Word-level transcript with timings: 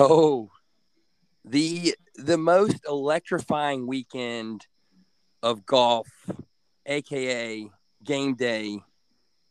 Oh, 0.00 0.48
the 1.44 1.96
the 2.14 2.38
most 2.38 2.86
electrifying 2.86 3.88
weekend 3.88 4.64
of 5.42 5.66
golf, 5.66 6.06
aka 6.86 7.68
game 8.04 8.34
day, 8.36 8.78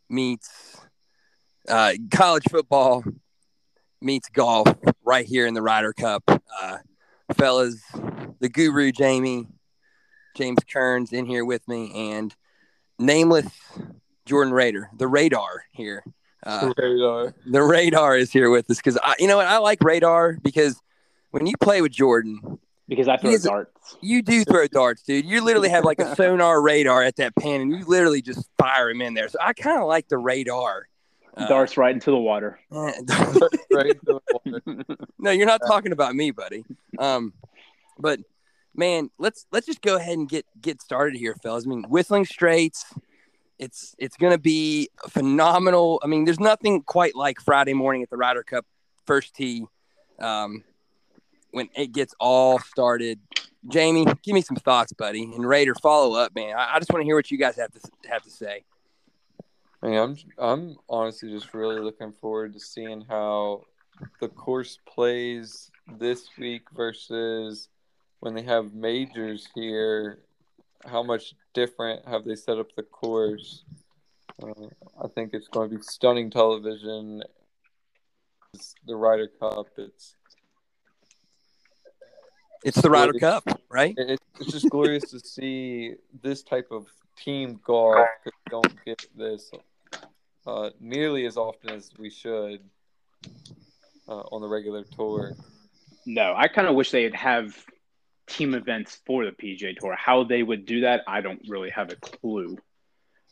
meets 0.10 0.78
uh, 1.68 1.94
college 2.12 2.46
football 2.50 3.04
meets 4.02 4.30
golf 4.30 4.70
right 5.04 5.26
here 5.26 5.48
in 5.48 5.54
the 5.54 5.62
Ryder 5.62 5.92
Cup. 5.92 6.24
Uh, 6.30 6.78
fellas, 7.34 7.84
the 8.40 8.48
guru 8.48 8.94
Jamie, 8.94 9.48
James 10.38 10.60
Kearns 10.72 11.12
in 11.12 11.26
here 11.26 11.44
with 11.44 11.68
me, 11.68 11.92
and 12.14 12.34
nameless 12.98 13.48
Jordan 14.26 14.54
Raider, 14.54 14.90
the 14.96 15.08
radar 15.08 15.66
here. 15.72 16.06
Uh, 16.48 16.74
radar. 16.78 17.34
the 17.46 17.62
radar 17.62 18.16
is 18.18 18.32
here 18.32 18.50
with 18.50 18.70
us 18.72 18.78
because 18.78 18.98
I, 19.04 19.16
you 19.20 19.28
know 19.28 19.38
what, 19.38 19.48
I 19.48 19.58
like 19.58 19.84
radar 19.84 20.38
because 20.42 20.82
when 21.32 21.46
you 21.46 21.56
play 21.58 21.82
with 21.82 21.92
Jordan, 21.92 22.60
because 22.88 23.08
I 23.08 23.18
throw 23.18 23.32
He's- 23.32 23.44
darts. 23.44 23.98
you 24.02 24.22
do 24.22 24.44
throw 24.46 24.66
darts, 24.68 25.04
dude. 25.04 25.26
You 25.26 25.42
literally 25.44 25.70
have 25.70 25.84
like 25.84 26.00
a 26.00 26.16
sonar 26.18 26.62
radar 26.62 27.04
at 27.04 27.18
that 27.18 27.36
pin, 27.36 27.62
and 27.62 27.72
you 27.72 27.84
literally 27.86 28.22
just 28.22 28.48
fire 28.58 28.90
him 28.90 29.02
in 29.02 29.14
there. 29.14 29.28
So 29.28 29.38
I 29.42 29.54
kind 29.54 29.80
of 29.82 29.88
like 29.88 30.08
the 30.08 30.18
radar. 30.18 30.88
Uh, 31.36 31.48
darts 31.48 31.78
right 31.78 31.94
into 31.94 32.10
the 32.10 32.18
water. 32.18 32.60
right 32.72 32.96
into 32.98 34.02
the 34.06 34.20
water. 34.34 34.86
no, 35.20 35.30
you're 35.32 35.46
not 35.46 35.62
talking 35.68 35.92
about 35.92 36.16
me, 36.16 36.32
buddy. 36.32 36.64
Um, 36.98 37.34
but 38.00 38.20
man, 38.74 39.10
let's 39.20 39.46
let's 39.52 39.66
just 39.68 39.82
go 39.82 39.98
ahead 39.98 40.18
and 40.18 40.28
get 40.28 40.46
get 40.62 40.82
started 40.82 41.18
here, 41.18 41.36
fellas. 41.44 41.66
I 41.66 41.70
mean, 41.70 41.84
Whistling 41.90 42.26
Straits. 42.26 42.86
It's 43.60 43.96
it's 43.98 44.18
gonna 44.18 44.38
be 44.38 44.90
phenomenal. 45.10 46.00
I 46.04 46.08
mean, 46.08 46.26
there's 46.26 46.40
nothing 46.40 46.84
quite 46.84 47.16
like 47.16 47.40
Friday 47.42 47.74
morning 47.74 48.04
at 48.04 48.10
the 48.10 48.18
Ryder 48.18 48.44
Cup 48.44 48.66
first 49.06 49.36
tee. 49.36 49.66
Um, 50.20 50.64
when 51.52 51.70
it 51.76 51.92
gets 51.92 52.14
all 52.20 52.60
started. 52.60 53.20
Jamie, 53.68 54.06
give 54.24 54.34
me 54.34 54.42
some 54.42 54.56
thoughts, 54.56 54.94
buddy, 54.94 55.24
and 55.24 55.46
Raider, 55.46 55.76
follow 55.76 56.18
up, 56.18 56.34
man. 56.36 56.56
I, 56.56 56.76
I 56.76 56.80
just 56.80 56.92
want 56.92 57.02
to 57.02 57.06
hear 57.06 57.16
what 57.16 57.32
you 57.32 57.38
guys 57.38 57.56
have 57.58 57.72
to 57.72 57.80
have 58.08 58.24
to 58.24 58.30
say. 58.30 58.64
I 59.82 59.88
mean, 59.88 59.98
I'm 59.98 60.18
I'm 60.38 60.78
honestly 60.90 61.30
just 61.32 61.54
really 61.54 61.80
looking 61.80 62.14
forward 62.14 62.54
to 62.54 62.60
seeing 62.60 63.02
how 63.02 63.64
the 64.22 64.28
course 64.28 64.80
plays 64.88 65.72
this 65.98 66.30
week 66.38 66.64
versus 66.76 67.70
when 68.20 68.34
they 68.34 68.44
have 68.44 68.74
majors 68.74 69.48
here. 69.54 70.20
How 70.86 71.04
much 71.04 71.34
different 71.54 72.08
have 72.08 72.24
they 72.24 72.36
set 72.36 72.58
up 72.58 72.68
the 72.76 72.84
course? 72.84 73.64
Uh, 74.42 74.68
I 75.04 75.08
think 75.08 75.34
it's 75.34 75.48
going 75.48 75.70
to 75.70 75.76
be 75.78 75.82
stunning 75.82 76.30
television. 76.30 77.24
It's 78.54 78.76
the 78.86 78.96
Ryder 78.96 79.28
Cup. 79.40 79.68
It's 79.78 80.16
It's 82.64 82.82
the 82.82 82.90
Ryder 82.90 83.14
Glorious. 83.14 83.44
Cup, 83.46 83.62
right? 83.70 83.96
it, 83.98 84.20
it's 84.40 84.52
just 84.52 84.70
glorious 84.70 85.10
to 85.12 85.20
see 85.24 85.96
this 86.22 86.44
type 86.44 86.68
of 86.72 86.86
team 87.18 87.60
golf. 87.64 87.96
'cause 88.24 88.34
we 88.46 88.50
don't 88.52 88.86
get 88.86 89.06
this 89.16 89.50
uh, 90.46 90.70
nearly 90.80 91.26
as 91.26 91.36
often 91.38 91.72
as 91.72 91.92
we 91.98 92.10
should 92.10 92.62
uh, 94.08 94.22
on 94.32 94.42
the 94.42 94.48
regular 94.48 94.84
tour. 94.84 95.34
No, 96.06 96.34
I 96.38 96.48
kind 96.48 96.68
of 96.68 96.76
wish 96.76 96.92
they'd 96.92 97.14
have 97.16 97.54
team 98.28 98.54
events 98.54 99.00
for 99.06 99.26
the 99.26 99.32
PJ 99.32 99.78
Tour. 99.78 99.96
How 99.96 100.24
they 100.24 100.44
would 100.44 100.66
do 100.66 100.82
that, 100.82 101.04
I 101.08 101.22
don't 101.22 101.42
really 101.48 101.70
have 101.70 101.92
a 101.92 101.96
clue. 101.96 102.58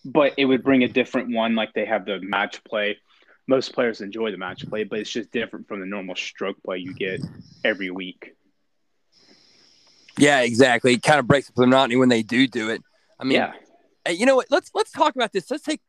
But 0.03 0.33
it 0.37 0.45
would 0.45 0.63
bring 0.63 0.83
a 0.83 0.87
different 0.87 1.33
one, 1.33 1.55
like 1.55 1.73
they 1.73 1.85
have 1.85 2.05
the 2.05 2.19
match 2.21 2.63
play. 2.63 2.97
Most 3.47 3.73
players 3.73 4.01
enjoy 4.01 4.31
the 4.31 4.37
match 4.37 4.67
play, 4.67 4.83
but 4.83 4.99
it's 4.99 5.09
just 5.09 5.31
different 5.31 5.67
from 5.67 5.79
the 5.79 5.85
normal 5.85 6.15
stroke 6.15 6.61
play 6.63 6.77
you 6.77 6.93
get 6.93 7.21
every 7.63 7.91
week. 7.91 8.35
Yeah, 10.17 10.41
exactly. 10.41 10.93
It 10.93 11.03
kind 11.03 11.19
of 11.19 11.27
breaks 11.27 11.49
up 11.49 11.55
the 11.55 11.61
monotony 11.61 11.97
when 11.97 12.09
they 12.09 12.23
do 12.23 12.47
do 12.47 12.69
it. 12.69 12.81
I 13.19 13.23
mean, 13.23 13.35
yeah, 13.35 13.53
you 14.09 14.25
know 14.25 14.35
what? 14.35 14.47
Let's 14.49 14.71
let's 14.73 14.91
talk 14.91 15.15
about 15.15 15.33
this. 15.33 15.49
Let's 15.51 15.63
take 15.63 15.81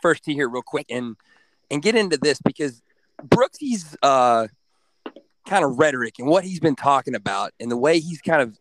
first 0.00 0.24
tee 0.24 0.34
here 0.34 0.48
real 0.48 0.62
quick 0.62 0.86
and 0.90 1.16
and 1.70 1.82
get 1.82 1.94
into 1.94 2.16
this 2.16 2.40
because 2.40 2.82
Brooksy's 3.22 3.96
uh 4.02 4.48
kind 5.46 5.64
of 5.64 5.78
rhetoric 5.78 6.14
and 6.18 6.28
what 6.28 6.44
he's 6.44 6.60
been 6.60 6.76
talking 6.76 7.14
about 7.14 7.52
and 7.60 7.70
the 7.70 7.76
way 7.76 7.98
he's 7.98 8.20
kind 8.20 8.42
of 8.42 8.58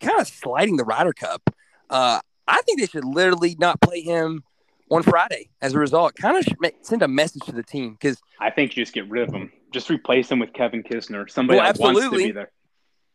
kind 0.00 0.20
of 0.20 0.26
sliding 0.28 0.76
the 0.76 0.84
Ryder 0.84 1.12
Cup. 1.12 1.42
Uh, 1.90 2.20
I 2.46 2.62
think 2.62 2.80
they 2.80 2.86
should 2.86 3.04
literally 3.04 3.56
not 3.58 3.80
play 3.80 4.00
him 4.00 4.44
on 4.90 5.02
Friday 5.02 5.50
as 5.60 5.74
a 5.74 5.78
result. 5.78 6.14
Kind 6.16 6.36
of 6.36 6.72
send 6.82 7.02
a 7.02 7.08
message 7.08 7.42
to 7.42 7.52
the 7.52 7.62
team 7.62 7.92
because 7.92 8.20
I 8.40 8.50
think 8.50 8.76
you 8.76 8.82
just 8.82 8.94
get 8.94 9.08
rid 9.08 9.28
of 9.28 9.34
him, 9.34 9.52
Just 9.72 9.90
replace 9.90 10.30
him 10.30 10.38
with 10.38 10.52
Kevin 10.52 10.82
Kisner, 10.82 11.28
somebody 11.30 11.58
Well, 11.58 11.72
that 11.72 11.78
wants 11.80 12.00
to 12.00 12.10
be 12.16 12.32
there. 12.32 12.50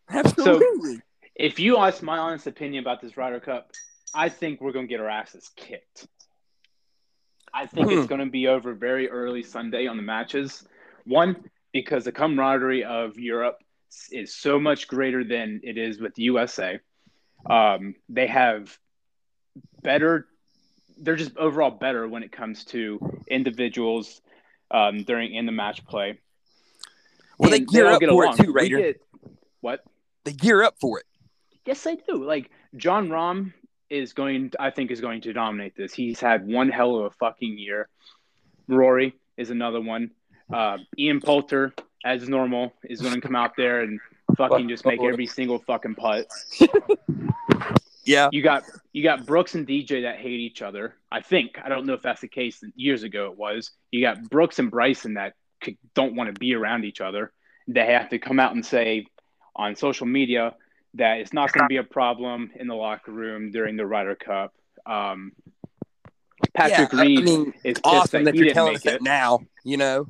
absolutely. 0.10 1.02
If 1.36 1.60
you 1.60 1.78
ask 1.78 2.02
my 2.02 2.18
honest 2.18 2.48
opinion 2.48 2.84
about 2.84 3.02
this 3.02 3.18
Ryder 3.18 3.40
Cup, 3.42 3.72
I 4.14 4.30
think 4.30 4.62
we're 4.62 4.72
going 4.72 4.86
to 4.88 4.90
get 4.90 5.02
our 5.02 5.10
asses 5.10 5.50
kicked. 5.56 6.08
I 7.54 7.66
think 7.66 7.90
Hmm. 7.90 7.98
it's 7.98 8.08
going 8.08 8.24
to 8.24 8.30
be 8.30 8.48
over 8.48 8.74
very 8.74 9.10
early 9.10 9.44
Sunday 9.44 9.88
on 9.88 9.98
the 9.98 10.04
matches. 10.04 10.66
One, 11.06 11.44
because 11.76 12.06
the 12.06 12.12
camaraderie 12.14 12.86
of 12.86 13.20
Europe 13.20 13.62
is 14.10 14.34
so 14.34 14.58
much 14.58 14.88
greater 14.88 15.26
than 15.26 15.60
it 15.62 15.78
is 15.78 16.00
with 16.00 16.16
the 16.16 16.24
USA. 16.24 16.80
Um, 17.50 17.96
they 18.08 18.28
have 18.28 18.78
better, 19.84 20.26
they're 20.98 21.18
just 21.18 21.36
overall 21.36 21.72
better 21.72 22.08
when 22.08 22.24
it 22.24 22.32
comes 22.32 22.64
to 22.66 23.22
individuals 23.28 24.22
um, 24.72 25.04
during 25.04 25.36
in 25.36 25.46
the 25.46 25.52
match 25.52 25.86
play. 25.86 26.18
well, 27.38 27.52
they 27.52 27.60
gear 27.60 27.88
up 27.88 28.02
for 28.02 28.08
along. 28.08 28.40
it 28.40 28.44
too, 28.46 28.54
Raider. 28.54 28.78
get- 28.78 29.02
what? 29.60 29.84
They 30.24 30.32
gear 30.32 30.64
up 30.64 30.76
for 30.80 31.00
it. 31.00 31.06
Yes, 31.66 31.84
they 31.84 31.98
do. 31.98 32.24
Like 32.24 32.52
Jon 32.78 33.10
Rahm 33.10 33.52
is 33.90 34.14
going, 34.14 34.54
I 34.58 34.70
think, 34.70 34.92
is 34.92 35.02
going 35.02 35.20
to 35.22 35.34
dominate 35.34 35.76
this. 35.76 35.94
He's 35.94 36.22
had 36.22 36.48
one 36.48 36.70
hell 36.70 36.96
of 36.96 37.06
a 37.08 37.10
fucking 37.10 37.58
year. 37.58 37.90
Rory 38.70 39.14
is 39.36 39.50
another 39.50 39.82
one. 39.82 40.12
Uh, 40.52 40.78
Ian 40.98 41.22
Poulter, 41.22 41.74
as 42.04 42.28
normal, 42.30 42.74
is 42.84 43.02
going 43.02 43.16
to 43.16 43.22
come 43.22 43.36
out 43.36 43.56
there 43.56 43.82
and 43.82 44.00
fucking 44.38 44.70
just 44.70 44.86
make 44.86 45.02
every 45.02 45.28
single 45.28 45.60
fucking 45.60 45.96
putt. 45.96 46.28
Yeah. 48.06 48.30
You 48.32 48.44
got 48.44 48.64
you 48.94 49.04
got 49.04 49.26
Brooks 49.26 49.56
and 49.56 49.68
DJ 49.68 50.04
that 50.04 50.18
hate 50.18 50.40
each 50.40 50.62
other. 50.62 50.96
I 51.12 51.22
think 51.22 51.58
I 51.64 51.70
don't 51.70 51.86
know 51.86 51.94
if 51.94 52.04
that's 52.04 52.22
the 52.22 52.28
case. 52.28 52.64
Years 52.76 53.04
ago, 53.04 53.32
it 53.32 53.38
was. 53.38 53.72
You 53.92 54.02
got 54.02 54.30
Brooks 54.30 54.60
and 54.60 54.70
Bryson 54.70 55.16
that 55.16 55.34
could, 55.60 55.78
don't 55.96 56.16
want 56.16 56.34
to 56.34 56.40
be 56.40 56.54
around 56.54 56.86
each 56.86 57.02
other. 57.02 57.34
They 57.68 57.94
have 57.94 58.10
to 58.10 58.20
come 58.20 58.40
out 58.40 58.54
and 58.54 58.64
say 58.64 59.08
on 59.56 59.76
social 59.76 60.06
media 60.06 60.54
that 60.94 61.18
it's 61.18 61.34
not 61.34 61.52
going 61.52 61.64
to 61.64 61.68
be 61.68 61.78
a 61.78 61.84
problem 61.84 62.52
in 62.56 62.68
the 62.68 62.76
locker 62.76 63.12
room 63.12 63.52
during 63.52 63.76
the 63.76 63.86
Ryder 63.86 64.16
Cup. 64.16 64.54
Um, 64.86 65.32
Patrick 66.54 66.94
yeah, 66.94 67.02
Reed 67.02 67.20
I 67.20 67.24
mean, 67.24 67.54
is 67.64 67.78
awesome 67.84 68.24
that 68.26 68.36
that 68.36 68.40
you're 68.40 68.54
telling 68.54 68.76
us 68.76 68.84
that 68.84 69.02
now. 69.02 69.40
You 69.64 69.78
know, 69.78 70.08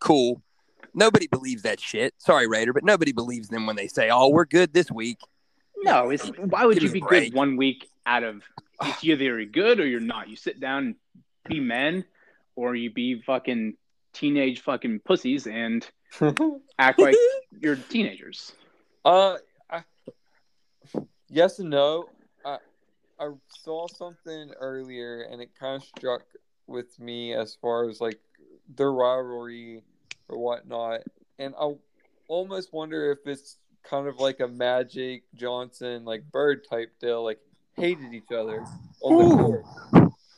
cool. 0.00 0.42
Nobody 0.94 1.26
believes 1.26 1.62
that 1.62 1.80
shit. 1.80 2.14
Sorry, 2.18 2.46
Raider, 2.46 2.72
but 2.72 2.84
nobody 2.84 3.12
believes 3.12 3.48
them 3.48 3.66
when 3.66 3.76
they 3.76 3.88
say, 3.88 4.10
"Oh, 4.10 4.28
we're 4.28 4.44
good 4.44 4.72
this 4.72 4.90
week." 4.90 5.18
No, 5.78 6.10
it's 6.10 6.28
why 6.28 6.64
would 6.64 6.78
Give 6.78 6.84
you 6.84 6.92
be 6.92 7.00
good 7.00 7.34
one 7.34 7.56
week 7.56 7.88
out 8.06 8.22
of? 8.22 8.42
It's 8.82 9.04
either 9.04 9.24
you're 9.24 9.44
good 9.44 9.78
or 9.78 9.86
you're 9.86 10.00
not. 10.00 10.28
You 10.28 10.34
sit 10.34 10.58
down 10.58 10.84
and 10.84 10.94
be 11.48 11.60
men, 11.60 12.04
or 12.56 12.74
you 12.74 12.90
be 12.92 13.22
fucking 13.22 13.76
teenage 14.12 14.60
fucking 14.62 15.00
pussies 15.00 15.46
and 15.46 15.88
act 16.78 16.98
like 16.98 17.14
you're 17.60 17.76
teenagers. 17.76 18.52
Uh, 19.06 19.36
I, 19.68 19.82
yes 21.28 21.58
and 21.58 21.68
no. 21.68 22.08
I 22.42 22.56
I 23.20 23.32
saw 23.48 23.86
something 23.86 24.50
earlier, 24.58 25.28
and 25.30 25.42
it 25.42 25.50
kind 25.60 25.76
of 25.76 25.86
struck 25.86 26.22
with 26.66 26.98
me 26.98 27.34
as 27.34 27.54
far 27.60 27.86
as 27.90 28.00
like 28.00 28.18
their 28.68 28.92
rivalry 28.92 29.82
or 30.28 30.38
whatnot, 30.38 31.00
and 31.38 31.54
I 31.60 31.72
almost 32.28 32.72
wonder 32.72 33.12
if 33.12 33.18
it's 33.26 33.58
kind 33.82 34.08
of 34.08 34.18
like 34.18 34.40
a 34.40 34.48
Magic 34.48 35.24
Johnson 35.34 36.04
like 36.04 36.30
Bird 36.30 36.66
type 36.68 36.92
deal, 37.00 37.22
like 37.24 37.40
hated 37.76 38.12
each 38.14 38.32
other 38.32 38.64
on 39.02 39.18
the 39.18 39.24
Ooh. 39.24 39.36
court. 39.36 39.66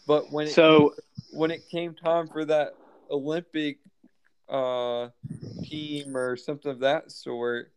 But 0.06 0.32
when 0.32 0.46
it 0.46 0.54
So 0.54 0.94
when 1.30 1.50
it 1.50 1.68
came 1.68 1.94
time 1.94 2.28
for 2.28 2.44
that 2.44 2.74
Olympic 3.10 3.78
uh, 4.48 5.08
team 5.62 6.16
or 6.16 6.36
something 6.36 6.70
of 6.70 6.80
that 6.80 7.10
sort, 7.10 7.72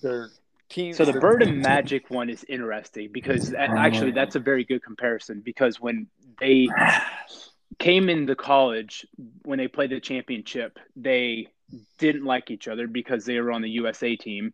their 0.00 0.30
team. 0.68 0.94
So 0.94 1.04
the 1.04 1.12
Bird 1.12 1.42
and 1.42 1.60
Magic 1.60 2.10
one 2.10 2.30
is 2.30 2.44
interesting 2.48 3.10
because 3.12 3.50
that- 3.50 3.70
actually 3.70 4.12
that's 4.12 4.36
a 4.36 4.40
very 4.40 4.64
good 4.64 4.82
comparison 4.82 5.40
because 5.40 5.80
when 5.80 6.06
they 6.40 6.68
came 7.78 8.08
into 8.08 8.34
college 8.34 9.06
when 9.44 9.58
they 9.58 9.68
played 9.68 9.90
the 9.90 10.00
championship, 10.00 10.78
they 10.96 11.48
didn't 11.98 12.24
like 12.24 12.50
each 12.50 12.68
other 12.68 12.86
because 12.86 13.24
they 13.24 13.40
were 13.40 13.52
on 13.52 13.62
the 13.62 13.70
USA 13.70 14.16
team. 14.16 14.52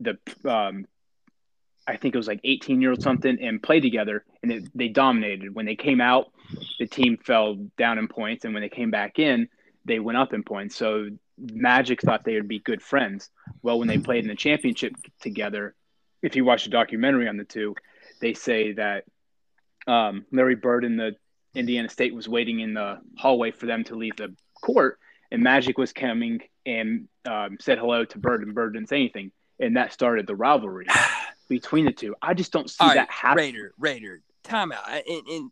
The 0.00 0.18
um, 0.44 0.86
I 1.86 1.96
think 1.96 2.14
it 2.14 2.18
was 2.18 2.26
like 2.26 2.40
18 2.42 2.80
year 2.80 2.90
old 2.90 3.02
something 3.02 3.38
and 3.40 3.62
played 3.62 3.82
together 3.82 4.24
and 4.42 4.52
it, 4.52 4.64
they 4.74 4.88
dominated. 4.88 5.54
When 5.54 5.66
they 5.66 5.76
came 5.76 6.00
out, 6.00 6.32
the 6.78 6.86
team 6.86 7.16
fell 7.16 7.54
down 7.76 7.98
in 7.98 8.08
points, 8.08 8.44
and 8.44 8.54
when 8.54 8.62
they 8.62 8.68
came 8.68 8.90
back 8.90 9.18
in, 9.18 9.48
they 9.84 9.98
went 9.98 10.18
up 10.18 10.32
in 10.32 10.42
points. 10.42 10.76
So 10.76 11.08
Magic 11.38 12.00
thought 12.00 12.24
they 12.24 12.34
would 12.34 12.48
be 12.48 12.58
good 12.58 12.82
friends. 12.82 13.30
Well, 13.62 13.78
when 13.78 13.88
they 13.88 13.98
played 13.98 14.24
in 14.24 14.28
the 14.28 14.34
championship 14.34 14.94
together, 15.20 15.74
if 16.22 16.34
you 16.36 16.44
watch 16.44 16.64
the 16.64 16.70
documentary 16.70 17.28
on 17.28 17.36
the 17.36 17.44
two, 17.44 17.74
they 18.20 18.34
say 18.34 18.72
that 18.72 19.04
um, 19.86 20.24
Larry 20.32 20.56
Bird 20.56 20.84
and 20.84 20.98
the 20.98 21.16
Indiana 21.56 21.88
State 21.88 22.14
was 22.14 22.28
waiting 22.28 22.60
in 22.60 22.74
the 22.74 23.00
hallway 23.16 23.50
for 23.50 23.66
them 23.66 23.84
to 23.84 23.94
leave 23.94 24.16
the 24.16 24.34
court, 24.62 24.98
and 25.30 25.42
Magic 25.42 25.78
was 25.78 25.92
coming 25.92 26.40
and 26.64 27.08
um, 27.24 27.56
said 27.60 27.78
hello 27.78 28.04
to 28.04 28.18
Bird, 28.18 28.42
and 28.42 28.54
Bird 28.54 28.74
didn't 28.74 28.88
say 28.88 28.96
anything, 28.96 29.32
and 29.58 29.76
that 29.76 29.92
started 29.92 30.26
the 30.26 30.36
rivalry 30.36 30.86
between 31.48 31.86
the 31.86 31.92
two. 31.92 32.14
I 32.20 32.34
just 32.34 32.52
don't 32.52 32.68
see 32.68 32.76
All 32.80 32.88
that 32.88 32.96
right, 32.96 33.10
happen. 33.10 33.38
Raider, 33.38 33.72
Raider, 33.78 34.22
timeout. 34.44 35.02
And, 35.08 35.26
and 35.26 35.50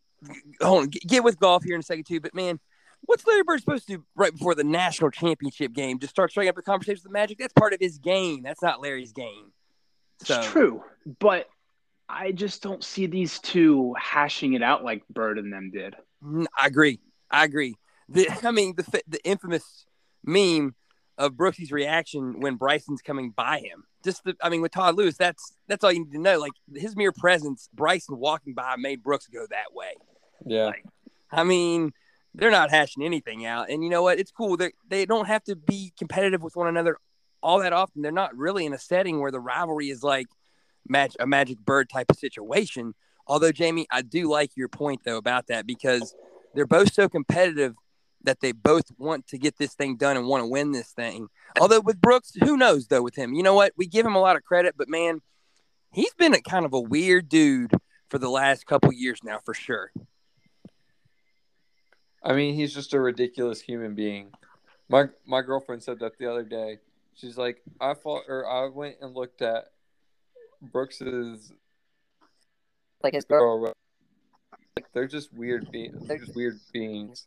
hold 0.60 0.82
on, 0.82 0.88
get 0.88 1.24
with 1.24 1.38
golf 1.38 1.64
here 1.64 1.74
in 1.74 1.80
a 1.80 1.84
second 1.84 2.04
too. 2.04 2.20
But 2.20 2.34
man, 2.34 2.60
what's 3.02 3.26
Larry 3.26 3.42
Bird 3.42 3.60
supposed 3.60 3.86
to 3.86 3.96
do 3.96 4.04
right 4.14 4.32
before 4.32 4.54
the 4.54 4.64
national 4.64 5.10
championship 5.10 5.72
game? 5.72 5.98
Just 5.98 6.10
start 6.10 6.30
striking 6.30 6.50
up 6.50 6.58
a 6.58 6.62
conversation 6.62 7.00
with 7.02 7.04
the 7.04 7.10
Magic. 7.10 7.38
That's 7.38 7.52
part 7.54 7.72
of 7.72 7.80
his 7.80 7.98
game. 7.98 8.42
That's 8.42 8.62
not 8.62 8.80
Larry's 8.80 9.12
game. 9.12 9.52
So 10.20 10.38
It's 10.38 10.46
true, 10.48 10.82
but 11.18 11.48
I 12.08 12.32
just 12.32 12.62
don't 12.62 12.84
see 12.84 13.06
these 13.06 13.38
two 13.38 13.94
hashing 13.98 14.52
it 14.54 14.62
out 14.62 14.84
like 14.84 15.06
Bird 15.08 15.38
and 15.38 15.52
them 15.52 15.70
did. 15.70 15.94
Mm, 16.22 16.46
I 16.58 16.66
agree. 16.66 17.00
I 17.30 17.44
agree. 17.44 17.74
The, 18.08 18.28
I 18.42 18.50
mean, 18.50 18.74
the 18.76 19.02
the 19.08 19.24
infamous 19.24 19.86
meme 20.24 20.74
of 21.16 21.36
Brooksy's 21.36 21.72
reaction 21.72 22.40
when 22.40 22.56
Bryson's 22.56 23.02
coming 23.02 23.30
by 23.30 23.60
him. 23.60 23.84
Just 24.04 24.24
the, 24.24 24.36
I 24.42 24.48
mean, 24.48 24.60
with 24.60 24.72
Todd 24.72 24.96
Lewis, 24.96 25.16
that's 25.16 25.56
that's 25.68 25.84
all 25.84 25.92
you 25.92 26.00
need 26.00 26.12
to 26.12 26.20
know. 26.20 26.38
Like 26.38 26.52
his 26.74 26.96
mere 26.96 27.12
presence, 27.12 27.68
Bryson 27.72 28.18
walking 28.18 28.54
by 28.54 28.76
made 28.76 29.02
Brooks 29.02 29.26
go 29.28 29.46
that 29.50 29.72
way. 29.72 29.94
Yeah. 30.46 30.72
I 31.30 31.44
mean, 31.44 31.92
they're 32.34 32.50
not 32.50 32.70
hashing 32.70 33.02
anything 33.02 33.46
out, 33.46 33.70
and 33.70 33.82
you 33.82 33.90
know 33.90 34.02
what? 34.02 34.18
It's 34.18 34.30
cool. 34.30 34.56
They 34.56 34.72
they 34.88 35.06
don't 35.06 35.26
have 35.26 35.42
to 35.44 35.56
be 35.56 35.92
competitive 35.98 36.42
with 36.42 36.56
one 36.56 36.68
another 36.68 36.98
all 37.42 37.60
that 37.60 37.72
often. 37.72 38.02
They're 38.02 38.12
not 38.12 38.36
really 38.36 38.66
in 38.66 38.72
a 38.72 38.78
setting 38.78 39.20
where 39.20 39.30
the 39.30 39.40
rivalry 39.40 39.90
is 39.90 40.02
like 40.02 40.26
match 40.88 41.16
a 41.18 41.26
Magic 41.26 41.58
Bird 41.58 41.88
type 41.88 42.10
of 42.10 42.18
situation. 42.18 42.94
Although 43.26 43.52
Jamie, 43.52 43.86
I 43.90 44.02
do 44.02 44.30
like 44.30 44.56
your 44.56 44.68
point 44.68 45.00
though 45.04 45.16
about 45.16 45.46
that 45.46 45.66
because 45.66 46.14
they're 46.54 46.66
both 46.66 46.92
so 46.92 47.08
competitive 47.08 47.74
that 48.22 48.40
they 48.40 48.52
both 48.52 48.84
want 48.98 49.26
to 49.28 49.38
get 49.38 49.58
this 49.58 49.74
thing 49.74 49.96
done 49.96 50.16
and 50.16 50.26
want 50.26 50.42
to 50.42 50.48
win 50.48 50.72
this 50.72 50.92
thing. 50.92 51.28
Although 51.60 51.80
with 51.80 52.00
Brooks, 52.00 52.32
who 52.42 52.56
knows 52.56 52.88
though 52.88 53.02
with 53.02 53.16
him? 53.16 53.34
You 53.34 53.42
know 53.42 53.54
what? 53.54 53.72
We 53.76 53.86
give 53.86 54.04
him 54.04 54.14
a 54.14 54.20
lot 54.20 54.36
of 54.36 54.42
credit, 54.42 54.74
but 54.76 54.88
man, 54.88 55.20
he's 55.92 56.14
been 56.14 56.34
a 56.34 56.40
kind 56.40 56.64
of 56.64 56.72
a 56.72 56.80
weird 56.80 57.28
dude 57.28 57.72
for 58.08 58.18
the 58.18 58.30
last 58.30 58.66
couple 58.66 58.92
years 58.92 59.20
now 59.22 59.40
for 59.44 59.54
sure. 59.54 59.92
I 62.22 62.32
mean, 62.32 62.54
he's 62.54 62.72
just 62.72 62.94
a 62.94 63.00
ridiculous 63.00 63.60
human 63.60 63.94
being. 63.94 64.32
My 64.88 65.06
my 65.26 65.42
girlfriend 65.42 65.82
said 65.82 66.00
that 66.00 66.18
the 66.18 66.30
other 66.30 66.44
day. 66.44 66.78
She's 67.16 67.38
like, 67.38 67.62
I 67.80 67.94
thought, 67.94 68.24
or 68.28 68.48
I 68.48 68.68
went 68.68 68.96
and 69.00 69.14
looked 69.14 69.40
at 69.40 69.66
Brooks's 70.72 71.52
like 73.02 73.14
his 73.14 73.24
girl. 73.24 73.58
girl. 73.60 73.74
Like, 74.76 74.86
they're 74.92 75.06
just 75.06 75.32
weird 75.32 75.70
beings. 75.70 76.06
They're 76.06 76.18
just 76.18 76.34
weird 76.34 76.58
beings. 76.72 77.26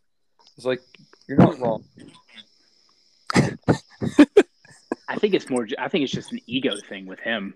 It's 0.55 0.65
like 0.65 0.81
you're 1.27 1.37
not 1.37 1.59
wrong. 1.59 1.83
I 5.09 5.17
think 5.17 5.33
it's 5.33 5.49
more. 5.49 5.67
I 5.79 5.87
think 5.87 6.03
it's 6.03 6.11
just 6.11 6.31
an 6.31 6.39
ego 6.47 6.75
thing 6.87 7.05
with 7.05 7.19
him. 7.19 7.53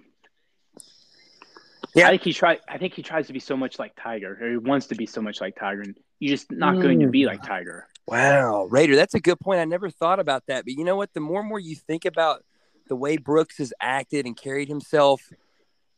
Yeah. 1.94 2.08
I 2.08 2.12
think 2.12 2.24
he 2.24 2.34
try. 2.34 2.60
I 2.70 2.78
think 2.78 2.94
he 2.94 3.04
tries 3.04 3.28
to 3.28 3.34
be 3.34 3.40
so 3.40 3.58
much 3.58 3.78
like 3.78 3.94
Tiger, 4.02 4.38
or 4.42 4.50
he 4.52 4.58
wants 4.58 4.88
to 4.88 4.96
be 4.96 5.06
so 5.06 5.22
much 5.22 5.42
like 5.42 5.58
Tiger, 5.58 5.82
and 5.82 5.98
you're 6.20 6.32
just 6.32 6.52
not 6.52 6.76
going 6.82 7.00
to 7.02 7.08
be 7.08 7.24
mm. 7.24 7.28
like 7.28 7.44
Tiger. 7.44 7.88
Wow, 8.08 8.66
Raider, 8.66 8.96
that's 8.96 9.14
a 9.14 9.20
good 9.20 9.40
point. 9.40 9.60
I 9.60 9.66
never 9.66 9.90
thought 9.90 10.20
about 10.20 10.44
that. 10.48 10.64
But 10.66 10.74
you 10.74 10.84
know 10.84 10.96
what? 10.96 11.14
The 11.14 11.20
more 11.20 11.42
and 11.42 11.50
more 11.50 11.60
you 11.60 11.76
think 11.76 12.06
about 12.06 12.44
the 12.88 12.96
way 12.96 13.18
Brooks 13.18 13.58
has 13.58 13.74
acted 13.82 14.26
and 14.26 14.36
carried 14.36 14.68
himself, 14.68 15.22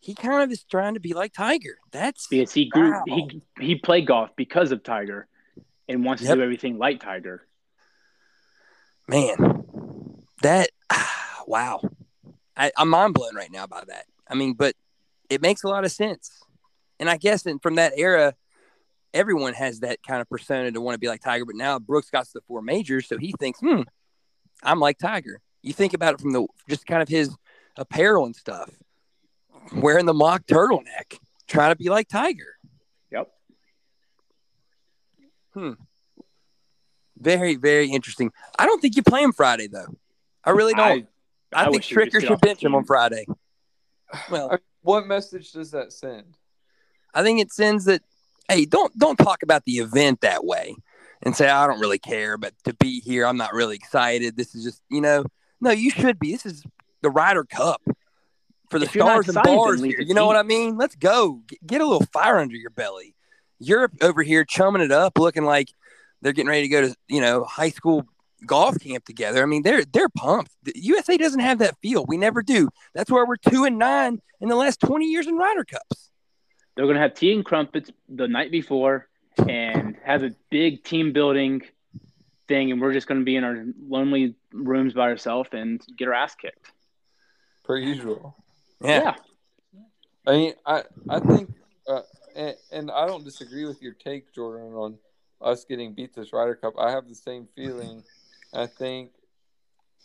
he 0.03 0.13
kind 0.13 0.43
of 0.43 0.51
is 0.51 0.63
trying 0.65 0.95
to 0.95 0.99
be 0.99 1.13
like 1.13 1.31
Tiger. 1.33 1.77
That's 1.91 2.27
Because 2.27 2.53
he 2.53 2.65
grew. 2.65 2.91
Wow. 2.91 3.03
He 3.07 3.41
he 3.59 3.75
played 3.75 4.05
golf 4.05 4.31
because 4.35 4.73
of 4.73 4.83
Tiger, 4.83 5.27
and 5.87 6.03
wants 6.03 6.21
Yep. 6.21 6.31
to 6.31 6.35
do 6.35 6.43
everything 6.43 6.77
like 6.77 6.99
Tiger. 6.99 7.47
man, 9.07 9.35
that 10.41 10.69
wow. 11.47 11.81
I, 12.55 12.71
I'm 12.77 12.89
mind 12.89 13.13
blown 13.13 13.35
right 13.35 13.51
now 13.51 13.65
by 13.65 13.81
that. 13.87 14.05
I 14.27 14.35
mean, 14.35 14.53
but 14.53 14.75
it 15.29 15.41
makes 15.41 15.63
a 15.63 15.67
lot 15.67 15.85
of 15.85 15.91
sense. 15.91 16.29
And 16.99 17.09
I 17.09 17.17
guess 17.17 17.45
in, 17.45 17.59
from 17.59 17.75
that 17.75 17.93
era, 17.97 18.35
everyone 19.13 19.53
has 19.53 19.79
that 19.79 19.99
kind 20.07 20.21
of 20.21 20.29
persona 20.29 20.71
to 20.71 20.81
want 20.81 20.95
to 20.95 20.99
be 20.99 21.07
like 21.07 21.21
Tiger. 21.21 21.45
But 21.45 21.55
now 21.55 21.79
Brooks 21.79 22.09
got 22.09 22.25
to 22.25 22.31
the 22.35 22.41
four 22.47 22.61
majors, 22.61 23.07
so 23.07 23.17
he 23.17 23.33
thinks, 23.39 23.59
hmm, 23.59 23.81
I'm 24.61 24.79
like 24.79 24.99
Tiger. 24.99 25.39
You 25.61 25.73
think 25.73 25.93
about 25.93 26.13
it 26.15 26.21
from 26.21 26.33
the 26.33 26.45
just 26.69 26.85
kind 26.85 27.01
of 27.01 27.07
his 27.07 27.35
apparel 27.77 28.25
and 28.25 28.35
stuff, 28.35 28.69
wearing 29.71 30.05
the 30.05 30.13
mock 30.13 30.45
turtleneck, 30.45 31.17
trying 31.47 31.71
to 31.71 31.75
be 31.75 31.89
like 31.89 32.07
Tiger. 32.07 32.55
Yep. 33.11 33.29
Hmm. 35.53 35.71
Very, 37.17 37.55
very 37.55 37.89
interesting. 37.89 38.31
I 38.59 38.65
don't 38.65 38.81
think 38.81 38.95
you 38.95 39.03
play 39.03 39.21
him 39.21 39.31
Friday 39.31 39.67
though. 39.67 39.95
I 40.43 40.49
really 40.51 40.73
don't. 40.73 41.07
I, 41.53 41.61
I 41.61 41.63
think 41.65 41.77
wish 41.77 41.89
he 41.89 41.95
would 41.95 42.11
just 42.11 42.25
Stricker 42.25 42.27
should 42.27 42.41
bench 42.41 42.63
him 42.63 42.75
on. 42.75 42.85
Friday. 42.85 43.25
Well, 44.29 44.59
What 44.81 45.07
message 45.07 45.53
does 45.53 45.71
that 45.71 45.91
send? 45.91 46.37
I 47.15 47.23
think 47.23 47.39
it 47.39 47.51
sends 47.51 47.85
that 47.85 48.03
hey, 48.47 48.65
don't 48.65 48.95
don't 48.97 49.17
talk 49.17 49.41
about 49.41 49.63
the 49.65 49.77
event 49.77 50.21
that 50.21 50.45
way 50.45 50.75
and 51.23 51.35
say 51.35 51.49
I 51.49 51.65
don't 51.65 51.79
really 51.79 51.97
care, 51.99 52.37
but 52.37 52.53
to 52.65 52.73
be 52.75 52.99
here, 52.99 53.25
I'm 53.25 53.37
not 53.37 53.53
really 53.53 53.75
excited. 53.75 54.35
This 54.35 54.53
is 54.53 54.63
just 54.63 54.81
you 54.89 55.01
know, 55.01 55.23
no, 55.61 55.71
you 55.71 55.89
should 55.89 56.19
be. 56.19 56.33
This 56.33 56.45
is 56.45 56.63
the 57.01 57.09
Ryder 57.09 57.43
Cup 57.45 57.81
for 58.69 58.79
the 58.79 58.85
If 58.85 58.91
stars 58.91 59.27
and 59.27 59.37
excited, 59.37 59.55
bars 59.55 59.81
here. 59.81 60.01
You 60.01 60.13
know 60.13 60.25
what. 60.25 60.35
I 60.35 60.43
mean? 60.43 60.77
Let's 60.77 60.95
go. 60.95 61.41
Get, 61.47 61.65
get 61.65 61.81
a 61.81 61.85
little 61.85 62.07
fire 62.07 62.39
under 62.39 62.55
your 62.55 62.69
belly. 62.71 63.15
Europe 63.59 63.93
over 64.01 64.23
here 64.23 64.43
chumming 64.43 64.81
it 64.81 64.91
up, 64.91 65.17
looking 65.17 65.45
like 65.45 65.69
they're 66.21 66.33
getting 66.33 66.49
ready 66.49 66.63
to 66.63 66.67
go 66.69 66.81
to 66.81 66.95
you 67.07 67.21
know 67.21 67.43
high 67.43 67.69
school 67.69 68.05
golf 68.45 68.79
camp 68.79 69.05
together. 69.05 69.41
I 69.41 69.45
mean, 69.45 69.63
they're 69.63 69.85
they're 69.85 70.09
pumped. 70.09 70.51
The 70.63 70.73
USA 70.75 71.17
doesn't 71.17 71.39
have 71.39 71.59
that 71.59 71.77
feel. 71.81 72.05
We 72.07 72.17
never 72.17 72.41
do. 72.41 72.69
That's 72.93 73.11
where 73.11 73.25
we're 73.25 73.37
two 73.37 73.65
and 73.65 73.77
nine 73.77 74.21
in 74.41 74.49
the 74.49 74.55
last 74.55 74.79
twenty 74.79 75.05
years 75.05 75.27
in 75.27 75.35
Ryder 75.35 75.65
Cups. 75.65 76.09
They're 76.75 76.85
going 76.85 76.95
to 76.95 77.01
have 77.01 77.13
tea 77.13 77.33
and 77.33 77.45
crumpets 77.45 77.91
the 78.09 78.27
night 78.27 78.51
before, 78.51 79.07
and 79.47 79.95
have 80.03 80.23
a 80.23 80.31
big 80.49 80.83
team 80.83 81.13
building 81.13 81.61
thing, 82.47 82.71
and 82.71 82.81
we're 82.81 82.93
just 82.93 83.07
going 83.07 83.21
to 83.21 83.25
be 83.25 83.35
in 83.35 83.43
our 83.43 83.65
lonely 83.87 84.35
rooms 84.51 84.93
by 84.93 85.03
ourselves 85.03 85.49
and 85.51 85.81
get 85.97 86.07
our 86.07 86.13
ass 86.13 86.35
kicked. 86.35 86.71
Per 87.63 87.77
usual. 87.77 88.35
Yeah. 88.83 89.15
I 90.25 90.31
mean, 90.31 90.53
I 90.65 90.83
I 91.09 91.19
think, 91.19 91.49
uh, 91.87 92.01
and, 92.35 92.55
and 92.71 92.91
I 92.91 93.05
don't 93.05 93.23
disagree 93.23 93.65
with 93.65 93.81
your 93.81 93.93
take, 93.93 94.33
Jordan, 94.33 94.73
on 94.73 94.97
us 95.41 95.65
getting 95.65 95.93
beat 95.93 96.15
this 96.15 96.31
Ryder 96.33 96.55
Cup. 96.55 96.73
I 96.79 96.91
have 96.91 97.07
the 97.07 97.15
same 97.15 97.47
feeling. 97.55 98.03
I 98.53 98.67
think 98.67 99.11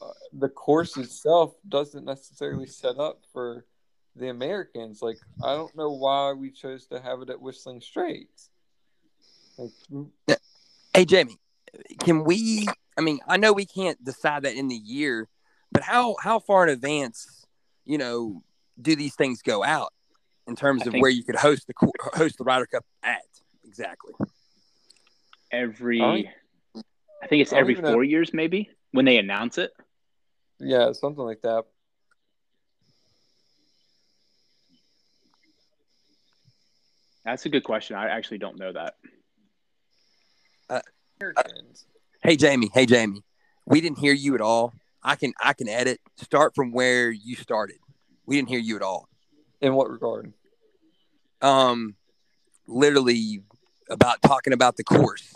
uh, 0.02 0.10
the 0.32 0.48
course 0.48 0.96
itself 0.96 1.54
doesn't 1.68 2.04
necessarily 2.04 2.66
set 2.66 2.98
up 2.98 3.22
for 3.32 3.64
the 4.16 4.28
Americans. 4.28 5.00
Like, 5.02 5.18
I 5.42 5.54
don't 5.54 5.74
know 5.76 5.90
why 5.92 6.32
we 6.32 6.50
chose 6.50 6.86
to 6.86 7.00
have 7.00 7.22
it 7.22 7.30
at 7.30 7.40
Whistling 7.40 7.80
Straits. 7.80 8.50
Like, 9.56 9.70
Hey 10.94 11.04
Jamie, 11.04 11.38
can 12.00 12.24
we? 12.24 12.66
I 12.96 13.00
mean, 13.00 13.20
I 13.28 13.36
know 13.36 13.52
we 13.52 13.66
can't 13.66 14.02
decide 14.04 14.42
that 14.42 14.54
in 14.54 14.66
the 14.66 14.74
year, 14.74 15.28
but 15.70 15.82
how 15.82 16.16
how 16.20 16.40
far 16.40 16.64
in 16.64 16.70
advance, 16.70 17.46
you 17.84 17.98
know, 17.98 18.42
do 18.80 18.94
these 18.96 19.14
things 19.14 19.42
go 19.42 19.64
out 19.64 19.92
in 20.46 20.56
terms 20.56 20.86
of 20.86 20.92
think- 20.92 21.02
where 21.02 21.10
you 21.10 21.24
could 21.24 21.36
host 21.36 21.66
the 21.66 21.74
host 22.14 22.38
the 22.38 22.44
Ryder 22.44 22.66
Cup 22.66 22.84
at? 23.02 23.22
Exactly. 23.64 24.14
Every, 25.50 26.00
I 26.02 26.32
I 27.22 27.26
think 27.26 27.42
it's 27.42 27.52
I 27.52 27.58
every 27.58 27.72
even 27.72 27.84
know- 27.84 27.92
four 27.92 28.04
years, 28.04 28.32
maybe 28.34 28.70
when 28.92 29.04
they 29.04 29.18
announce 29.18 29.58
it. 29.58 29.72
yeah, 30.58 30.92
something 30.92 31.24
like 31.24 31.40
that. 31.42 31.64
That's 37.24 37.44
a 37.46 37.48
good 37.48 37.64
question. 37.64 37.96
I 37.96 38.08
actually 38.08 38.38
don't 38.38 38.58
know 38.58 38.72
that. 38.72 38.94
Americans. 41.20 41.84
Hey 42.22 42.36
Jamie. 42.36 42.70
Hey 42.72 42.86
Jamie. 42.86 43.24
We 43.66 43.80
didn't 43.80 43.98
hear 43.98 44.12
you 44.12 44.34
at 44.36 44.40
all. 44.40 44.72
I 45.02 45.16
can 45.16 45.32
I 45.40 45.52
can 45.52 45.68
edit. 45.68 46.00
Start 46.16 46.54
from 46.54 46.70
where 46.72 47.10
you 47.10 47.34
started. 47.36 47.78
We 48.28 48.36
didn't 48.36 48.50
hear 48.50 48.58
you 48.58 48.76
at 48.76 48.82
all. 48.82 49.08
In 49.62 49.72
what 49.72 49.90
regard? 49.90 50.34
Um, 51.40 51.96
literally 52.66 53.40
about 53.88 54.20
talking 54.20 54.52
about 54.52 54.76
the 54.76 54.84
course 54.84 55.34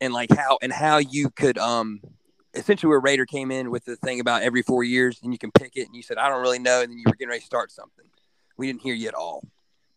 and 0.00 0.12
like 0.12 0.28
how 0.34 0.58
and 0.60 0.72
how 0.72 0.96
you 0.98 1.30
could 1.30 1.56
um 1.56 2.00
essentially 2.52 2.88
where 2.88 2.98
Raider 2.98 3.26
came 3.26 3.52
in 3.52 3.70
with 3.70 3.84
the 3.84 3.94
thing 3.94 4.18
about 4.18 4.42
every 4.42 4.62
four 4.62 4.82
years 4.82 5.20
and 5.22 5.32
you 5.32 5.38
can 5.38 5.52
pick 5.52 5.76
it 5.76 5.86
and 5.86 5.94
you 5.94 6.02
said 6.02 6.18
I 6.18 6.28
don't 6.28 6.42
really 6.42 6.58
know 6.58 6.82
and 6.82 6.90
then 6.90 6.98
you 6.98 7.04
were 7.06 7.12
getting 7.12 7.28
ready 7.28 7.40
to 7.40 7.46
start 7.46 7.70
something. 7.70 8.06
We 8.56 8.66
didn't 8.66 8.82
hear 8.82 8.94
you 8.94 9.06
at 9.06 9.14
all. 9.14 9.46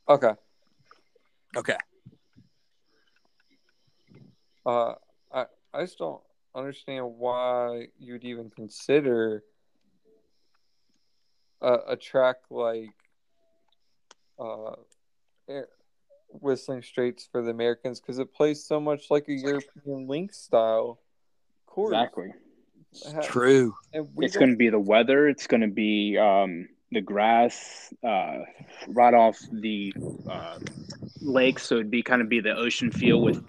Okay. 0.08 0.34
Okay. 1.58 1.78
Uh, 4.68 4.94
I 5.34 5.46
I 5.74 5.82
just 5.82 5.98
don't 5.98 6.22
understand 6.54 7.06
why 7.06 7.88
you'd 7.98 8.24
even 8.24 8.52
consider 8.52 9.44
a, 11.62 11.74
a 11.90 11.96
track 11.96 12.38
like 12.50 12.94
uh, 14.40 14.74
Whistling 16.30 16.82
Straits 16.82 17.28
for 17.32 17.42
the 17.42 17.52
Americans 17.52 18.00
because 18.00 18.20
it 18.20 18.34
plays 18.34 18.64
so 18.64 18.80
much 18.80 19.10
like 19.10 19.28
a 19.28 19.34
European 19.34 20.08
link 20.08 20.34
style 20.34 21.00
course. 21.72 21.94
Exactly. 21.94 22.34
True. 23.24 23.74
It's 23.94 24.36
going 24.36 24.52
to 24.52 24.58
be 24.58 24.70
the 24.70 24.80
weather. 24.80 25.28
It's 25.28 25.48
going 25.48 25.62
to 25.62 25.68
be 25.68 26.18
um, 26.18 26.68
the 26.92 27.02
grass 27.02 27.94
uh, 28.04 28.40
right 28.88 29.14
off 29.14 29.40
the 29.52 29.94
uh, 30.30 30.60
lake, 31.22 31.60
so 31.60 31.76
it'd 31.76 31.90
be 31.90 32.04
kind 32.04 32.22
of 32.22 32.28
be 32.28 32.42
the 32.42 32.56
ocean 32.56 32.92
feel 32.92 33.22
with 33.22 33.44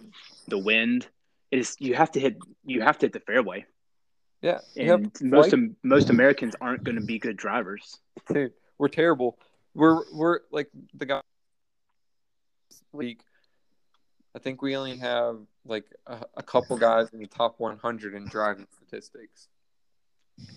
the 0.46 0.58
wind. 0.58 1.08
It 1.50 1.58
is 1.58 1.76
you 1.80 1.94
have 1.94 2.12
to 2.12 2.20
hit 2.20 2.38
you 2.64 2.82
have 2.82 2.98
to 2.98 3.06
hit 3.06 3.12
the 3.12 3.20
fairway. 3.20 3.66
Yeah, 4.42 4.58
and 4.76 5.12
most 5.22 5.54
most 5.82 6.10
Americans 6.10 6.56
aren't 6.60 6.82
going 6.82 6.96
to 6.96 7.04
be 7.04 7.18
good 7.18 7.36
drivers. 7.36 7.98
Dude, 8.32 8.52
we're 8.76 8.88
terrible. 8.88 9.38
We're 9.74 10.02
we're 10.12 10.40
like 10.50 10.68
the 10.94 11.06
guy 11.06 11.20
week. 12.92 13.20
I 14.34 14.38
think 14.38 14.62
we 14.62 14.76
only 14.76 14.96
have 14.98 15.38
like 15.64 15.84
a, 16.06 16.24
a 16.36 16.42
couple 16.42 16.76
guys 16.76 17.08
in 17.12 17.20
the 17.20 17.26
top 17.26 17.54
100 17.58 18.14
in 18.14 18.26
driving 18.26 18.66
statistics. 18.76 19.48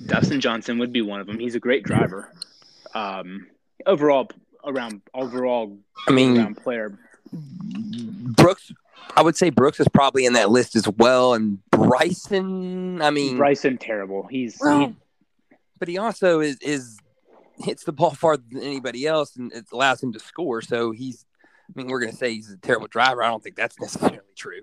Dustin 0.05 0.39
Johnson 0.39 0.79
would 0.79 0.93
be 0.93 1.01
one 1.01 1.19
of 1.19 1.27
them. 1.27 1.39
He's 1.39 1.55
a 1.55 1.59
great 1.59 1.83
driver. 1.83 2.31
Um, 2.93 3.47
overall, 3.85 4.29
around 4.63 5.01
overall, 5.13 5.77
I 6.07 6.11
mean, 6.11 6.55
player. 6.55 6.97
Brooks, 7.31 8.71
I 9.15 9.21
would 9.21 9.35
say 9.35 9.49
Brooks 9.49 9.79
is 9.79 9.87
probably 9.87 10.25
in 10.25 10.33
that 10.33 10.49
list 10.49 10.75
as 10.75 10.87
well, 10.87 11.33
and 11.33 11.59
Bryson. 11.71 13.01
I 13.01 13.09
mean, 13.09 13.37
Bryson 13.37 13.77
terrible. 13.77 14.27
He's 14.27 14.57
well, 14.59 14.87
he, 14.87 14.95
but 15.79 15.87
he 15.87 15.97
also 15.97 16.39
is 16.39 16.57
is 16.61 16.97
hits 17.57 17.83
the 17.83 17.93
ball 17.93 18.11
farther 18.15 18.43
than 18.51 18.61
anybody 18.61 19.05
else, 19.07 19.35
and 19.35 19.51
it 19.53 19.65
allows 19.71 20.01
him 20.01 20.13
to 20.13 20.19
score. 20.19 20.61
So 20.61 20.91
he's. 20.91 21.25
I 21.67 21.71
mean, 21.79 21.87
we're 21.87 21.99
going 21.99 22.11
to 22.11 22.17
say 22.17 22.31
he's 22.31 22.51
a 22.51 22.57
terrible 22.57 22.85
driver. 22.85 23.23
I 23.23 23.29
don't 23.29 23.43
think 23.43 23.55
that's 23.55 23.79
necessarily 23.79 24.19
true. 24.35 24.61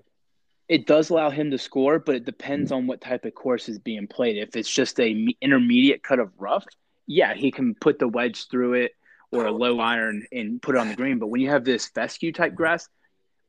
It 0.69 0.87
does 0.87 1.09
allow 1.09 1.29
him 1.29 1.51
to 1.51 1.57
score, 1.57 1.99
but 1.99 2.15
it 2.15 2.23
depends 2.23 2.71
on 2.71 2.87
what 2.87 3.01
type 3.01 3.25
of 3.25 3.35
course 3.35 3.67
is 3.67 3.77
being 3.77 4.07
played. 4.07 4.37
If 4.37 4.55
it's 4.55 4.71
just 4.71 4.97
a 5.01 5.27
intermediate 5.41 6.01
cut 6.01 6.19
of 6.19 6.31
rough, 6.37 6.63
yeah, 7.05 7.33
he 7.33 7.51
can 7.51 7.75
put 7.75 7.99
the 7.99 8.07
wedge 8.07 8.47
through 8.47 8.75
it 8.75 8.93
or 9.33 9.47
a 9.47 9.51
low 9.51 9.79
iron 9.79 10.25
and 10.31 10.61
put 10.61 10.75
it 10.75 10.77
on 10.79 10.87
the 10.87 10.95
green. 10.95 11.19
But 11.19 11.27
when 11.27 11.41
you 11.41 11.49
have 11.49 11.65
this 11.65 11.87
fescue 11.87 12.31
type 12.31 12.55
grass, 12.55 12.87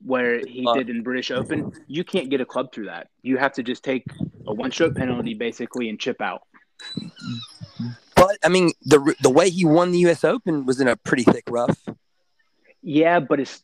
where 0.04 0.44
he 0.46 0.66
uh, 0.66 0.74
did 0.74 0.90
in 0.90 1.02
British 1.02 1.30
Open, 1.30 1.72
you 1.86 2.04
can't 2.04 2.28
get 2.28 2.40
a 2.40 2.44
club 2.44 2.72
through 2.72 2.86
that. 2.86 3.08
You 3.22 3.38
have 3.38 3.52
to 3.54 3.62
just 3.62 3.82
take 3.82 4.04
a 4.46 4.52
one 4.52 4.70
stroke 4.70 4.94
penalty 4.94 5.34
basically 5.34 5.88
and 5.88 5.98
chip 5.98 6.20
out. 6.20 6.42
But 8.14 8.38
I 8.44 8.48
mean, 8.48 8.72
the 8.82 9.14
the 9.22 9.30
way 9.30 9.50
he 9.50 9.64
won 9.64 9.92
the 9.92 9.98
U.S. 10.00 10.24
Open 10.24 10.66
was 10.66 10.80
in 10.80 10.88
a 10.88 10.96
pretty 10.96 11.24
thick 11.24 11.44
rough. 11.48 11.78
Yeah, 12.82 13.20
but 13.20 13.40
it's 13.40 13.62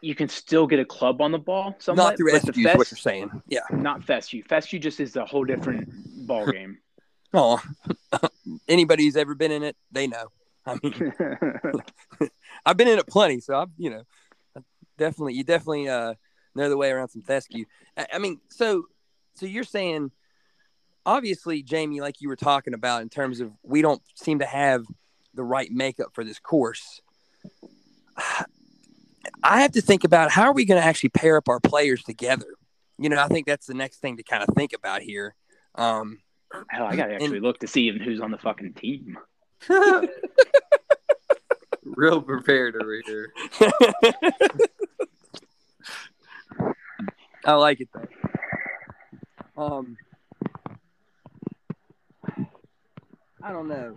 you 0.00 0.14
can 0.14 0.28
still 0.28 0.66
get 0.66 0.80
a 0.80 0.84
club 0.84 1.20
on 1.20 1.30
the 1.30 1.38
ball. 1.38 1.76
Somewhat, 1.78 2.02
not 2.04 2.16
through 2.16 2.32
fescue, 2.32 2.64
fest, 2.64 2.78
what 2.78 2.90
you're 2.90 2.98
saying. 2.98 3.42
Yeah, 3.46 3.60
not 3.70 4.02
fescue. 4.02 4.42
Fescue 4.44 4.78
just 4.78 4.98
is 5.00 5.16
a 5.16 5.24
whole 5.24 5.44
different 5.44 5.88
ball 6.26 6.50
game. 6.50 6.78
oh, 7.34 7.62
anybody 8.68 9.04
who's 9.04 9.16
ever 9.16 9.34
been 9.34 9.52
in 9.52 9.62
it, 9.62 9.76
they 9.90 10.06
know. 10.06 10.28
I 10.64 10.78
mean, 10.82 11.12
I've 12.66 12.76
been 12.76 12.88
in 12.88 12.98
it 12.98 13.06
plenty, 13.06 13.40
so 13.40 13.56
I've 13.56 13.70
you 13.76 13.90
know 13.90 14.02
definitely 14.98 15.34
you 15.34 15.44
definitely 15.44 15.88
uh, 15.88 16.14
know 16.54 16.68
the 16.68 16.76
way 16.76 16.90
around 16.90 17.08
some 17.08 17.22
fescue. 17.22 17.64
I, 17.96 18.06
I 18.14 18.18
mean, 18.18 18.40
so 18.48 18.84
so 19.34 19.46
you're 19.46 19.64
saying 19.64 20.10
obviously, 21.04 21.62
Jamie, 21.62 22.00
like 22.00 22.20
you 22.20 22.28
were 22.28 22.36
talking 22.36 22.74
about 22.74 23.02
in 23.02 23.08
terms 23.08 23.40
of 23.40 23.52
we 23.62 23.82
don't 23.82 24.02
seem 24.14 24.38
to 24.40 24.46
have 24.46 24.84
the 25.34 25.44
right 25.44 25.70
makeup 25.70 26.08
for 26.12 26.24
this 26.24 26.38
course. 26.38 27.00
I 29.42 29.62
have 29.62 29.72
to 29.72 29.80
think 29.80 30.04
about 30.04 30.30
how 30.30 30.42
are 30.42 30.52
we 30.52 30.64
going 30.64 30.80
to 30.80 30.86
actually 30.86 31.10
pair 31.10 31.36
up 31.36 31.48
our 31.48 31.60
players 31.60 32.02
together. 32.02 32.46
You 32.98 33.08
know, 33.08 33.20
I 33.20 33.28
think 33.28 33.46
that's 33.46 33.66
the 33.66 33.74
next 33.74 33.98
thing 33.98 34.16
to 34.18 34.22
kind 34.22 34.44
of 34.46 34.54
think 34.54 34.72
about 34.72 35.02
here. 35.02 35.34
Um, 35.74 36.20
Hell, 36.68 36.86
I 36.86 36.96
got 36.96 37.06
to 37.06 37.14
actually 37.14 37.38
and, 37.38 37.42
look 37.42 37.58
to 37.60 37.66
see 37.66 37.88
even 37.88 38.00
who's 38.00 38.20
on 38.20 38.30
the 38.30 38.38
fucking 38.38 38.74
team. 38.74 39.18
Real 41.84 42.22
prepared 42.22 42.76
over 42.76 43.00
here. 43.04 43.32
I 47.44 47.54
like 47.54 47.80
it 47.80 47.88
though. 47.92 49.62
Um, 49.62 49.96
I 53.42 53.52
don't 53.52 53.68
know. 53.68 53.96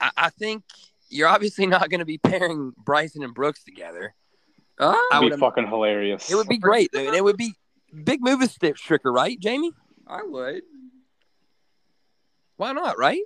I, 0.00 0.10
I 0.16 0.30
think 0.30 0.64
you're 1.08 1.28
obviously 1.28 1.66
not 1.66 1.90
going 1.90 2.00
to 2.00 2.06
be 2.06 2.18
pairing 2.18 2.72
Bryson 2.76 3.22
and 3.22 3.34
Brooks 3.34 3.62
together. 3.62 4.14
Uh, 4.78 4.96
would 5.20 5.32
be 5.32 5.36
fucking 5.36 5.68
hilarious. 5.68 6.30
It 6.30 6.34
would 6.34 6.48
be 6.48 6.58
great. 6.58 6.90
I 6.94 7.02
mean, 7.02 7.14
it 7.14 7.22
would 7.22 7.36
be 7.36 7.54
big 8.04 8.22
move 8.22 8.40
of 8.40 8.48
Stricker, 8.48 9.12
right, 9.12 9.38
Jamie? 9.38 9.72
I 10.06 10.22
would. 10.22 10.62
Why 12.56 12.72
not, 12.72 12.98
right? 12.98 13.22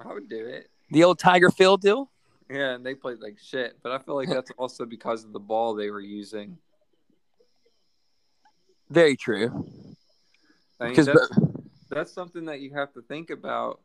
I 0.00 0.12
would 0.12 0.28
do 0.28 0.46
it. 0.46 0.68
The 0.90 1.04
old 1.04 1.18
Tiger 1.18 1.50
Phil 1.50 1.76
deal? 1.76 2.10
Yeah, 2.48 2.74
and 2.74 2.86
they 2.86 2.94
played 2.94 3.18
like 3.20 3.38
shit, 3.38 3.76
but 3.82 3.92
I 3.92 3.98
feel 3.98 4.14
like 4.14 4.28
that's 4.28 4.50
also 4.56 4.84
because 4.84 5.24
of 5.24 5.32
the 5.32 5.40
ball 5.40 5.74
they 5.74 5.90
were 5.90 6.00
using. 6.00 6.56
Very 8.90 9.16
true. 9.16 9.66
I 10.80 10.88
mean, 10.88 11.04
that's, 11.04 11.38
that's, 11.88 12.12
something 12.12 12.44
that 12.44 12.60
you 12.60 12.74
have 12.74 12.92
to 12.92 13.02
think 13.02 13.30
about, 13.30 13.80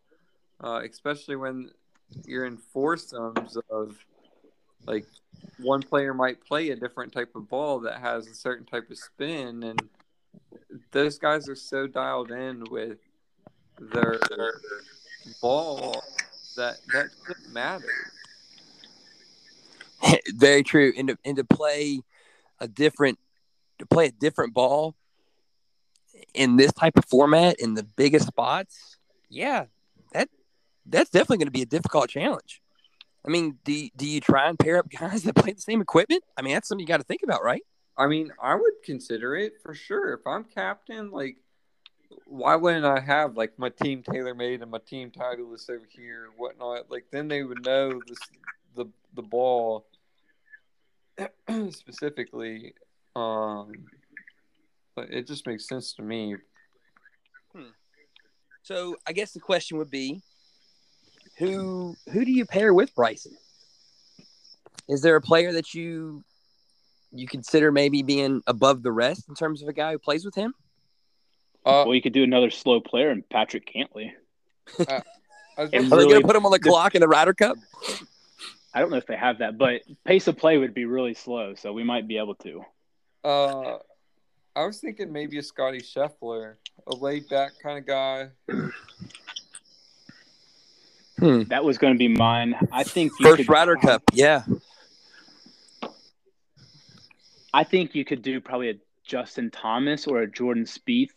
uh, 0.64 0.82
especially 0.90 1.38
when 1.38 1.72
you're 2.26 2.46
in 2.46 2.58
foursomes 2.58 3.58
of 3.70 3.98
like 4.86 5.06
one 5.58 5.82
player 5.82 6.14
might 6.14 6.44
play 6.44 6.70
a 6.72 6.76
different 6.76 7.14
type 7.14 7.36
of 7.36 7.48
ball 7.50 7.80
that 7.80 8.00
has 8.00 8.28
a 8.28 8.34
certain 8.34 8.66
type 8.66 8.90
of 8.90 8.98
spin, 8.98 9.64
and 9.64 9.82
those 10.92 11.18
guys 11.18 11.48
are 11.48 11.56
so 11.56 11.88
dialed 11.88 12.32
in 12.32 12.66
with 12.70 12.98
their, 13.80 14.20
their 14.30 14.54
ball 15.42 16.04
that 16.56 16.78
that 16.92 17.08
doesn't 17.28 17.54
matter. 17.54 18.12
Very 20.36 20.64
true. 20.64 20.94
And 20.98 21.10
to, 21.10 21.18
and 21.24 21.38
to 21.38 21.44
play 21.44 22.02
a 22.60 22.68
different 22.68 23.20
to 23.82 23.88
play 23.88 24.08
a 24.08 24.12
different 24.12 24.54
ball 24.54 24.96
in 26.34 26.56
this 26.56 26.72
type 26.74 26.98
of 26.98 27.06
format 27.06 27.60
in 27.60 27.74
the 27.74 27.84
biggest 27.84 28.28
spots, 28.28 28.98
yeah, 29.30 29.66
that 30.14 30.30
that's 30.86 31.10
definitely 31.10 31.38
going 31.38 31.48
to 31.48 31.52
be 31.52 31.62
a 31.62 31.66
difficult 31.66 32.10
challenge. 32.10 32.62
I 33.26 33.30
mean, 33.30 33.60
do 33.64 33.90
do 33.96 34.08
you 34.08 34.22
try 34.22 34.50
and 34.50 34.58
pair 34.58 34.78
up 34.78 34.90
guys 34.90 35.24
that 35.24 35.36
play 35.36 35.54
the 35.54 35.62
same 35.62 35.82
equipment? 35.82 36.24
I 36.38 36.42
mean, 36.42 36.54
that's 36.54 36.68
something 36.68 36.82
you 36.82 36.88
got 36.88 36.98
to 36.98 37.04
think 37.04 37.24
about, 37.24 37.44
right? 37.44 37.64
I 37.98 38.08
mean, 38.08 38.32
I 38.42 38.56
would 38.56 38.74
consider 38.84 39.36
it 39.36 39.54
for 39.62 39.74
sure. 39.74 40.14
If 40.14 40.26
I'm 40.26 40.46
captain, 40.46 41.12
like, 41.12 41.38
why 42.26 42.56
wouldn't 42.56 42.86
I 42.86 43.00
have 43.00 43.38
like 43.38 43.60
my 43.60 43.70
team 43.70 44.04
tailor 44.04 44.34
made 44.34 44.62
and 44.62 44.72
my 44.72 44.80
team 44.80 45.12
Titleist 45.12 45.70
over 45.70 45.88
here, 45.90 46.30
whatnot? 46.38 46.90
Like, 46.90 47.06
then 47.12 47.28
they 47.28 47.44
would 47.44 47.66
know 47.66 48.02
this 48.08 48.20
the 48.76 48.86
the 49.14 49.22
ball 49.22 49.86
specifically. 51.70 52.74
Um, 53.16 53.72
but 54.96 55.10
it 55.12 55.28
just 55.28 55.46
makes 55.48 55.68
sense 55.68 55.94
to 55.94 56.02
me. 56.02 56.36
Hmm. 57.54 57.64
So 58.64 58.96
I 59.08 59.14
guess 59.14 59.32
the 59.32 59.40
question 59.40 59.78
would 59.78 59.92
be, 59.92 60.22
who 61.38 61.96
who 62.12 62.24
do 62.24 62.32
you 62.32 62.46
pair 62.46 62.74
with 62.74 62.94
Bryson? 62.96 63.36
Is 64.88 65.02
there 65.02 65.16
a 65.16 65.22
player 65.22 65.54
that 65.54 65.74
you 65.74 66.24
you 67.12 67.28
consider 67.28 67.72
maybe 67.72 68.04
being 68.04 68.42
above 68.48 68.84
the 68.84 68.92
rest 68.92 69.28
in 69.28 69.36
terms 69.36 69.62
of 69.62 69.68
a 69.68 69.74
guy 69.74 69.92
who 69.92 70.00
plays 70.00 70.24
with 70.24 70.36
him? 70.36 70.54
Uh, 71.66 71.84
well, 71.86 71.94
you 71.94 72.02
could 72.02 72.14
do 72.14 72.24
another 72.24 72.50
slow 72.50 72.80
player 72.80 73.10
and 73.10 73.28
Patrick 73.30 73.72
Cantlay. 73.72 74.12
Uh, 74.80 75.02
Are 75.58 75.68
they 75.68 75.80
going 75.80 76.22
to 76.22 76.22
put 76.22 76.36
him 76.36 76.46
on 76.46 76.52
the 76.52 76.60
clock 76.60 76.96
in 76.96 77.02
the 77.02 77.08
Ryder 77.08 77.34
Cup? 77.34 77.58
I 78.74 78.80
don't 78.80 78.90
know 78.90 78.98
if 78.98 79.06
they 79.06 79.18
have 79.18 79.40
that, 79.40 79.58
but 79.58 79.82
pace 80.06 80.28
of 80.28 80.38
play 80.38 80.58
would 80.58 80.74
be 80.74 80.86
really 80.86 81.14
slow, 81.14 81.56
so 81.56 81.74
we 81.74 81.84
might 81.84 82.08
be 82.08 82.18
able 82.18 82.36
to. 82.36 82.64
Uh, 83.24 83.78
I 84.56 84.66
was 84.66 84.80
thinking 84.80 85.12
maybe 85.12 85.38
a 85.38 85.44
Scotty 85.44 85.80
Scheffler, 85.80 86.56
a 86.88 86.96
laid 86.96 87.30
back 87.30 87.52
kind 87.62 87.78
of 87.78 87.86
guy. 87.86 88.30
Hmm. 91.20 91.44
That 91.44 91.64
was 91.64 91.78
going 91.78 91.94
to 91.94 92.00
be 92.00 92.08
mine. 92.08 92.56
I 92.72 92.84
think 92.84 93.12
first 93.22 93.38
could, 93.38 93.50
Ryder 93.50 93.76
Cup, 93.76 94.02
yeah. 94.12 94.44
I 97.54 97.64
think 97.64 97.94
you 97.94 98.04
could 98.04 98.22
do 98.24 98.42
probably 98.42 98.72
a 98.72 98.76
Justin 99.04 99.52
Thomas 99.52 100.08
or 100.08 100.22
a 100.22 100.28
Jordan 100.28 100.66
Spieth 100.66 101.12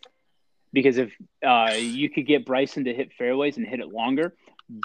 because 0.73 0.97
if 0.97 1.11
uh, 1.45 1.71
you 1.75 2.09
could 2.09 2.27
get 2.27 2.45
Bryson 2.45 2.83
to 2.83 2.93
hit 2.93 3.13
fairways 3.13 3.57
and 3.57 3.65
hit 3.65 3.79
it 3.79 3.87
longer, 3.87 4.35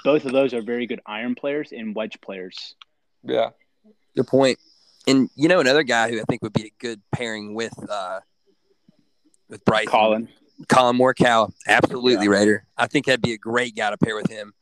both 0.03 0.25
of 0.25 0.31
those 0.31 0.53
are 0.53 0.61
very 0.61 0.87
good 0.87 1.01
iron 1.05 1.35
players 1.35 1.71
and 1.71 1.93
wedge 1.93 2.19
players. 2.21 2.75
Yeah, 3.23 3.49
good 4.15 4.27
point. 4.27 4.57
And 5.07 5.29
you 5.35 5.47
know 5.47 5.59
another 5.59 5.83
guy 5.83 6.09
who 6.09 6.19
I 6.19 6.23
think 6.23 6.43
would 6.43 6.53
be 6.53 6.65
a 6.65 6.71
good 6.79 7.01
pairing 7.11 7.53
with 7.55 7.73
uh, 7.89 8.19
with 9.49 9.65
Bryson, 9.65 9.89
Colin 9.89 10.27
Colin 10.67 10.97
Morikawa, 10.97 11.51
absolutely, 11.67 12.25
yeah. 12.25 12.31
Raider. 12.31 12.65
I 12.77 12.87
think 12.87 13.05
that'd 13.05 13.21
be 13.21 13.33
a 13.33 13.37
great 13.37 13.75
guy 13.75 13.89
to 13.89 13.97
pair 13.97 14.15
with 14.15 14.29
him. 14.29 14.53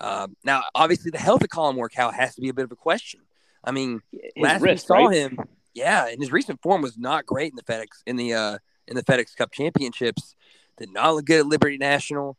Uh, 0.00 0.28
now, 0.44 0.62
obviously, 0.74 1.10
the 1.10 1.18
health 1.18 1.42
of 1.42 1.50
Colin 1.50 1.76
Morikawa 1.76 2.12
has 2.14 2.34
to 2.36 2.40
be 2.40 2.48
a 2.48 2.54
bit 2.54 2.64
of 2.64 2.72
a 2.72 2.76
question. 2.76 3.20
I 3.64 3.72
mean, 3.72 4.00
his 4.12 4.32
last 4.36 4.62
wrist, 4.62 4.84
we 4.84 4.86
saw 4.86 5.06
right? 5.06 5.16
him, 5.16 5.38
yeah, 5.74 6.06
and 6.06 6.20
his 6.20 6.30
recent 6.30 6.62
form 6.62 6.82
was 6.82 6.96
not 6.96 7.26
great 7.26 7.52
in 7.52 7.56
the 7.56 7.62
FedEx 7.62 7.86
in 8.06 8.16
the 8.16 8.34
uh, 8.34 8.58
in 8.86 8.96
the 8.96 9.02
FedEx 9.02 9.36
Cup 9.36 9.50
Championships. 9.52 10.36
Did 10.76 10.92
not 10.92 11.14
look 11.14 11.24
good 11.24 11.40
at 11.40 11.46
Liberty 11.46 11.76
National. 11.76 12.36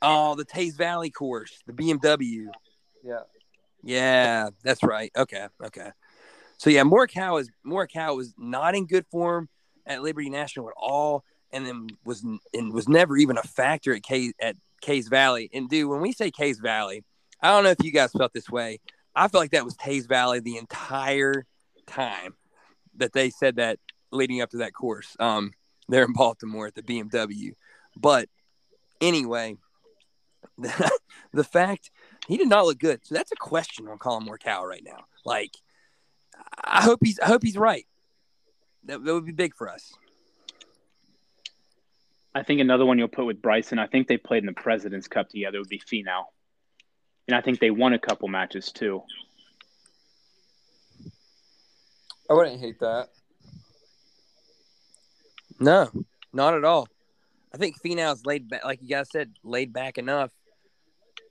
Oh, 0.00 0.34
the 0.34 0.44
Teays 0.44 0.76
Valley 0.76 1.10
course, 1.10 1.62
the 1.66 1.72
BMW. 1.72 2.46
Yeah. 3.04 3.20
Yeah, 3.82 4.50
that's 4.64 4.82
right. 4.82 5.12
Okay, 5.16 5.46
okay. 5.64 5.90
So 6.58 6.70
yeah, 6.70 6.82
Morikawa 6.82 7.42
is 7.42 7.50
Morikawa 7.66 8.16
was 8.16 8.34
not 8.38 8.74
in 8.74 8.86
good 8.86 9.06
form 9.10 9.48
at 9.86 10.02
Liberty 10.02 10.30
National 10.30 10.68
at 10.68 10.74
all, 10.76 11.24
and 11.52 11.66
then 11.66 11.88
was 12.04 12.24
and 12.54 12.72
was 12.72 12.88
never 12.88 13.16
even 13.16 13.38
a 13.38 13.42
factor 13.42 13.94
at 13.94 14.02
K 14.02 14.32
at 14.40 14.56
Teays 14.82 15.08
Valley. 15.08 15.50
And 15.52 15.68
dude, 15.68 15.88
when 15.88 16.00
we 16.00 16.12
say 16.12 16.30
Teays 16.30 16.60
Valley, 16.60 17.04
I 17.42 17.50
don't 17.50 17.64
know 17.64 17.70
if 17.70 17.82
you 17.82 17.92
guys 17.92 18.12
felt 18.12 18.32
this 18.32 18.50
way. 18.50 18.80
I 19.14 19.28
felt 19.28 19.42
like 19.42 19.50
that 19.52 19.64
was 19.64 19.76
Teays 19.76 20.06
Valley 20.06 20.40
the 20.40 20.58
entire 20.58 21.46
time 21.86 22.34
that 22.96 23.12
they 23.12 23.30
said 23.30 23.56
that 23.56 23.78
leading 24.10 24.40
up 24.40 24.50
to 24.50 24.58
that 24.58 24.72
course. 24.72 25.16
Um, 25.20 25.52
there 25.88 26.04
in 26.04 26.12
Baltimore 26.12 26.66
at 26.66 26.74
the 26.74 26.82
BMW. 26.82 27.52
But 27.96 28.28
anyway, 29.00 29.56
the, 30.58 30.90
the 31.32 31.44
fact 31.44 31.90
he 32.26 32.36
did 32.36 32.48
not 32.48 32.66
look 32.66 32.78
good. 32.78 33.00
So 33.04 33.14
that's 33.14 33.32
a 33.32 33.36
question 33.36 33.88
on 33.88 33.98
Colin 33.98 34.26
Morikawa 34.26 34.64
right 34.64 34.84
now. 34.84 35.04
Like, 35.24 35.52
I 36.62 36.82
hope 36.82 37.00
he's 37.02 37.18
I 37.20 37.26
hope 37.26 37.42
he's 37.42 37.56
right. 37.56 37.86
That, 38.84 39.04
that 39.04 39.14
would 39.14 39.26
be 39.26 39.32
big 39.32 39.54
for 39.54 39.68
us. 39.68 39.92
I 42.34 42.42
think 42.42 42.60
another 42.60 42.84
one 42.84 42.98
you'll 42.98 43.08
put 43.08 43.24
with 43.24 43.40
Bryson. 43.40 43.78
I 43.78 43.86
think 43.86 44.08
they 44.08 44.18
played 44.18 44.42
in 44.42 44.46
the 44.46 44.52
President's 44.52 45.08
Cup 45.08 45.28
together. 45.28 45.58
Would 45.58 45.68
be 45.68 45.80
Finau, 45.80 46.24
and 47.26 47.34
I 47.34 47.40
think 47.40 47.60
they 47.60 47.70
won 47.70 47.94
a 47.94 47.98
couple 47.98 48.28
matches 48.28 48.72
too. 48.72 49.02
I 52.28 52.34
wouldn't 52.34 52.60
hate 52.60 52.80
that. 52.80 53.08
No, 55.58 55.90
not 56.32 56.54
at 56.54 56.64
all. 56.64 56.88
I 57.54 57.58
think 57.58 57.80
Finau's 57.80 58.26
laid 58.26 58.48
back, 58.48 58.64
like 58.64 58.82
you 58.82 58.88
guys 58.88 59.10
said, 59.10 59.32
laid 59.42 59.72
back 59.72 59.96
enough, 59.96 60.30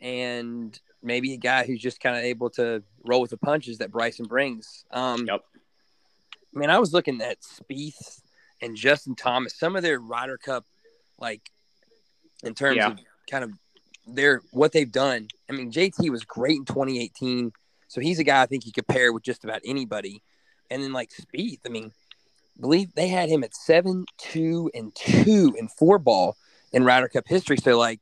and 0.01 0.77
maybe 1.02 1.34
a 1.34 1.38
guy 1.38 1.66
who's 1.66 1.82
just 1.82 2.00
kind 2.00 2.18
of 2.18 2.24
able 2.24 2.50
to 2.52 2.84
roll 3.04 3.22
with 3.22 3.32
the 3.32 3.38
punches 3.38 3.78
that 3.80 3.92
Bryson 3.92 4.25
brings. 4.25 4.86
Um, 4.92 5.25
yep. 5.28 5.42
I 6.56 6.60
mean, 6.60 6.70
I 6.70 6.80
was 6.80 6.94
looking 6.94 7.22
at 7.22 7.38
Spieth 7.42 8.22
and 8.62 8.75
Justin 8.75 9.16
Thomas, 9.16 9.58
some 9.58 9.75
of 9.75 9.84
their 9.84 10.00
Ryder 10.00 10.38
Cup, 10.38 10.66
like 11.20 11.42
in 12.44 12.54
terms 12.54 12.78
yeah. 12.78 12.92
of 12.92 13.00
kind 13.30 13.44
of 13.44 13.52
their 14.08 14.42
what 14.52 14.72
they've 14.72 14.92
done. 14.92 15.28
I 15.50 15.54
mean, 15.54 15.72
JT 15.72 16.10
was 16.10 16.24
great 16.24 16.58
in 16.58 16.66
2018, 16.66 17.52
so 17.88 18.02
he's 18.02 18.20
a 18.20 18.24
guy 18.24 18.42
I 18.42 18.46
think 18.46 18.66
you 18.66 18.72
could 18.72 18.88
pair 18.88 19.12
with 19.12 19.24
just 19.24 19.44
about 19.44 19.62
anybody. 19.66 20.22
And 20.70 20.82
then 20.82 20.94
like 20.94 21.10
Spieth, 21.12 21.60
I 21.66 21.70
mean, 21.70 21.92
believe 22.60 22.94
they 22.96 23.08
had 23.08 23.30
him 23.30 23.44
at 23.44 23.56
seven, 23.56 24.06
two, 24.18 24.72
and 24.74 24.94
two 24.96 25.56
in 25.58 25.68
four 25.68 26.00
ball 26.00 26.38
in 26.72 26.84
Ryder 26.84 27.10
Cup 27.10 27.28
history. 27.28 27.58
So 27.58 27.78
like, 27.78 28.00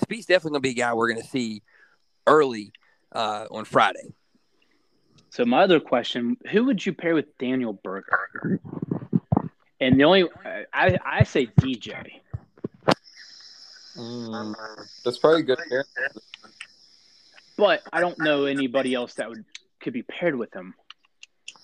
Spieth's 0.00 0.26
definitely 0.26 0.58
gonna 0.58 0.60
be 0.60 0.70
a 0.70 0.74
guy 0.74 0.94
we're 0.94 1.08
gonna 1.08 1.24
see 1.24 1.62
early 2.26 2.72
uh, 3.12 3.46
on 3.50 3.64
Friday. 3.64 4.14
So 5.30 5.44
my 5.44 5.62
other 5.62 5.80
question: 5.80 6.36
Who 6.50 6.64
would 6.64 6.84
you 6.84 6.92
pair 6.92 7.14
with 7.14 7.36
Daniel 7.38 7.72
Berger? 7.72 8.60
And 9.80 10.00
the 10.00 10.04
only 10.04 10.28
I 10.72 10.98
I 11.04 11.24
say 11.24 11.46
DJ. 11.46 12.20
Mm, 13.96 14.54
that's 15.04 15.18
probably 15.18 15.42
good. 15.42 15.58
But 17.56 17.82
I 17.92 18.00
don't 18.00 18.18
know 18.18 18.44
anybody 18.44 18.94
else 18.94 19.14
that 19.14 19.28
would 19.28 19.44
could 19.80 19.92
be 19.92 20.02
paired 20.02 20.36
with 20.36 20.54
him. 20.54 20.74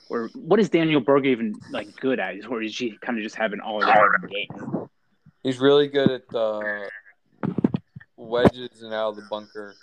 Or 0.08 0.28
what 0.34 0.60
is 0.60 0.68
Daniel 0.68 1.00
Berger 1.00 1.28
even 1.28 1.54
like 1.70 1.96
good 1.96 2.20
at? 2.20 2.46
Or 2.46 2.62
is 2.62 2.76
he 2.76 2.98
kind 3.00 3.18
of 3.18 3.24
just 3.24 3.36
having 3.36 3.60
all 3.60 3.82
around 3.82 4.30
game? 4.30 4.88
He's 5.42 5.58
really 5.58 5.88
good 5.88 6.10
at 6.10 6.28
the 6.28 6.88
wedges 8.16 8.82
and 8.82 8.92
out 8.92 9.10
of 9.10 9.16
the 9.16 9.22
bunker. 9.30 9.74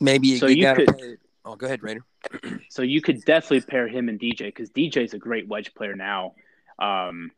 Maybe 0.00 0.38
so 0.38 0.46
you 0.46 0.74
could. 0.74 0.86
Play... 0.86 1.16
Oh, 1.44 1.56
go 1.56 1.66
ahead, 1.66 1.82
Raider. 1.82 2.04
so 2.70 2.82
you 2.82 3.00
could 3.00 3.24
definitely 3.24 3.60
pair 3.60 3.88
him 3.88 4.08
and 4.08 4.18
DJ 4.18 4.46
because 4.46 4.70
DJ 4.70 5.04
is 5.04 5.14
a 5.14 5.18
great 5.18 5.48
wedge 5.48 5.74
player 5.74 5.94
now. 5.94 6.34
Um, 6.78 7.30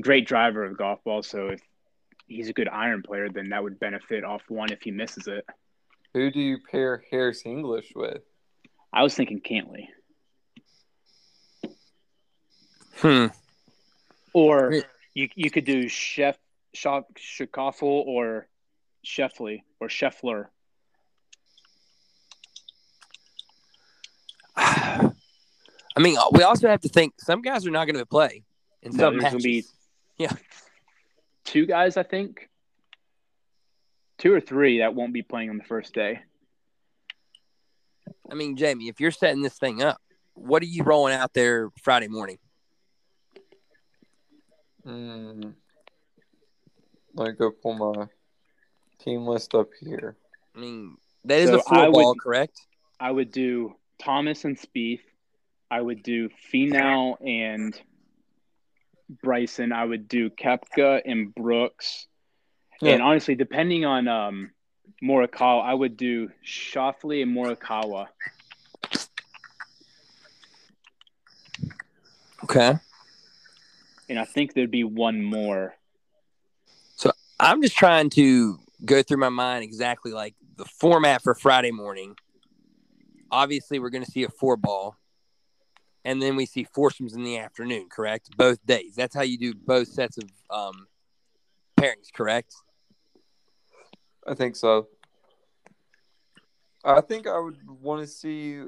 great 0.00 0.26
driver 0.26 0.64
of 0.64 0.76
golf 0.76 1.02
ball. 1.04 1.22
So 1.22 1.48
if 1.48 1.60
he's 2.26 2.48
a 2.48 2.52
good 2.52 2.68
iron 2.68 3.02
player, 3.02 3.28
then 3.28 3.48
that 3.50 3.62
would 3.62 3.80
benefit 3.80 4.24
off 4.24 4.42
one 4.48 4.72
if 4.72 4.82
he 4.82 4.90
misses 4.90 5.26
it. 5.26 5.44
Who 6.14 6.30
do 6.30 6.40
you 6.40 6.58
pair 6.70 7.02
Harris 7.10 7.42
English 7.46 7.92
with? 7.94 8.22
I 8.92 9.02
was 9.02 9.14
thinking 9.14 9.40
Cantlay. 9.40 9.86
Hmm. 12.96 13.26
Or 14.32 14.74
you 15.14 15.28
you 15.34 15.50
could 15.50 15.64
do 15.64 15.88
Chef 15.88 16.36
Chef 16.74 17.04
Schauffele 17.16 17.82
or 17.82 18.48
Scheffley 19.04 19.62
or 19.80 19.88
Scheffler. 19.88 20.46
Mean, 26.00 26.16
we 26.32 26.42
also 26.42 26.68
have 26.68 26.80
to 26.82 26.88
think 26.88 27.14
some 27.18 27.42
guys 27.42 27.66
are 27.66 27.70
not 27.70 27.86
going 27.86 27.98
to 27.98 28.06
play 28.06 28.44
in 28.82 28.92
some 28.92 29.16
no, 29.16 29.22
matches. 29.22 29.42
Be 29.42 29.64
yeah, 30.18 30.32
two 31.44 31.66
guys, 31.66 31.96
I 31.96 32.02
think, 32.02 32.48
two 34.18 34.32
or 34.32 34.40
three 34.40 34.78
that 34.78 34.94
won't 34.94 35.12
be 35.12 35.22
playing 35.22 35.50
on 35.50 35.58
the 35.58 35.64
first 35.64 35.94
day. 35.94 36.20
I 38.30 38.34
mean, 38.34 38.56
Jamie, 38.56 38.88
if 38.88 39.00
you're 39.00 39.10
setting 39.10 39.42
this 39.42 39.58
thing 39.58 39.82
up, 39.82 40.00
what 40.34 40.62
are 40.62 40.66
you 40.66 40.84
rolling 40.84 41.14
out 41.14 41.34
there 41.34 41.70
Friday 41.82 42.08
morning? 42.08 42.38
Mm, 44.86 45.54
let 47.14 47.28
me 47.28 47.34
go 47.34 47.50
pull 47.50 47.74
my 47.74 48.06
team 48.98 49.26
list 49.26 49.54
up 49.54 49.68
here. 49.80 50.16
I 50.54 50.60
mean, 50.60 50.96
that 51.24 51.40
is 51.40 51.50
so 51.50 51.58
a 51.58 51.62
four 51.62 51.92
ball, 51.92 52.14
correct? 52.14 52.60
I 52.98 53.10
would 53.10 53.30
do 53.30 53.74
Thomas 53.98 54.44
and 54.44 54.56
Spieth. 54.56 55.00
I 55.70 55.80
would 55.80 56.02
do 56.02 56.28
Finau 56.52 57.16
and 57.24 57.80
Bryson. 59.22 59.72
I 59.72 59.84
would 59.84 60.08
do 60.08 60.30
Koepka 60.30 61.02
and 61.04 61.34
Brooks. 61.34 62.06
Yeah. 62.80 62.94
And 62.94 63.02
honestly, 63.02 63.34
depending 63.34 63.84
on 63.84 64.08
um, 64.08 64.50
Morikawa, 65.02 65.64
I 65.64 65.74
would 65.74 65.96
do 65.96 66.30
Schauffele 66.44 67.22
and 67.22 67.36
Morikawa. 67.36 68.06
Okay 72.44 72.78
and 74.10 74.18
I 74.18 74.24
think 74.24 74.52
there'd 74.52 74.70
be 74.70 74.84
one 74.84 75.22
more. 75.22 75.76
So 76.96 77.12
I'm 77.38 77.62
just 77.62 77.76
trying 77.76 78.10
to 78.10 78.58
go 78.84 79.02
through 79.02 79.18
my 79.18 79.28
mind 79.28 79.62
exactly 79.62 80.10
like 80.12 80.34
the 80.56 80.64
format 80.64 81.22
for 81.22 81.34
Friday 81.34 81.70
morning. 81.70 82.16
Obviously, 83.30 83.78
we're 83.78 83.90
going 83.90 84.04
to 84.04 84.10
see 84.10 84.24
a 84.24 84.28
four 84.28 84.56
ball, 84.56 84.96
and 86.04 86.20
then 86.20 86.36
we 86.36 86.46
see 86.46 86.64
foursomes 86.64 87.14
in 87.14 87.22
the 87.22 87.38
afternoon. 87.38 87.88
Correct, 87.90 88.36
both 88.36 88.64
days. 88.66 88.94
That's 88.96 89.14
how 89.14 89.22
you 89.22 89.38
do 89.38 89.54
both 89.54 89.88
sets 89.88 90.18
of 90.18 90.24
um, 90.50 90.86
pairings. 91.78 92.12
Correct. 92.12 92.54
I 94.26 94.34
think 94.34 94.56
so. 94.56 94.88
I 96.84 97.00
think 97.00 97.26
I 97.26 97.38
would 97.38 97.58
want 97.68 98.00
to 98.00 98.06
see. 98.06 98.62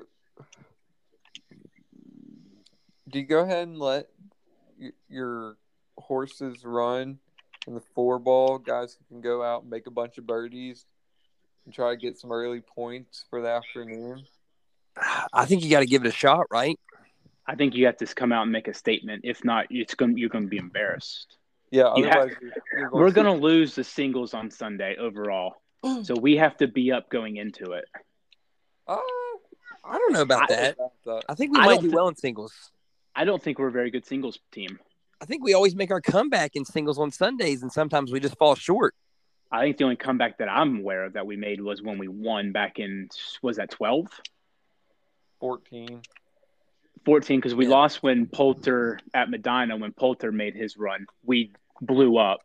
Do 3.08 3.18
you 3.18 3.24
go 3.24 3.40
ahead 3.40 3.68
and 3.68 3.78
let 3.78 4.08
your 5.08 5.56
horses 5.98 6.64
run 6.64 7.18
in 7.66 7.74
the 7.74 7.82
four 7.94 8.18
ball, 8.18 8.58
guys 8.58 8.96
who 8.98 9.04
can 9.14 9.20
go 9.20 9.42
out 9.42 9.62
and 9.62 9.70
make 9.70 9.86
a 9.86 9.90
bunch 9.90 10.18
of 10.18 10.26
birdies 10.26 10.84
and 11.64 11.74
try 11.74 11.90
to 11.90 11.96
get 11.96 12.18
some 12.18 12.32
early 12.32 12.60
points 12.60 13.24
for 13.30 13.40
the 13.40 13.48
afternoon? 13.48 14.24
I 15.32 15.46
think 15.46 15.62
you 15.62 15.70
got 15.70 15.80
to 15.80 15.86
give 15.86 16.04
it 16.04 16.08
a 16.08 16.12
shot, 16.12 16.46
right? 16.50 16.78
I 17.46 17.56
think 17.56 17.74
you 17.74 17.86
have 17.86 17.96
to 17.98 18.06
come 18.06 18.32
out 18.32 18.42
and 18.42 18.52
make 18.52 18.68
a 18.68 18.74
statement. 18.74 19.22
If 19.24 19.44
not, 19.44 19.66
it's 19.70 19.94
going 19.94 20.16
you're 20.16 20.28
going 20.28 20.44
to 20.44 20.50
be 20.50 20.58
embarrassed. 20.58 21.36
Yeah, 21.70 21.94
have, 22.10 22.30
we're 22.92 23.12
going 23.12 23.26
to 23.26 23.32
lose 23.32 23.74
the 23.74 23.82
singles 23.82 24.34
on 24.34 24.50
Sunday 24.50 24.96
overall, 24.96 25.54
so 26.02 26.14
we 26.14 26.36
have 26.36 26.56
to 26.58 26.68
be 26.68 26.92
up 26.92 27.08
going 27.08 27.36
into 27.36 27.72
it. 27.72 27.86
Uh, 28.86 28.98
I 29.82 29.98
don't 29.98 30.12
know 30.12 30.20
about 30.20 30.52
I, 30.52 30.54
that. 30.54 30.76
I 31.28 31.34
think 31.34 31.54
we 31.54 31.60
I 31.60 31.66
might 31.66 31.80
do 31.80 31.90
well 31.90 32.08
in 32.08 32.16
singles. 32.16 32.52
I 33.14 33.24
don't 33.24 33.42
think 33.42 33.58
we're 33.58 33.68
a 33.68 33.72
very 33.72 33.90
good 33.90 34.04
singles 34.04 34.38
team. 34.52 34.78
I 35.20 35.24
think 35.24 35.42
we 35.42 35.54
always 35.54 35.74
make 35.74 35.90
our 35.90 36.00
comeback 36.00 36.56
in 36.56 36.64
singles 36.64 36.98
on 36.98 37.10
Sundays, 37.10 37.62
and 37.62 37.72
sometimes 37.72 38.12
we 38.12 38.20
just 38.20 38.36
fall 38.36 38.54
short. 38.54 38.94
I 39.50 39.62
think 39.62 39.76
the 39.76 39.84
only 39.84 39.96
comeback 39.96 40.38
that 40.38 40.48
I'm 40.48 40.80
aware 40.80 41.04
of 41.04 41.12
that 41.12 41.26
we 41.26 41.36
made 41.36 41.60
was 41.60 41.82
when 41.82 41.98
we 41.98 42.08
won 42.08 42.52
back 42.52 42.78
in 42.78 43.08
was 43.42 43.56
that 43.58 43.70
12? 43.70 44.08
14. 45.40 46.02
14 47.04 47.38
because 47.38 47.54
we 47.54 47.66
yeah. 47.66 47.72
lost 47.72 48.02
when 48.02 48.26
Poulter 48.26 48.98
at 49.14 49.30
Medinah 49.30 49.76
when 49.76 49.92
Poulter 49.92 50.32
made 50.32 50.54
his 50.54 50.76
run. 50.76 51.06
We 51.24 51.52
blew 51.80 52.18
up. 52.18 52.40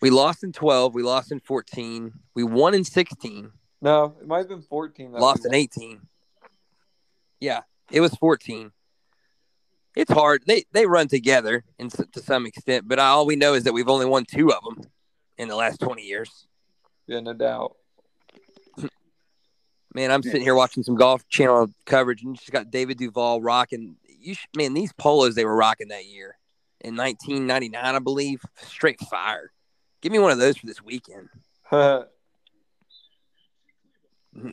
We 0.00 0.10
lost 0.10 0.44
in 0.44 0.52
12. 0.52 0.94
We 0.94 1.02
lost 1.02 1.32
in 1.32 1.40
14. 1.40 2.12
We 2.34 2.44
won 2.44 2.74
in 2.74 2.84
16. 2.84 3.50
No, 3.80 4.16
it 4.20 4.26
might 4.26 4.38
have 4.38 4.48
been 4.48 4.62
14. 4.62 5.12
lost 5.12 5.46
in 5.46 5.54
18. 5.54 6.00
Yeah, 7.40 7.60
it 7.90 8.00
was 8.00 8.14
14. 8.14 8.72
It's 9.96 10.12
hard. 10.12 10.42
They 10.46 10.64
they 10.72 10.86
run 10.86 11.08
together 11.08 11.64
in, 11.78 11.88
to 11.90 12.20
some 12.20 12.46
extent, 12.46 12.88
but 12.88 12.98
all 12.98 13.26
we 13.26 13.36
know 13.36 13.54
is 13.54 13.64
that 13.64 13.72
we've 13.72 13.88
only 13.88 14.06
won 14.06 14.24
two 14.24 14.52
of 14.52 14.64
them 14.64 14.90
in 15.38 15.48
the 15.48 15.54
last 15.54 15.80
20 15.80 16.02
years. 16.02 16.46
Yeah, 17.06 17.20
no 17.20 17.32
doubt. 17.32 17.76
Man, 19.94 20.10
I'm 20.10 20.22
sitting 20.24 20.42
here 20.42 20.56
watching 20.56 20.82
some 20.82 20.96
golf 20.96 21.26
channel 21.28 21.72
coverage, 21.86 22.22
and 22.22 22.32
you 22.32 22.36
just 22.36 22.50
got 22.50 22.70
David 22.70 22.98
Duval 22.98 23.40
rocking. 23.40 23.96
You 24.08 24.34
sh- 24.34 24.46
man, 24.56 24.74
these 24.74 24.92
polos 24.92 25.36
they 25.36 25.44
were 25.44 25.54
rocking 25.54 25.88
that 25.88 26.04
year 26.06 26.36
in 26.80 26.96
1999, 26.96 27.94
I 27.94 27.98
believe, 28.00 28.42
straight 28.56 28.98
fire. 29.00 29.52
Give 30.02 30.10
me 30.10 30.18
one 30.18 30.32
of 30.32 30.38
those 30.38 30.56
for 30.56 30.66
this 30.66 30.82
weekend. 30.82 31.28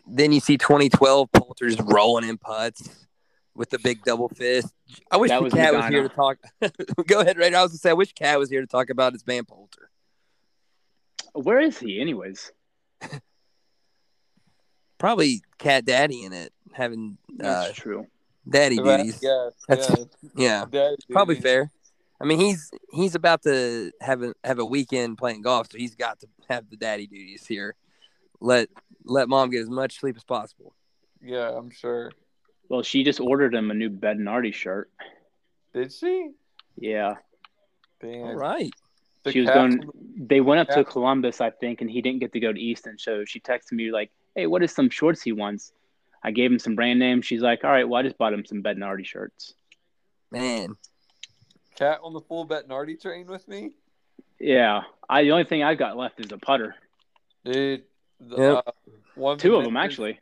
Then 0.05 0.31
you 0.31 0.39
see 0.39 0.59
2012 0.59 1.31
Poulter's 1.31 1.81
rolling 1.81 2.29
in 2.29 2.37
putts 2.37 3.07
with 3.55 3.71
the 3.71 3.79
big 3.79 4.03
double 4.03 4.29
fist. 4.29 4.71
I 5.09 5.17
wish 5.17 5.29
That 5.29 5.39
the 5.39 5.43
was 5.45 5.53
cat 5.53 5.73
was 5.73 5.87
here 5.87 6.03
to 6.07 6.09
talk. 6.09 6.37
Go 7.07 7.21
ahead, 7.21 7.37
Raider. 7.37 7.57
I 7.57 7.63
was 7.63 7.71
gonna 7.71 7.79
say 7.79 7.89
I 7.89 7.93
wish 7.93 8.13
Cat 8.13 8.37
was 8.37 8.49
here 8.49 8.61
to 8.61 8.67
talk 8.67 8.91
about 8.91 9.13
his 9.13 9.23
Van 9.23 9.43
Poulter. 9.43 9.89
Where 11.33 11.59
is 11.59 11.79
he, 11.79 11.99
anyways? 11.99 12.51
Probably 15.01 15.41
Cat 15.57 15.83
Daddy 15.85 16.23
in 16.23 16.31
it, 16.31 16.53
having 16.73 17.17
uh, 17.43 17.65
That's 17.65 17.73
true. 17.75 18.05
daddy 18.47 18.75
If 18.77 18.85
I 18.85 18.97
duties. 18.97 19.19
guess, 19.19 19.53
That's- 19.67 20.05
yeah, 20.35 20.35
Yeah, 20.35 20.65
daddy 20.69 20.95
probably 21.11 21.35
duties. 21.35 21.43
fair. 21.51 21.71
I 22.19 22.25
mean, 22.25 22.39
he's 22.39 22.69
he's 22.93 23.15
about 23.15 23.41
to 23.43 23.91
have 23.99 24.21
a 24.21 24.35
have 24.43 24.59
a 24.59 24.65
weekend 24.65 25.17
playing 25.17 25.41
golf, 25.41 25.71
so 25.71 25.79
he's 25.79 25.95
got 25.95 26.19
to 26.19 26.27
have 26.49 26.69
the 26.69 26.77
daddy 26.77 27.07
duties 27.07 27.47
here. 27.47 27.73
Let 28.39 28.69
let 29.03 29.27
mom 29.27 29.49
get 29.49 29.61
as 29.61 29.69
much 29.71 29.99
sleep 29.99 30.15
as 30.17 30.23
possible. 30.23 30.75
Yeah, 31.19 31.49
I'm 31.49 31.71
sure. 31.71 32.11
Well, 32.69 32.83
she 32.83 33.03
just 33.03 33.19
ordered 33.19 33.55
him 33.55 33.71
a 33.71 33.73
new 33.73 33.89
Bettinardi 33.89 34.53
shirt. 34.53 34.91
Did 35.73 35.91
she? 35.91 36.29
Yeah, 36.77 37.15
Dang. 38.01 38.23
All 38.23 38.35
right. 38.35 38.71
The 39.23 39.31
she 39.31 39.41
was 39.41 39.49
going. 39.49 39.83
They 40.15 40.41
went 40.41 40.59
up 40.61 40.75
to 40.75 40.83
Columbus, 40.83 41.41
I 41.41 41.49
think, 41.49 41.81
and 41.81 41.89
he 41.89 42.01
didn't 42.03 42.19
get 42.19 42.33
to 42.33 42.39
go 42.39 42.53
to 42.53 42.59
Easton. 42.59 42.99
So 42.99 43.25
she 43.25 43.39
texted 43.39 43.71
me 43.73 43.91
like, 43.91 44.11
"Hey, 44.35 44.47
what 44.47 44.63
is 44.63 44.71
some 44.73 44.89
shorts 44.89 45.21
he 45.21 45.31
wants?" 45.31 45.73
I 46.23 46.31
gave 46.31 46.51
him 46.51 46.59
some 46.59 46.75
brand 46.75 46.99
names. 46.99 47.25
She's 47.25 47.41
like, 47.41 47.63
"All 47.63 47.71
right, 47.71 47.87
well, 47.87 47.99
I 47.99 48.03
just 48.03 48.17
bought 48.17 48.33
him 48.33 48.45
some 48.45 48.61
Bettinardi 48.61 49.05
shirts." 49.05 49.53
Man, 50.31 50.75
cat 51.75 51.99
on 52.03 52.13
the 52.13 52.21
full 52.21 52.47
Bettinardi 52.47 53.01
train 53.01 53.27
with 53.27 53.47
me, 53.47 53.71
Yeah, 54.39 54.83
I 55.09 55.23
the 55.23 55.31
only 55.31 55.43
thing 55.45 55.63
I've 55.63 55.77
got 55.77 55.97
left 55.97 56.19
is 56.19 56.31
a 56.31 56.37
putter. 56.37 56.75
dude. 57.43 57.83
The, 58.19 58.37
Yep. 58.37 58.63
uh, 58.67 58.71
one 59.15 59.37
the 59.37 59.41
Two 59.41 59.55
of 59.55 59.63
them 59.63 59.75
actually. 59.77 60.19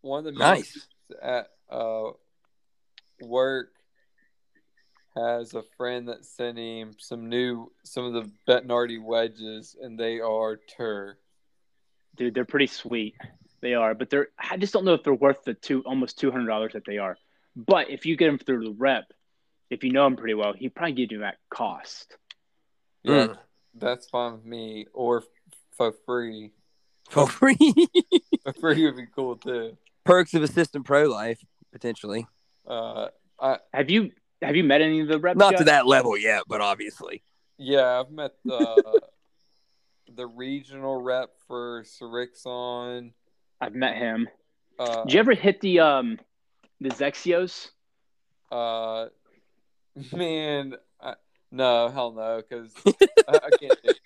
One 0.00 0.20
of 0.20 0.24
the 0.24 0.32
Nice. 0.32 0.88
at 1.20 1.50
uh, 1.70 2.12
work 3.20 3.74
has 5.14 5.52
a 5.52 5.62
friend 5.76 6.08
that 6.08 6.24
sent 6.24 6.56
him 6.58 6.94
some 6.98 7.28
new 7.28 7.70
some 7.84 8.04
of 8.06 8.14
the 8.14 8.30
Bettinardi 8.48 9.02
wedges, 9.02 9.76
and 9.80 9.98
they 9.98 10.18
are 10.20 10.56
tur. 10.56 11.18
Dude, 12.16 12.32
they're 12.34 12.44
pretty 12.46 12.66
sweet. 12.66 13.14
They 13.62 13.74
are, 13.74 13.94
but 13.94 14.10
they're. 14.10 14.28
I 14.38 14.56
just 14.58 14.72
don't 14.72 14.84
know 14.84 14.94
if 14.94 15.04
they're 15.04 15.14
worth 15.14 15.44
the 15.44 15.54
two 15.54 15.82
almost 15.86 16.18
two 16.18 16.30
hundred 16.30 16.48
dollars 16.48 16.72
that 16.74 16.84
they 16.84 16.98
are. 16.98 17.16
But 17.56 17.90
if 17.90 18.04
you 18.06 18.16
get 18.16 18.26
them 18.26 18.38
through 18.38 18.64
the 18.64 18.72
rep, 18.76 19.04
if 19.70 19.84
you 19.84 19.92
know 19.92 20.06
him 20.06 20.16
pretty 20.16 20.34
well, 20.34 20.52
he 20.52 20.68
probably 20.68 20.92
give 20.94 21.12
you 21.12 21.20
that 21.20 21.36
cost. 21.48 22.16
Yeah, 23.04 23.28
Mm. 23.28 23.38
that's 23.74 24.08
fine 24.10 24.32
with 24.34 24.44
me. 24.44 24.86
Or 24.92 25.22
for 25.76 25.92
free. 26.04 26.50
for 27.08 27.26
free. 27.28 27.56
For 28.44 28.52
free 28.52 28.84
would 28.84 28.96
be 28.96 29.06
cool 29.14 29.36
too. 29.36 29.76
Perks 30.04 30.34
of 30.34 30.42
assistant 30.42 30.84
pro 30.84 31.04
life 31.04 31.38
potentially. 31.72 32.26
Uh, 32.66 33.08
I 33.40 33.58
Have 33.72 33.90
you 33.90 34.10
have 34.42 34.56
you 34.56 34.64
met 34.64 34.80
any 34.82 35.00
of 35.00 35.08
the 35.08 35.20
reps? 35.20 35.38
Not 35.38 35.52
yet? 35.52 35.58
to 35.58 35.64
that 35.64 35.86
level 35.86 36.16
yet, 36.18 36.42
but 36.48 36.60
obviously. 36.60 37.22
yeah, 37.58 38.00
I've 38.00 38.10
met 38.10 38.32
the 38.44 39.00
the 40.16 40.26
regional 40.26 41.00
rep 41.00 41.30
for 41.46 41.84
Srixon. 41.84 43.12
I've 43.62 43.74
met 43.76 43.96
him. 43.96 44.28
Uh, 44.78 45.04
Did 45.04 45.12
you 45.14 45.20
ever 45.20 45.34
hit 45.34 45.60
the 45.60 45.78
um 45.80 46.18
the 46.80 46.88
XXIOs? 46.88 47.68
Uh, 48.50 49.06
man, 50.12 50.74
I, 51.00 51.14
no, 51.52 51.88
hell 51.88 52.10
no, 52.12 52.42
because 52.42 52.72
I, 53.28 53.36
I 53.44 53.50
can't. 53.58 53.82
Do 53.82 53.90
it. 53.90 53.96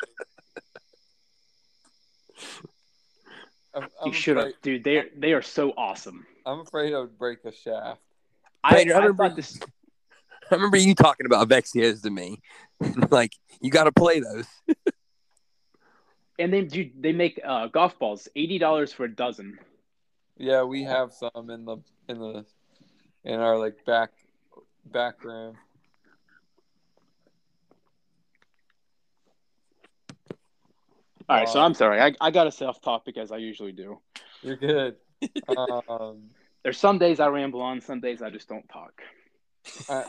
I'm, 3.74 3.82
I'm 3.82 4.08
You 4.08 4.12
should 4.12 4.36
have, 4.36 4.52
dude. 4.62 4.84
They 4.84 5.04
they 5.16 5.32
are 5.32 5.42
so 5.42 5.70
awesome. 5.76 6.26
I'm 6.44 6.60
afraid 6.60 6.94
I 6.94 7.00
would 7.00 7.18
break 7.18 7.38
a 7.44 7.52
shaft. 7.52 8.00
I, 8.62 8.74
Vader, 8.74 8.92
I 8.94 8.96
I 8.96 9.00
remember- 9.00 9.28
thought 9.28 9.36
this. 9.36 9.58
I 10.50 10.54
remember 10.54 10.76
you 10.76 10.94
talking 10.94 11.26
about 11.26 11.48
Vexios 11.48 12.02
to 12.02 12.10
me. 12.10 12.40
like 13.10 13.32
you 13.60 13.70
got 13.70 13.84
to 13.84 13.92
play 13.92 14.20
those. 14.20 14.46
And 16.38 16.52
they 16.52 16.62
do 16.62 16.90
they 16.98 17.12
make 17.12 17.40
uh, 17.44 17.68
golf 17.68 17.98
balls 17.98 18.28
eighty 18.36 18.58
dollars 18.58 18.92
for 18.92 19.04
a 19.04 19.14
dozen. 19.14 19.58
Yeah, 20.36 20.64
we 20.64 20.84
have 20.84 21.12
some 21.12 21.50
in 21.50 21.64
the 21.64 21.78
in 22.08 22.18
the 22.18 22.44
in 23.24 23.40
our 23.40 23.58
like 23.58 23.84
back 23.86 24.10
back 24.84 25.24
room. 25.24 25.56
All 31.28 31.36
right, 31.36 31.48
so 31.48 31.60
Uh, 31.60 31.64
I'm 31.64 31.74
sorry. 31.74 32.00
I, 32.00 32.12
I 32.20 32.30
got 32.30 32.46
a 32.46 32.52
self 32.52 32.80
topic 32.80 33.16
as 33.16 33.32
I 33.32 33.38
usually 33.38 33.72
do. 33.72 33.98
You're 34.42 34.56
good. 34.56 34.96
um, 35.48 36.30
There's 36.62 36.78
some 36.78 36.98
days 36.98 37.18
I 37.20 37.28
ramble 37.28 37.62
on, 37.62 37.80
some 37.80 38.00
days 38.00 38.22
I 38.22 38.30
just 38.30 38.48
don't 38.48 38.68
talk. 38.68 39.02
I, 39.88 40.04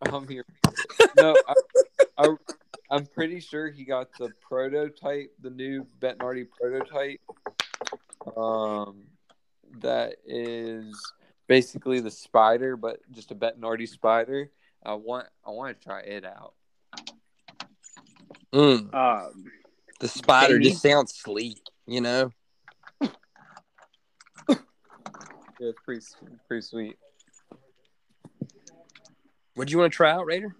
I'm 0.02 0.26
here. 0.28 0.44
No, 1.14 1.36
I, 1.46 1.54
I, 2.18 2.34
I'm 2.90 3.06
pretty 3.06 3.40
sure 3.40 3.68
he 3.70 3.84
got 3.84 4.08
the 4.18 4.30
prototype, 4.40 5.32
the 5.40 5.50
new 5.50 5.86
Bettinardi 6.00 6.46
prototype. 6.60 7.20
Um, 8.36 9.04
that 9.80 10.16
is 10.24 10.96
basically 11.48 12.00
the 12.00 12.10
spider, 12.10 12.76
but 12.76 13.00
just 13.12 13.30
a 13.30 13.34
Bettinardi 13.34 13.88
spider. 13.88 14.50
I 14.84 14.94
want, 14.94 15.26
I 15.44 15.50
want 15.50 15.78
to 15.78 15.84
try 15.84 16.00
it 16.00 16.24
out. 16.24 16.54
Mm, 18.52 18.94
Um, 18.94 19.44
the 19.98 20.08
spider 20.08 20.54
Jamie? 20.54 20.70
just 20.70 20.82
sounds 20.82 21.14
sleek, 21.14 21.60
you 21.86 22.00
know. 22.00 22.30
Yeah, 25.58 25.70
it's 25.70 25.80
pretty, 25.84 26.04
pretty 26.46 26.62
sweet. 26.62 26.96
Would 29.56 29.70
you 29.70 29.78
want 29.78 29.90
to 29.92 29.96
try 29.96 30.12
out, 30.12 30.26
Raider? 30.26 30.54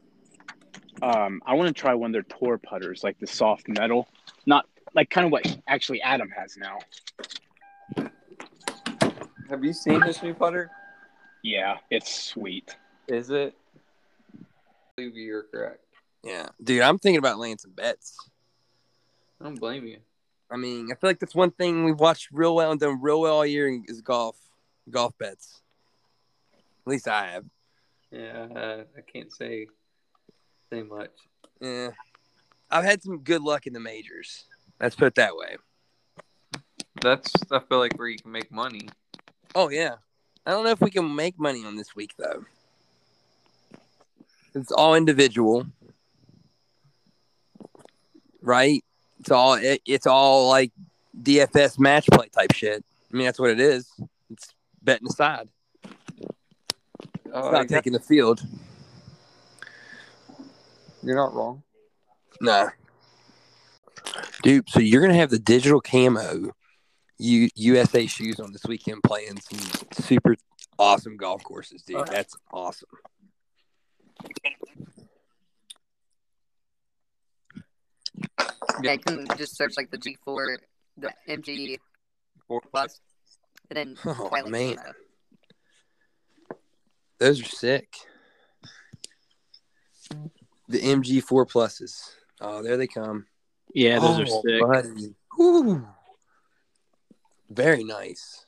Um, 1.02 1.42
I 1.46 1.54
want 1.54 1.68
to 1.68 1.74
try 1.74 1.94
one 1.94 2.11
of 2.11 2.12
their 2.12 2.38
tour 2.38 2.59
putters, 2.59 3.04
like 3.04 3.18
the 3.18 3.26
soft 3.26 3.68
metal, 3.68 4.09
not 4.46 4.66
like 4.94 5.11
kind 5.11 5.26
of 5.26 5.32
what 5.32 5.59
actually 5.66 6.00
Adam 6.02 6.30
has 6.30 6.56
now. 6.56 6.78
Have 9.48 9.62
you 9.62 9.72
seen 9.72 10.00
this 10.00 10.22
new 10.22 10.35
putter? 10.35 10.70
Yeah, 11.42 11.76
it's 11.90 12.12
sweet. 12.12 12.74
Is 13.06 13.30
it? 13.30 13.54
I 14.35 14.44
believe 14.96 15.16
you're 15.16 15.44
correct. 15.44 15.85
Yeah, 16.24 16.48
dude. 16.62 16.82
I'm 16.82 16.98
thinking 16.98 17.18
about 17.18 17.38
laying 17.38 17.59
some 17.59 17.70
bets. 17.70 18.16
I 19.40 19.44
don't 19.44 19.61
blame 19.61 19.87
you. 19.87 19.98
I 20.50 20.56
mean, 20.56 20.88
I 20.90 20.94
feel 20.94 21.11
like 21.11 21.20
that's 21.20 21.35
one 21.35 21.50
thing 21.50 21.85
we've 21.85 22.00
watched 22.00 22.28
real 22.32 22.54
well 22.54 22.70
and 22.70 22.80
done 22.80 23.00
real 23.00 23.20
well 23.20 23.37
all 23.37 23.46
year 23.46 23.80
is 23.87 24.00
golf, 24.00 24.37
golf 24.90 25.16
bets. 25.18 25.61
At 26.54 26.90
least 26.90 27.09
I 27.09 27.32
have. 27.32 27.44
Yeah, 28.11 28.46
uh, 28.54 28.85
I 28.96 29.00
can't 29.12 29.32
say 29.32 29.66
say 30.72 30.83
much. 30.83 31.11
Yeah, 31.61 31.90
I've 32.70 32.85
had 32.85 33.02
some 33.02 33.18
good 33.18 33.42
luck 33.42 33.66
in 33.66 33.72
the 33.72 33.81
majors. 33.81 34.44
Let's 34.81 34.94
put 34.96 35.07
it 35.07 35.14
that 35.16 35.37
way. 35.37 35.57
That's 37.00 37.33
I 37.50 37.61
feel 37.61 37.79
like 37.79 37.98
where 37.98 38.09
you 38.09 38.18
can 38.18 38.33
make 38.33 38.50
money. 38.50 38.88
Oh 39.55 39.70
yeah, 39.70 39.96
I 40.44 40.50
don't 40.50 40.64
know 40.64 40.70
if 40.70 40.81
we 40.81 40.90
can 40.90 41.14
make 41.14 41.38
money 41.38 41.64
on 41.64 41.76
this 41.76 41.94
week 41.94 42.12
though. 42.18 42.44
It's 44.55 44.72
all 44.72 44.94
individual, 44.94 45.66
right? 48.40 48.83
It's 49.20 49.31
all 49.31 49.55
it, 49.55 49.83
it's 49.87 50.07
all 50.07 50.48
like 50.48 50.72
DFS 51.22 51.79
match 51.79 52.07
play 52.12 52.29
type 52.29 52.52
shit. 52.52 52.85
I 53.12 53.16
mean, 53.16 53.26
that's 53.26 53.38
what 53.38 53.50
it 53.50 53.61
is. 53.61 53.90
It's 54.31 54.55
betting 54.83 55.07
aside. 55.09 55.48
It's 55.85 55.94
Oh, 57.33 57.50
not 57.50 57.68
taking 57.68 57.92
the 57.92 58.00
field. 58.00 58.42
You're 61.07 61.16
not 61.16 61.33
wrong. 61.35 61.62
Nah. 62.40 62.69
Dude, 64.42 64.69
so 64.69 64.81
you're 64.81 65.01
gonna 65.03 65.14
have 65.14 65.31
the 65.31 65.38
digital 65.38 65.81
camo 65.81 66.51
U- 67.19 67.49
USA 67.55 68.07
shoes 68.07 68.38
on 68.40 68.53
this 68.53 68.64
weekend 68.64 69.03
playing 69.03 69.40
some 69.40 69.59
super 69.92 70.37
awesome 70.79 71.16
golf 71.16 71.42
courses, 71.42 71.83
dude. 71.83 71.97
Uh-huh. 71.97 72.05
That's 72.11 72.35
awesome. 72.53 72.88
Yeah, 78.83 78.92
you 78.92 78.99
can 78.99 79.27
just 79.37 79.57
search 79.57 79.75
like 79.77 79.90
the 79.90 79.99
G4, 79.99 80.57
the 80.99 81.11
MG 81.29 81.79
Four 82.47 82.61
Plus, 82.71 83.01
and 83.71 83.77
then 83.77 83.97
Oh, 84.05 84.29
Twilight 84.29 84.51
man. 84.51 84.77
Sonata. 84.77 84.95
Those 87.19 87.40
are 87.40 87.45
sick. 87.45 87.95
The 90.68 90.81
MG 90.81 91.22
four 91.22 91.46
pluses. 91.46 92.11
Oh, 92.40 92.62
there 92.62 92.76
they 92.76 92.87
come. 92.87 93.26
Yeah, 93.74 93.98
those 93.98 94.18
are 94.20 94.26
Oh, 94.29 94.42
sick. 94.44 94.61
buddy. 94.61 95.14
Whew. 95.37 95.87
Very 97.50 97.85
nice. 97.85 98.44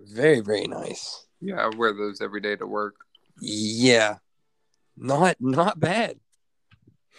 Very, 0.00 0.40
very 0.40 0.66
nice. 0.66 1.26
Yeah, 1.40 1.64
I 1.66 1.74
wear 1.76 1.92
those 1.92 2.20
every 2.20 2.40
day 2.40 2.56
to 2.56 2.66
work. 2.66 2.96
Yeah. 3.40 4.16
Not 4.96 5.36
not 5.40 5.80
bad. 5.80 6.18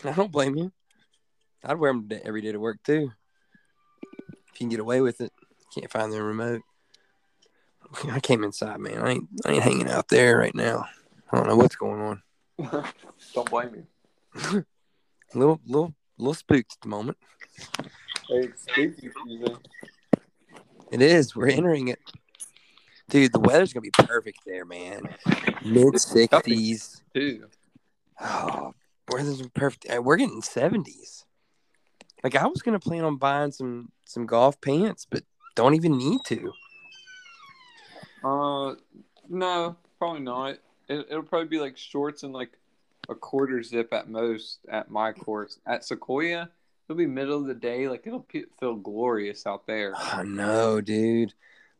I 0.04 0.12
don't 0.12 0.32
blame 0.32 0.56
you. 0.56 0.72
I'd 1.64 1.80
wear 1.80 1.92
them 1.94 2.10
every 2.24 2.42
day 2.42 2.52
to 2.52 2.60
work 2.60 2.78
too. 2.84 3.12
If 4.12 4.30
you 4.30 4.58
can 4.58 4.70
get 4.70 4.80
away 4.80 5.02
with 5.02 5.22
it. 5.22 5.32
Can't 5.74 5.90
find 5.92 6.12
the 6.12 6.22
remote. 6.22 6.62
I 8.12 8.20
came 8.20 8.44
inside, 8.44 8.80
man. 8.80 9.00
I 9.00 9.12
ain't 9.12 9.28
I 9.46 9.52
ain't 9.54 9.64
hanging 9.64 9.90
out 9.90 10.10
there 10.10 10.38
right 10.38 10.54
now. 10.56 10.86
I 11.32 11.38
don't 11.38 11.48
know 11.48 11.56
what's 11.56 11.76
going 11.76 12.02
on. 12.02 12.22
Don't 13.34 13.50
blame 13.50 13.72
me. 13.72 13.80
A 14.54 14.64
little 15.38 15.60
little 15.66 15.94
little 16.18 16.34
spooked 16.34 16.74
at 16.74 16.82
the 16.82 16.90
moment. 16.90 17.18
It's 18.30 18.64
spooky 18.64 19.10
season. 19.26 19.58
It 20.92 21.02
is. 21.02 21.36
We're 21.36 21.50
entering 21.50 21.88
it. 21.88 22.00
Dude, 23.10 23.32
the 23.34 23.40
weather's 23.40 23.74
gonna 23.74 23.82
be 23.82 23.92
perfect 23.92 24.40
there, 24.46 24.66
man. 24.66 25.04
Mid 25.66 26.00
sixties. 26.00 27.02
too. 27.14 27.46
Oh, 28.20 28.74
weather's 29.10 29.42
perfect. 29.54 29.88
uh, 29.90 30.02
We're 30.02 30.18
getting 30.18 30.42
seventies. 30.42 31.26
Like 32.24 32.36
I 32.36 32.46
was 32.46 32.62
gonna 32.62 32.80
plan 32.80 33.04
on 33.04 33.18
buying 33.18 33.52
some 33.52 33.92
some 34.06 34.26
golf 34.26 34.60
pants, 34.62 35.08
but 35.10 35.24
don't 35.56 35.74
even 35.76 35.98
need 35.98 36.20
to. 36.26 36.52
Uh, 38.24 38.76
no, 39.30 39.76
probably 39.98 40.22
not. 40.22 40.58
It, 40.92 41.08
it'll 41.10 41.24
probably 41.24 41.48
be 41.48 41.60
like 41.60 41.78
shorts 41.78 42.24
and 42.24 42.34
like 42.34 42.58
a 43.10 43.16
quarter 43.16 43.64
zip 43.64 43.94
at 43.94 44.10
most 44.10 44.60
at 44.70 44.90
my 44.90 45.14
course. 45.14 45.60
At 45.66 45.86
Sequoia, 45.86 46.50
it'll 46.86 46.98
be 46.98 47.08
middle 47.08 47.40
of 47.40 47.48
the 47.48 47.54
day. 47.54 47.88
Like 47.88 48.06
it'll 48.06 48.22
pe- 48.22 48.44
feel 48.60 48.76
glorious 48.76 49.48
out 49.48 49.66
there. 49.66 49.94
Oh 49.96 50.22
know, 50.24 50.82
dude. 50.82 51.34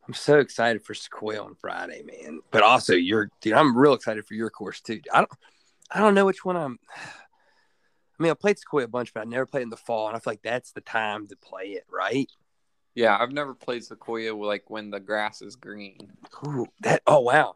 I'm 0.08 0.14
so 0.14 0.40
excited 0.40 0.84
for 0.84 0.94
Sequoia 0.94 1.44
on 1.44 1.56
Friday, 1.56 2.04
man. 2.04 2.40
But 2.52 2.64
also 2.64 2.94
your 2.94 3.30
dude, 3.42 3.54
I'm 3.54 3.78
real 3.78 3.94
excited 3.94 4.26
for 4.26 4.34
your 4.34 4.50
course 4.50 4.80
too. 4.80 5.02
I 5.14 5.20
don't 5.20 5.32
I 5.92 6.00
don't 6.00 6.16
know 6.16 6.26
which 6.26 6.46
one 6.46 6.56
I'm 6.56 6.80
I 6.98 8.24
mean, 8.24 8.32
I 8.32 8.36
played 8.36 8.60
Sequoia 8.60 8.86
a 8.86 8.88
bunch, 8.88 9.14
but 9.14 9.22
I 9.22 9.24
never 9.24 9.48
played 9.48 9.64
in 9.64 9.72
the 9.72 9.78
fall, 9.78 10.08
and 10.08 10.16
I 10.16 10.20
feel 10.20 10.34
like 10.34 10.44
that's 10.44 10.74
the 10.74 10.82
time 10.82 11.28
to 11.30 11.36
play 11.36 11.70
it, 11.70 11.86
right? 11.90 12.30
Yeah, 12.94 13.18
I've 13.20 13.32
never 13.32 13.56
played 13.56 13.84
Sequoia 13.84 14.36
like 14.36 14.70
when 14.70 14.92
the 14.92 15.00
grass 15.00 15.42
is 15.42 15.56
green. 15.56 16.12
Ooh, 16.46 16.68
that 16.82 17.02
oh 17.08 17.22
wow. 17.22 17.56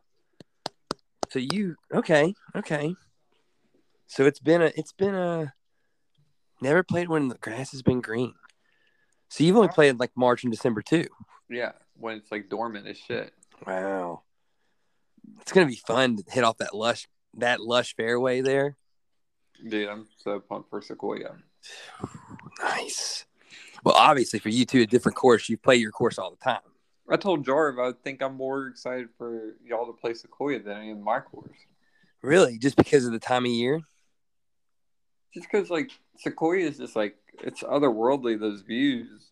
So 1.30 1.40
you 1.40 1.76
okay, 1.94 2.34
okay. 2.56 2.96
So 4.08 4.26
it's 4.26 4.40
been 4.40 4.62
a 4.62 4.72
it's 4.76 4.94
been 4.94 5.16
a 5.16 5.54
never 6.62 6.84
played 6.84 7.10
when 7.10 7.28
the 7.28 7.36
grass 7.36 7.72
has 7.72 7.82
been 7.82 8.02
green. 8.02 8.34
So 9.30 9.44
you've 9.44 9.56
only 9.56 9.70
played 9.70 10.00
like 10.00 10.12
March 10.16 10.44
and 10.44 10.52
December 10.52 10.82
too. 10.82 11.08
Yeah, 11.50 11.74
when 11.98 12.18
it's 12.18 12.32
like 12.32 12.50
dormant 12.50 12.88
as 12.88 12.98
shit. 12.98 13.34
Wow. 13.66 14.22
It's 15.42 15.52
gonna 15.52 15.66
be 15.66 15.76
fun 15.76 16.18
to 16.18 16.24
hit 16.30 16.44
off 16.44 16.58
that 16.58 16.76
lush 16.76 17.08
that 17.38 17.62
lush 17.62 17.96
fairway 17.96 18.42
there. 18.42 18.78
Dude, 19.68 19.90
I'm 19.90 20.08
so 20.18 20.40
pumped 20.40 20.70
for 20.70 20.82
Sequoia. 20.82 21.36
Nice. 22.62 23.26
Well, 23.84 23.96
obviously 23.96 24.40
for 24.40 24.48
you 24.48 24.66
two, 24.66 24.80
a 24.82 24.86
different 24.86 25.18
course. 25.18 25.50
You 25.50 25.58
play 25.58 25.76
your 25.76 25.92
course 25.92 26.18
all 26.18 26.32
the 26.32 26.38
time. 26.38 26.62
I 27.10 27.18
told 27.18 27.46
Jarv 27.46 27.80
I 27.80 27.96
think 28.04 28.22
I'm 28.22 28.36
more 28.36 28.68
excited 28.68 29.10
for 29.18 29.56
y'all 29.64 29.86
to 29.88 29.94
play 29.94 30.14
Sequoia 30.14 30.60
than 30.60 30.76
I 30.76 30.86
am 30.86 31.02
my 31.04 31.20
course. 31.20 31.58
Really, 32.22 32.58
just 32.58 32.76
because 32.76 33.06
of 33.06 33.12
the 33.12 33.20
time 33.20 33.46
of 33.46 33.52
year. 33.52 33.82
Just 35.34 35.48
because 35.52 35.70
like 35.70 35.92
Sequoia 36.18 36.62
is 36.66 36.78
just 36.78 36.96
like 36.96 37.16
it's 37.44 37.62
otherworldly. 37.64 38.40
Those 38.40 38.62
views 38.62 39.32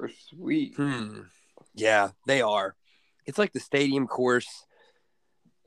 are 0.00 0.10
sweet. 0.30 0.74
Hmm. 0.76 1.20
Yeah, 1.74 2.10
they 2.26 2.42
are. 2.42 2.74
It's 3.26 3.38
like 3.38 3.52
the 3.52 3.60
stadium 3.60 4.06
course 4.08 4.66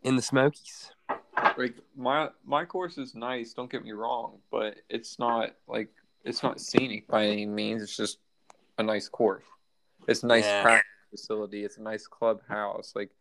in 0.04 0.16
the 0.18 0.22
Smokies. 0.22 0.92
Like 1.58 1.76
my 1.96 2.30
my 2.46 2.66
course 2.66 2.98
is 2.98 3.16
nice. 3.16 3.54
Don't 3.54 3.72
get 3.72 3.84
me 3.84 3.94
wrong, 3.94 4.40
but 4.52 4.76
it's 4.90 5.20
not 5.20 5.52
like 5.68 5.90
it's 6.26 6.44
not 6.44 6.60
scenic 6.60 7.08
by 7.08 7.28
any 7.28 7.46
means. 7.46 7.82
It's 7.82 7.96
just 7.96 8.18
a 8.78 8.84
nice 8.84 9.08
course. 9.08 9.44
It's 10.08 10.24
nice 10.24 10.44
Yeah. 10.44 10.62
practice 10.64 10.90
facility. 11.16 11.64
It's 11.64 11.78
a 11.78 11.82
nice 11.82 12.08
clubhouse. 12.08 12.94
Like 12.96 13.12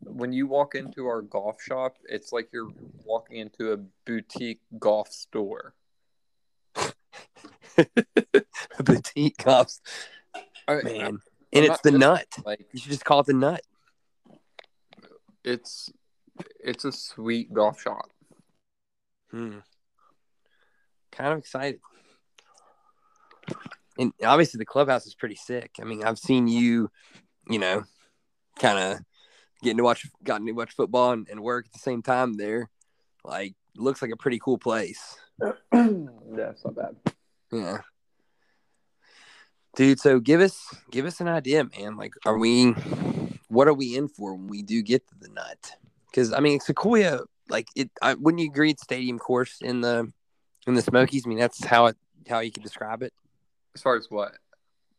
when 0.00 0.32
you 0.32 0.46
walk 0.46 0.74
into 0.74 1.06
our 1.06 1.22
golf 1.22 1.60
shop, 1.60 1.96
it's 2.08 2.32
like 2.32 2.48
you're 2.52 2.70
walking 3.04 3.36
into 3.38 3.72
a 3.72 3.76
boutique 4.06 4.60
golf 4.78 5.12
store. 5.12 5.74
Boutique 8.84 9.36
golf, 9.38 9.80
man. 10.68 11.00
I'm 11.00 11.22
And 11.52 11.64
it's 11.64 11.68
not 11.68 11.82
the 11.82 11.90
nut. 11.92 12.26
Like 12.44 12.66
You 12.72 12.80
should 12.80 12.92
just 12.92 13.04
call 13.04 13.20
it 13.20 13.26
the 13.26 13.34
nut. 13.34 13.62
it's 15.44 15.90
it's 16.60 16.84
a 16.84 16.92
sweet 16.92 17.52
golf 17.52 17.80
shop. 17.80 18.10
Hmm. 19.30 19.58
Kind 21.12 21.32
of 21.32 21.38
excited. 21.38 21.80
And 23.98 24.12
obviously 24.24 24.58
the 24.58 24.64
clubhouse 24.64 25.06
is 25.06 25.14
pretty 25.14 25.36
sick. 25.36 25.76
I 25.80 25.84
mean, 25.84 26.02
I've 26.02 26.18
seen 26.18 26.48
you, 26.48 26.90
you 27.48 27.58
know, 27.58 27.84
kind 28.58 28.78
of 28.78 29.00
getting 29.62 29.78
to 29.78 29.82
watch 29.82 30.06
gotten 30.22 30.46
to 30.46 30.52
watch 30.52 30.72
football 30.72 31.12
and, 31.12 31.28
and 31.28 31.40
work 31.40 31.66
at 31.66 31.72
the 31.72 31.78
same 31.78 32.02
time 32.02 32.34
there. 32.34 32.70
Like 33.24 33.54
looks 33.76 34.02
like 34.02 34.12
a 34.12 34.16
pretty 34.16 34.38
cool 34.38 34.58
place. 34.58 35.16
yeah, 35.42 35.50
it's 35.72 36.64
not 36.64 36.76
bad. 36.76 36.96
Yeah. 37.50 37.78
Dude, 39.76 39.98
so 39.98 40.20
give 40.20 40.40
us 40.40 40.74
give 40.90 41.06
us 41.06 41.20
an 41.20 41.28
idea, 41.28 41.64
man. 41.64 41.96
Like 41.96 42.14
are 42.24 42.38
we 42.38 42.72
what 43.48 43.66
are 43.66 43.74
we 43.74 43.96
in 43.96 44.08
for 44.08 44.34
when 44.34 44.46
we 44.46 44.62
do 44.62 44.82
get 44.82 45.06
to 45.08 45.14
the 45.18 45.28
nut? 45.28 45.72
Cuz 46.14 46.32
I 46.32 46.40
mean 46.40 46.60
Sequoia 46.60 47.20
like 47.48 47.66
it 47.74 47.90
I, 48.00 48.14
wouldn't 48.14 48.40
you 48.40 48.50
agree 48.50 48.70
it's 48.70 48.82
stadium 48.82 49.18
course 49.18 49.58
in 49.60 49.80
the 49.80 50.12
in 50.66 50.74
the 50.74 50.82
Smokies? 50.82 51.26
I 51.26 51.28
mean 51.28 51.38
that's 51.38 51.64
how 51.64 51.86
it 51.86 51.96
how 52.28 52.40
you 52.40 52.52
could 52.52 52.62
describe 52.62 53.02
it. 53.02 53.12
As 53.74 53.82
far 53.82 53.96
as 53.96 54.08
what? 54.08 54.32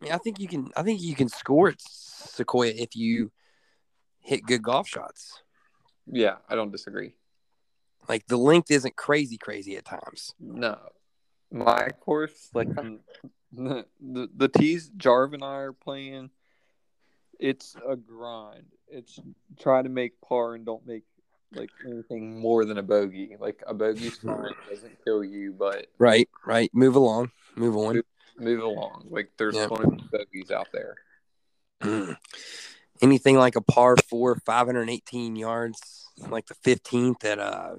I 0.01 0.03
mean 0.03 0.13
I 0.13 0.17
think 0.17 0.39
you 0.39 0.47
can 0.47 0.71
I 0.75 0.83
think 0.83 1.01
you 1.01 1.15
can 1.15 1.29
score 1.29 1.69
at 1.69 1.81
Sequoia 1.81 2.71
if 2.75 2.95
you 2.95 3.31
hit 4.19 4.45
good 4.45 4.63
golf 4.63 4.87
shots. 4.87 5.41
Yeah, 6.07 6.35
I 6.49 6.55
don't 6.55 6.71
disagree. 6.71 7.15
Like 8.07 8.27
the 8.27 8.37
length 8.37 8.71
isn't 8.71 8.95
crazy 8.95 9.37
crazy 9.37 9.77
at 9.77 9.85
times. 9.85 10.33
No, 10.39 10.77
my 11.51 11.89
course, 11.89 12.49
like 12.53 12.69
the, 12.73 12.99
the 14.01 14.29
the 14.35 14.47
tees 14.47 14.89
Jarv 14.97 15.33
and 15.33 15.43
I 15.43 15.57
are 15.57 15.73
playing, 15.73 16.29
it's 17.39 17.75
a 17.87 17.95
grind. 17.95 18.65
It's 18.87 19.19
try 19.59 19.81
to 19.81 19.89
make 19.89 20.19
par 20.21 20.55
and 20.55 20.65
don't 20.65 20.85
make 20.85 21.03
like 21.53 21.71
anything 21.85 22.39
more 22.39 22.65
than 22.65 22.77
a 22.77 22.83
bogey. 22.83 23.35
Like 23.39 23.63
a 23.65 23.73
bogey 23.73 24.11
doesn't 24.69 25.03
kill 25.03 25.23
you, 25.23 25.53
but 25.57 25.87
Right, 25.97 26.29
right. 26.45 26.69
Move 26.73 26.95
along. 26.95 27.31
Move 27.55 27.77
on. 27.77 28.01
Move 28.37 28.61
along. 28.61 29.07
Like 29.09 29.31
there's 29.37 29.55
Yeah. 29.55 29.67
going 29.67 29.81
to 29.83 29.95
be 29.97 30.03
bogeys 30.11 30.51
out 30.51 30.67
there. 30.73 30.95
Mm. 31.81 32.17
Anything 33.01 33.35
like 33.35 33.55
a 33.55 33.61
par 33.61 33.97
four, 33.97 34.35
518 34.35 35.35
yards, 35.35 36.07
like 36.29 36.45
the 36.45 36.55
15th 36.55 37.25
at 37.25 37.39
uh, 37.39 37.75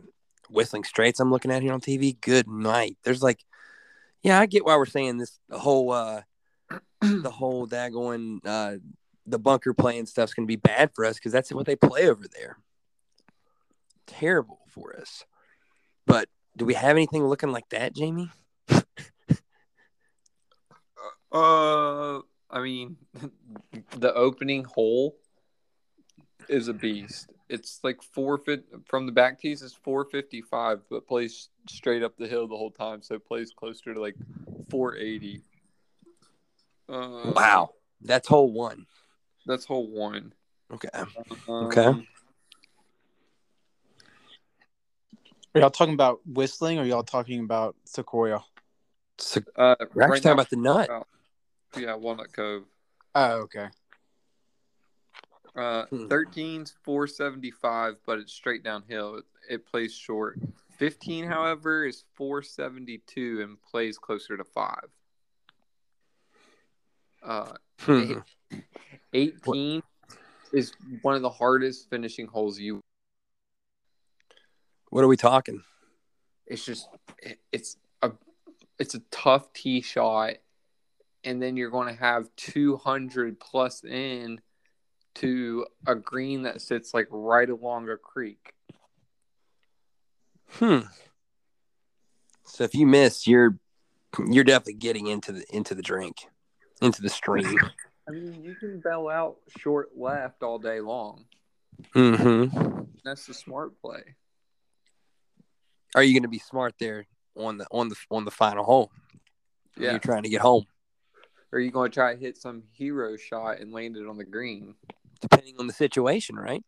Whistling 0.51 0.85
Straits, 0.85 1.21
I'm 1.21 1.31
looking 1.31 1.51
at 1.51 1.62
here 1.62 1.73
on 1.73 1.81
TV. 1.81 2.21
Good 2.21 2.47
night. 2.47 2.99
There's 3.03 3.23
like, 3.23 3.42
yeah, 4.23 4.38
I 4.38 4.45
get 4.47 4.66
why 4.66 4.77
we're 4.77 4.85
saying 4.85 5.16
this. 5.16 5.38
The 5.49 5.59
whole, 5.59 5.90
uh, 5.92 6.21
the 7.01 7.31
whole 7.31 7.66
daggone, 7.66 8.40
uh, 8.45 8.77
the 9.27 9.38
bunker 9.38 9.73
playing 9.73 10.05
stuff's 10.07 10.35
going 10.35 10.47
to 10.47 10.51
be 10.53 10.57
bad 10.57 10.90
for 10.95 11.05
us 11.07 11.14
because 11.16 11.33
that's 11.33 11.51
what 11.51 11.64
they 11.66 11.77
play 11.77 12.09
over 12.11 12.27
there. 12.29 12.59
Terrible 14.07 14.61
for 14.69 14.97
us. 14.97 15.25
But 16.07 16.29
do 16.57 16.64
we 16.64 16.75
have 16.75 16.90
anything 16.97 17.27
looking 17.27 17.53
like 17.53 17.69
that, 17.71 17.95
Jamie? 17.95 18.31
Uh, 21.33 22.19
I 22.51 22.61
mean, 22.62 22.97
the 23.99 24.15
opening 24.15 24.65
hole 24.65 25.17
is 26.49 26.69
a 26.69 26.73
beast. 26.73 27.31
It's 27.49 27.81
like 27.85 28.03
four 28.03 28.39
fit 28.39 28.65
from 28.87 29.07
the 29.07 29.12
back 29.12 29.39
tees 29.41 29.62
is 29.62 29.73
four 29.75 30.05
fifty 30.05 30.43
five, 30.43 30.81
but 30.91 31.07
plays 31.07 31.49
straight 31.69 32.03
up 32.03 32.17
the 32.17 32.27
hill 32.27 32.49
the 32.49 32.57
whole 32.57 32.71
time, 32.73 33.03
so 33.03 33.15
it 33.15 33.27
plays 33.27 33.53
closer 33.57 33.95
to 33.95 34.01
like 34.01 34.17
four 34.71 34.97
eighty. 34.97 35.43
Uh, 36.89 37.33
Wow. 37.35 37.71
That's 38.03 38.29
hole 38.29 38.53
one. 38.53 38.87
that's 39.47 39.65
hole 39.65 39.89
one. 39.89 40.33
Okay. 40.73 40.89
Um, 40.93 41.09
Okay. 41.67 42.07
Are 45.55 45.61
y'all 45.61 45.71
talking 45.71 45.95
about 45.95 46.21
whistling 46.27 46.79
or 46.79 46.85
y'all 46.85 47.03
talking 47.03 47.41
about 47.41 47.77
Sequoia? 47.85 48.45
So, 49.19 49.41
Uh, 49.57 49.75
we're 49.95 50.03
actually 50.03 50.03
right 50.03 50.23
talking 50.23 50.23
now- 50.25 50.33
about 50.33 50.51
the 50.51 50.57
nut. 50.57 50.91
Oh, 50.91 51.07
yeah, 51.76 51.94
Walnut 51.94 52.33
Cove. 52.33 52.64
Oh, 53.14 53.33
okay. 53.42 53.68
Uh, 55.57 55.87
Hmm. 55.87 56.07
13's 56.09 56.74
475, 56.83 57.96
but 58.05 58.18
it's 58.18 58.33
straight 58.33 58.62
downhill. 58.62 59.16
It, 59.16 59.24
it 59.48 59.66
plays 59.66 59.94
short. 59.94 60.38
15, 60.79 61.24
however, 61.24 61.87
is 61.87 62.05
472 62.14 63.40
and 63.42 63.62
plays 63.62 63.96
closer 63.96 64.37
to 64.37 64.44
five. 64.44 64.88
Uh, 67.22 67.55
Hmm. 67.81 68.18
18 69.14 69.83
is 70.52 70.72
one 71.02 71.14
of 71.14 71.22
the 71.22 71.31
hardest 71.31 71.88
finishing 71.88 72.26
holes 72.26 72.59
you. 72.59 72.81
What 74.90 75.02
are 75.02 75.09
we 75.09 75.16
talking? 75.16 75.62
It's 76.46 76.64
just 76.64 76.88
it- 77.18 77.40
it's 77.50 77.76
a 78.02 78.12
it's 78.79 78.94
a 78.94 79.00
tough 79.11 79.52
tee 79.52 79.81
shot, 79.81 80.35
and 81.27 81.43
then 81.43 81.57
you're 81.57 81.71
going 81.71 81.93
to 81.93 82.01
have 82.01 82.29
200 82.37 83.39
plus 83.39 83.85
in 83.85 84.41
to 85.17 85.67
a 85.87 85.95
green 85.95 86.43
that 86.43 86.62
sits 86.62 86.95
like 86.95 87.09
right 87.11 87.51
along 87.51 87.89
a 87.89 87.97
creek. 87.97 88.53
Hmm. 90.53 90.81
So 92.45 92.65
if 92.65 92.75
you 92.75 92.87
miss, 92.87 93.27
you're 93.27 93.59
you're 94.31 94.45
definitely 94.45 94.75
getting 94.75 95.09
into 95.09 95.33
the 95.33 95.45
into 95.51 95.75
the 95.75 95.83
drink, 95.83 96.29
into 96.81 97.03
the 97.03 97.11
stream. 97.11 97.59
I 98.09 98.12
mean, 98.12 98.41
you 98.45 98.55
can 98.55 98.81
bail 98.81 99.09
out 99.09 99.39
short 99.59 99.91
left 99.97 100.45
all 100.45 100.59
day 100.59 100.81
long. 100.81 101.25
mm-hmm. 101.95 102.83
That's 103.05 103.27
the 103.27 103.35
smart 103.35 103.81
play. 103.83 104.15
Are 105.97 106.05
you 106.05 106.15
going 106.15 106.23
to 106.23 106.29
be 106.29 106.39
smart 106.39 106.75
there 106.79 107.07
on 107.37 107.59
the 107.59 107.67
on 107.73 107.89
the 107.89 107.97
on 108.11 108.25
the 108.25 108.31
final 108.31 108.65
hole? 108.65 108.93
Yeah. 109.77 109.91
You're 109.91 109.99
trying 109.99 110.23
to 110.23 110.29
get 110.29 110.41
home, 110.41 110.67
Or 111.57 111.59
are 111.59 111.62
you 111.62 111.71
going 111.71 111.90
to 111.90 111.95
try 111.95 112.12
to 112.12 112.21
hit 112.21 112.37
some 112.37 112.64
hero 112.73 113.16
shot 113.16 113.61
and 113.61 113.73
land 113.73 113.97
it 113.97 114.07
on 114.07 114.19
the 114.19 114.25
green? 114.25 114.75
depending 115.21 115.55
on 115.59 115.66
the 115.66 115.73
situation, 115.73 116.37
right? 116.37 116.62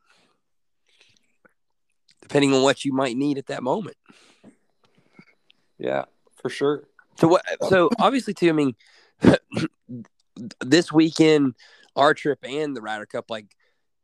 Depending 2.23 2.55
on 2.55 2.63
what 2.63 2.87
you 2.87 2.93
might 2.95 3.15
need 3.15 3.37
at 3.37 3.47
that 3.47 3.63
moment. 3.63 3.99
Yeah, 5.79 6.07
for 6.41 6.49
sure. 6.49 6.85
So 7.19 7.29
what? 7.29 7.45
So 7.69 7.91
obviously, 7.99 8.33
too. 8.33 8.49
I 8.49 8.53
mean, 8.53 8.75
this 10.61 10.91
weekend, 10.91 11.55
our 11.95 12.15
trip 12.15 12.39
and 12.43 12.75
the 12.75 12.81
Ryder 12.81 13.05
Cup, 13.05 13.27
like 13.29 13.55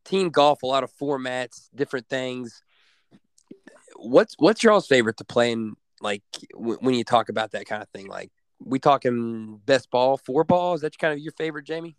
team 0.04 0.28
golf, 0.28 0.62
a 0.62 0.66
lot 0.66 0.84
of 0.84 0.92
formats, 0.92 1.68
different 1.74 2.08
things. 2.08 2.62
What's 3.96 4.34
what's 4.38 4.62
y'all's 4.62 4.86
favorite 4.86 5.16
to 5.16 5.24
play 5.24 5.52
in? 5.52 5.76
Like 6.02 6.22
w- 6.52 6.78
when 6.80 6.94
you 6.94 7.04
talk 7.04 7.30
about 7.30 7.52
that 7.52 7.66
kind 7.66 7.82
of 7.82 7.88
thing, 7.88 8.08
like 8.08 8.30
we 8.64 8.78
talking 8.78 9.60
best 9.66 9.90
ball, 9.90 10.16
four 10.16 10.44
ball. 10.44 10.74
Is 10.74 10.80
that 10.80 10.98
kind 10.98 11.12
of 11.12 11.18
your 11.18 11.32
favorite, 11.32 11.64
Jamie? 11.64 11.96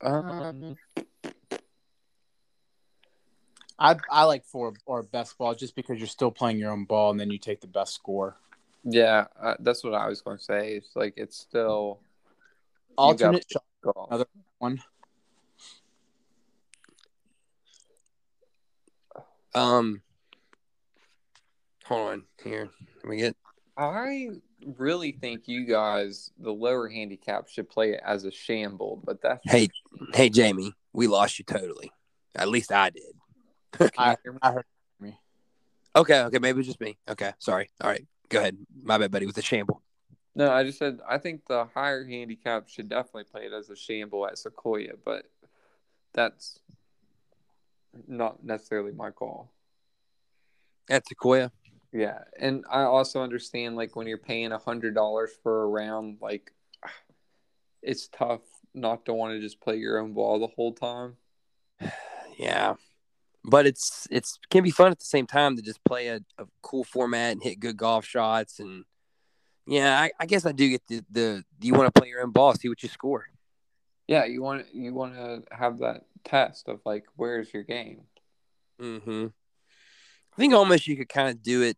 Um, 0.00 0.76
I 3.78 3.96
I 4.10 4.24
like 4.24 4.44
four 4.44 4.72
or 4.86 5.02
best 5.02 5.36
ball 5.38 5.54
just 5.54 5.74
because 5.74 5.98
you're 5.98 6.06
still 6.06 6.30
playing 6.30 6.58
your 6.58 6.72
own 6.72 6.84
ball 6.84 7.10
and 7.10 7.20
then 7.20 7.30
you 7.30 7.38
take 7.38 7.60
the 7.60 7.66
best 7.66 7.94
score. 7.94 8.36
yeah, 8.84 9.26
uh, 9.40 9.54
that's 9.60 9.84
what 9.84 9.94
I 9.94 10.08
was 10.08 10.20
going 10.22 10.38
to 10.38 10.42
say. 10.42 10.72
It's 10.74 10.94
like 10.96 11.14
it's 11.16 11.36
still 11.36 12.00
Alternate 12.96 13.46
shot 13.50 13.64
golf. 13.82 14.08
Another- 14.10 14.26
one. 14.58 14.82
Um, 19.54 20.02
hold 21.84 22.10
on 22.10 22.24
here. 22.42 22.70
Let 22.96 23.04
me 23.04 23.16
get. 23.18 23.36
I 23.78 24.30
really 24.76 25.12
think 25.12 25.46
you 25.46 25.64
guys, 25.64 26.32
the 26.36 26.50
lower 26.52 26.88
handicap, 26.88 27.48
should 27.48 27.70
play 27.70 27.92
it 27.92 28.00
as 28.04 28.24
a 28.24 28.32
shamble, 28.32 29.00
but 29.04 29.22
that's 29.22 29.40
Hey, 29.44 29.68
hey, 30.12 30.28
Jamie, 30.28 30.72
we 30.92 31.06
lost 31.06 31.38
you 31.38 31.44
totally. 31.44 31.92
At 32.34 32.48
least 32.48 32.72
I 32.72 32.90
did. 32.90 33.92
I, 33.96 34.16
I 34.42 34.52
heard 34.52 34.64
me. 35.00 35.16
Okay, 35.94 36.22
okay, 36.22 36.38
maybe 36.40 36.56
it 36.56 36.58
was 36.58 36.66
just 36.66 36.80
me. 36.80 36.98
Okay, 37.08 37.32
sorry. 37.38 37.70
All 37.80 37.88
right, 37.88 38.04
go 38.28 38.40
ahead. 38.40 38.56
My 38.82 38.98
bad, 38.98 39.12
buddy. 39.12 39.26
With 39.26 39.36
the 39.36 39.42
shamble. 39.42 39.80
No, 40.34 40.50
I 40.50 40.64
just 40.64 40.78
said 40.78 40.98
I 41.08 41.18
think 41.18 41.46
the 41.46 41.66
higher 41.72 42.04
handicap 42.04 42.68
should 42.68 42.88
definitely 42.88 43.24
play 43.24 43.46
it 43.46 43.52
as 43.52 43.70
a 43.70 43.76
shamble 43.76 44.26
at 44.26 44.34
Sequoyah, 44.34 44.96
but 45.04 45.24
that's 46.14 46.58
not 48.08 48.44
necessarily 48.44 48.92
my 48.92 49.10
call. 49.10 49.52
At 50.90 51.04
Sequoyah. 51.06 51.50
Yeah, 51.92 52.18
and 52.38 52.64
I 52.70 52.82
also 52.82 53.22
understand 53.22 53.76
like 53.76 53.96
when 53.96 54.06
you're 54.06 54.18
paying 54.18 54.52
a 54.52 54.58
hundred 54.58 54.94
dollars 54.94 55.30
for 55.42 55.62
a 55.62 55.66
round, 55.66 56.18
like 56.20 56.52
it's 57.82 58.08
tough 58.08 58.42
not 58.74 59.06
to 59.06 59.14
want 59.14 59.34
to 59.34 59.40
just 59.40 59.60
play 59.60 59.76
your 59.76 59.98
own 59.98 60.12
ball 60.12 60.38
the 60.38 60.48
whole 60.48 60.72
time. 60.72 61.16
Yeah, 62.38 62.74
but 63.42 63.66
it's 63.66 64.06
it's 64.12 64.38
can 64.48 64.62
be 64.62 64.70
fun 64.70 64.92
at 64.92 65.00
the 65.00 65.04
same 65.04 65.26
time 65.26 65.56
to 65.56 65.62
just 65.62 65.82
play 65.82 66.06
a, 66.06 66.20
a 66.38 66.46
cool 66.62 66.84
format 66.84 67.32
and 67.32 67.42
hit 67.42 67.58
good 67.58 67.76
golf 67.76 68.04
shots 68.04 68.60
and 68.60 68.84
yeah, 69.68 70.00
I, 70.00 70.10
I 70.18 70.26
guess 70.26 70.46
I 70.46 70.52
do 70.52 70.68
get 70.70 70.86
the 70.86 71.04
the 71.10 71.44
you 71.60 71.74
want 71.74 71.92
to 71.92 72.00
play 72.00 72.08
your 72.08 72.22
own 72.22 72.30
ball, 72.30 72.54
see 72.54 72.70
what 72.70 72.82
you 72.82 72.88
score. 72.88 73.26
Yeah, 74.06 74.24
you 74.24 74.42
want 74.42 74.66
you 74.72 74.94
want 74.94 75.14
to 75.14 75.42
have 75.50 75.78
that 75.80 76.06
test 76.24 76.68
of 76.68 76.80
like 76.86 77.04
where's 77.16 77.52
your 77.52 77.64
game. 77.64 78.00
Mm-hmm. 78.80 79.26
I 80.38 80.40
think 80.40 80.54
almost 80.54 80.86
you 80.86 80.96
could 80.96 81.08
kind 81.08 81.28
of 81.28 81.42
do 81.42 81.62
it, 81.62 81.76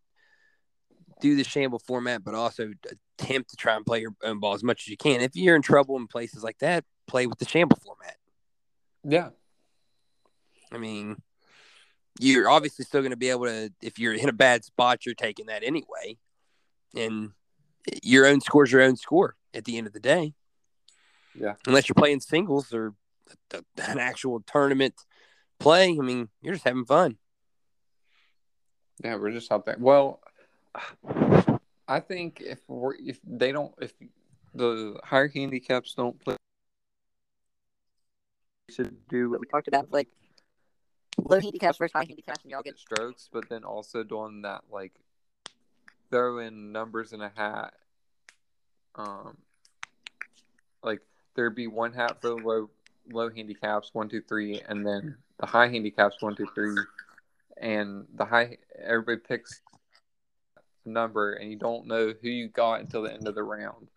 do 1.22 1.34
the 1.34 1.44
shamble 1.44 1.78
format, 1.78 2.22
but 2.22 2.34
also 2.34 2.72
attempt 3.18 3.50
to 3.50 3.56
try 3.56 3.74
and 3.74 3.86
play 3.86 4.00
your 4.00 4.14
own 4.22 4.38
ball 4.38 4.52
as 4.52 4.62
much 4.62 4.82
as 4.82 4.88
you 4.88 4.98
can. 4.98 5.22
If 5.22 5.34
you're 5.34 5.56
in 5.56 5.62
trouble 5.62 5.96
in 5.96 6.06
places 6.06 6.44
like 6.44 6.58
that, 6.58 6.84
play 7.06 7.26
with 7.26 7.38
the 7.38 7.48
shamble 7.48 7.78
format. 7.82 8.16
Yeah, 9.02 9.30
I 10.70 10.76
mean, 10.76 11.22
you're 12.18 12.50
obviously 12.50 12.84
still 12.84 13.00
going 13.00 13.12
to 13.12 13.16
be 13.16 13.30
able 13.30 13.46
to, 13.46 13.72
if 13.80 13.98
you're 13.98 14.12
in 14.12 14.28
a 14.28 14.32
bad 14.34 14.62
spot, 14.62 15.06
you're 15.06 15.14
taking 15.14 15.46
that 15.46 15.62
anyway. 15.64 16.18
And 16.94 17.30
your 18.02 18.26
own 18.26 18.42
score 18.42 18.64
is 18.64 18.72
your 18.72 18.82
own 18.82 18.96
score 18.96 19.36
at 19.54 19.64
the 19.64 19.78
end 19.78 19.86
of 19.86 19.94
the 19.94 20.00
day. 20.00 20.34
Yeah. 21.34 21.54
Unless 21.66 21.88
you're 21.88 21.94
playing 21.94 22.20
singles 22.20 22.74
or 22.74 22.92
an 23.52 23.98
actual 23.98 24.40
tournament 24.40 24.94
play, 25.58 25.96
I 25.98 26.02
mean, 26.02 26.28
you're 26.42 26.54
just 26.54 26.66
having 26.66 26.84
fun. 26.84 27.16
Yeah, 29.02 29.16
we're 29.16 29.32
just 29.32 29.50
out 29.50 29.64
there. 29.66 29.76
Well, 29.78 30.20
I 31.88 32.00
think 32.00 32.40
if 32.40 32.58
we're, 32.68 32.94
if 32.94 33.18
they 33.24 33.52
don't 33.52 33.72
if 33.80 33.92
the 34.54 34.98
higher 35.04 35.28
handicaps 35.28 35.94
don't 35.94 36.18
play, 36.20 36.36
we 38.68 38.74
should 38.74 39.08
do 39.08 39.30
What 39.30 39.40
we 39.40 39.46
talked 39.46 39.68
about, 39.68 39.90
like 39.90 40.08
low 41.18 41.40
handicaps 41.40 41.78
versus 41.78 41.92
high 41.92 42.04
handicaps, 42.04 42.42
and 42.42 42.50
y'all 42.50 42.62
get 42.62 42.78
strokes, 42.78 43.28
but 43.32 43.48
then 43.48 43.64
also 43.64 44.02
doing 44.02 44.42
that 44.42 44.62
like 44.70 44.92
throw 46.10 46.38
in 46.38 46.72
numbers 46.72 47.12
in 47.12 47.20
a 47.20 47.30
hat. 47.34 47.74
Um, 48.96 49.36
like 50.82 51.00
there'd 51.34 51.54
be 51.54 51.66
one 51.66 51.92
hat 51.92 52.20
for 52.20 52.28
the 52.28 52.34
low 52.34 52.70
low 53.12 53.30
handicaps, 53.30 53.90
one, 53.92 54.08
two, 54.08 54.22
three, 54.22 54.60
and 54.68 54.86
then 54.86 55.16
the 55.38 55.46
high 55.46 55.68
handicaps, 55.68 56.16
one, 56.20 56.36
two, 56.36 56.46
three, 56.54 56.76
and 57.56 58.06
the 58.14 58.24
high 58.24 58.58
everybody 58.84 59.18
picks 59.18 59.60
a 60.84 60.88
number, 60.88 61.34
and 61.34 61.50
you 61.50 61.56
don't 61.56 61.86
know 61.86 62.12
who 62.20 62.28
you 62.28 62.48
got 62.48 62.80
until 62.80 63.02
the 63.02 63.12
end 63.12 63.26
of 63.28 63.34
the 63.34 63.42
round. 63.42 63.88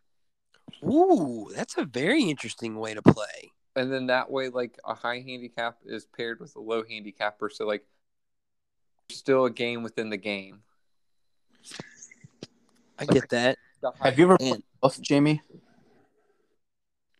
Ooh, 0.83 1.49
that's 1.55 1.77
a 1.77 1.85
very 1.85 2.23
interesting 2.23 2.77
way 2.77 2.93
to 2.93 3.01
play. 3.01 3.51
And 3.75 3.91
then 3.91 4.07
that 4.07 4.29
way, 4.29 4.49
like 4.49 4.77
a 4.85 4.93
high 4.93 5.19
handicap 5.19 5.77
is 5.85 6.05
paired 6.05 6.39
with 6.39 6.55
a 6.55 6.59
low 6.59 6.83
handicapper, 6.87 7.49
so 7.49 7.65
like 7.65 7.86
still 9.09 9.45
a 9.45 9.51
game 9.51 9.84
within 9.84 10.09
the 10.09 10.17
game. 10.17 10.61
I 12.99 13.05
get 13.05 13.29
that. 13.29 13.57
Have 14.01 14.17
you 14.17 14.25
ever 14.25 14.38
played 14.38 14.63
Wolf, 14.81 15.01
Jamie? 15.01 15.41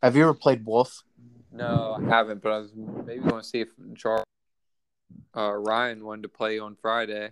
Have 0.02 0.16
you 0.16 0.24
ever 0.24 0.34
played 0.34 0.66
Wolf? 0.66 1.04
No, 1.52 1.98
I 2.00 2.10
haven't, 2.10 2.42
but 2.42 2.52
I 2.52 2.58
was 2.60 2.72
maybe 2.76 3.22
going 3.22 3.42
to 3.42 3.48
see 3.48 3.62
if 3.62 3.70
Charles 3.96 4.26
uh, 5.36 5.52
Ryan 5.52 6.04
wanted 6.04 6.24
to 6.24 6.30
play 6.30 6.60
on 6.60 6.76
Friday. 6.82 7.32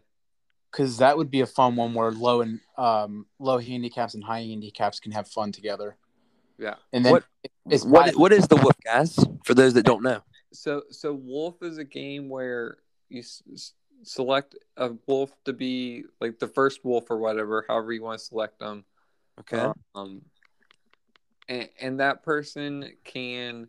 Because 0.72 0.98
that 0.98 1.18
would 1.18 1.30
be 1.30 1.42
a 1.42 1.46
fun 1.46 1.76
one 1.76 1.94
where 1.94 2.12
low 2.12 2.42
and 2.42 2.60
um, 2.78 3.26
low 3.40 3.58
handicaps 3.58 4.14
and 4.14 4.24
high 4.24 4.40
handicaps 4.42 5.00
can 5.02 5.12
have 5.12 5.28
fun 5.28 5.52
together. 5.52 5.98
Yeah. 6.58 6.76
And 6.94 7.04
then 7.04 7.12
What- 7.14 7.26
it's 7.70 7.84
What, 7.84 8.16
what 8.16 8.32
is 8.32 8.48
the 8.48 8.56
Wolf, 8.56 8.76
guys? 8.84 9.18
For 9.44 9.54
those 9.54 9.74
that 9.74 9.84
don't 9.84 10.02
know. 10.04 10.22
So, 10.54 10.84
so 10.90 11.14
Wolf 11.14 11.62
is 11.62 11.78
a 11.78 11.84
game 11.84 12.30
where 12.30 12.78
you 13.10 13.20
s- 13.20 13.44
s- 13.54 13.74
select 14.04 14.56
a 14.78 14.94
wolf 15.08 15.32
to 15.46 15.54
be 15.54 16.04
like 16.20 16.40
the 16.40 16.48
first 16.48 16.84
wolf 16.84 17.10
or 17.12 17.18
whatever, 17.18 17.66
however 17.68 17.92
you 17.94 18.02
want 18.02 18.20
to 18.20 18.26
select 18.26 18.60
them. 18.60 18.84
Okay. 19.42 19.72
Um, 19.96 20.22
and, 21.48 21.70
and 21.80 22.00
that 22.00 22.24
person 22.24 22.94
can 23.04 23.68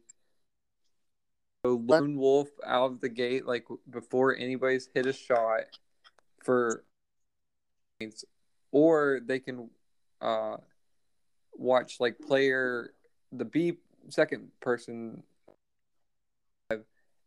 go 1.64 1.74
lone 1.86 2.16
wolf 2.16 2.48
out 2.66 2.92
of 2.92 3.00
the 3.00 3.08
gate, 3.08 3.46
like 3.46 3.66
before 3.90 4.36
anybody's 4.36 4.88
hit 4.94 5.06
a 5.06 5.12
shot, 5.12 5.62
for 6.42 6.84
or 8.70 9.20
they 9.24 9.38
can 9.38 9.70
uh 10.20 10.56
watch 11.54 12.00
like 12.00 12.18
player 12.18 12.92
the 13.30 13.44
B 13.44 13.74
second 14.08 14.48
person 14.60 15.22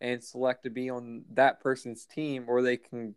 and 0.01 0.23
select 0.23 0.63
to 0.63 0.69
be 0.69 0.89
on 0.89 1.23
that 1.33 1.59
person's 1.61 2.05
team 2.05 2.45
or 2.47 2.61
they 2.61 2.77
can 2.77 3.15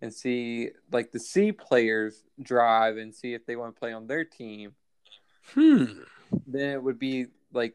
and 0.00 0.12
see 0.12 0.70
like 0.90 1.12
the 1.12 1.20
C 1.20 1.52
players 1.52 2.24
drive 2.40 2.96
and 2.96 3.14
see 3.14 3.34
if 3.34 3.46
they 3.46 3.56
want 3.56 3.74
to 3.74 3.78
play 3.78 3.92
on 3.92 4.06
their 4.06 4.24
team 4.24 4.74
Hmm. 5.54 6.02
then 6.46 6.70
it 6.70 6.82
would 6.82 6.98
be 6.98 7.26
like 7.52 7.74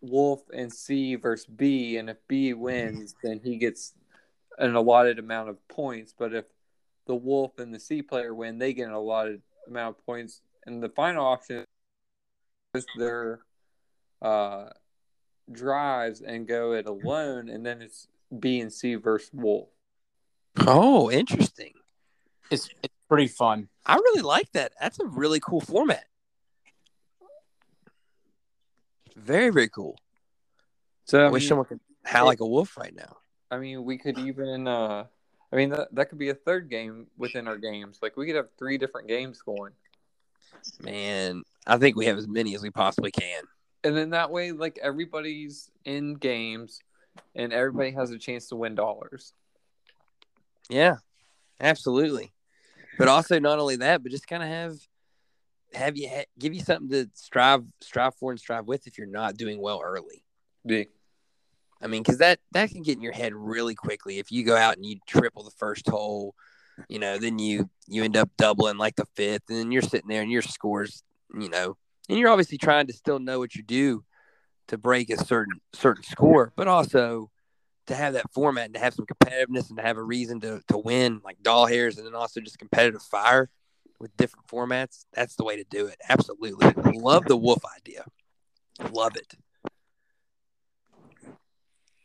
Wolf 0.00 0.42
and 0.52 0.72
C 0.72 1.14
versus 1.16 1.46
B, 1.46 1.96
and 1.96 2.08
if 2.08 2.16
B 2.26 2.54
wins, 2.54 3.14
then 3.22 3.40
he 3.42 3.56
gets 3.56 3.94
an 4.58 4.74
allotted 4.74 5.18
amount 5.18 5.50
of 5.50 5.68
points. 5.68 6.14
But 6.16 6.34
if 6.34 6.44
the 7.06 7.14
Wolf 7.14 7.58
and 7.58 7.74
the 7.74 7.80
C 7.80 8.02
player 8.02 8.34
win, 8.34 8.58
they 8.58 8.72
get 8.72 8.90
a 8.90 8.98
lot 8.98 9.28
of 9.28 9.40
amount 9.66 9.96
of 9.98 10.06
points. 10.06 10.42
And 10.66 10.82
the 10.82 10.88
final 10.88 11.24
option 11.24 11.64
is 12.74 12.86
their 12.96 13.40
uh, 14.22 14.66
drives 15.50 16.20
and 16.20 16.46
go 16.46 16.72
it 16.72 16.86
alone, 16.86 17.48
and 17.48 17.64
then 17.64 17.82
it's 17.82 18.06
B 18.38 18.60
and 18.60 18.72
C 18.72 18.94
versus 18.94 19.30
Wolf. 19.32 19.68
Oh, 20.66 21.10
interesting. 21.10 21.74
It's 22.50 22.68
it's 22.82 22.94
pretty 23.08 23.28
fun. 23.28 23.68
I 23.86 23.94
really 23.94 24.22
like 24.22 24.52
that. 24.52 24.72
That's 24.80 25.00
a 25.00 25.06
really 25.06 25.40
cool 25.40 25.60
format. 25.60 26.04
Very, 29.16 29.50
very 29.50 29.68
cool. 29.68 29.98
So 31.04 31.22
I, 31.22 31.26
I 31.26 31.30
wish 31.30 31.42
mean, 31.42 31.48
someone 31.48 31.66
could 31.66 31.80
howl 32.04 32.26
like 32.26 32.40
a 32.40 32.46
wolf 32.46 32.76
right 32.76 32.94
now. 32.94 33.18
I 33.50 33.58
mean, 33.58 33.84
we 33.84 33.98
could 33.98 34.18
even. 34.18 34.66
Uh, 34.66 35.04
I 35.52 35.56
mean, 35.56 35.70
that 35.70 35.94
that 35.94 36.08
could 36.10 36.18
be 36.18 36.28
a 36.28 36.34
third 36.34 36.68
game 36.70 37.06
within 37.18 37.48
our 37.48 37.56
games. 37.58 37.98
Like 38.02 38.16
we 38.16 38.26
could 38.26 38.36
have 38.36 38.48
three 38.58 38.78
different 38.78 39.08
games 39.08 39.42
going. 39.42 39.72
Man, 40.82 41.42
I 41.66 41.76
think 41.78 41.96
we 41.96 42.06
have 42.06 42.18
as 42.18 42.28
many 42.28 42.54
as 42.54 42.62
we 42.62 42.70
possibly 42.70 43.10
can. 43.10 43.42
and 43.84 43.96
then 43.96 44.10
that 44.10 44.30
way 44.30 44.52
like 44.52 44.78
everybody's 44.82 45.70
in 45.84 46.14
games 46.14 46.80
and 47.34 47.52
everybody 47.52 47.90
has 47.92 48.10
a 48.10 48.18
chance 48.18 48.48
to 48.48 48.56
win 48.56 48.74
dollars 48.74 49.32
Yeah, 50.68 50.96
absolutely. 51.60 52.32
But 52.98 53.08
also 53.08 53.38
not 53.38 53.58
only 53.58 53.76
that, 53.76 54.02
but 54.02 54.12
just 54.12 54.26
kind 54.28 54.42
of 54.42 54.48
have 54.48 54.76
have 55.72 55.96
you 55.96 56.08
ha- 56.08 56.24
give 56.38 56.52
you 56.52 56.60
something 56.60 56.88
to 56.90 57.08
strive 57.14 57.64
strive 57.80 58.14
for 58.16 58.30
and 58.32 58.40
strive 58.40 58.66
with 58.66 58.86
if 58.86 58.98
you're 58.98 59.06
not 59.06 59.36
doing 59.36 59.60
well 59.60 59.80
early. 59.84 60.22
yeah 60.64 60.84
I 61.82 61.86
mean, 61.86 62.02
because 62.02 62.18
that 62.18 62.40
that 62.52 62.70
can 62.70 62.82
get 62.82 62.96
in 62.96 63.02
your 63.02 63.12
head 63.12 63.34
really 63.34 63.74
quickly. 63.74 64.18
If 64.18 64.30
you 64.30 64.44
go 64.44 64.56
out 64.56 64.76
and 64.76 64.84
you 64.84 64.98
triple 65.06 65.42
the 65.42 65.50
first 65.52 65.88
hole, 65.88 66.34
you 66.88 66.98
know, 66.98 67.18
then 67.18 67.38
you 67.38 67.70
you 67.88 68.04
end 68.04 68.16
up 68.16 68.30
doubling 68.36 68.76
like 68.76 68.96
the 68.96 69.06
fifth, 69.16 69.44
and 69.48 69.58
then 69.58 69.72
you're 69.72 69.82
sitting 69.82 70.08
there 70.08 70.22
and 70.22 70.30
your 70.30 70.42
scores, 70.42 71.02
you 71.34 71.48
know, 71.48 71.76
and 72.08 72.18
you're 72.18 72.28
obviously 72.30 72.58
trying 72.58 72.86
to 72.88 72.92
still 72.92 73.18
know 73.18 73.38
what 73.38 73.54
you 73.54 73.62
do 73.62 74.04
to 74.68 74.76
break 74.78 75.10
a 75.10 75.24
certain 75.24 75.60
certain 75.72 76.04
score, 76.04 76.52
but 76.54 76.68
also 76.68 77.30
to 77.86 77.94
have 77.94 78.12
that 78.12 78.30
format 78.32 78.66
and 78.66 78.74
to 78.74 78.80
have 78.80 78.94
some 78.94 79.06
competitiveness 79.06 79.68
and 79.70 79.78
to 79.78 79.82
have 79.82 79.96
a 79.96 80.02
reason 80.02 80.40
to 80.40 80.60
to 80.68 80.76
win, 80.76 81.20
like 81.24 81.42
doll 81.42 81.66
hairs, 81.66 81.96
and 81.96 82.06
then 82.06 82.14
also 82.14 82.40
just 82.40 82.58
competitive 82.58 83.02
fire 83.02 83.48
with 83.98 84.14
different 84.18 84.46
formats. 84.46 85.06
That's 85.14 85.36
the 85.36 85.44
way 85.44 85.56
to 85.56 85.64
do 85.64 85.86
it. 85.86 85.96
Absolutely, 86.10 86.74
love 86.92 87.24
the 87.24 87.38
wolf 87.38 87.62
idea. 87.78 88.04
Love 88.92 89.16
it 89.16 89.34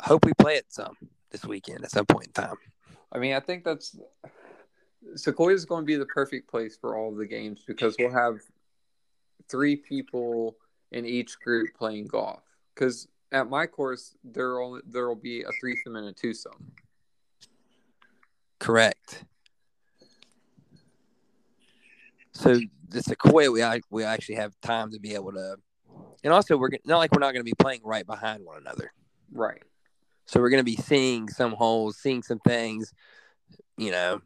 hope 0.02 0.26
we 0.26 0.34
play 0.34 0.56
it 0.56 0.66
some 0.70 0.96
this 1.32 1.46
weekend 1.46 1.84
at 1.84 1.92
some 1.92 2.06
point 2.06 2.28
in 2.28 2.34
time. 2.34 2.56
i 3.12 3.18
mean 3.18 3.34
i 3.34 3.40
think 3.40 3.64
that's 3.64 3.98
sequoyah 5.16 5.54
is 5.54 5.66
going 5.66 5.84
to 5.84 5.86
be 5.86 5.96
the 5.96 6.06
perfect 6.06 6.50
place 6.50 6.78
for 6.78 6.98
all 6.98 7.10
of 7.10 7.18
the 7.18 7.26
games 7.26 7.64
because 7.68 7.96
we'll 8.00 8.12
have 8.12 8.40
three 9.50 9.76
people 9.76 10.56
in 10.92 11.06
each 11.06 11.40
group 11.40 11.68
playing 11.78 12.08
golf 12.08 12.42
because 12.74 13.08
at 13.32 13.50
my 13.50 13.66
course 13.66 14.16
there 14.24 14.60
will 14.60 14.82
there 14.88 15.08
will 15.08 15.16
be 15.16 15.42
a 15.44 15.50
threesome 15.60 15.96
and 15.96 16.08
a 16.08 16.14
twosome 16.14 16.72
Correct. 18.60 19.26
So 22.32 22.56
the 22.90 23.00
Sequoyah, 23.00 23.52
we 23.52 23.82
we 23.92 24.04
actually 24.04 24.36
have 24.36 24.54
time 24.62 24.92
to 24.92 25.00
be 25.00 25.14
able 25.14 25.34
to, 25.34 25.58
and 26.24 26.34
also 26.34 26.58
we're 26.58 26.70
not 26.86 26.98
like 26.98 27.12
we're 27.12 27.20
not 27.20 27.34
going 27.34 27.46
to 27.46 27.50
be 27.50 27.54
playing 27.60 27.82
right 27.84 28.06
behind 28.06 28.44
one 28.44 28.58
another. 28.58 28.92
right 29.32 29.62
So 30.26 30.40
we're 30.40 30.50
going 30.50 30.60
to 30.60 30.64
be 30.64 30.76
seeing 30.76 31.30
some 31.30 31.54
holes, 31.54 31.98
seeing 31.98 32.24
some 32.24 32.40
things. 32.40 32.94
You 33.78 33.92
know, 33.92 34.22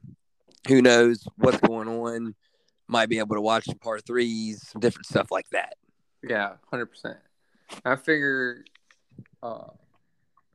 who 0.67 0.81
knows 0.81 1.27
what's 1.37 1.59
going 1.59 1.87
on? 1.87 2.35
Might 2.87 3.09
be 3.09 3.19
able 3.19 3.35
to 3.35 3.41
watch 3.41 3.65
some 3.65 3.77
par 3.77 3.99
threes, 3.99 4.67
some 4.67 4.79
different 4.79 5.05
stuff 5.05 5.31
like 5.31 5.49
that. 5.49 5.73
Yeah, 6.23 6.53
hundred 6.69 6.87
percent. 6.87 7.17
I 7.85 7.95
figure 7.95 8.65
uh, 9.43 9.67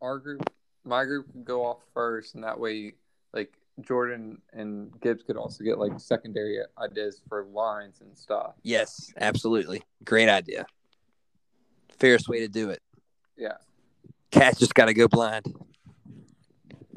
our 0.03 0.19
group, 0.19 0.43
my 0.85 1.05
group, 1.05 1.33
could 1.33 1.45
go 1.45 1.65
off 1.65 1.79
first, 1.95 2.35
and 2.35 2.43
that 2.45 2.59
way, 2.59 2.95
like 3.33 3.53
Jordan 3.81 4.41
and 4.53 4.99
Gibbs 5.01 5.23
could 5.23 5.37
also 5.37 5.65
get 5.65 5.79
like 5.79 5.93
secondary 5.99 6.59
ideas 6.79 7.21
for 7.29 7.45
lines 7.45 8.01
and 8.01 8.17
stuff. 8.17 8.55
Yes, 8.63 9.13
absolutely, 9.17 9.83
great 10.05 10.29
idea. 10.29 10.67
Fairest 11.99 12.29
way 12.29 12.41
to 12.41 12.49
do 12.49 12.71
it. 12.71 12.83
Yeah, 13.37 13.57
Cat's 14.35 14.59
just 14.59 14.75
got 14.75 14.87
to 14.87 14.95
go 14.95 15.07
blind. 15.07 15.55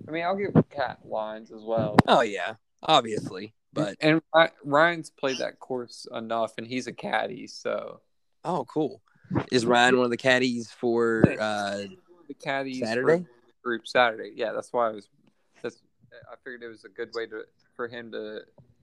I 0.08 0.12
mean, 0.12 0.24
I'll 0.24 0.36
give 0.36 0.54
Cat 0.72 1.00
lines 1.06 1.52
as 1.52 1.62
well. 1.64 1.98
Oh 2.08 2.22
yeah, 2.22 2.56
obviously, 2.82 3.54
but 3.74 3.96
and 4.02 4.22
Ryan's 4.64 5.12
played 5.12 5.38
that 5.38 5.60
course 5.60 6.08
enough, 6.12 6.54
and 6.58 6.66
he's 6.66 6.88
a 6.88 6.94
caddy, 6.94 7.46
so 7.46 8.02
oh 8.44 8.66
cool. 8.66 9.02
Is 9.52 9.66
Ryan 9.66 9.98
one 9.98 10.06
of 10.06 10.12
the 10.12 10.18
caddies 10.18 10.72
for 10.72 11.24
uh, 11.40 11.84
the 12.28 12.34
caddies 12.42 12.80
Saturday? 12.80 13.26
group 13.64 13.88
Saturday. 13.88 14.32
Yeah, 14.34 14.54
that's 14.54 14.74
why 14.74 14.88
I 14.88 14.92
was. 14.94 15.10
That's 15.62 15.82
I 16.32 16.36
figured 16.44 16.64
it 16.64 16.70
was 16.70 16.86
a 16.86 16.90
good 16.90 17.10
way 17.14 17.28
to 17.28 17.44
for 17.76 17.88
him 17.88 18.12
to 18.14 18.40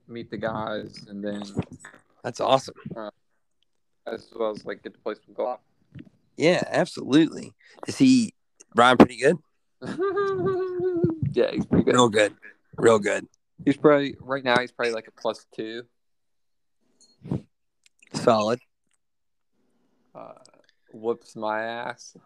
meet 0.06 0.30
the 0.30 0.36
guys, 0.36 1.06
and 1.08 1.24
then 1.24 1.42
That's 2.22 2.38
awesome. 2.40 2.74
as 4.06 4.28
well 4.36 4.52
as 4.52 4.64
like 4.64 4.84
get 4.84 4.92
to 4.94 5.00
play 5.00 5.14
some 5.24 5.34
golf. 5.34 5.58
Yeah, 6.36 6.62
absolutely. 6.66 7.52
Is 7.86 7.98
he 7.98 8.34
Ryan 8.74 8.96
pretty 8.96 9.16
good? 9.16 9.38
yeah, 11.32 11.50
he's 11.52 11.66
pretty 11.66 11.84
good. 11.84 11.94
Real 11.94 12.08
good. 12.08 12.34
Real 12.76 12.98
good. 12.98 13.26
He's 13.64 13.76
probably 13.76 14.16
right 14.20 14.42
now. 14.42 14.58
He's 14.58 14.72
probably 14.72 14.94
like 14.94 15.08
a 15.08 15.12
plus 15.12 15.46
two. 15.54 15.84
Solid. 18.12 18.58
Uh, 20.14 20.32
whoops 20.92 21.36
my 21.36 21.62
ass. 21.62 22.16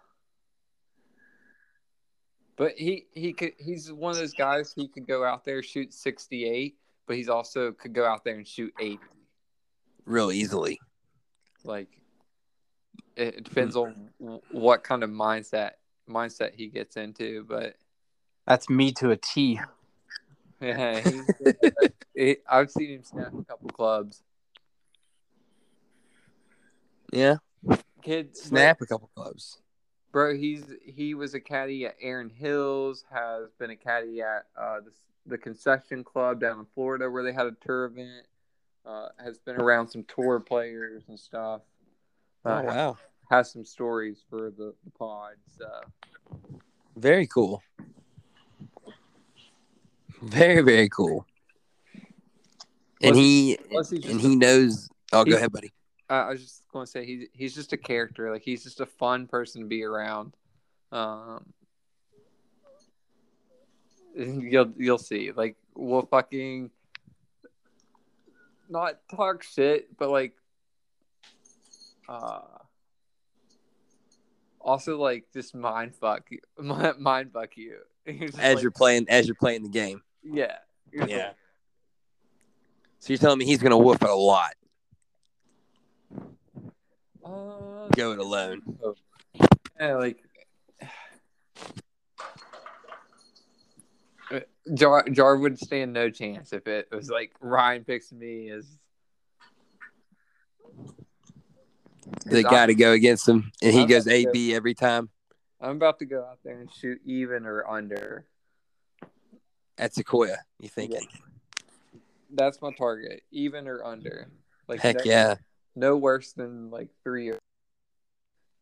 But 2.57 2.73
he 2.77 3.07
he 3.13 3.33
could 3.33 3.53
he's 3.59 3.93
one 3.93 4.11
of 4.11 4.17
those 4.17 4.35
guys 4.35 4.73
he 4.75 4.89
could 4.89 5.07
go 5.07 5.25
out 5.25 5.45
there 5.45 5.63
shoot 5.63 5.93
sixty 5.93 6.45
eight, 6.49 6.77
but 7.07 7.17
he's 7.17 7.29
also 7.29 7.73
could 7.73 7.93
go 7.93 8.05
out 8.05 8.25
there 8.25 8.35
and 8.35 8.47
shoot 8.47 8.73
eighty. 8.81 8.99
Real 10.05 10.33
easily. 10.33 10.81
Like 11.63 11.89
it 13.17 13.45
depends 13.45 13.77
on 13.77 14.11
what 14.51 14.83
kind 14.83 15.03
of 15.03 15.11
mindset 15.11 15.73
mindset 16.09 16.55
he 16.55 16.69
gets 16.69 16.97
into, 16.97 17.45
but 17.49 17.77
That's 18.47 18.69
me 18.69 18.93
to 18.93 19.11
a 19.11 19.17
T. 19.17 19.61
yeah, 20.61 21.01
he's, 21.01 21.23
it, 22.15 22.43
I've 22.49 22.71
seen 22.71 22.91
him 22.91 23.05
snap 23.05 23.33
a 23.39 23.45
couple 23.45 23.71
clubs. 23.71 24.23
Yeah. 27.13 27.37
Kid 28.03 28.37
Snap 28.37 28.81
a 28.81 28.87
couple 28.87 29.11
clubs. 29.15 29.61
Bro, 30.13 30.37
he's 30.37 30.65
he 30.83 31.15
was 31.15 31.35
a 31.35 31.41
caddy 31.41 31.85
at 31.87 31.97
Erin 32.01 32.31
Hills, 32.31 33.05
has 33.11 33.51
been 33.59 33.71
a 33.71 33.77
caddy 33.77 34.23
at 34.23 34.47
uh, 34.57 34.81
the, 34.81 34.93
the 35.27 35.39
concession 35.39 36.03
club 36.03 36.41
down 36.41 36.61
in 36.61 36.67
Florida 36.75 37.11
where 37.11 37.23
they 37.23 37.33
had 37.33 37.47
a 37.47 37.53
tour 37.65 37.85
event. 37.85 38.27
Uh, 38.87 39.09
has 39.23 39.39
been 39.39 39.57
around 39.57 39.89
some 39.89 40.03
tour 40.05 40.41
players 40.41 41.03
and 41.09 41.21
stuff. 41.21 41.61
Oh 42.47 42.51
Uh, 42.51 42.63
wow. 42.63 42.97
Has 43.31 43.53
some 43.53 43.65
stories 43.65 44.23
for 44.29 44.51
the, 44.51 44.75
the 44.85 44.91
pod. 44.99 45.35
So 45.59 45.67
Very 46.97 47.27
cool. 47.27 47.63
Very, 50.23 50.63
very 50.63 50.89
cool. 50.89 51.27
And 53.03 53.13
Plus- 53.13 53.17
he 53.17 53.59
and 53.59 54.03
just 54.03 54.21
he 54.27 54.35
knows 54.37 54.89
oh 55.13 55.25
go 55.25 55.37
ahead, 55.37 55.53
buddy. 55.53 55.71
uh, 56.11 56.15
I 56.15 56.31
was 56.31 56.43
just 56.43 56.63
going 56.73 56.85
to 56.87 56.91
say 56.91 57.05
he's 57.05 57.29
he's 57.33 57.55
just 57.55 57.73
a 57.73 57.77
character. 57.77 58.33
Like 58.33 58.43
he's 58.43 58.65
just 58.65 58.81
a 58.81 58.87
fun 58.87 59.27
person 59.27 59.61
to 59.63 59.69
be 59.69 59.85
around. 59.85 60.35
Um, 60.91 61.45
you'll 64.17 64.73
you'll 64.77 64.99
see. 64.99 65.31
Like 65.31 65.55
we'll 65.77 66.07
fucking 66.07 66.71
not 68.69 68.99
talk 69.15 69.45
shit, 69.45 69.97
but 69.97 70.11
like 70.11 70.33
uh 72.09 72.41
also 74.61 74.99
like 74.99 75.25
just 75.33 75.55
mind 75.55 75.95
fuck 75.95 76.31
you 76.31 76.39
mind 76.99 77.33
fuck 77.33 77.57
you 77.57 77.79
As 78.07 78.35
like- 78.37 78.63
you're 78.63 78.71
playing 78.71 79.07
as 79.09 79.27
you're 79.27 79.35
playing 79.37 79.63
the 79.63 79.69
game. 79.69 80.03
yeah 80.23 80.57
Yeah. 80.93 81.33
So 83.01 83.13
you're 83.13 83.19
telling 83.19 83.39
me 83.39 83.45
he's 83.45 83.63
gonna 83.63 83.79
whoop 83.79 84.03
it 84.03 84.09
a 84.11 84.15
lot? 84.15 84.55
Uh, 87.25 87.89
Go 87.95 88.13
it 88.13 88.19
alone. 88.19 88.63
yeah, 89.81 89.95
like 89.95 90.19
Uh, 94.31 94.41
Jar 94.75 95.09
Jar 95.09 95.37
would 95.39 95.59
stand 95.59 95.95
no 95.95 96.11
chance 96.11 96.53
if 96.53 96.67
it 96.67 96.89
was 96.93 97.09
like 97.09 97.33
Ryan 97.41 97.83
picks 97.85 98.13
me 98.13 98.51
as 98.51 98.67
They 102.27 102.43
I'm- 102.45 102.51
got 102.51 102.67
to 102.67 102.75
go 102.75 102.93
against 102.93 103.29
him, 103.29 103.51
and 103.63 103.73
he 103.73 103.83
I'm 103.83 103.89
goes 103.89 104.07
AB 104.07 104.51
go- 104.51 104.57
every 104.57 104.75
time. 104.75 105.11
I'm 105.61 105.77
about 105.77 105.99
to 105.99 106.05
go 106.05 106.25
out 106.25 106.39
there 106.45 106.61
and 106.61 106.73
shoot 106.73 107.01
even 107.05 107.45
or 107.45 107.69
under. 107.69 108.27
At 109.77 109.93
Sequoyah, 109.93 110.39
you 110.61 110.69
thinking? 110.69 111.07
That's 112.31 112.61
my 112.63 112.73
target, 112.73 113.23
even 113.33 113.67
or 113.67 113.85
under. 113.85 114.29
Like 114.69 114.81
Heck 114.81 114.97
no, 114.99 115.03
yeah! 115.05 115.35
no 115.75 115.97
worse 115.97 116.33
than 116.33 116.71
like 116.71 116.89
three. 117.03 117.31
Or, 117.31 117.39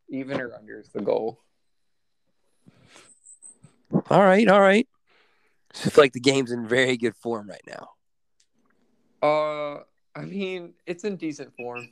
even 0.09 0.41
or 0.41 0.55
under 0.55 0.79
is 0.81 0.89
the 0.91 1.01
goal. 1.03 1.41
All 4.11 4.23
right, 4.23 4.47
all 4.49 4.61
right. 4.61 4.87
So 5.73 5.91
I 5.95 6.01
like 6.01 6.13
the 6.13 6.21
game's 6.21 6.53
in 6.53 6.67
very 6.67 6.97
good 6.97 7.17
form 7.17 7.49
right 7.51 7.63
now. 7.67 7.89
Uh, 9.23 9.83
I 10.15 10.25
mean, 10.25 10.75
it's 10.87 11.05
in 11.05 11.17
decent 11.17 11.55
form. 11.57 11.89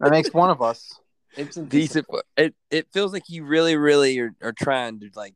That 0.00 0.10
makes 0.10 0.32
one 0.32 0.50
of 0.50 0.62
us. 0.62 0.98
It's 1.36 1.56
Decent. 1.56 2.06
It 2.36 2.54
it 2.70 2.88
feels 2.92 3.12
like 3.12 3.28
you 3.28 3.44
really, 3.44 3.76
really 3.76 4.18
are, 4.18 4.34
are 4.42 4.52
trying 4.52 5.00
to 5.00 5.10
like 5.14 5.34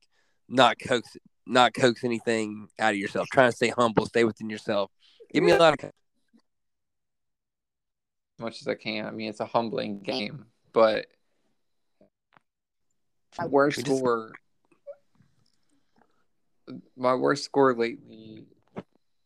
not 0.49 0.79
coax 0.79 1.17
not 1.47 1.75
coax 1.75 2.05
anything 2.05 2.69
out 2.79 2.95
of 2.95 2.99
yourself. 2.99 3.29
Trying 3.33 3.51
to 3.51 3.57
stay 3.57 3.69
humble, 3.69 4.07
stay 4.07 4.25
within 4.25 4.51
yourself. 4.51 4.91
Give 5.33 5.43
me 5.43 5.53
a 5.53 5.59
lot 5.59 5.75
of. 5.75 5.85
as 5.85 5.93
much 8.39 8.61
as 8.61 8.69
I 8.69 8.75
can. 8.75 9.07
I 9.07 9.11
mean, 9.11 9.31
it's 9.31 9.41
a 9.41 9.47
humbling 9.47 10.01
game, 10.01 10.47
but 10.73 11.07
my 13.39 13.47
worst 13.47 13.85
just- 13.85 13.97
score, 13.97 14.33
my 16.97 17.15
worst 17.15 17.45
score 17.45 17.75
lately, 17.75 18.47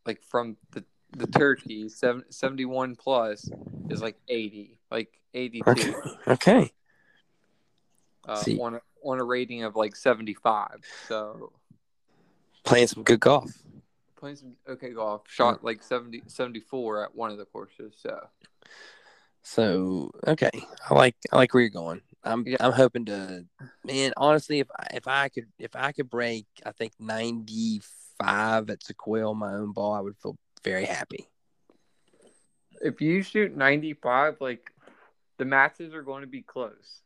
like 0.05 0.23
from 0.23 0.57
the 0.73 0.85
the 1.17 1.27
turkey, 1.27 1.89
seven, 1.89 2.25
71 2.31 2.97
plus, 2.97 3.49
is 3.91 4.01
like 4.03 4.17
80, 4.29 4.79
like 4.91 5.21
82 5.35 5.71
Okay. 5.71 5.95
Okay. 6.29 6.73
uh, 8.27 8.45
on, 8.61 8.75
a, 8.75 8.81
on 9.03 9.21
a 9.21 9.25
rating 9.25 9.65
of 9.65 9.77
like 9.77 9.97
75. 9.97 10.81
So 11.09 11.53
Playing 12.65 12.89
some 12.89 13.03
good 13.03 13.21
golf. 13.21 13.51
playing 14.17 14.37
some 14.37 14.53
okay 14.69 14.91
golf, 14.91 15.23
shot 15.29 15.65
like 15.65 15.83
70, 15.83 16.25
74 16.27 17.05
at 17.05 17.15
one 17.15 17.31
of 17.31 17.39
the 17.39 17.47
courses. 17.47 17.95
So 17.97 18.29
So 19.43 20.11
okay, 20.27 20.51
I 20.91 20.95
like 20.95 21.17
I 21.33 21.37
like 21.37 21.55
where 21.55 21.63
you're 21.63 21.71
going. 21.71 22.03
I'm 22.25 22.45
Yeah. 22.47 22.59
I'm 22.61 22.73
hoping 22.73 23.07
to, 23.07 23.47
man. 23.85 24.13
Honestly, 24.19 24.59
if 24.59 24.69
I, 24.79 24.87
if 24.95 25.09
I 25.09 25.29
could 25.31 25.47
if 25.59 25.75
I 25.75 25.93
could 25.93 26.11
break, 26.11 26.45
I 26.67 26.73
think 26.73 26.93
95 26.99 28.69
at 28.71 28.81
Sequoyah 28.81 29.31
on 29.31 29.39
my 29.39 29.55
own 29.55 29.73
ball, 29.73 29.95
I 29.95 30.01
would 30.01 30.17
feel 30.19 30.37
very 30.59 30.85
happy. 30.85 31.29
if 32.81 33.01
you 33.01 33.23
shoot 33.23 33.57
95, 33.57 34.37
like 34.41 34.71
the 35.39 35.45
matches 35.45 35.93
are 35.95 36.03
going 36.03 36.21
to 36.21 36.29
be 36.29 36.43
close. 36.43 37.03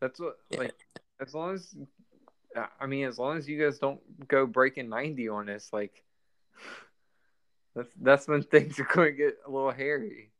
That's 0.00 0.18
what, 0.18 0.38
Yeah. 0.50 0.58
like, 0.60 0.74
as 1.20 1.34
long 1.34 1.54
as, 1.54 1.74
I 2.80 2.86
mean, 2.86 3.06
as 3.06 3.18
long 3.18 3.36
as 3.38 3.48
you 3.48 3.62
guys 3.62 3.78
don't 3.78 4.00
go 4.28 4.46
breaking 4.46 4.88
90 4.88 5.28
on 5.28 5.48
us, 5.48 5.68
like, 5.72 6.02
that's, 7.74 7.90
that's 8.00 8.26
when 8.28 8.42
things 8.42 8.78
are 8.80 8.88
going 8.92 9.12
to 9.12 9.16
get 9.16 9.38
a 9.46 9.50
little 9.50 9.70
hairy. 9.70 10.30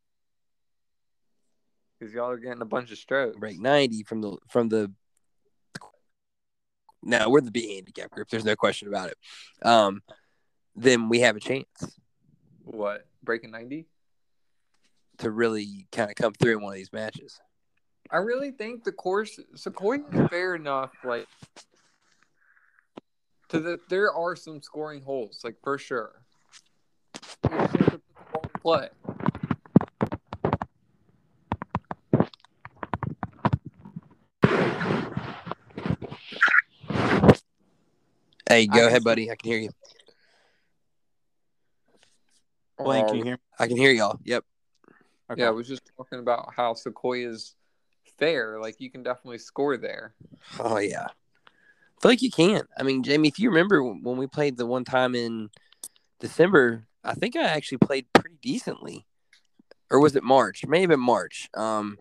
Because 1.98 2.12
y'all 2.14 2.30
are 2.30 2.38
getting 2.38 2.62
a 2.62 2.66
bunch 2.66 2.90
of 2.90 2.98
strokes. 2.98 3.38
Break 3.38 3.60
90 3.60 4.02
from 4.02 4.22
the 4.22 4.36
from 4.48 4.68
the. 4.68 4.90
Now 7.04 7.28
we're 7.30 7.40
the 7.40 7.50
B 7.52 7.76
handicap 7.76 8.10
group. 8.10 8.28
There's 8.28 8.44
no 8.44 8.56
question 8.56 8.88
about 8.88 9.10
it. 9.10 9.18
Um, 9.64 10.02
then 10.76 11.08
we 11.08 11.20
have 11.20 11.36
a 11.36 11.40
chance 11.40 11.66
What? 12.64 13.06
Breaking 13.22 13.50
90? 13.50 13.86
to 15.18 15.30
really 15.30 15.86
kind 15.92 16.10
of 16.10 16.16
come 16.16 16.32
through 16.32 16.56
in 16.56 16.62
one 16.62 16.72
of 16.72 16.76
these 16.76 16.92
matches. 16.92 17.38
I 18.10 18.16
really 18.16 18.50
think 18.50 18.82
the 18.82 18.92
course 18.92 19.38
Sequoyah 19.54 20.24
is 20.24 20.30
fair 20.30 20.54
enough. 20.56 20.90
Like, 21.04 21.28
to 23.50 23.60
the 23.60 23.78
there 23.88 24.12
are 24.12 24.34
some 24.34 24.60
scoring 24.62 25.02
holes, 25.02 25.40
like 25.44 25.56
for 25.62 25.78
sure. 25.78 26.22
You 27.44 27.50
just 27.58 27.60
have 27.60 27.72
to 27.72 27.78
put 27.78 27.90
the 27.90 28.30
ball 28.32 28.42
in 28.42 28.60
play. 28.60 28.88
Hey, 38.48 38.66
go 38.66 38.84
I- 38.84 38.88
ahead, 38.88 39.04
buddy. 39.04 39.30
I 39.30 39.36
can 39.36 39.50
hear 39.50 39.58
you. 39.60 39.70
Blaine, 42.84 43.04
can 43.04 43.10
Um, 43.12 43.16
you 43.18 43.24
hear? 43.24 43.34
me? 43.34 43.40
I 43.58 43.66
can 43.68 43.76
hear 43.76 43.90
y'all. 43.92 44.18
Yep. 44.24 44.44
Okay. 45.30 45.40
Yeah, 45.42 45.48
I 45.48 45.50
was 45.50 45.66
just 45.68 45.82
talking 45.96 46.18
about 46.18 46.52
how 46.54 46.74
Sequoyah's 46.74 47.54
fair. 48.18 48.58
Like 48.60 48.76
you 48.80 48.90
can 48.90 49.02
definitely 49.02 49.38
score 49.38 49.76
there. 49.76 50.14
Oh 50.60 50.78
yeah. 50.78 51.06
I 51.08 52.00
feel 52.02 52.10
like 52.10 52.22
you 52.22 52.30
can. 52.30 52.62
I 52.76 52.82
mean, 52.82 53.02
Jamie, 53.02 53.28
if 53.28 53.38
you 53.38 53.48
remember 53.48 53.82
when 53.82 54.16
we 54.16 54.26
played 54.26 54.56
the 54.56 54.66
one 54.66 54.84
time 54.84 55.14
in 55.14 55.50
December, 56.20 56.86
I 57.04 57.14
think 57.14 57.36
I 57.36 57.42
actually 57.44 57.78
played 57.78 58.12
pretty 58.12 58.36
decently. 58.42 59.06
Or 59.90 60.00
was 60.00 60.16
it 60.16 60.22
March? 60.24 60.64
May 60.66 60.80
have 60.80 60.90
been 60.90 61.00
March. 61.00 61.48
Um, 61.54 61.98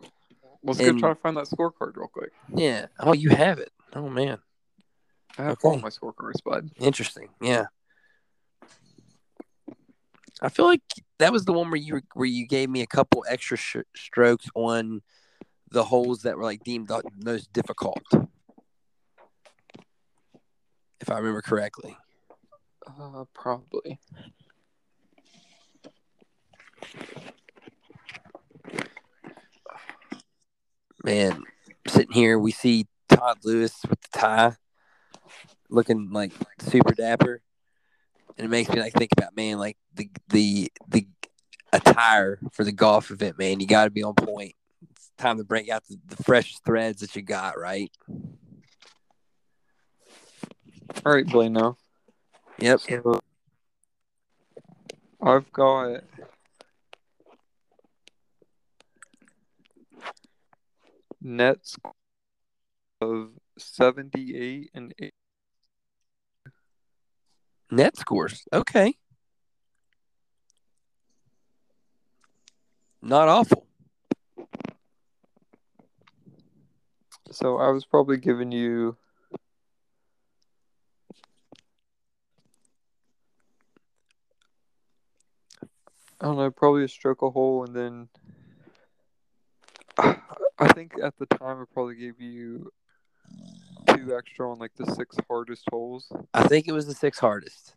Let's 0.64 0.80
And- 0.80 0.94
go 0.94 1.00
try 1.00 1.10
to 1.10 1.16
find 1.20 1.36
that 1.38 1.46
scorecard 1.46 1.96
real 1.96 2.08
quick. 2.08 2.32
yeah. 2.54 2.86
Oh, 3.00 3.14
you 3.14 3.30
have 3.32 3.58
it. 3.58 3.72
Oh 3.94 4.10
man, 4.10 4.38
I 5.38 5.44
have 5.44 5.52
Okay. 5.54 5.68
all 5.70 5.80
my 5.80 5.90
scorecards, 5.90 6.44
bud. 6.44 6.70
interesting. 6.78 7.30
Yeah. 7.42 7.66
I 10.42 10.50
feel 10.50 10.66
like 10.66 10.82
that 11.20 11.32
was 11.32 11.46
the 11.46 11.54
one 11.54 11.70
where 11.70 11.80
you 11.80 12.02
where 12.14 12.26
you 12.26 12.48
gave 12.48 12.70
me 12.70 12.82
a 12.82 12.88
couple 12.88 13.24
extra 13.30 13.58
sh- 13.58 13.78
strokes 13.96 14.48
on 14.56 15.02
the 15.70 15.84
holes 15.84 16.24
that 16.24 16.38
were 16.38 16.44
like 16.44 16.64
deemed 16.64 16.88
the 16.88 17.04
most 17.24 17.54
difficult, 17.54 18.04
if 21.00 21.10
I 21.10 21.18
remember 21.18 21.42
correctly. 21.42 21.96
Uh, 22.88 23.26
probably. 23.34 24.00
man, 31.04 31.44
sitting 31.88 32.14
here, 32.14 32.38
we 32.38 32.52
see 32.52 32.88
Todd 33.10 33.40
Lewis 33.44 33.80
with 33.90 34.00
the 34.02 34.18
tie, 34.18 34.56
looking 35.70 36.10
like 36.12 36.32
super 36.60 36.94
dapper, 36.94 37.42
and 38.38 38.46
it 38.46 38.50
makes 38.50 38.70
me 38.70 38.80
like 38.80 38.94
think 38.94 39.12
about 39.14 39.36
man, 39.36 39.58
like 39.58 39.78
the 39.96 40.10
the 40.30 40.72
the 40.88 41.08
attire 41.74 42.40
for 42.52 42.64
the 42.64 42.72
golf 42.72 43.12
event, 43.12 43.38
man. 43.38 43.60
You 43.60 43.68
got 43.68 43.86
to 43.86 43.92
be 43.92 44.04
on 44.04 44.14
point. 44.14 44.54
It's 44.92 45.12
time 45.18 45.38
to 45.38 45.44
break 45.44 45.70
out 45.70 45.84
the, 45.88 45.98
the 46.08 46.22
freshest 46.24 46.64
threads 46.66 47.02
that 47.02 47.16
you 47.16 47.22
got, 47.22 47.58
right? 47.58 47.92
All 51.06 51.14
right, 51.14 51.26
Blaine. 51.26 51.54
Now, 51.54 51.78
Yep. 52.60 52.80
so 52.82 53.20
I've 55.22 55.52
got 55.52 56.04
nets 61.22 61.78
of 63.02 63.30
seventy-eight 63.58 64.72
and 64.74 64.94
eight. 65.00 65.14
Net 67.72 67.96
scores, 67.96 68.44
okay, 68.52 68.94
not 73.02 73.30
awful. 73.30 73.66
So 77.32 77.58
I 77.58 77.70
was 77.70 77.86
probably 77.86 78.18
giving 78.18 78.52
you. 78.52 78.98
I 86.20 86.26
don't 86.26 86.36
know, 86.36 86.52
probably 86.52 86.84
a 86.84 86.90
stroke 86.90 87.22
a 87.22 87.30
hole, 87.30 87.64
and 87.64 87.74
then 87.74 88.10
I 90.60 90.74
think 90.74 90.96
at 91.02 91.18
the 91.18 91.26
time 91.26 91.62
I 91.62 91.64
probably 91.74 91.96
gave 91.96 92.20
you 92.20 92.70
two 94.02 94.16
extra 94.16 94.52
on 94.52 94.60
like 94.60 94.72
the 94.76 94.86
six 94.94 95.16
hardest 95.30 95.64
holes. 95.72 96.12
I 96.34 96.48
think 96.48 96.68
it 96.68 96.72
was 96.72 96.88
the 96.88 96.94
six 96.94 97.20
hardest. 97.20 97.76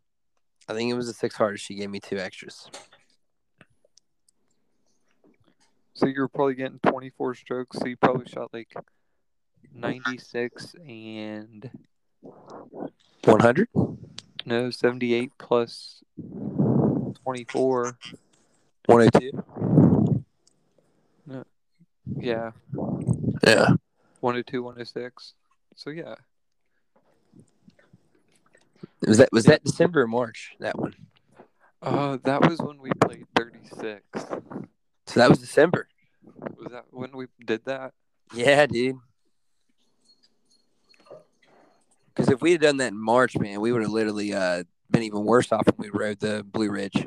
I 0.68 0.72
think 0.72 0.91
it 0.91 0.95
was 0.95 1.07
the 1.07 1.12
six 1.12 1.37
hardest. 1.37 1.64
She 1.64 1.75
gave 1.75 1.91
me 1.91 2.01
two 2.01 2.18
extras. 2.18 2.68
So 5.93 6.07
you 6.07 6.20
were 6.20 6.29
probably 6.29 6.55
getting 6.55 6.81
24 6.81 7.35
strokes. 7.35 7.79
So 7.79 7.87
you 7.87 7.97
probably 7.97 8.27
shot 8.27 8.53
like 8.53 8.75
96 9.75 10.75
and 10.89 11.70
One 13.25 13.41
hundred. 13.41 13.68
No, 14.47 14.70
78 14.70 15.33
plus 15.39 16.03
24. 17.22 17.99
One 18.87 19.01
hundred 19.01 19.12
two. 19.20 20.25
Yeah, 22.18 22.51
Yeah. 23.43 23.68
102, 24.20 24.62
106. 24.62 25.35
So 25.77 25.91
yeah, 25.91 26.14
Was 29.07 29.18
that 29.18 29.31
was 29.33 29.45
that 29.45 29.64
December 29.64 30.03
or 30.03 30.07
March? 30.07 30.55
That 30.61 30.79
one. 30.79 30.95
uh, 31.83 32.18
that 32.25 32.49
was 32.49 32.59
when 32.61 32.79
we 32.81 32.91
played 33.01 33.27
36. 33.37 34.03
So 34.14 35.20
that 35.20 35.29
was 35.29 35.39
December. 35.39 35.89
Was 36.57 36.72
that 36.72 36.85
when 36.91 37.14
we 37.16 37.27
did 37.45 37.64
that? 37.66 37.93
Yeah, 38.35 38.66
dude. 38.66 38.97
Because 42.14 42.31
if 42.31 42.41
we 42.41 42.53
had 42.53 42.61
done 42.61 42.77
that 42.79 42.93
in 42.93 42.99
March, 42.99 43.37
man, 43.37 43.61
we 43.61 43.72
would 43.72 43.83
have 43.83 43.91
literally 43.91 44.33
uh, 44.33 44.62
been 44.91 45.03
even 45.03 45.25
worse 45.25 45.51
off 45.53 45.66
when 45.77 45.91
we 45.91 45.99
rode 45.99 46.20
the 46.20 46.45
Blue 46.45 46.70
Ridge. 46.70 47.07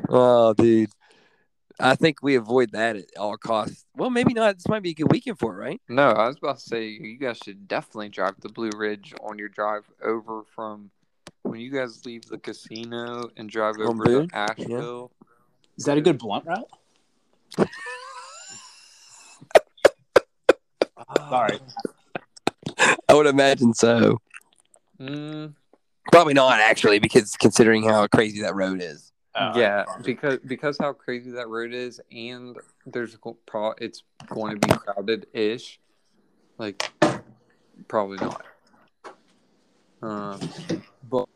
oh, 0.08 0.54
dude. 0.54 0.90
I 1.80 1.94
think 1.96 2.22
we 2.22 2.34
avoid 2.36 2.72
that 2.72 2.96
at 2.96 3.04
all 3.18 3.36
costs. 3.36 3.84
Well, 3.96 4.10
maybe 4.10 4.34
not. 4.34 4.56
This 4.56 4.68
might 4.68 4.82
be 4.82 4.90
a 4.90 4.94
good 4.94 5.10
weekend 5.10 5.38
for 5.38 5.54
it, 5.54 5.58
right? 5.64 5.80
No, 5.88 6.10
I 6.10 6.26
was 6.28 6.36
about 6.36 6.58
to 6.58 6.62
say 6.62 6.86
you 6.88 7.16
guys 7.18 7.38
should 7.42 7.66
definitely 7.66 8.10
drive 8.10 8.34
the 8.40 8.48
Blue 8.50 8.70
Ridge 8.76 9.14
on 9.22 9.38
your 9.38 9.48
drive 9.48 9.84
over 10.04 10.42
from 10.54 10.90
when 11.42 11.60
you 11.60 11.70
guys 11.70 12.04
leave 12.04 12.26
the 12.26 12.38
casino 12.38 13.30
and 13.36 13.48
drive 13.48 13.76
On 13.76 13.86
over 13.86 14.04
Boone? 14.04 14.28
to 14.28 14.36
Asheville. 14.36 15.10
Is 15.78 15.84
that 15.86 15.96
a 15.96 16.00
good 16.02 16.18
blunt 16.18 16.44
route? 16.46 16.68
Sorry. 21.28 21.58
I 23.08 23.14
would 23.14 23.26
imagine 23.26 23.74
so. 23.74 24.20
Mm, 25.00 25.54
Probably 26.12 26.34
not, 26.34 26.60
actually, 26.60 26.98
because 26.98 27.32
considering 27.32 27.84
how 27.84 28.06
crazy 28.08 28.42
that 28.42 28.54
road 28.54 28.80
is. 28.82 29.09
Oh, 29.34 29.58
yeah, 29.58 29.84
because 30.02 30.38
because 30.44 30.76
how 30.78 30.92
crazy 30.92 31.30
that 31.32 31.48
road 31.48 31.72
is, 31.72 32.00
and 32.10 32.56
there's 32.84 33.16
pro 33.46 33.72
it's 33.78 34.02
going 34.28 34.58
to 34.58 34.66
be 34.66 34.74
crowded 34.74 35.26
ish. 35.32 35.78
Like, 36.58 36.92
probably 37.86 38.18
not. 38.18 38.44
Um, 40.02 40.40
but 41.08 41.28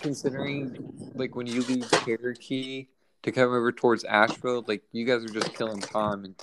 considering 0.00 1.12
like 1.14 1.34
when 1.34 1.46
you 1.46 1.62
leave 1.62 1.90
Cherokee 2.04 2.86
to 3.22 3.32
come 3.32 3.52
over 3.52 3.72
towards 3.72 4.04
Asheville, 4.04 4.64
like 4.68 4.82
you 4.92 5.04
guys 5.04 5.24
are 5.24 5.28
just 5.28 5.54
killing 5.54 5.80
time 5.80 6.24
and 6.24 6.34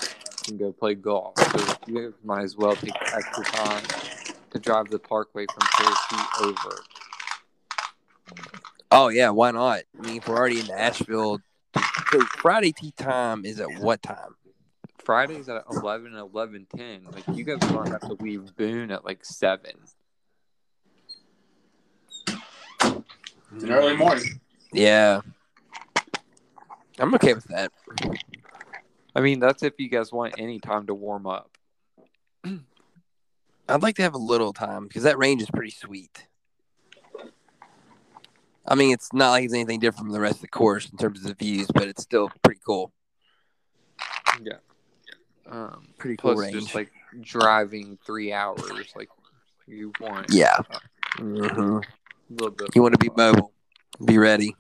can 0.44 0.58
go 0.58 0.72
play 0.72 0.96
golf. 0.96 1.34
So 1.38 1.76
you 1.88 2.14
might 2.24 2.44
as 2.44 2.58
well 2.58 2.76
take 2.76 2.96
extra 3.02 3.44
time 3.46 3.84
to 4.52 4.60
drive 4.60 4.90
the 4.90 5.00
Parkway 5.00 5.46
from 5.46 5.68
Cherokee 5.78 6.50
over. 6.50 6.84
Oh 8.96 9.08
yeah, 9.08 9.32
why 9.32 9.50
not? 9.50 9.82
I 9.98 10.06
mean, 10.06 10.18
if 10.18 10.28
we're 10.28 10.38
already 10.38 10.60
in 10.60 10.68
Nashville, 10.68 11.40
so 12.12 12.22
Friday 12.38 12.72
tee 12.72 12.94
time 12.96 13.44
is 13.44 13.60
at 13.60 13.80
what 13.80 14.04
time? 14.04 14.36
Fridays 15.00 15.50
at 15.50 15.64
11 15.68 16.16
and 16.16 16.32
11:10. 16.32 17.12
Like 17.12 17.24
you 17.36 17.44
guys 17.44 17.58
are 17.64 17.74
gonna 17.74 17.90
have 17.90 18.02
to 18.02 18.24
leave 18.24 18.56
Boone 18.56 18.92
at 18.92 19.04
like 19.04 19.26
seven. 19.26 19.72
It's 22.28 23.64
an 23.64 23.72
early 23.72 23.98
morning. 23.98 24.40
Yeah, 24.72 25.22
I'm 27.00 27.16
okay 27.16 27.34
with 27.34 27.46
that. 27.46 27.72
I 29.16 29.22
mean, 29.22 29.40
that's 29.40 29.64
if 29.64 29.74
you 29.80 29.90
guys 29.90 30.12
want 30.12 30.36
any 30.38 30.60
time 30.60 30.86
to 30.86 30.94
warm 30.94 31.26
up. 31.26 31.58
I'd 33.68 33.82
like 33.82 33.96
to 33.96 34.04
have 34.04 34.14
a 34.14 34.20
little 34.20 34.54
time 34.54 34.88
because 34.88 35.02
that 35.02 35.18
range 35.18 35.42
is 35.42 35.50
pretty 35.50 35.72
sweet. 35.72 36.28
I 38.66 38.76
mean, 38.76 38.94
it's 38.94 39.12
not 39.14 39.32
like 39.32 39.44
it's 39.46 39.54
anything 39.54 39.80
different 39.80 40.06
from 40.08 40.14
the 40.14 40.22
rest 40.22 40.36
of 40.36 40.42
the 40.42 40.48
course 40.48 40.90
in 40.90 40.98
terms 40.98 41.20
of 41.20 41.26
the 41.28 41.34
views, 41.34 41.68
but 41.74 41.88
it's 41.88 42.02
still 42.02 42.30
pretty 42.44 42.62
cool. 42.66 42.92
Yeah. 44.42 44.58
Um, 45.50 45.90
Pretty 45.98 46.18
cool 46.18 46.34
plus 46.34 46.46
range. 46.46 46.54
just 46.64 46.76
like 46.76 46.92
driving 47.22 47.98
three 48.06 48.32
hours, 48.32 48.94
like 48.96 49.10
you 49.68 49.92
want. 50.00 50.28
Yeah. 50.34 50.58
a 51.18 51.22
hmm 51.22 51.80
little 52.30 52.52
bit. 52.52 52.70
You 52.74 52.82
want 52.82 52.94
to 52.94 52.98
be 53.00 53.12
mobile, 53.16 53.54
be 54.04 54.18
ready. 54.18 54.56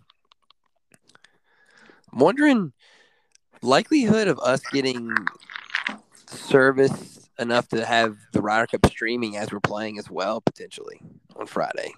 I'm 2.12 2.20
wondering 2.20 2.74
likelihood 3.62 4.28
of 4.28 4.40
us 4.40 4.62
getting 4.72 5.16
service 6.28 7.30
enough 7.40 7.68
to 7.70 7.84
have 7.86 8.18
the 8.34 8.42
Ryder 8.42 8.68
Cup 8.68 8.86
streaming 8.88 9.38
as 9.38 9.52
we're 9.52 9.60
playing 9.60 9.98
as 9.98 10.10
well 10.12 10.42
potentially 10.42 11.02
on 11.36 11.48
Friday. 11.48 11.94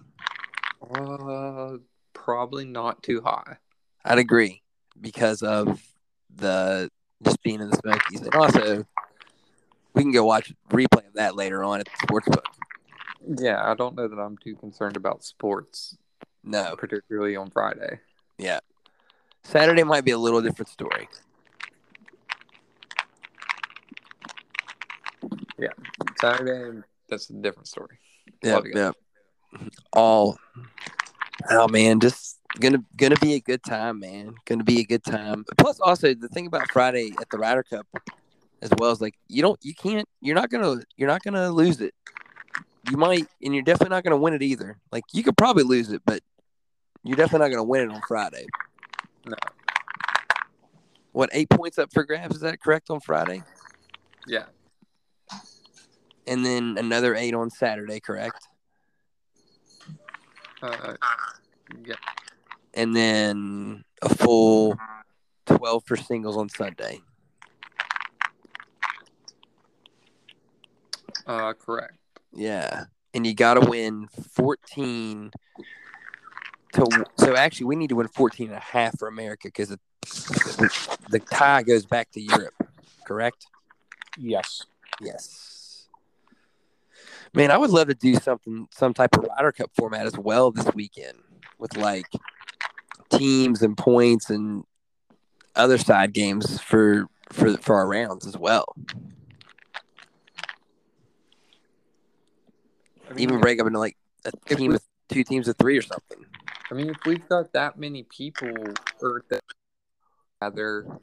Uh, 0.93 1.77
probably 2.25 2.65
not 2.65 3.03
too 3.03 3.21
high. 3.21 3.57
I'd 4.03 4.17
agree 4.17 4.63
because 4.99 5.43
of 5.43 5.81
the 6.35 6.89
just 7.23 7.41
being 7.43 7.61
in 7.61 7.69
the 7.69 7.77
Smokies, 7.77 8.21
and 8.21 8.33
also 8.35 8.83
we 9.93 10.01
can 10.01 10.11
go 10.11 10.25
watch 10.25 10.51
replay 10.71 11.07
of 11.07 11.13
that 11.13 11.35
later 11.35 11.63
on 11.63 11.79
at 11.79 11.85
the 11.85 12.07
sportsbook. 12.07 12.43
Yeah, 13.39 13.63
I 13.63 13.75
don't 13.75 13.95
know 13.95 14.07
that 14.07 14.19
I'm 14.19 14.37
too 14.37 14.55
concerned 14.55 14.97
about 14.97 15.23
sports, 15.23 15.97
No, 16.43 16.75
particularly 16.77 17.35
on 17.35 17.49
Friday. 17.51 17.99
yeah, 18.37 18.59
Saturday 19.43 19.83
might 19.83 20.03
be 20.03 20.11
a 20.11 20.17
little 20.17 20.41
different 20.41 20.69
story. 20.69 21.07
Yeah, 25.57 25.69
Saturday, 26.19 26.81
that's 27.09 27.29
a 27.29 27.33
different 27.33 27.67
story. 27.67 27.97
Yeah, 28.43 28.55
Love 28.55 28.65
you 28.65 28.73
guys. 28.73 28.93
yeah. 29.53 29.67
All. 29.93 30.37
Oh 31.49 31.67
man, 31.67 31.99
just 31.99 32.39
gonna 32.59 32.83
gonna 32.95 33.17
be 33.17 33.33
a 33.33 33.39
good 33.39 33.63
time, 33.63 33.99
man. 33.99 34.35
Gonna 34.45 34.63
be 34.63 34.79
a 34.79 34.85
good 34.85 35.03
time. 35.03 35.45
Plus, 35.57 35.79
also 35.79 36.13
the 36.13 36.27
thing 36.29 36.47
about 36.47 36.71
Friday 36.71 37.11
at 37.19 37.29
the 37.29 37.37
Ryder 37.37 37.63
Cup, 37.63 37.87
as 38.61 38.69
well 38.77 38.91
as 38.91 39.01
like 39.01 39.15
you 39.27 39.41
don't, 39.41 39.59
you 39.63 39.73
can't, 39.73 40.07
you're 40.21 40.35
not 40.35 40.49
gonna, 40.49 40.81
you're 40.95 41.09
not 41.09 41.23
gonna 41.23 41.51
lose 41.51 41.81
it. 41.81 41.93
You 42.89 42.97
might, 42.97 43.27
and 43.43 43.53
you're 43.53 43.63
definitely 43.63 43.95
not 43.95 44.03
gonna 44.03 44.17
win 44.17 44.33
it 44.33 44.41
either. 44.41 44.77
Like 44.91 45.03
you 45.13 45.23
could 45.23 45.37
probably 45.37 45.63
lose 45.63 45.91
it, 45.91 46.01
but 46.05 46.21
you're 47.03 47.17
definitely 47.17 47.47
not 47.47 47.55
gonna 47.55 47.63
win 47.63 47.89
it 47.89 47.93
on 47.93 48.01
Friday. 48.07 48.45
No. 49.25 49.35
What 51.11 51.29
eight 51.33 51.49
points 51.49 51.77
up 51.77 51.91
for 51.93 52.03
grabs? 52.03 52.35
Is 52.35 52.41
that 52.41 52.61
correct 52.61 52.89
on 52.89 52.99
Friday? 52.99 53.43
Yeah. 54.27 54.45
And 56.27 56.45
then 56.45 56.77
another 56.77 57.15
eight 57.15 57.33
on 57.33 57.49
Saturday, 57.49 57.99
correct? 57.99 58.47
Uh, 60.65 60.95
yeah. 61.85 61.95
and 62.73 62.95
then 62.95 63.83
a 64.01 64.09
full 64.09 64.75
12 65.45 65.83
for 65.85 65.95
singles 65.95 66.37
on 66.37 66.49
Sunday. 66.49 67.01
Uh, 71.27 71.53
correct. 71.53 71.97
Yeah. 72.33 72.85
And 73.13 73.25
you 73.25 73.33
got 73.33 73.55
to 73.55 73.69
win 73.69 74.07
14 74.07 75.31
to 76.73 77.05
so 77.17 77.35
actually 77.35 77.67
we 77.67 77.75
need 77.77 77.87
to 77.89 77.95
win 77.95 78.07
14 78.07 78.47
and 78.47 78.57
a 78.57 78.59
half 78.59 78.99
for 78.99 79.07
America 79.07 79.49
cuz 79.49 79.69
the, 79.69 79.79
the, 80.03 80.97
the 81.09 81.19
tie 81.19 81.63
goes 81.63 81.85
back 81.85 82.11
to 82.11 82.21
Europe, 82.21 82.53
correct? 83.07 83.47
Yes. 84.17 84.63
Yes. 84.99 85.54
Man, 87.35 87.51
I 87.51 87.57
would 87.57 87.69
love 87.69 87.89
to 87.89 87.93
do 87.93 88.15
something 88.15 88.67
some 88.71 88.93
type 88.93 89.17
of 89.17 89.25
Ryder 89.25 89.51
Cup 89.51 89.71
format 89.75 90.05
as 90.05 90.17
well 90.17 90.51
this 90.51 90.73
weekend 90.73 91.17
with 91.59 91.75
like 91.75 92.07
teams 93.09 93.61
and 93.61 93.77
points 93.77 94.29
and 94.29 94.63
other 95.55 95.77
side 95.77 96.13
games 96.13 96.61
for 96.61 97.07
for 97.31 97.57
for 97.57 97.75
our 97.75 97.87
rounds 97.87 98.25
as 98.25 98.37
well. 98.37 98.73
I 103.09 103.13
mean, 103.13 103.19
Even 103.19 103.41
break 103.41 103.59
up 103.59 103.67
into 103.67 103.79
like 103.79 103.97
a 104.23 104.31
team 104.55 104.69
we- 104.69 104.75
with 104.75 104.87
two 105.09 105.23
teams 105.23 105.47
of 105.47 105.57
three 105.57 105.77
or 105.77 105.81
something. 105.81 106.25
I 106.71 106.73
mean, 106.73 106.89
if 106.89 106.97
we've 107.05 107.27
got 107.27 107.51
that 107.53 107.77
many 107.77 108.03
people 108.03 108.51
or 109.01 109.23
that 109.29 109.43
together, 110.41 110.99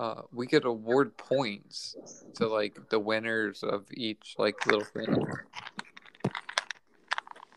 uh, 0.00 0.22
we 0.32 0.46
could 0.46 0.64
award 0.64 1.14
points 1.18 1.94
to 2.34 2.48
like 2.48 2.88
the 2.88 2.98
winners 2.98 3.62
of 3.62 3.84
each 3.92 4.34
like 4.38 4.64
little 4.64 4.84
thing. 4.84 5.26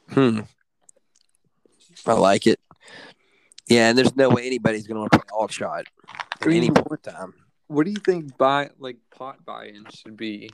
Hmm. 0.09 0.39
I 2.05 2.13
like 2.13 2.45
it. 2.45 2.59
Yeah, 3.69 3.87
and 3.87 3.97
there's 3.97 4.13
no 4.17 4.29
way 4.29 4.45
anybody's 4.45 4.85
going 4.85 4.95
to 4.95 4.99
want 4.99 5.13
to 5.13 5.19
play 5.19 5.27
all 5.31 5.47
shot 5.47 5.85
at 6.41 6.47
any 6.47 6.69
point 6.69 7.07
in 7.07 7.13
time. 7.13 7.33
What 7.67 7.85
do 7.85 7.91
you 7.91 7.97
think 7.97 8.37
buy 8.37 8.71
like 8.77 8.97
pot 9.09 9.45
buy-in 9.45 9.85
should 9.89 10.17
be? 10.17 10.51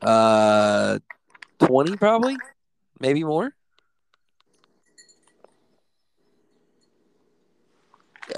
Uh, 0.00 0.98
twenty 1.58 1.98
probably, 1.98 2.38
maybe 2.98 3.24
more. 3.24 3.54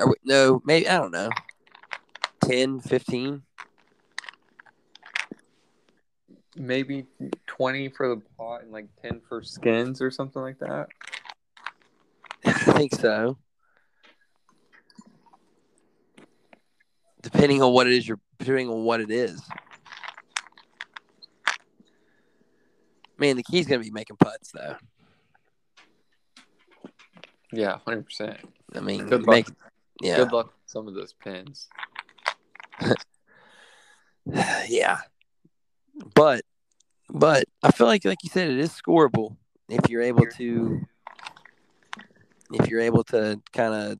We- 0.06 0.14
no, 0.24 0.60
maybe 0.64 0.88
I 0.88 0.98
don't 0.98 1.12
know. 1.12 1.30
10, 2.44 2.80
15. 2.80 3.42
Maybe 6.54 7.06
twenty 7.46 7.88
for 7.88 8.08
the 8.08 8.20
pot 8.36 8.62
and 8.62 8.72
like 8.72 8.86
ten 9.00 9.22
for 9.26 9.42
skins 9.42 10.02
or 10.02 10.10
something 10.10 10.42
like 10.42 10.58
that. 10.58 10.88
I 12.44 12.52
think 12.52 12.94
so. 12.94 13.38
Depending 17.22 17.62
on 17.62 17.72
what 17.72 17.86
it 17.86 17.94
is 17.94 18.06
you're 18.06 18.20
depending 18.38 18.68
on 18.68 18.84
what 18.84 19.00
it 19.00 19.10
is. 19.10 19.40
Man, 23.16 23.36
the 23.36 23.42
key's 23.44 23.66
gonna 23.66 23.80
be 23.80 23.90
making 23.90 24.16
putts 24.16 24.52
though. 24.52 24.76
Yeah, 27.50 27.78
hundred 27.86 28.04
percent. 28.04 28.36
I 28.74 28.80
mean, 28.80 29.08
make 29.26 29.46
yeah, 30.02 30.16
Good 30.16 30.32
luck 30.32 30.46
with 30.46 30.54
some 30.66 30.88
of 30.88 30.94
those 30.94 31.12
pins. 31.12 31.68
yeah. 34.68 34.98
But 36.14 36.42
but 37.10 37.44
I 37.62 37.70
feel 37.70 37.86
like 37.86 38.04
like 38.04 38.22
you 38.22 38.30
said, 38.30 38.50
it 38.50 38.58
is 38.58 38.72
scoreable 38.72 39.36
if 39.68 39.88
you're 39.88 40.02
able 40.02 40.26
to 40.36 40.80
if 42.52 42.68
you're 42.68 42.80
able 42.80 43.04
to 43.04 43.40
kind 43.52 43.74
of 43.74 43.98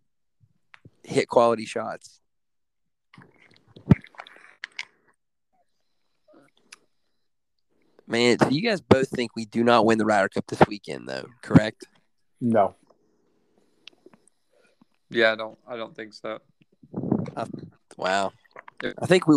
hit 1.04 1.28
quality 1.28 1.64
shots. 1.64 2.20
Man, 8.06 8.38
so 8.38 8.48
you 8.48 8.60
guys 8.60 8.80
both 8.80 9.08
think 9.08 9.30
we 9.34 9.46
do 9.46 9.64
not 9.64 9.86
win 9.86 9.96
the 9.96 10.04
Ryder 10.04 10.28
Cup 10.28 10.46
this 10.46 10.60
weekend, 10.68 11.08
though, 11.08 11.24
correct? 11.40 11.86
No. 12.42 12.74
Yeah, 15.12 15.32
I 15.32 15.36
don't. 15.36 15.58
I 15.68 15.76
don't 15.76 15.94
think 15.94 16.14
so. 16.14 16.38
Wow. 17.96 18.32
Yeah. 18.82 18.92
I 19.00 19.06
think 19.06 19.26
we. 19.28 19.36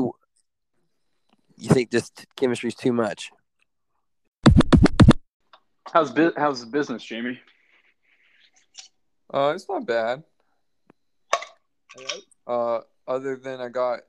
You 1.57 1.69
think 1.69 1.91
just 1.91 2.25
chemistry's 2.35 2.75
too 2.75 2.93
much? 2.93 3.31
How's 5.91 6.11
bu- 6.11 6.33
how's 6.35 6.61
the 6.61 6.67
business, 6.67 7.03
Jamie? 7.03 7.39
Uh, 9.33 9.53
it's 9.55 9.67
not 9.67 9.85
bad. 9.85 10.23
Uh, 12.47 12.79
other 13.07 13.35
than 13.35 13.61
I 13.61 13.69
got 13.69 13.99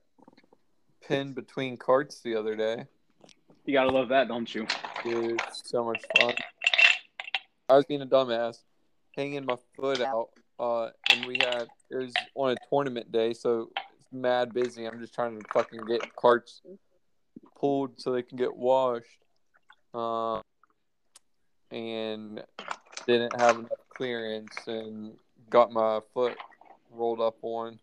pinned 1.07 1.35
between 1.35 1.77
carts 1.77 2.21
the 2.21 2.37
other 2.37 2.57
day. 2.57 2.85
You 3.65 3.73
gotta 3.73 3.91
love 3.91 4.09
that, 4.11 4.29
don't 4.29 4.53
you? 4.55 4.67
Dude, 5.03 5.41
so 5.53 5.85
much 5.85 6.03
fun. 6.19 6.35
I 7.69 7.75
was 7.75 7.85
being 7.85 8.03
a 8.03 8.07
dumbass, 8.07 8.59
hanging 9.17 9.45
my 9.45 9.57
foot 9.77 10.01
out. 10.01 10.29
Uh, 10.59 10.89
and 11.11 11.27
we 11.27 11.37
had 11.39 11.67
it 11.91 11.97
was 11.97 12.15
on 12.35 12.53
a 12.53 12.57
tournament 12.71 13.13
day, 13.13 13.35
so 13.35 13.71
it's 13.77 14.13
mad 14.13 14.53
busy. 14.55 14.87
I'm 14.87 15.01
just 15.01 15.15
trying 15.15 15.39
to 15.39 15.45
fucking 15.53 15.81
get 15.87 16.15
carts 16.17 16.63
pulled 17.59 18.01
so 18.01 18.13
they 18.13 18.23
can 18.23 18.39
get 18.39 18.55
washed. 18.55 19.07
Uh, 19.95 20.41
and 21.71 22.43
didn't 23.07 23.39
have 23.41 23.59
enough 23.59 23.71
clearance 23.89 24.55
and 24.67 25.13
got 25.51 25.73
my 25.73 26.01
foot 26.15 26.37
rolled 26.91 27.21
up 27.21 27.37
on. 27.43 27.79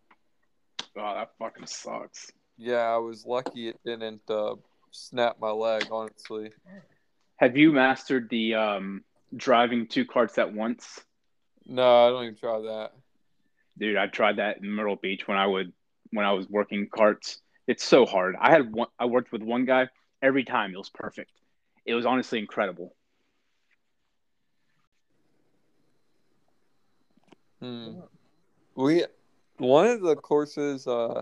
Oh, 0.97 1.15
that 1.15 1.31
fucking 1.39 1.65
sucks. 1.65 2.31
Yeah, 2.57 2.81
I 2.81 2.97
was 2.97 3.25
lucky 3.25 3.69
it 3.69 3.79
didn't 3.83 4.21
uh, 4.29 4.55
snap 4.91 5.37
my 5.39 5.49
leg. 5.49 5.87
Honestly, 5.91 6.51
Have 7.37 7.57
you 7.57 7.71
mastered 7.71 8.29
the 8.29 8.55
um, 8.55 9.03
driving 9.35 9.87
two 9.87 10.05
carts 10.05 10.37
at 10.37 10.53
once? 10.53 11.01
No, 11.65 12.07
I 12.07 12.09
don't 12.09 12.23
even 12.23 12.35
try 12.35 12.59
that. 12.59 12.93
Dude, 13.77 13.97
I 13.97 14.07
tried 14.07 14.37
that 14.37 14.57
in 14.57 14.69
Myrtle 14.69 14.95
Beach 14.95 15.27
when 15.27 15.37
I 15.37 15.47
would 15.47 15.73
when 16.11 16.25
I 16.25 16.31
was 16.33 16.47
working 16.49 16.87
carts. 16.93 17.41
It's 17.67 17.83
so 17.83 18.05
hard. 18.05 18.35
I 18.39 18.51
had 18.51 18.71
one. 18.71 18.87
I 18.99 19.05
worked 19.05 19.31
with 19.31 19.41
one 19.41 19.65
guy 19.65 19.87
every 20.21 20.43
time. 20.43 20.73
It 20.73 20.77
was 20.77 20.89
perfect. 20.89 21.31
It 21.85 21.93
was 21.93 22.05
honestly 22.05 22.39
incredible. 22.39 22.95
Hmm. 27.59 28.01
We 28.75 29.05
one 29.57 29.87
of 29.87 30.01
the 30.01 30.15
courses, 30.15 30.87
uh, 30.87 31.21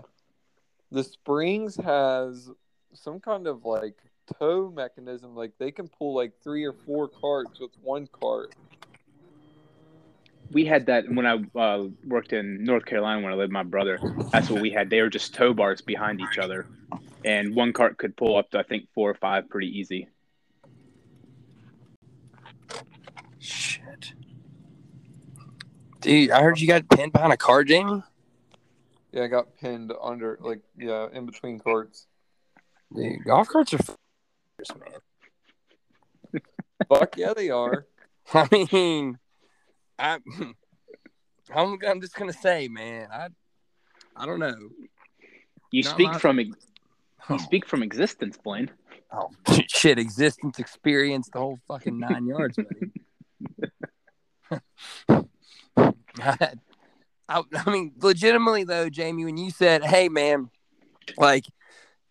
the 0.90 1.04
Springs 1.04 1.76
has 1.76 2.50
some 2.94 3.20
kind 3.20 3.46
of 3.46 3.64
like 3.64 3.96
tow 4.38 4.72
mechanism. 4.74 5.36
Like 5.36 5.52
they 5.58 5.70
can 5.70 5.88
pull 5.88 6.14
like 6.14 6.32
three 6.42 6.64
or 6.64 6.72
four 6.72 7.08
carts 7.08 7.60
with 7.60 7.70
one 7.82 8.08
cart. 8.08 8.54
We 10.52 10.66
had 10.66 10.86
that 10.86 11.04
when 11.08 11.26
I 11.26 11.42
uh, 11.58 11.86
worked 12.04 12.32
in 12.32 12.62
North 12.64 12.84
Carolina 12.84 13.22
when 13.22 13.32
I 13.32 13.36
lived 13.36 13.48
with 13.48 13.52
my 13.52 13.62
brother. 13.62 13.98
That's 14.32 14.50
what 14.50 14.60
we 14.60 14.70
had. 14.70 14.90
They 14.90 15.00
were 15.00 15.08
just 15.08 15.34
tow 15.34 15.54
bars 15.54 15.80
behind 15.80 16.20
each 16.20 16.38
other, 16.38 16.66
and 17.24 17.54
one 17.54 17.72
cart 17.72 17.96
could 17.96 18.16
pull 18.16 18.36
up 18.36 18.50
to 18.50 18.58
I 18.58 18.62
think 18.62 18.88
four 18.94 19.10
or 19.10 19.14
five 19.14 19.48
pretty 19.48 19.68
easy. 19.78 20.08
Shit. 23.38 24.12
Dude, 26.00 26.30
I 26.30 26.42
heard 26.42 26.60
you 26.60 26.66
got 26.66 26.88
pinned 26.88 27.12
behind 27.12 27.32
a 27.32 27.36
car, 27.36 27.64
Jamie. 27.64 28.02
Yeah, 29.12 29.24
I 29.24 29.26
got 29.28 29.56
pinned 29.58 29.92
under 30.02 30.38
like 30.40 30.60
yeah 30.76 31.08
in 31.12 31.26
between 31.26 31.60
carts. 31.60 32.06
Dude, 32.94 33.24
golf 33.24 33.48
carts 33.48 33.72
are 33.72 33.78
f- 33.78 33.96
man. 34.78 36.40
Fuck 36.88 37.16
yeah, 37.16 37.32
they 37.34 37.50
are. 37.50 37.86
I 38.34 38.48
mean, 38.72 39.18
I, 39.98 40.18
I'm, 41.54 41.78
I'm 41.86 42.00
just 42.00 42.14
gonna 42.14 42.32
say, 42.32 42.68
man, 42.68 43.08
I, 43.12 43.28
I 44.16 44.26
don't 44.26 44.38
know. 44.38 44.54
You 45.70 45.82
Not 45.82 45.92
speak 45.94 46.12
my- 46.12 46.18
from 46.18 46.38
ex- 46.38 46.50
oh. 47.28 47.34
you 47.34 47.38
speak 47.40 47.66
from 47.66 47.82
existence, 47.82 48.36
Blaine. 48.42 48.70
Oh 49.12 49.30
shit! 49.68 49.98
Existence, 49.98 50.58
experience, 50.58 51.28
the 51.32 51.38
whole 51.38 51.58
fucking 51.68 51.98
nine 51.98 52.26
yards, 52.26 52.56
buddy. 52.56 52.92
I, 56.20 56.52
I, 57.28 57.42
I 57.54 57.70
mean, 57.70 57.92
legitimately 58.00 58.64
though, 58.64 58.88
Jamie, 58.88 59.24
when 59.24 59.36
you 59.36 59.50
said, 59.50 59.84
"Hey, 59.84 60.08
man, 60.08 60.50
like, 61.18 61.44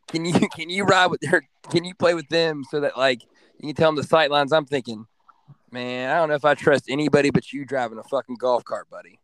can 0.08 0.26
you 0.26 0.34
can 0.50 0.70
you 0.70 0.84
ride 0.84 1.08
with 1.08 1.26
her? 1.28 1.44
Can 1.70 1.86
you 1.86 1.96
play 1.96 2.14
with 2.14 2.28
them 2.30 2.64
so 2.70 2.80
that 2.82 2.98
like 2.98 3.22
you 3.60 3.68
can 3.70 3.76
tell 3.76 3.90
them 3.90 3.96
the 3.96 4.04
sight 4.04 4.30
lines?" 4.32 4.52
I'm 4.52 4.66
thinking, 4.66 5.06
man, 5.72 6.10
I 6.10 6.16
don't 6.20 6.30
know 6.30 6.36
if 6.36 6.46
I 6.46 6.56
trust 6.56 6.86
anybody 6.90 7.30
but 7.30 7.52
you 7.52 7.66
driving 7.66 7.98
a 7.98 8.04
fucking 8.04 8.36
golf 8.36 8.64
cart, 8.64 8.90
buddy. 8.90 9.20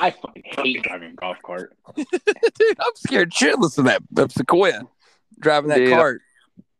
I 0.00 0.10
fucking 0.10 0.42
hate 0.44 0.82
driving 0.82 1.12
a 1.12 1.14
golf 1.14 1.38
cart. 1.44 1.76
Dude, 1.96 2.06
I'm 2.78 2.92
scared 2.96 3.32
shitless 3.32 3.78
of 3.78 3.86
that 3.86 4.02
of 4.16 4.32
Sequoyah 4.32 4.86
driving 5.40 5.70
that 5.70 5.78
Dude. 5.78 5.90
cart. 5.90 6.20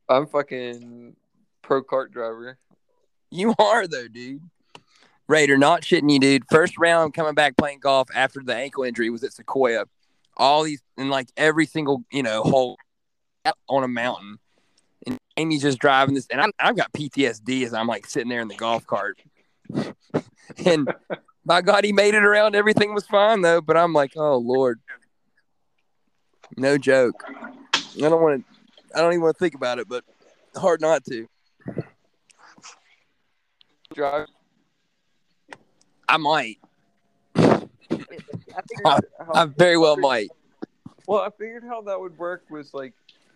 I'm 0.09 0.27
fucking 0.27 1.17
pro 1.63 1.83
cart 1.83 2.13
driver. 2.13 2.59
You 3.31 3.55
are 3.59 3.87
though, 3.87 4.09
dude. 4.09 4.49
Raider, 5.29 5.59
not 5.59 5.83
shitting 5.83 6.11
you, 6.11 6.19
dude. 6.19 6.45
First 6.51 6.79
round 6.79 7.13
coming 7.13 7.35
back 7.35 7.57
playing 7.59 7.81
golf 7.81 8.09
after 8.15 8.41
the 8.43 8.55
ankle 8.55 8.85
injury 8.85 9.11
was 9.11 9.23
at 9.23 9.33
Sequoyah. 9.33 9.85
All 10.39 10.63
these 10.63 10.81
and 10.97 11.11
like 11.11 11.29
every 11.37 11.67
single 11.67 12.05
you 12.11 12.23
know 12.23 12.43
hole 12.43 12.79
on 13.69 13.85
a 13.85 13.89
mountain, 13.89 14.39
and 15.07 15.19
Amy's 15.37 15.63
just 15.63 15.79
driving 15.79 16.15
this, 16.15 16.27
and 16.31 16.41
I'm, 16.41 16.53
I've 16.59 16.77
got 16.77 16.93
PTSD 16.93 17.65
as 17.65 17.75
I'm 17.75 17.87
like 17.87 18.07
sitting 18.07 18.29
there 18.29 18.41
in 18.41 18.49
the 18.49 18.57
golf 18.57 18.87
cart, 18.87 19.19
and 20.67 20.93
by 21.45 21.63
God, 21.63 21.85
he 21.85 21.93
made 21.93 22.15
it 22.15 22.25
around. 22.25 22.55
Everything 22.55 22.95
was 22.95 23.07
fine 23.07 23.43
though, 23.43 23.61
but 23.61 23.77
I'm 23.77 23.93
like, 23.93 24.13
oh 24.17 24.37
lord, 24.37 24.81
no 26.57 26.79
joke. 26.79 27.25
I 27.27 28.09
don't 28.09 28.21
want 28.23 28.45
to. 28.45 28.97
I 28.97 29.01
don't 29.01 29.13
even 29.13 29.23
want 29.23 29.37
to 29.37 29.39
think 29.39 29.55
about 29.55 29.79
it, 29.79 29.89
but 29.89 30.05
hard 30.57 30.81
not 30.81 31.05
to. 31.07 31.27
Drive. 33.95 34.27
I 36.09 36.17
might. 36.17 36.59
I 37.37 37.63
I- 38.85 39.01
I 39.35 39.45
very 39.45 39.77
well 39.79 39.97
might. 39.97 40.31
Well, 41.07 41.21
I 41.21 41.31
figured 41.31 41.65
how 41.65 41.81
that 41.83 41.99
would 41.99 42.19
work 42.19 42.45
was 42.51 42.75
like 42.75 42.93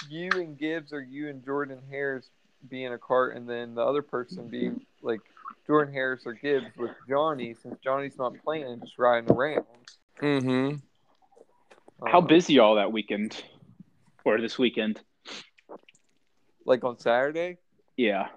you 0.09 0.31
and 0.35 0.59
Gibbs 0.59 0.93
or 0.93 1.01
you 1.01 1.29
and 1.29 1.45
Jordan 1.45 1.81
Harris 1.91 2.29
be 2.69 2.85
in 2.85 2.93
a 2.93 2.99
cart, 2.99 3.37
and 3.37 3.49
then 3.49 3.75
the 3.75 3.83
other 3.83 4.03
person 4.03 4.49
be 4.49 4.71
like 5.03 5.21
Jordan 5.67 5.93
Harris 5.93 6.23
or 6.27 6.33
Gibbs 6.35 6.67
with 6.77 6.91
Johnny, 7.09 7.55
since 7.55 7.77
Johnny's 7.83 8.17
not 8.19 8.35
playing, 8.45 8.81
just 8.81 8.99
riding 8.99 9.31
around. 9.31 9.65
Mm-hmm. 10.21 10.77
How 12.07 12.19
Uh, 12.19 12.23
busy 12.23 12.59
all 12.59 12.77
that 12.77 12.93
weekend 12.93 13.43
or 14.25 14.41
this 14.41 14.59
weekend? 14.59 15.01
Like 16.65 16.85
on 16.85 16.99
Saturday? 16.99 17.59
Yeah, 17.97 18.29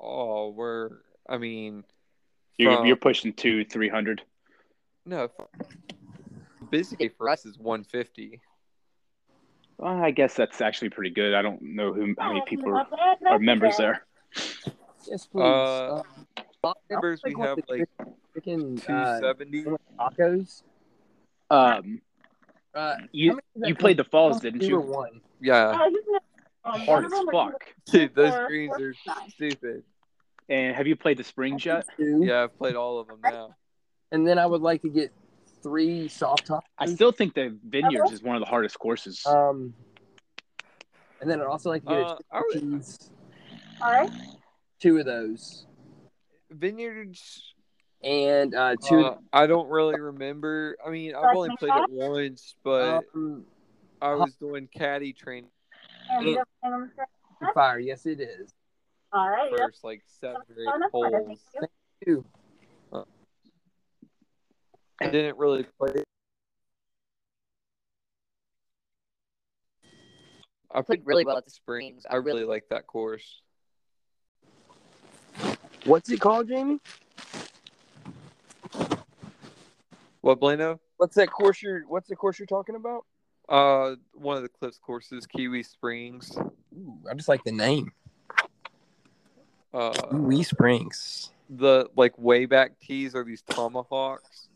Oh, 0.00 0.50
we're. 0.50 0.90
I 1.28 1.38
mean, 1.38 1.84
you're 2.58 2.76
from- 2.76 2.86
you're 2.86 2.96
pushing 2.96 3.32
two, 3.32 3.64
three 3.64 3.88
hundred. 3.88 4.22
no. 5.06 5.30
Busy 6.70 7.08
for 7.08 7.28
us 7.28 7.46
is 7.46 7.58
150. 7.58 8.40
Well, 9.84 10.02
I 10.02 10.12
guess 10.12 10.32
that's 10.32 10.62
actually 10.62 10.88
pretty 10.88 11.10
good. 11.10 11.34
I 11.34 11.42
don't 11.42 11.60
know 11.60 11.92
who 11.92 12.14
how 12.18 12.28
many 12.32 12.42
people 12.46 12.74
are, 12.74 12.86
are 13.28 13.38
members 13.38 13.76
there. 13.76 14.06
Yes, 15.06 15.26
please. 15.26 15.42
Uh, 15.42 16.02
Members, 16.88 17.20
we 17.22 17.34
have 17.38 17.58
like 17.68 17.86
freaking 18.34 18.82
270. 18.82 19.66
tacos. 20.00 20.62
Um, 21.50 22.00
Uh, 22.74 22.94
You 23.12 23.32
how 23.32 23.34
many 23.34 23.42
does 23.54 23.60
that 23.60 23.68
you 23.68 23.74
played 23.74 23.98
the 23.98 24.04
falls, 24.04 24.40
didn't 24.40 24.62
you? 24.62 24.80
one? 24.80 25.20
Yeah, 25.42 25.76
Hard 26.64 27.04
as 27.04 27.12
fuck. 27.30 27.66
dude, 27.84 28.14
those 28.14 28.32
greens 28.46 28.72
are 28.80 28.94
stupid. 29.28 29.82
And 30.48 30.74
have 30.74 30.86
you 30.86 30.96
played 30.96 31.18
the 31.18 31.24
springs 31.24 31.62
yet? 31.66 31.84
Two. 31.98 32.22
Yeah, 32.24 32.44
I've 32.44 32.56
played 32.56 32.74
all 32.74 32.98
of 33.00 33.08
them 33.08 33.18
now. 33.22 33.54
And 34.12 34.26
then 34.26 34.38
I 34.38 34.46
would 34.46 34.62
like 34.62 34.80
to 34.80 34.88
get 34.88 35.12
three 35.64 36.06
soft 36.06 36.46
tops. 36.46 36.68
I 36.78 36.86
still 36.86 37.10
think 37.10 37.34
the 37.34 37.58
vineyards 37.66 38.12
is 38.12 38.22
one 38.22 38.36
of 38.36 38.40
the 38.40 38.46
hardest 38.46 38.78
courses. 38.78 39.24
Um, 39.26 39.74
and 41.20 41.28
then 41.28 41.40
I'd 41.40 41.46
also 41.46 41.70
like 41.70 41.82
to 41.86 41.88
get 41.88 41.98
Uh, 42.06 42.16
I 42.30 42.38
a 42.38 42.42
would- 42.42 42.60
cheese. 42.60 43.10
Two 44.80 44.98
of 44.98 45.06
those. 45.06 45.66
Vineyards. 46.50 47.54
And 48.04 48.54
uh, 48.54 48.76
two. 48.86 49.00
Uh, 49.00 49.16
I 49.32 49.46
don't 49.46 49.68
really 49.70 49.98
remember. 49.98 50.76
I 50.86 50.90
mean, 50.90 51.14
I've 51.14 51.34
only 51.34 51.56
played 51.58 51.72
it 51.74 51.90
once, 51.90 52.54
but 52.62 53.02
um, 53.14 53.46
I 54.02 54.14
was 54.14 54.34
doing 54.34 54.68
caddy 54.76 55.14
training 55.14 55.48
fire. 57.54 57.78
Yes, 57.78 58.04
it 58.04 58.20
is. 58.20 58.52
All 59.10 59.30
right. 59.30 59.50
first 59.56 59.82
like 59.84 60.02
seven 60.06 60.36
or 60.54 60.62
eight 60.62 60.90
holes. 60.92 61.40
Two. 62.04 62.24
I 65.00 65.08
didn't 65.08 65.38
really 65.38 65.66
play. 65.78 66.04
I 70.72 70.82
Played 70.82 71.02
really 71.04 71.24
well 71.24 71.38
at 71.38 71.44
the 71.44 71.50
Springs. 71.50 72.04
I 72.08 72.16
really 72.16 72.44
like 72.44 72.64
that 72.70 72.86
course. 72.86 73.42
What's 75.84 76.10
it 76.10 76.20
called, 76.20 76.48
Jamie? 76.48 76.80
What 80.20 80.40
Blano? 80.40 80.78
What's 80.96 81.14
that 81.16 81.30
course 81.30 81.62
you're? 81.62 81.82
What's 81.86 82.08
the 82.08 82.16
course 82.16 82.38
you're 82.38 82.46
talking 82.46 82.74
about? 82.74 83.04
Uh, 83.48 83.96
one 84.14 84.36
of 84.36 84.42
the 84.42 84.48
Cliffs 84.48 84.78
courses, 84.78 85.26
Keowee 85.26 85.64
Springs. 85.64 86.36
Ooh, 86.74 86.98
I 87.08 87.14
just 87.14 87.28
like 87.28 87.44
the 87.44 87.52
name. 87.52 87.92
Uh, 89.72 89.92
Wee 90.12 90.42
Springs. 90.42 91.30
the 91.50 91.88
like 91.96 92.18
way 92.18 92.46
back 92.46 92.80
tees 92.80 93.14
are 93.14 93.24
these 93.24 93.42
tomahawks. 93.42 94.48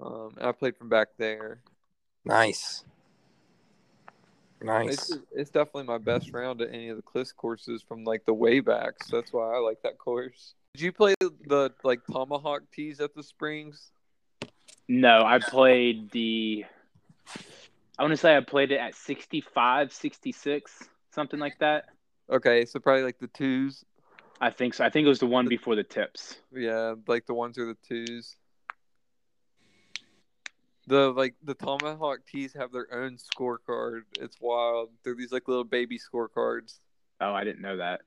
Um, 0.00 0.34
and 0.36 0.46
I 0.46 0.52
played 0.52 0.76
from 0.76 0.88
back 0.88 1.08
there. 1.18 1.60
Nice. 2.24 2.84
Nice. 4.62 5.10
It's 5.10 5.18
it's 5.32 5.50
definitely 5.50 5.84
my 5.84 5.98
best 5.98 6.32
round 6.32 6.62
at 6.62 6.68
any 6.72 6.88
of 6.88 6.96
the 6.96 7.02
Cliffs 7.02 7.32
courses 7.32 7.82
from 7.82 8.04
like 8.04 8.24
the 8.24 8.34
way 8.34 8.60
backs. 8.60 9.08
That's 9.10 9.32
why 9.32 9.54
I 9.54 9.58
like 9.58 9.82
that 9.82 9.98
course. 9.98 10.54
Did 10.74 10.82
you 10.82 10.92
play 10.92 11.14
the 11.20 11.72
like 11.82 12.00
tomahawk 12.10 12.62
tees 12.72 13.00
at 13.00 13.14
the 13.14 13.22
Springs? 13.22 13.90
No, 14.88 15.24
I 15.24 15.38
played 15.38 16.10
the. 16.12 16.64
I 17.98 18.02
want 18.02 18.12
to 18.12 18.16
say 18.16 18.36
I 18.36 18.40
played 18.40 18.72
it 18.72 18.78
at 18.78 18.94
65, 18.94 19.92
66, 19.92 20.88
something 21.10 21.38
like 21.38 21.58
that. 21.58 21.86
Okay, 22.30 22.64
so 22.64 22.80
probably 22.80 23.02
like 23.02 23.18
the 23.18 23.28
twos. 23.28 23.84
I 24.40 24.50
think 24.50 24.74
so. 24.74 24.84
I 24.84 24.90
think 24.90 25.04
it 25.04 25.08
was 25.08 25.20
the 25.20 25.26
one 25.26 25.46
before 25.46 25.76
the 25.76 25.84
tips. 25.84 26.36
Yeah, 26.52 26.94
like 27.06 27.26
the 27.26 27.34
ones 27.34 27.58
or 27.58 27.66
the 27.66 27.76
twos. 27.86 28.36
The 30.88 31.12
like 31.12 31.34
the 31.44 31.54
tomahawk 31.54 32.20
tees 32.26 32.52
have 32.54 32.72
their 32.72 32.92
own 32.92 33.16
scorecard. 33.16 34.02
It's 34.20 34.36
wild. 34.40 34.90
They're 35.04 35.14
these 35.14 35.32
like 35.32 35.46
little 35.48 35.64
baby 35.64 35.98
scorecards. 35.98 36.78
Oh, 37.20 37.32
I 37.32 37.44
didn't 37.44 37.62
know 37.62 37.76
that. 37.76 38.00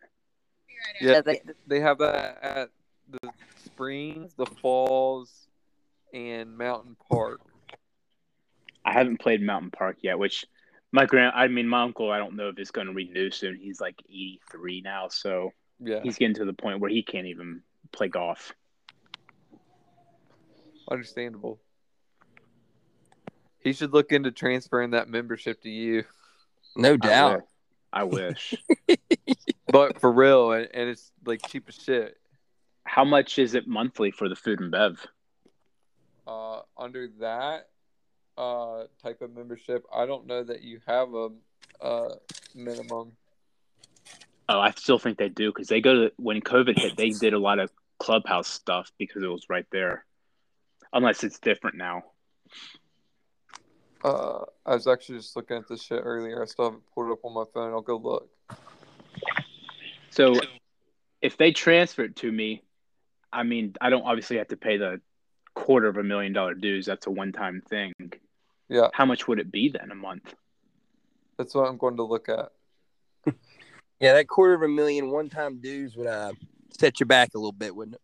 Yeah, 1.00 1.12
Yeah, 1.14 1.22
they- 1.22 1.42
they 1.68 1.80
have 1.80 2.00
that 2.00 2.38
at 2.44 2.70
the 3.08 3.30
springs, 3.64 4.34
the 4.34 4.46
falls, 4.46 5.48
and 6.14 6.58
Mountain 6.58 6.98
Park. 7.10 7.42
I 8.84 8.92
haven't 8.92 9.18
played 9.22 9.42
Mountain 9.42 9.72
Park 9.72 9.98
yet, 10.02 10.20
which 10.20 10.46
my 10.92 11.06
grand, 11.06 11.34
I 11.36 11.48
mean, 11.48 11.68
my 11.68 11.82
uncle, 11.84 12.12
I 12.12 12.18
don't 12.18 12.36
know 12.36 12.50
if 12.50 12.60
it's 12.60 12.72
going 12.72 12.88
to 12.88 12.94
renew 12.94 13.32
soon. 13.32 13.56
He's 13.58 13.80
like 13.82 13.96
83 14.10 14.82
now, 14.82 15.08
so 15.08 15.54
Yeah, 15.80 16.02
he's 16.04 16.18
getting 16.18 16.36
to 16.36 16.46
the 16.46 16.54
point 16.54 16.80
where 16.82 16.90
he 16.90 17.04
can't 17.04 17.28
even 17.28 17.64
play 17.94 18.08
golf. 18.10 18.54
understandable. 20.92 21.60
He 23.66 23.74
should 23.74 23.92
look 23.92 24.14
into 24.14 24.32
transferring 24.32 24.92
that 24.92 25.10
membership 25.10 25.62
to 25.64 25.70
you, 25.70 26.06
no 26.78 26.94
I 26.94 26.96
doubt. 26.96 27.36
wish. 27.36 27.44
I 27.92 28.04
wish. 28.04 28.56
but 29.68 30.00
for 30.00 30.10
real, 30.12 30.54
and, 30.54 30.70
and 30.74 30.90
it's 30.90 31.12
like 31.26 31.46
cheap 31.50 31.66
as 31.68 31.76
shit. 31.76 32.18
How 32.86 33.04
much 33.04 33.40
is 33.40 33.56
it 33.56 33.68
monthly 33.68 34.12
for 34.12 34.30
the 34.30 34.36
food 34.38 34.62
and 34.62 34.72
bev? 34.72 35.06
uh, 36.28 36.62
under 36.78 37.10
that 37.20 37.70
uh, 38.38 38.84
type 39.02 39.22
of 39.22 39.36
membership, 39.36 39.86
I 39.94 40.06
don't 40.06 40.28
know 40.28 40.44
that 40.44 40.62
you 40.64 40.80
have 40.88 41.14
a, 41.14 41.30
a 41.82 42.10
minimum. 42.54 43.12
Oh, 44.48 44.60
I 44.60 44.72
still 44.72 45.00
think 45.00 45.18
they 45.18 45.30
do 45.30 45.52
because 45.52 45.68
they 45.68 45.82
go 45.82 45.94
to 45.94 46.12
when 46.18 46.42
COVID 46.42 46.78
hit, 46.78 46.98
they 46.98 47.10
did 47.10 47.34
a 47.34 47.40
lot 47.40 47.60
of 47.60 47.72
clubhouse 48.00 48.48
stuff 48.48 48.92
because 49.00 49.24
it 49.24 49.28
was 49.28 49.46
right 49.50 49.66
there. 49.72 50.06
Unless 50.94 51.24
it's 51.24 51.40
different 51.40 51.78
now. 51.78 52.04
Uh, 54.06 54.46
I 54.68 54.76
was 54.76 54.86
actually 54.86 55.18
just 55.18 55.36
looking 55.36 55.58
at 55.58 55.68
this 55.68 55.82
shit 55.82 56.00
earlier. 56.04 56.40
I 56.40 56.46
still 56.46 56.66
haven't 56.66 56.84
pulled 56.94 57.08
it 57.08 57.14
up 57.14 57.26
on 57.26 57.34
my 57.34 57.44
phone. 57.52 57.74
I'll 57.74 57.82
go 57.82 57.98
look. 57.98 58.30
So 60.12 60.36
if 61.24 61.38
they 61.38 61.52
transfer 61.52 62.04
it 62.04 62.16
to 62.18 62.32
me, 62.32 62.62
I 63.34 63.42
mean, 63.42 63.74
I 63.82 63.90
don't 63.90 64.04
obviously 64.04 64.38
have 64.38 64.50
to 64.50 64.58
pay 64.58 64.78
the 64.78 65.02
quarter 65.56 65.88
of 65.88 65.98
a 65.98 66.04
million 66.04 66.34
dollar 66.34 66.54
dues. 66.54 66.86
That's 66.86 67.08
a 67.08 67.10
one 67.10 67.32
time 67.32 67.64
thing. 67.68 67.94
Yeah, 68.70 68.90
How 68.94 69.06
much 69.06 69.28
would 69.28 69.40
it 69.40 69.52
be 69.52 69.70
then 69.70 69.90
a 69.92 69.96
month? 69.96 70.36
that's 71.38 71.56
what 71.56 71.68
I'm 71.68 71.78
going 71.78 71.98
to 71.98 72.04
look 72.04 72.30
at. 72.30 72.52
Yeah, 74.02 74.14
that 74.14 74.28
quarter 74.28 74.54
of 74.54 74.62
a 74.62 74.68
million 74.68 75.10
one 75.10 75.30
time 75.30 75.62
dues 75.62 75.96
would 75.96 76.06
uh, 76.06 76.34
set 76.78 77.00
you 77.00 77.06
back 77.06 77.30
a 77.34 77.38
little 77.38 77.54
bit, 77.54 77.74
wouldn't 77.74 77.96
it? 77.96 78.02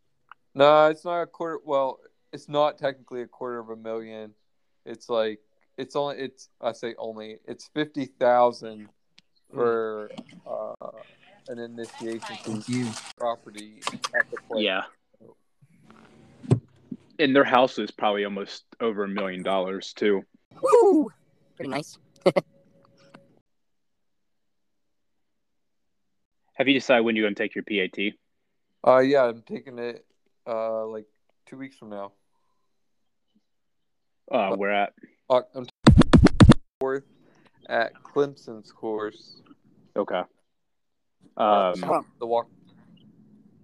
No, 0.55 0.87
it's 0.87 1.03
not 1.03 1.21
a 1.21 1.27
quarter. 1.27 1.59
Well, 1.65 1.99
it's 2.31 2.47
not 2.47 2.77
technically 2.77 3.21
a 3.23 3.27
quarter 3.27 3.59
of 3.59 3.69
a 3.69 3.75
million. 3.75 4.33
It's 4.85 5.09
like 5.09 5.39
it's 5.81 5.95
only 5.95 6.17
it's 6.17 6.49
I 6.61 6.73
say 6.73 6.93
only 6.99 7.39
it's 7.45 7.67
fifty 7.73 8.05
thousand 8.05 8.87
for 9.51 10.11
uh, 10.47 10.73
an 11.47 11.57
initiation 11.57 12.37
Thank 12.43 12.69
you. 12.69 12.87
property 13.17 13.79
at 14.15 14.29
the 14.29 14.37
place. 14.47 14.63
Yeah. 14.63 14.83
And 17.19 17.35
their 17.35 17.43
house 17.43 17.77
is 17.79 17.91
probably 17.91 18.23
almost 18.25 18.63
over 18.79 19.03
a 19.03 19.07
million 19.07 19.43
dollars 19.43 19.93
too. 19.93 20.23
Woo! 20.61 21.11
Pretty 21.55 21.69
nice. 21.69 21.97
Have 26.53 26.67
you 26.67 26.73
decided 26.75 27.03
when 27.05 27.15
you're 27.15 27.25
going 27.25 27.33
to 27.35 27.43
take 27.43 27.55
your 27.55 27.63
PAT? 27.63 28.13
Uh, 28.87 28.99
yeah, 28.99 29.23
I'm 29.25 29.41
taking 29.41 29.79
it 29.79 30.05
uh 30.47 30.85
like 30.85 31.05
two 31.47 31.57
weeks 31.57 31.75
from 31.75 31.89
now. 31.89 32.13
Uh, 34.31 34.55
we're 34.57 34.69
at 34.69 34.93
Uh, 35.29 35.41
I'm 35.53 35.65
fourth 35.65 35.70
at 37.71 37.93
Clemson's 38.03 38.71
course. 38.71 39.41
okay. 39.95 40.21
Um, 41.37 41.73
The 42.19 42.27
walk. 42.27 42.47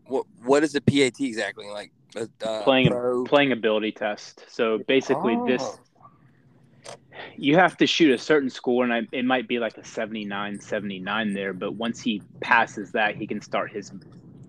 What 0.05 0.25
What 0.43 0.63
is 0.63 0.73
a 0.75 0.81
PAT 0.81 1.19
exactly 1.19 1.67
like? 1.67 1.91
Uh, 2.15 2.63
playing 2.63 2.87
pro? 2.87 3.25
playing 3.25 3.51
ability 3.51 3.91
test. 3.91 4.45
So 4.47 4.79
basically, 4.87 5.35
this 5.45 5.61
Oh. 5.61 6.95
you 7.35 7.57
have 7.57 7.75
to 7.77 7.85
shoot 7.85 8.11
a 8.13 8.17
certain 8.17 8.49
score, 8.49 8.85
and 8.85 8.93
I, 8.93 9.01
it 9.11 9.25
might 9.25 9.47
be 9.47 9.59
like 9.59 9.77
a 9.77 9.83
79, 9.83 10.61
79 10.61 11.33
there. 11.33 11.51
But 11.53 11.73
once 11.75 11.99
he 12.01 12.21
passes 12.39 12.93
that, 12.93 13.15
he 13.17 13.27
can 13.27 13.41
start 13.41 13.71
his 13.71 13.91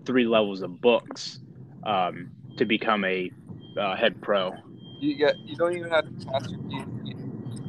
three 0.05 0.25
levels 0.25 0.61
of 0.61 0.79
books 0.79 1.39
um, 1.83 2.31
to 2.57 2.63
become 2.65 3.03
a 3.03 3.29
uh, 3.77 3.95
head 3.97 4.21
pro. 4.21 4.53
You 5.01 5.15
get. 5.15 5.37
You 5.39 5.57
don't 5.57 5.75
even 5.75 5.89
have 5.91 6.05
to 6.05 6.25
pass 6.25 6.49
your 6.49 6.59
PhD. 6.61 7.18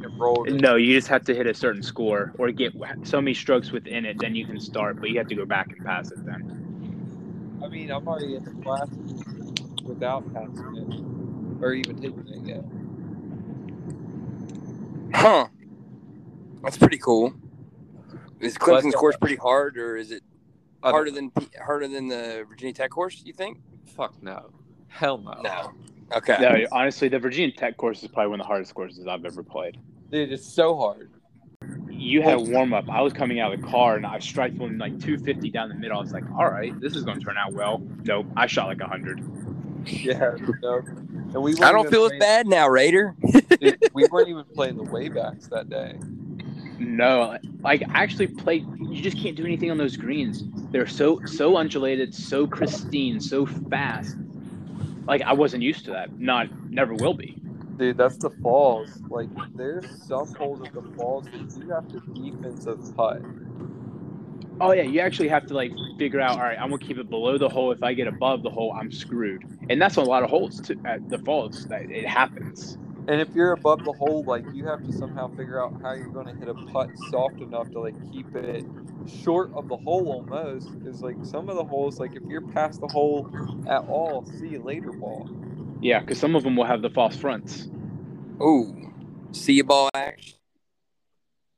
Enrolled. 0.03 0.47
in- 0.47 0.57
No, 0.57 0.75
you 0.75 0.93
just 0.93 1.07
have 1.07 1.23
to 1.25 1.35
hit 1.35 1.47
a 1.47 1.53
certain 1.53 1.83
score 1.83 2.33
or 2.37 2.51
get 2.51 2.73
so 3.03 3.21
many 3.21 3.33
strokes 3.33 3.71
within 3.71 4.05
it, 4.05 4.17
then 4.19 4.35
you 4.35 4.45
can 4.45 4.59
start. 4.59 4.99
But 4.99 5.09
you 5.09 5.17
have 5.17 5.27
to 5.27 5.35
go 5.35 5.45
back 5.45 5.71
and 5.75 5.85
pass 5.85 6.11
it 6.11 6.25
then. 6.25 7.59
I 7.63 7.67
mean, 7.67 7.91
I'm 7.91 8.07
already 8.07 8.35
in 8.35 8.43
the 8.43 8.51
class 8.63 8.89
without 9.83 10.31
passing 10.33 10.75
it, 10.77 11.63
or 11.63 11.73
even 11.73 11.95
taking 12.01 12.27
it 12.27 12.47
yet. 12.47 12.63
Huh. 15.13 15.47
That's 16.63 16.77
pretty 16.77 16.97
cool. 16.97 17.33
Is 18.39 18.57
Clemson's 18.57 18.95
course 18.95 19.17
pretty 19.17 19.35
hard, 19.35 19.77
or 19.77 19.95
is 19.97 20.11
it 20.11 20.23
harder 20.83 21.11
than 21.11 21.31
harder 21.63 21.87
than 21.87 22.07
the 22.07 22.45
Virginia 22.49 22.73
Tech 22.73 22.89
course? 22.89 23.21
You 23.23 23.33
think? 23.33 23.59
Fuck 23.85 24.21
no. 24.23 24.49
Hell 24.87 25.19
no. 25.19 25.39
No. 25.43 25.71
Okay. 26.15 26.37
No, 26.41 26.65
honestly, 26.71 27.07
the 27.07 27.19
Virginia 27.19 27.55
Tech 27.55 27.77
course 27.77 28.01
is 28.03 28.09
probably 28.09 28.31
one 28.31 28.39
of 28.41 28.45
the 28.45 28.47
hardest 28.47 28.73
courses 28.73 29.05
I've 29.07 29.25
ever 29.25 29.43
played. 29.43 29.77
Dude, 30.11 30.31
it's 30.31 30.45
so 30.45 30.75
hard. 30.75 31.09
You 31.89 32.21
had 32.21 32.33
a 32.33 32.41
warm 32.41 32.73
up. 32.73 32.89
I 32.89 33.01
was 33.01 33.13
coming 33.13 33.39
out 33.39 33.53
of 33.53 33.61
the 33.61 33.67
car 33.67 33.95
and 33.95 34.05
I 34.05 34.19
striked 34.19 34.55
one 34.55 34.77
like 34.77 34.99
250 34.99 35.49
down 35.51 35.69
the 35.69 35.75
middle. 35.75 35.97
I 35.97 36.01
was 36.01 36.11
like, 36.11 36.29
all 36.31 36.49
right, 36.49 36.77
this 36.81 36.95
is 36.95 37.03
going 37.03 37.19
to 37.19 37.25
turn 37.25 37.37
out 37.37 37.53
well. 37.53 37.81
Nope, 38.03 38.25
I 38.35 38.47
shot 38.47 38.67
like 38.67 38.79
100. 38.79 39.23
Yeah, 39.85 40.35
no. 40.61 40.77
And 41.33 41.41
we 41.41 41.55
I 41.61 41.71
don't 41.71 41.89
feel 41.89 42.05
as 42.05 42.11
bad 42.19 42.45
now, 42.45 42.67
Raider. 42.67 43.15
dude, 43.59 43.77
we 43.93 44.05
weren't 44.11 44.27
even 44.27 44.43
playing 44.53 44.77
the 44.77 44.83
waybacks 44.83 45.49
that 45.49 45.69
day. 45.69 45.97
No, 46.77 47.37
like 47.61 47.83
I 47.89 48.03
actually 48.03 48.27
play. 48.27 48.65
You 48.79 49.01
just 49.01 49.17
can't 49.17 49.35
do 49.35 49.45
anything 49.45 49.71
on 49.71 49.77
those 49.77 49.95
greens. 49.95 50.43
They're 50.71 50.87
so 50.87 51.23
so 51.25 51.57
undulated, 51.57 52.13
so 52.13 52.45
pristine, 52.45 53.19
so 53.19 53.45
fast. 53.45 54.17
Like 55.07 55.21
I 55.21 55.33
wasn't 55.33 55.63
used 55.63 55.85
to 55.85 55.91
that. 55.91 56.19
Not 56.19 56.49
never 56.69 56.93
will 56.93 57.13
be. 57.13 57.41
Dude, 57.77 57.97
that's 57.97 58.17
the 58.17 58.29
falls. 58.41 59.01
Like, 59.09 59.29
there's 59.55 59.85
some 60.05 60.33
holes 60.35 60.61
at 60.67 60.73
the 60.73 60.81
falls 60.95 61.25
that 61.25 61.57
you 61.57 61.69
have 61.71 61.87
to 61.89 61.99
defensive 62.13 62.95
putt. 62.95 63.21
Oh 64.59 64.73
yeah, 64.73 64.83
you 64.83 64.99
actually 64.99 65.29
have 65.29 65.47
to 65.47 65.55
like 65.55 65.71
figure 65.97 66.19
out. 66.21 66.37
All 66.37 66.43
right, 66.43 66.57
I'm 66.59 66.69
gonna 66.69 66.85
keep 66.85 66.99
it 66.99 67.09
below 67.09 67.39
the 67.39 67.49
hole. 67.49 67.71
If 67.71 67.81
I 67.81 67.93
get 67.93 68.07
above 68.07 68.43
the 68.43 68.51
hole, 68.51 68.71
I'm 68.79 68.91
screwed. 68.91 69.43
And 69.71 69.81
that's 69.81 69.97
on 69.97 70.05
a 70.05 70.07
lot 70.07 70.21
of 70.21 70.29
holes 70.29 70.61
too, 70.61 70.79
at 70.85 71.09
the 71.09 71.17
falls. 71.17 71.65
That 71.65 71.89
it 71.89 72.07
happens. 72.07 72.77
And 73.07 73.19
if 73.19 73.29
you're 73.33 73.53
above 73.53 73.83
the 73.83 73.93
hole, 73.93 74.23
like 74.23 74.45
you 74.53 74.67
have 74.67 74.85
to 74.85 74.93
somehow 74.93 75.29
figure 75.35 75.59
out 75.59 75.81
how 75.81 75.93
you're 75.93 76.09
going 76.09 76.27
to 76.27 76.35
hit 76.35 76.47
a 76.47 76.53
putt 76.53 76.89
soft 77.09 77.41
enough 77.41 77.71
to 77.71 77.79
like 77.79 77.95
keep 78.11 78.35
it 78.35 78.63
short 79.07 79.51
of 79.55 79.67
the 79.67 79.77
hole 79.77 80.11
almost. 80.11 80.71
Because 80.77 81.01
like 81.01 81.17
some 81.23 81.49
of 81.49 81.55
the 81.55 81.63
holes, 81.63 81.99
like 81.99 82.15
if 82.15 82.21
you're 82.27 82.41
past 82.41 82.81
the 82.81 82.87
hole 82.87 83.27
at 83.67 83.87
all, 83.87 84.23
see 84.37 84.49
you 84.49 84.61
later 84.61 84.91
ball. 84.91 85.27
Yeah, 85.81 85.99
because 85.99 86.19
some 86.19 86.35
of 86.35 86.43
them 86.43 86.55
will 86.55 86.65
have 86.65 86.81
the 86.81 86.89
false 86.89 87.15
fronts. 87.15 87.69
Oh, 88.39 88.75
see 89.31 89.53
you 89.53 89.63
ball 89.63 89.89
action. 89.93 90.37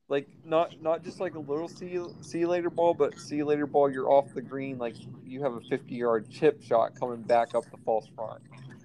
Like 0.08 0.28
not 0.46 0.82
not 0.82 1.04
just 1.04 1.20
like 1.20 1.36
a 1.36 1.40
little 1.40 1.68
see 1.68 2.00
see 2.22 2.40
you 2.40 2.48
later 2.48 2.70
ball, 2.70 2.94
but 2.94 3.20
see 3.20 3.38
you 3.38 3.46
later 3.46 3.66
ball. 3.66 3.92
You're 3.92 4.10
off 4.10 4.34
the 4.34 4.42
green, 4.42 4.78
like 4.78 4.96
you 5.26 5.42
have 5.44 5.54
a 5.54 5.62
50 5.62 5.94
yard 5.94 6.30
chip 6.30 6.62
shot 6.64 6.98
coming 6.98 7.22
back 7.22 7.54
up 7.56 7.70
the 7.72 7.78
false 7.86 8.08
front. 8.16 8.42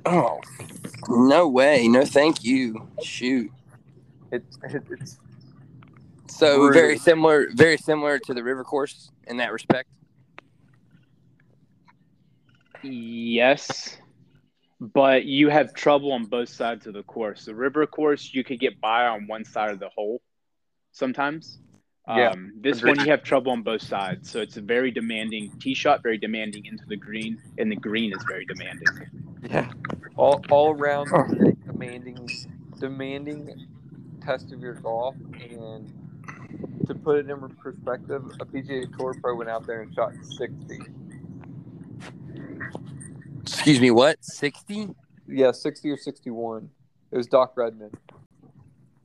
Oh, 0.07 0.41
no 1.09 1.49
way. 1.49 1.87
No, 1.87 2.05
thank 2.05 2.45
you. 2.45 2.89
Shoot. 3.03 3.51
It, 4.31 4.45
it 4.65 4.83
it's 4.91 5.19
So 6.29 6.63
Rude. 6.63 6.75
very 6.75 6.99
similar, 6.99 7.49
very 7.53 7.77
similar 7.77 8.19
to 8.21 8.35
the 8.35 8.43
river 8.43 8.65
course 8.65 9.11
in 9.27 9.37
that 9.39 9.53
respect. 9.53 9.89
Yes, 12.83 13.99
but 14.81 15.25
you 15.25 15.49
have 15.49 15.75
trouble 15.75 16.13
on 16.13 16.25
both 16.25 16.49
sides 16.49 16.87
of 16.87 16.95
the 16.95 17.03
course. 17.03 17.45
The 17.45 17.55
river 17.55 17.87
course, 17.87 18.31
you 18.33 18.45
could 18.45 18.61
get 18.61 18.81
by 18.81 19.07
on 19.07 19.27
one 19.27 19.45
side 19.45 19.71
of 19.71 19.81
the 19.81 19.89
hole 19.89 20.21
sometimes. 20.93 21.59
Yeah, 22.07 22.31
Um, 22.31 22.53
this 22.61 22.79
agreed. 22.79 22.97
one, 22.97 23.05
you 23.07 23.11
have 23.11 23.23
trouble 23.23 23.53
on 23.53 23.63
both 23.63 23.83
sides. 23.83 24.31
So 24.31 24.41
it's 24.41 24.57
a 24.57 24.63
very 24.63 24.91
demanding 24.91 25.51
tee 25.59 25.75
shot, 25.75 26.03
very 26.03 26.17
demanding 26.17 26.65
into 26.65 26.85
the 26.87 26.97
green, 26.97 27.39
and 27.59 27.71
the 27.71 27.77
green 27.77 28.13
is 28.13 28.25
very 28.27 28.47
demanding. 28.47 28.87
Yeah, 29.51 29.71
all 30.17 30.43
all 30.51 30.71
around 30.75 31.11
very 31.11 31.55
demanding, 31.67 32.29
demanding 32.79 33.67
test 34.25 34.53
of 34.53 34.61
your 34.61 34.75
golf. 34.75 35.17
And 35.39 35.93
to 36.87 36.95
put 36.95 37.19
it 37.19 37.29
in 37.29 37.49
perspective, 37.57 38.25
a 38.41 38.47
PGA 38.47 38.97
Tour 38.97 39.15
pro 39.21 39.35
went 39.37 39.51
out 39.51 39.67
there 39.67 39.83
and 39.83 39.95
shot 39.95 40.13
sixty. 40.23 40.81
Excuse 43.53 43.81
me, 43.81 43.91
what? 43.91 44.23
60? 44.25 44.91
Yeah, 45.31 45.53
sixty 45.53 45.91
or 45.91 45.99
sixty-one. 45.99 46.71
It 47.13 47.17
was 47.17 47.27
Doc 47.27 47.53
Redman. 47.57 47.91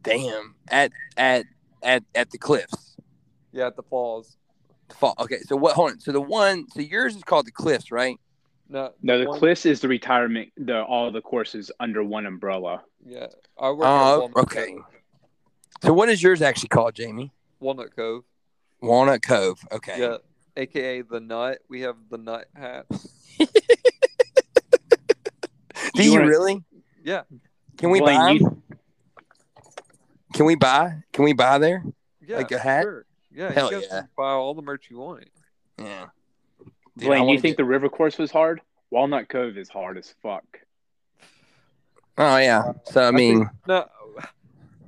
Damn. 0.04 0.56
At 0.70 0.91
at 1.18 1.46
at 1.82 2.04
at 2.16 2.32
the 2.32 2.38
cliffs. 2.38 2.96
Yeah, 3.52 3.68
at 3.68 3.76
the 3.76 3.84
Falls. 3.84 4.38
The 4.88 4.96
fall. 4.96 5.16
Okay, 5.20 5.39
so 5.39 5.58
what 5.58 5.76
hold 5.76 5.91
on. 5.91 6.00
So 6.00 6.14
the 6.14 6.22
one 6.22 6.66
so 6.72 6.80
yours 6.80 7.16
is 7.18 7.24
called 7.24 7.46
the 7.46 7.52
cliffs, 7.52 7.91
right? 7.91 8.18
No, 8.70 8.91
No, 9.02 9.20
the 9.20 9.28
one- 9.28 9.38
cliffs 9.39 9.66
is 9.66 9.82
the 9.82 9.89
retirement. 9.89 10.50
The 10.56 10.82
all 10.84 11.12
the 11.12 11.22
courses 11.22 11.72
under 11.82 12.02
one 12.04 12.26
umbrella. 12.26 12.84
Yeah, 13.06 13.28
I 13.60 13.72
work 13.72 13.86
at 13.86 13.88
Oh, 14.14 14.20
Walnut 14.20 14.38
okay. 14.38 14.72
Cove. 14.74 14.84
So 15.84 15.94
what 15.94 16.08
is 16.08 16.24
yours 16.24 16.41
actually 16.41 16.70
called, 16.70 16.96
Jamie? 16.96 17.34
Walnut 17.60 17.94
Cove. 17.96 18.24
Walnut 18.82 19.22
Cove. 19.22 19.60
Okay. 19.74 20.00
Yeah, 20.00 20.18
aka 20.56 21.02
the 21.02 21.20
Nut. 21.20 21.60
We 21.70 21.82
have 21.82 21.98
the 22.10 22.18
Nut 22.18 22.46
hat. 22.56 22.86
Do 25.94 26.04
You 26.04 26.12
you 26.12 26.20
wanna- 26.20 26.28
really? 26.30 26.64
Yeah, 27.04 27.24
Can 27.78 27.89
we 27.91 28.00
Blaine, 28.00 28.18
buy? 28.20 28.30
'em? 28.32 28.36
you- 28.38 28.64
Can 30.34 30.46
we 30.46 30.56
buy? 30.56 31.04
Can 31.12 31.26
we 31.26 31.34
buy 31.34 31.58
there? 31.60 31.84
yeah, 32.26 32.38
Like 32.38 32.52
a 32.52 32.58
hat? 32.60 32.84
Sure. 32.84 33.06
Yeah, 33.32 33.52
Hell 33.52 33.72
you 33.72 33.82
yeah. 33.82 34.04
buy 34.16 34.32
all 34.32 34.54
the 34.54 34.62
merch 34.62 34.89
you 34.89 34.98
want. 35.00 35.28
Yeah. 35.78 36.08
Dude, 36.98 37.06
I 37.10 37.18
Blaine, 37.20 37.30
you 37.30 37.39
think 37.39 37.54
get- 37.54 37.58
the 37.58 37.66
river 37.66 37.89
course 37.89 38.18
was 38.18 38.32
hard? 38.32 38.62
Walnut 38.91 39.28
Cove 39.28 39.58
is 39.58 39.70
hard 39.70 39.98
as 39.98 40.14
fuck. 40.22 40.46
Oh 42.18 42.38
yeah. 42.38 42.74
So 42.86 43.08
I 43.08 43.12
mean, 43.12 43.39
think, 43.39 43.50
no, 43.68 43.89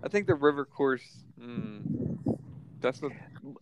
I 0.03 0.07
think 0.09 0.27
the 0.27 0.35
river 0.35 0.63
course. 0.65 1.01
Mm, 1.41 2.37
that's 2.81 2.99
the 2.99 3.09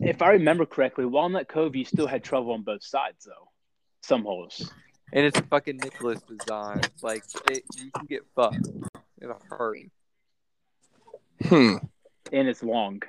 If 0.01 0.21
I 0.21 0.31
remember 0.31 0.65
correctly, 0.65 1.05
Walnut 1.05 1.47
Cove, 1.47 1.75
you 1.75 1.85
still 1.85 2.07
had 2.07 2.23
trouble 2.23 2.51
on 2.51 2.61
both 2.63 2.83
sides 2.83 3.23
though. 3.25 3.49
Some 4.01 4.23
holes. 4.23 4.69
And 5.15 5.25
it's 5.27 5.39
fucking 5.41 5.77
Nicklaus 5.77 6.21
design. 6.23 6.81
Like 7.03 7.23
it, 7.51 7.63
you 7.77 7.91
can 7.91 8.05
get 8.07 8.23
fucked 8.35 8.67
in 9.21 9.29
a 9.29 9.35
hurry. 9.55 9.91
hmm. 11.45 11.75
and 12.31 12.47
it's 12.47 12.63
long. 12.63 13.01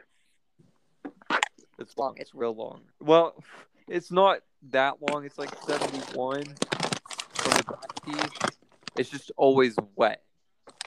It's 1.79 1.97
long. 1.97 2.15
It's 2.19 2.35
real 2.35 2.55
long. 2.55 2.83
Well, 3.01 3.43
it's 3.89 4.11
not 4.13 4.41
that 4.71 4.97
long. 5.11 5.25
It's 5.25 5.39
like 5.39 5.51
seventy-one 5.67 6.45
from 7.35 7.53
the 7.53 7.65
back 7.69 8.05
tee. 8.05 8.51
It's 8.99 9.09
just 9.11 9.33
always 9.37 9.75
wet, 9.97 10.23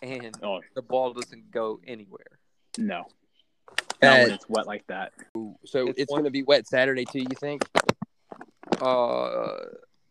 and 0.03 0.37
Oh 0.43 0.61
the 0.75 0.81
ball 0.83 1.13
doesn't 1.13 1.49
go 1.51 1.79
anywhere. 1.87 2.39
no, 2.77 3.05
not 4.01 4.19
when 4.19 4.31
it's 4.31 4.47
wet 4.47 4.67
like 4.67 4.85
that. 4.87 5.13
so 5.65 5.87
It's 5.87 5.99
it's, 5.99 6.11
one- 6.11 6.19
going 6.19 6.25
to 6.25 6.31
be 6.31 6.43
wet 6.43 6.67
Saturday 6.67 7.05
too. 7.05 7.19
You 7.19 7.35
think? 7.39 7.63
Uh, 8.79 9.47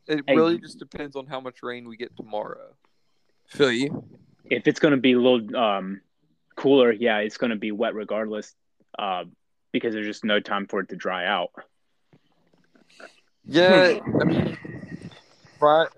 it 0.07 0.25
Hey. 0.27 0.37
really 0.37 0.59
just 0.59 0.79
depends 0.79 1.17
on 1.17 1.27
how 1.27 1.41
much 1.41 1.63
rain 1.63 1.89
we 1.89 1.97
get 1.97 2.17
tomorrow. 2.17 2.75
Feel 3.47 3.73
you? 3.73 4.05
If 4.45 4.67
it's 4.67 4.81
going 4.81 4.93
to 4.93 5.01
be 5.01 5.13
a 5.13 5.21
little 5.21 5.57
um, 5.57 6.01
cooler, 6.57 6.93
yeah, 6.93 7.19
it's 7.19 7.37
going 7.37 7.51
to 7.51 7.57
be 7.57 7.73
wet 7.73 7.95
regardless, 7.95 8.55
uh, 8.99 9.25
because 9.73 9.95
there's 9.95 10.07
just 10.07 10.25
no 10.25 10.41
time 10.41 10.67
for 10.67 10.81
it 10.81 10.89
to 10.91 10.97
dry 10.97 11.27
out. 11.27 11.51
Yeah, 13.45 14.01
I 14.21 14.25
mean, 14.25 14.59
Friday, 15.59 15.91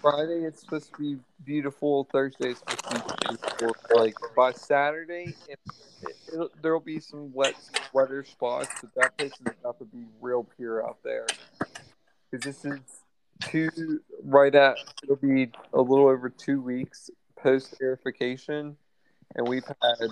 Friday 0.00 0.44
it's 0.44 0.60
supposed 0.60 0.92
to 0.94 0.98
be 0.98 1.16
beautiful. 1.44 2.08
Thursday 2.10 2.50
it's 2.50 2.60
supposed 2.60 2.84
to 2.84 2.94
be 2.94 3.36
beautiful. 3.58 3.74
Like 3.94 4.14
by 4.36 4.52
Saturday, 4.52 5.34
it, 5.48 5.58
it, 6.32 6.50
there'll 6.62 6.80
be 6.80 6.98
some 6.98 7.32
wet, 7.32 7.54
wetter 7.92 8.24
spots, 8.24 8.70
but 8.80 8.90
that 8.96 9.16
place 9.16 9.32
is 9.32 9.52
about 9.60 9.78
to 9.78 9.84
be 9.84 10.04
real 10.20 10.44
pure 10.56 10.84
out 10.86 10.98
there. 11.04 11.26
Because 12.30 12.44
this 12.44 12.64
is 12.64 12.80
two 13.40 14.00
right 14.22 14.54
at 14.54 14.76
it'll 15.02 15.16
be 15.16 15.50
a 15.72 15.80
little 15.80 16.08
over 16.08 16.28
two 16.28 16.60
weeks 16.60 17.10
post 17.38 17.74
aerification, 17.82 18.74
and 19.34 19.48
we've 19.48 19.64
had 19.66 20.08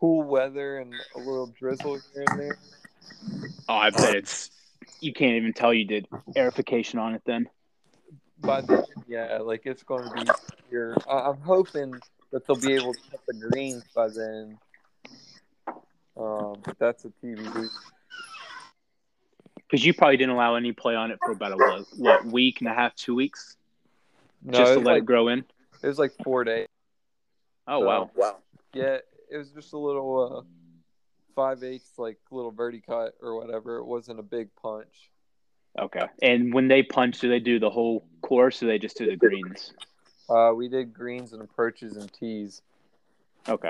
cool 0.00 0.22
weather 0.22 0.78
and 0.78 0.94
a 1.14 1.18
little 1.18 1.46
drizzle 1.58 1.98
here 2.14 2.24
and 2.30 2.40
there. 2.40 2.58
Oh, 3.68 3.74
I 3.74 3.90
bet 3.90 4.14
it's. 4.14 4.50
You 5.00 5.12
can't 5.12 5.34
even 5.34 5.52
tell 5.52 5.72
you 5.72 5.84
did 5.84 6.08
aerification 6.36 6.98
on 7.00 7.14
it 7.14 7.22
then. 7.26 7.48
by 8.40 8.60
then, 8.62 8.84
yeah, 9.06 9.38
like 9.38 9.62
it's 9.64 9.82
going 9.82 10.08
to 10.08 10.24
be 10.24 10.30
here. 10.70 10.96
I- 11.08 11.28
I'm 11.28 11.40
hoping 11.40 11.94
that 12.32 12.46
they'll 12.46 12.56
be 12.56 12.74
able 12.74 12.94
to 12.94 13.00
cut 13.10 13.20
the 13.26 13.34
greens 13.34 13.84
by 13.94 14.08
then. 14.08 14.58
Um, 16.16 16.56
but 16.64 16.78
that's 16.78 17.04
a 17.04 17.12
TBD. 17.24 17.68
Because 19.68 19.84
you 19.84 19.92
probably 19.92 20.16
didn't 20.16 20.34
allow 20.34 20.54
any 20.54 20.72
play 20.72 20.94
on 20.94 21.10
it 21.10 21.18
for 21.22 21.32
about 21.32 21.52
a 21.52 21.56
what, 21.56 21.86
what 21.96 22.24
week 22.24 22.60
and 22.60 22.68
a 22.68 22.74
half, 22.74 22.94
two 22.94 23.14
weeks, 23.14 23.56
No, 24.42 24.58
just 24.58 24.72
to 24.72 24.78
let 24.78 24.92
like, 24.92 25.02
it 25.02 25.06
grow 25.06 25.28
in. 25.28 25.44
it 25.82 25.86
was 25.86 25.98
like 25.98 26.12
four 26.24 26.44
days. 26.44 26.66
Oh 27.66 27.80
so- 27.80 27.86
wow, 27.86 28.10
wow. 28.14 28.36
Yeah, 28.74 28.98
it 29.30 29.36
was 29.36 29.50
just 29.50 29.72
a 29.72 29.78
little 29.78 30.38
uh, 30.38 30.42
five 31.34 31.62
eighths, 31.62 31.98
like 31.98 32.18
little 32.30 32.52
verti 32.52 32.84
cut 32.84 33.14
or 33.20 33.36
whatever. 33.38 33.76
It 33.76 33.84
wasn't 33.84 34.20
a 34.20 34.22
big 34.22 34.48
punch. 34.62 35.10
Okay. 35.78 36.06
And 36.22 36.52
when 36.52 36.68
they 36.68 36.82
punch, 36.82 37.20
do 37.20 37.28
they 37.28 37.38
do 37.40 37.58
the 37.58 37.70
whole 37.70 38.04
course, 38.22 38.62
or 38.62 38.66
they 38.66 38.78
just 38.78 38.96
do 38.96 39.06
the 39.06 39.16
greens? 39.16 39.72
Uh, 40.28 40.52
we 40.54 40.68
did 40.68 40.92
greens 40.92 41.32
and 41.32 41.40
approaches 41.42 41.96
and 41.96 42.12
tees. 42.12 42.62
Okay. 43.48 43.68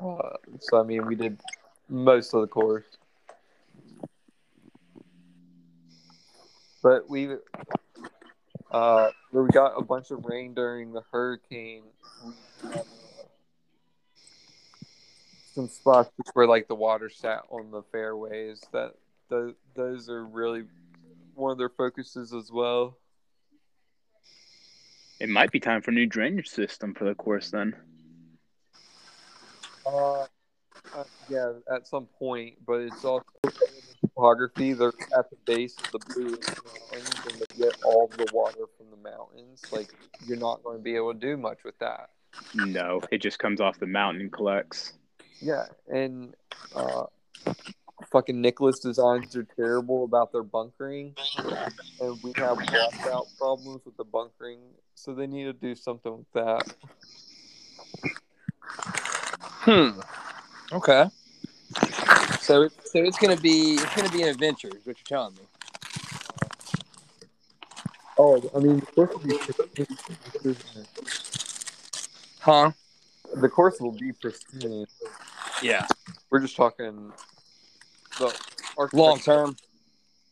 Uh, 0.00 0.18
so 0.60 0.78
I 0.80 0.82
mean, 0.82 1.06
we 1.06 1.14
did 1.14 1.40
most 1.88 2.34
of 2.34 2.40
the 2.42 2.46
course. 2.46 2.84
But 6.82 7.08
we 7.08 7.30
uh 8.70 9.10
we 9.32 9.48
got 9.48 9.74
a 9.76 9.82
bunch 9.82 10.10
of 10.10 10.24
rain 10.24 10.54
during 10.54 10.92
the 10.92 11.02
hurricane. 11.10 11.82
Uh, 12.24 12.82
some 15.54 15.68
spots 15.68 16.10
where 16.34 16.46
like 16.46 16.68
the 16.68 16.74
water 16.74 17.08
sat 17.08 17.42
on 17.50 17.70
the 17.70 17.82
fairways. 17.90 18.62
That 18.72 18.94
those 19.28 19.54
those 19.74 20.08
are 20.08 20.24
really 20.24 20.64
one 21.34 21.52
of 21.52 21.58
their 21.58 21.70
focuses 21.70 22.32
as 22.32 22.50
well. 22.52 22.96
It 25.18 25.30
might 25.30 25.50
be 25.50 25.60
time 25.60 25.80
for 25.80 25.90
a 25.90 25.94
new 25.94 26.06
drainage 26.06 26.48
system 26.48 26.94
for 26.94 27.04
the 27.04 27.14
course 27.14 27.50
then. 27.50 27.74
Uh, 29.86 30.26
uh, 30.94 31.04
yeah, 31.28 31.52
at 31.72 31.86
some 31.86 32.06
point, 32.18 32.56
but 32.66 32.80
it's 32.80 33.04
also 33.04 33.24
topography. 34.00 34.72
They're 34.72 34.92
at 35.16 35.30
the 35.30 35.36
base 35.44 35.76
of 35.76 35.92
the 35.92 35.98
Blue 36.14 36.28
Ridge 36.30 36.46
Mountains, 36.64 37.20
and 37.30 37.40
they 37.40 37.64
get 37.64 37.82
all 37.84 38.08
the 38.08 38.26
water 38.32 38.64
from 38.76 38.90
the 38.90 39.10
mountains. 39.10 39.62
Like 39.70 39.94
you're 40.26 40.38
not 40.38 40.62
going 40.62 40.78
to 40.78 40.82
be 40.82 40.96
able 40.96 41.12
to 41.12 41.18
do 41.18 41.36
much 41.36 41.58
with 41.64 41.78
that. 41.78 42.10
No, 42.54 43.00
it 43.10 43.18
just 43.18 43.38
comes 43.38 43.60
off 43.60 43.78
the 43.78 43.86
mountain 43.86 44.20
and 44.20 44.32
collects. 44.32 44.92
Yeah, 45.40 45.66
and 45.88 46.34
uh, 46.74 47.04
fucking 48.10 48.40
Nicklaus 48.40 48.78
designs 48.80 49.36
are 49.36 49.46
terrible 49.56 50.04
about 50.04 50.32
their 50.32 50.42
bunkering, 50.42 51.14
and 52.00 52.22
we 52.22 52.32
have 52.36 52.58
washout 52.58 53.26
problems 53.38 53.82
with 53.84 53.96
the 53.96 54.04
bunkering, 54.04 54.60
so 54.94 55.14
they 55.14 55.26
need 55.26 55.44
to 55.44 55.52
do 55.52 55.74
something 55.74 56.18
with 56.18 56.32
that. 56.32 56.74
Hmm. 59.66 60.00
Okay. 60.72 61.08
So, 62.40 62.68
so 62.68 62.98
it's 63.02 63.18
gonna 63.18 63.36
be 63.36 63.74
it's 63.74 63.94
gonna 63.94 64.10
be 64.10 64.22
an 64.22 64.28
adventure. 64.28 64.68
Is 64.68 64.86
what 64.86 64.96
you're 64.98 65.18
telling 65.18 65.34
me? 65.34 65.42
Oh, 68.18 68.50
I 68.54 68.60
mean, 68.60 68.80
the 68.80 68.86
course 68.86 69.12
will 69.12 69.20
be 69.20 69.38
pristine. 69.38 70.86
Huh? 72.40 72.70
The 73.34 73.48
course 73.48 73.80
will 73.80 73.92
be 73.92 74.12
pristine. 74.12 74.86
Yeah. 75.62 75.86
We're 76.30 76.40
just 76.40 76.56
talking 76.56 77.12
the 78.18 78.34
Long 78.92 79.18
term. 79.18 79.56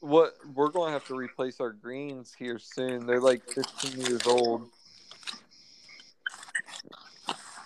What 0.00 0.34
we're 0.54 0.68
going 0.68 0.88
to 0.88 0.92
have 0.92 1.06
to 1.06 1.14
replace 1.14 1.60
our 1.60 1.72
greens 1.72 2.34
here 2.38 2.58
soon. 2.58 3.06
They're 3.06 3.20
like 3.20 3.42
15 3.50 4.00
years 4.00 4.26
old. 4.26 4.68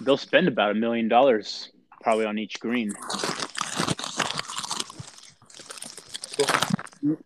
They'll 0.00 0.16
spend 0.16 0.46
about 0.46 0.70
a 0.70 0.74
million 0.74 1.08
dollars 1.08 1.70
probably 2.00 2.26
on 2.26 2.38
each 2.38 2.60
green. 2.60 2.92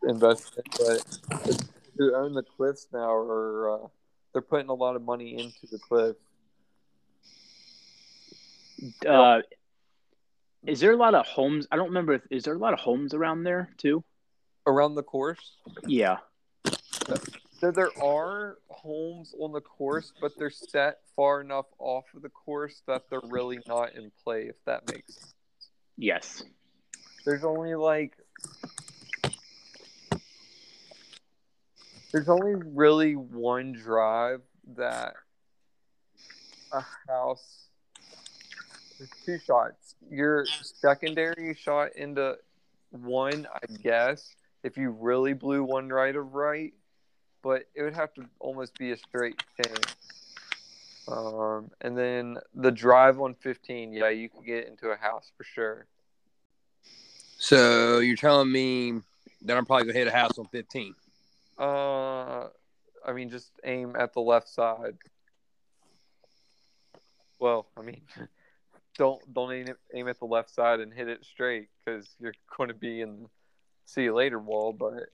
Investment, 0.03 0.69
but 0.79 1.69
who 1.97 2.15
own 2.15 2.35
the 2.35 2.43
cliffs 2.43 2.89
now 2.93 3.11
are 3.13 3.71
uh, 3.71 3.87
they're 4.33 4.43
putting 4.43 4.69
a 4.69 4.75
lot 4.75 4.97
of 4.97 5.03
money 5.03 5.39
into 5.39 5.67
the 5.71 5.79
cliff. 5.79 6.17
Uh, 9.07 9.41
is 10.67 10.81
there 10.81 10.93
a 10.93 10.97
lot 10.97 11.15
of 11.15 11.27
homes? 11.27 11.67
I 11.71 11.77
don't 11.77 11.89
remember. 11.89 12.15
If, 12.15 12.23
is 12.31 12.45
there 12.45 12.55
a 12.55 12.59
lot 12.59 12.73
of 12.73 12.81
homes 12.81 13.15
around 13.15 13.45
there 13.45 13.71
too? 13.77 14.05
around 14.67 14.95
the 14.95 15.03
course. 15.03 15.57
Yeah. 15.87 16.19
So 17.63 17.71
there 17.71 17.97
are 18.03 18.59
homes 18.71 19.37
on 19.39 19.53
the 19.53 19.61
course, 19.61 20.13
but 20.21 20.37
they're 20.37 20.51
set 20.51 20.99
far 21.15 21.41
enough 21.41 21.67
off 21.79 22.07
of 22.13 22.23
the 22.23 22.29
course 22.29 22.83
that 22.89 23.05
they're 23.09 23.21
really 23.29 23.61
not 23.69 23.95
in 23.95 24.11
play. 24.25 24.49
If 24.49 24.57
that 24.67 24.93
makes 24.93 25.15
sense. 25.15 25.35
Yes. 25.97 26.43
There's 27.25 27.45
only 27.45 27.77
like 27.77 28.17
there's 32.11 32.29
only 32.29 32.57
really 32.75 33.15
one 33.15 33.75
drive 33.75 34.41
that 34.77 35.15
a 36.73 36.85
house 37.07 37.69
there's 38.99 39.11
two 39.25 39.39
shots. 39.39 39.95
Your 40.11 40.47
secondary 40.47 41.55
shot 41.55 41.95
into 41.95 42.39
one, 42.91 43.47
I 43.55 43.73
guess, 43.85 44.35
if 44.65 44.77
you 44.77 44.91
really 44.91 45.33
blew 45.33 45.63
one 45.63 45.91
right 45.91 46.17
of 46.17 46.35
right, 46.35 46.73
but 47.43 47.65
it 47.75 47.83
would 47.83 47.95
have 47.95 48.15
to 48.15 48.25
almost 48.39 48.79
be 48.79 48.93
a 48.93 48.97
straight 48.97 49.43
chain. 49.57 49.77
Um, 51.09 51.71
and 51.81 51.99
then 51.99 52.39
the 52.55 52.71
drive 52.71 53.21
on 53.21 53.35
15, 53.35 53.93
yeah, 53.93 54.09
you 54.09 54.29
could 54.29 54.47
get 54.47 54.69
into 54.69 54.89
a 54.89 54.97
house 54.97 55.33
for 55.37 55.45
sure. 55.45 55.87
So 57.39 57.99
you're 57.99 58.17
telling 58.17 58.51
me 58.51 59.01
that 59.43 59.57
I'm 59.57 59.67
probably 59.67 59.87
gonna 59.87 59.99
hit 59.99 60.07
a 60.07 60.13
house 60.13 60.39
on 60.39 60.47
15. 60.47 60.95
Uh, 61.59 62.49
I 63.05 63.13
mean, 63.13 63.31
just 63.31 63.51
aim 63.65 63.97
at 63.99 64.13
the 64.15 64.21
left 64.21 64.49
side. 64.49 64.97
Well, 67.41 67.67
I 67.77 67.83
mean, 67.83 68.03
don't 68.97 69.21
don't 69.35 69.53
aim, 69.53 69.75
aim 69.93 70.09
at 70.09 70.21
the 70.21 70.27
left 70.27 70.51
side 70.51 70.79
and 70.81 70.93
hit 70.93 71.09
it 71.09 71.25
straight 71.25 71.69
because 71.85 72.09
you're 72.21 72.35
going 72.57 72.69
to 72.69 72.75
be 72.75 73.01
in 73.01 73.23
the 73.23 73.29
see 73.87 74.05
you 74.05 74.15
later 74.15 74.39
wall. 74.39 74.73
But 74.73 75.09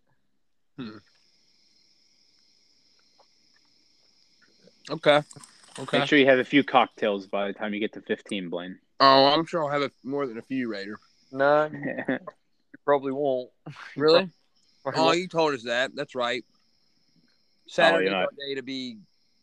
Okay. 4.91 5.22
Okay. 5.78 5.99
Make 5.99 6.09
sure 6.09 6.18
you 6.18 6.26
have 6.26 6.39
a 6.39 6.45
few 6.45 6.64
cocktails 6.64 7.26
by 7.26 7.47
the 7.47 7.53
time 7.53 7.72
you 7.74 7.80
get 7.80 7.93
to 7.95 8.01
15, 8.01 8.49
Blaine. 8.49 8.78
Oh, 9.01 9.26
I'm 9.26 9.47
sure 9.47 9.62
I'll 9.64 9.70
have 9.70 9.82
a, 9.82 9.91
more 10.03 10.26
than 10.26 10.39
a 10.39 10.43
few 10.43 10.68
Raider. 10.70 10.99
no, 11.30 11.70
you 11.72 12.18
probably 12.84 13.12
won't. 13.12 13.51
Really? 13.97 14.28
Probably 14.82 15.01
Oh, 15.01 15.05
won't. 15.07 15.18
you 15.18 15.28
told 15.28 15.55
us 15.55 15.64
that. 15.64 15.95
That's 15.95 16.14
right. 16.14 16.45
Oh, 16.49 16.55
Saturday 17.66 18.07
yeah. 18.07 18.16
our 18.16 18.28
day 18.39 18.55
to 18.55 18.62
be 18.62 18.99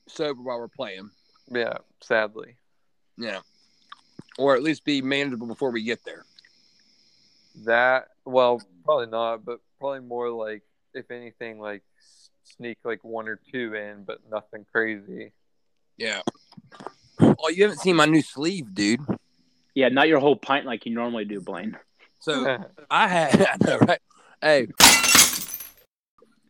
sober 0.07 0.41
while 0.41 0.57
we're 0.59 0.67
playing. 0.69 1.09
Yeah, 1.49 1.77
sadly. 2.01 2.55
Yeah. 3.17 3.41
Or 4.37 4.55
at 4.55 4.63
least 4.63 4.83
be 4.85 5.01
manageable 5.01 5.45
before 5.47 5.71
we 5.71 5.83
get 5.83 6.03
there. 6.05 6.25
That 7.65 8.07
well, 8.25 8.61
probably 8.83 9.07
not, 9.07 9.45
but 9.45 9.59
probably 9.79 10.01
more 10.01 10.29
like 10.31 10.63
if 10.93 11.11
anything, 11.11 11.59
like 11.59 11.83
s- 11.99 12.24
sneak 12.45 12.77
like 12.83 13.03
one 13.03 13.27
or 13.27 13.39
two 13.51 13.73
in, 13.75 14.03
but 14.03 14.19
nothing 14.31 14.65
crazy. 14.71 15.31
Yeah. 15.97 16.21
Oh, 17.19 17.49
you 17.49 17.63
haven't 17.63 17.79
seen 17.79 17.95
my 17.95 18.05
new 18.05 18.21
sleeve, 18.21 18.73
dude. 18.73 19.01
yeah, 19.73 19.89
not 19.89 20.07
your 20.07 20.19
whole 20.19 20.35
pint 20.35 20.65
like 20.65 20.85
you 20.85 20.93
normally 20.93 21.25
do, 21.25 21.41
Blaine. 21.41 21.77
So 22.19 22.57
I 22.89 23.07
had, 23.07 23.41
I 23.61 23.65
know, 23.65 23.77
right? 23.79 24.01
Hey, 24.41 24.67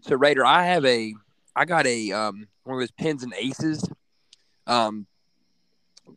so 0.01 0.15
Raider, 0.15 0.45
I 0.45 0.65
have 0.65 0.85
a, 0.85 1.13
I 1.55 1.65
got 1.65 1.85
a 1.87 2.11
um 2.11 2.47
one 2.63 2.75
of 2.75 2.81
those 2.81 2.91
pins 2.91 3.23
and 3.23 3.33
aces, 3.37 3.87
um, 4.67 5.05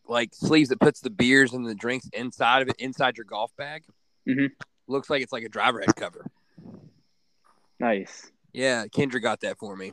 like 0.06 0.34
sleeves 0.34 0.70
that 0.70 0.80
puts 0.80 1.00
the 1.00 1.10
beers 1.10 1.52
and 1.52 1.66
the 1.66 1.74
drinks 1.74 2.08
inside 2.12 2.62
of 2.62 2.68
it, 2.68 2.76
inside 2.78 3.16
your 3.16 3.24
golf 3.24 3.54
bag. 3.56 3.84
Mhm. 4.26 4.50
Looks 4.86 5.10
like 5.10 5.22
it's 5.22 5.32
like 5.32 5.44
a 5.44 5.48
driver 5.48 5.80
head 5.80 5.94
cover. 5.96 6.26
Nice. 7.78 8.30
Yeah, 8.52 8.86
Kendra 8.86 9.22
got 9.22 9.40
that 9.40 9.58
for 9.58 9.76
me. 9.76 9.92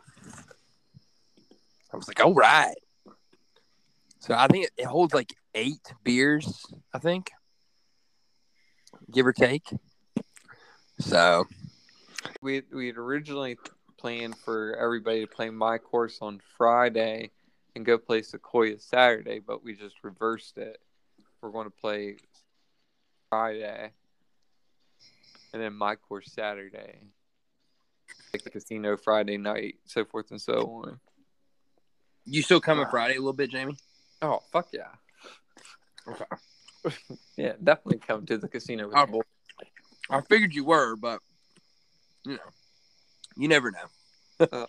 I 1.93 1.97
was 1.97 2.07
like, 2.07 2.23
all 2.23 2.33
right. 2.33 2.75
So 4.19 4.33
I 4.33 4.47
think 4.47 4.69
it, 4.77 4.85
holds 4.85 5.13
like 5.13 5.33
eight 5.53 5.93
beers, 6.03 6.65
I 6.93 6.99
think, 6.99 7.31
give 9.11 9.27
or 9.27 9.33
take. 9.33 9.67
So 10.99 11.45
we 12.41 12.63
we 12.73 12.87
had 12.87 12.97
originally 12.97 13.57
planned 13.97 14.35
for 14.37 14.75
everybody 14.77 15.21
to 15.21 15.27
play 15.27 15.49
my 15.49 15.77
course 15.77 16.19
on 16.21 16.41
Friday 16.57 17.31
and 17.75 17.85
go 17.85 17.97
play 17.97 18.21
Sequoyah 18.21 18.81
Saturday, 18.81 19.39
but 19.39 19.63
we 19.63 19.75
just 19.75 19.95
reversed 20.03 20.57
it. 20.57 20.79
We're 21.41 21.51
going 21.51 21.65
to 21.65 21.71
play 21.71 22.17
Friday 23.29 23.91
and 25.53 25.63
then 25.63 25.73
my 25.73 25.95
course 25.95 26.31
Saturday. 26.31 26.99
Like 28.35 28.43
the 28.43 28.49
casino 28.49 28.97
Friday 28.97 29.37
night, 29.37 29.75
so 29.85 30.03
forth 30.03 30.29
and 30.31 30.41
so 30.41 30.83
on. 30.83 30.99
you 32.25 32.41
still 32.41 32.59
coming 32.59 32.85
Friday 32.91 33.13
a 33.13 33.19
little 33.19 33.31
bit, 33.31 33.49
Jamie? 33.49 33.77
Oh 34.21 34.39
fuck 34.51 34.67
yeah. 34.73 34.89
Okay. 36.05 36.25
Yeah, 37.37 37.53
definitely 37.63 37.99
come 38.05 38.25
to 38.25 38.37
the 38.37 38.49
casino 38.49 38.87
with 38.89 38.97
Oh. 38.97 39.05
the. 39.05 39.21
I 40.09 40.19
figured 40.21 40.53
you 40.53 40.65
were, 40.65 40.97
but 40.97 41.19
you 42.25 42.33
know, 42.33 42.39
you 43.37 43.47
never 43.47 43.71
know. 43.71 43.87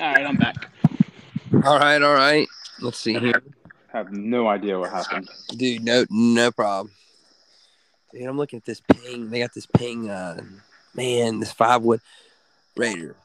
All 0.00 0.12
right, 0.14 0.24
I'm 0.26 0.36
back. 0.36 0.70
All 1.64 1.78
right, 1.78 2.00
all 2.00 2.14
right. 2.14 2.46
Let's 2.80 2.98
see 2.98 3.18
here, 3.18 3.42
have 3.92 4.12
no 4.12 4.46
idea 4.48 4.78
what 4.78 4.90
happened. 4.92 5.28
dude. 5.56 5.82
No, 5.82 6.04
no 6.08 6.52
problem. 6.52 6.92
Dude, 8.12 8.22
I'm 8.22 8.36
looking 8.38 8.58
at 8.58 8.64
this 8.64 8.80
ping. 8.80 9.30
They 9.30 9.40
got 9.40 9.54
this 9.54 9.66
ping. 9.66 10.08
Uh, 10.08 10.40
man, 10.94 11.40
this 11.40 11.52
five 11.52 11.82
wood 11.82 12.00
Raider. 12.76 13.16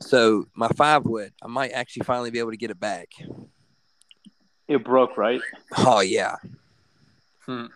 So 0.00 0.46
my 0.54 0.68
five 0.68 1.04
wood, 1.04 1.32
I 1.42 1.46
might 1.46 1.72
actually 1.72 2.04
finally 2.04 2.30
be 2.30 2.38
able 2.38 2.50
to 2.50 2.56
get 2.56 2.70
it 2.70 2.80
back. 2.80 3.08
It 4.68 4.84
broke, 4.84 5.16
right? 5.16 5.40
Oh 5.76 6.00
yeah. 6.00 6.36
Hmm. 7.46 7.66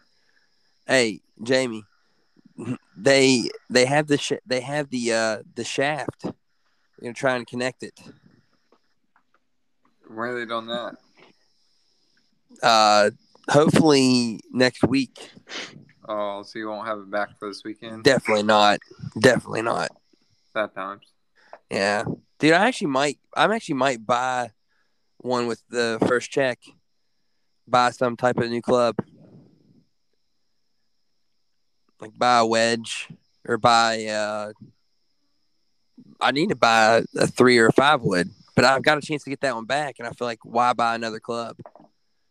Hey, 0.87 1.21
Jamie. 1.43 1.85
They 2.97 3.51
they 3.69 3.85
have 3.85 4.07
the 4.07 4.17
sh- 4.17 4.33
they 4.47 4.61
have 4.61 4.89
the 4.91 5.13
uh 5.13 5.43
the 5.55 5.65
shaft. 5.65 6.23
They're 6.23 6.33
gonna 7.03 7.15
try 7.15 7.37
and 7.37 7.47
connect 7.47 7.83
it. 7.83 8.01
Where 10.09 10.35
are 10.35 10.39
they 10.39 10.47
doing 10.47 10.67
that? 10.69 10.97
Uh, 12.63 13.11
hopefully 13.51 14.41
next 14.51 14.83
week. 14.85 15.31
Oh, 16.09 16.43
so 16.43 16.59
you 16.59 16.69
won't 16.69 16.87
have 16.87 16.99
it 16.99 17.11
back 17.11 17.39
for 17.39 17.49
this 17.49 17.63
weekend? 17.65 18.05
Definitely 18.05 18.45
not. 18.45 18.79
Definitely 19.19 19.63
not. 19.63 19.91
That 20.55 20.75
times. 20.75 21.13
Yeah, 21.71 22.05
dude, 22.39 22.53
I 22.53 22.67
actually 22.69 22.89
might. 22.89 23.19
I'm 23.37 23.51
actually 23.51 23.75
might 23.75 24.07
buy 24.07 24.51
one 25.19 25.47
with 25.47 25.63
the 25.69 25.99
first 26.07 26.31
check. 26.31 26.61
Buy 27.67 27.91
some 27.91 28.17
type 28.17 28.39
of 28.39 28.49
new 28.49 28.63
club, 28.63 28.95
like 32.01 32.17
buy 32.17 32.39
a 32.39 32.47
wedge 32.47 33.09
or 33.47 33.59
buy. 33.59 34.05
uh 34.07 34.53
I 36.21 36.31
need 36.31 36.51
to 36.51 36.57
buy 36.57 37.03
a 37.17 37.27
three 37.27 37.59
or 37.59 37.67
a 37.67 37.73
five 37.73 38.03
wood, 38.03 38.31
but 38.55 38.65
I've 38.65 38.83
got 38.83 38.99
a 38.99 39.01
chance 39.01 39.25
to 39.25 39.31
get 39.31 39.41
that 39.41 39.55
one 39.55 39.65
back, 39.65 39.97
and 39.99 40.07
I 40.07 40.13
feel 40.13 40.27
like 40.27 40.39
why 40.45 40.73
buy 40.73 40.95
another 40.95 41.21
club? 41.21 41.57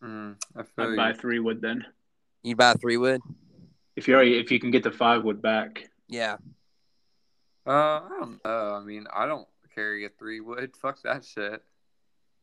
Mm, 0.04 0.36
I 0.56 0.64
feel 0.64 0.86
I'd 0.86 0.92
you. 0.92 0.96
buy 0.96 1.14
three 1.14 1.40
wood 1.40 1.62
then. 1.62 1.86
You 2.44 2.56
buy 2.56 2.74
three 2.74 2.98
wood, 2.98 3.22
If 3.96 4.08
you 4.08 4.20
if 4.20 4.52
you 4.52 4.60
can 4.60 4.72
get 4.72 4.84
the 4.84 4.92
five 4.92 5.24
wood 5.24 5.42
back. 5.42 5.90
yeah. 6.08 6.38
Uh, 7.68 7.72
I 7.72 8.08
don't 8.20 8.44
know. 8.46 8.74
I 8.76 8.84
mean, 8.84 9.08
I 9.12 9.26
don't 9.26 9.48
carry 9.74 10.06
a 10.06 10.10
three 10.10 10.40
wood. 10.40 10.76
Fuck 10.82 11.02
that 11.04 11.26
shit. 11.26 11.64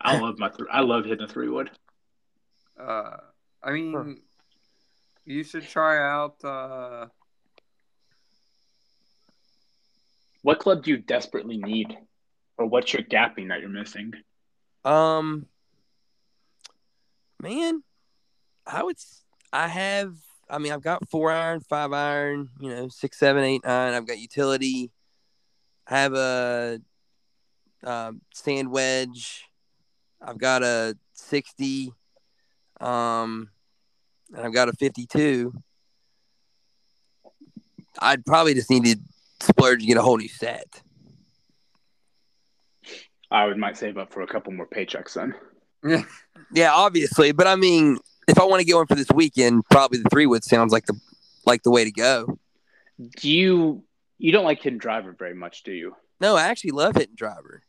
I 0.01 0.19
love 0.19 0.39
my 0.39 0.49
th- 0.49 0.69
I 0.73 0.81
love 0.81 1.05
hitting 1.05 1.25
a 1.25 1.29
three 1.29 1.49
wood. 1.49 1.71
Uh, 2.81 3.19
I 3.63 3.71
mean, 3.71 3.93
Huh. 3.95 4.15
you 5.25 5.45
should 5.45 5.63
try 5.69 5.99
out. 5.99 6.43
Uh, 6.45 7.07
What 10.43 10.59
club 10.59 10.83
do 10.83 10.91
you 10.91 10.97
desperately 10.97 11.57
need, 11.57 11.97
or 12.59 12.67
what's 12.67 12.93
your 12.93 13.03
gapping 13.05 13.49
that 13.51 13.61
you're 13.61 13.69
missing? 13.69 14.13
Um, 14.85 15.47
man, 17.41 17.85
I 18.67 18.83
would. 18.83 18.97
I 19.53 19.69
have. 19.69 20.17
I 20.53 20.59
mean, 20.59 20.71
I've 20.71 20.83
got 20.83 21.09
four 21.09 21.33
iron, 21.33 21.61
five 21.61 21.93
iron. 21.95 22.51
You 22.61 22.69
know, 22.69 22.89
six, 22.89 23.19
seven, 23.19 23.43
eight, 23.43 23.65
nine. 23.65 23.95
I've 23.95 24.07
got 24.07 24.19
utility. 24.19 24.93
I 25.89 25.99
have 25.99 26.13
a 26.13 26.81
um, 27.83 28.21
sand 28.35 28.71
wedge. 28.71 29.45
I've 30.21 30.39
got 30.39 30.63
a 30.63 30.97
sixty. 31.15 31.93
Um, 32.81 33.49
and 34.35 34.45
I've 34.45 34.53
got 34.53 34.69
a 34.69 34.75
fifty-two. 34.75 35.55
I'd 37.99 38.27
probably 38.27 38.53
just 38.53 38.69
need 38.69 38.85
to 38.85 38.97
splurge 39.41 39.81
and 39.81 39.89
get 39.89 39.97
a 39.97 40.03
whole 40.03 40.19
new 40.19 40.29
set. 40.29 40.83
I 43.31 43.47
would 43.47 43.57
might 43.57 43.79
save 43.79 43.97
up 43.97 44.13
for 44.13 44.21
a 44.21 44.27
couple 44.27 44.53
more 44.53 44.67
paychecks 44.67 45.15
then. 45.15 45.35
Yeah, 46.55 46.75
obviously, 46.75 47.33
but 47.33 47.47
I 47.47 47.57
mean, 47.57 47.99
if 48.29 48.39
I 48.39 48.45
want 48.45 48.61
to 48.61 48.67
get 48.67 48.77
one 48.77 48.87
for 48.87 48.95
this 48.95 49.11
weekend, 49.15 49.65
probably 49.71 49.99
the 49.99 50.09
three 50.11 50.27
wood 50.27 50.45
sounds 50.45 50.73
like 50.73 50.87
the 50.87 50.99
like 51.47 51.63
the 51.63 51.71
way 51.71 51.85
to 51.85 51.91
go. 51.93 52.39
Do 53.19 53.31
you 53.31 53.85
you 54.19 54.33
don't 54.33 54.45
like 54.45 54.63
hitting 54.63 54.79
driver 54.79 55.13
very 55.19 55.35
much, 55.35 55.63
do 55.65 55.73
you? 55.73 55.97
No, 56.21 56.37
I 56.37 56.43
actually 56.43 56.71
love 56.71 56.95
hitting 56.95 57.17
driver. 57.17 57.63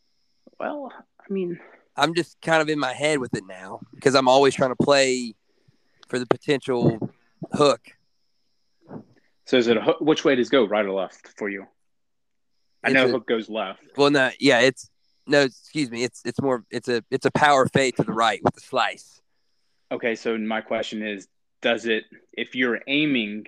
Well, 0.59 0.91
I 1.19 1.33
mean, 1.33 1.59
I'm 1.95 2.13
just 2.13 2.39
kind 2.41 2.61
of 2.61 2.69
in 2.69 2.77
my 2.79 2.93
head 2.93 3.19
with 3.19 3.33
it 3.35 3.43
now 3.47 3.79
because 3.95 4.13
I'm 4.15 4.27
always 4.27 4.53
trying 4.53 4.69
to 4.75 4.83
play 4.83 5.33
for 6.07 6.19
the 6.19 6.27
potential 6.27 7.09
hook. 7.53 7.81
so 9.45 9.57
is 9.57 9.67
it 9.67 9.77
a 9.77 9.81
hook, 9.81 9.97
which 10.01 10.23
way 10.23 10.35
does 10.35 10.47
it 10.49 10.51
go, 10.51 10.65
right 10.65 10.85
or 10.85 10.91
left 10.91 11.27
for 11.37 11.49
you? 11.49 11.65
I 12.83 12.89
It's 12.89 12.93
know 12.93 13.05
a- 13.05 13.11
hook 13.11 13.27
goes 13.27 13.49
left. 13.49 13.81
Well, 13.97 14.11
no, 14.11 14.29
yeah, 14.39 14.59
it's 14.59 14.89
no, 15.25 15.41
excuse 15.41 15.89
me, 15.89 16.03
it's 16.03 16.21
it's 16.25 16.41
more 16.41 16.63
it's 16.69 16.89
a 16.89 17.03
it's 17.09 17.25
a 17.25 17.31
power 17.31 17.65
fade 17.67 17.95
to 17.95 18.03
the 18.03 18.11
right 18.13 18.43
with 18.43 18.53
the 18.53 18.61
slice. 18.61 19.21
Okay, 19.93 20.15
so 20.15 20.35
my 20.39 20.59
question 20.59 21.05
is, 21.05 21.27
does 21.61 21.85
it 21.85 22.05
if 22.33 22.55
you're 22.55 22.79
aiming, 22.87 23.45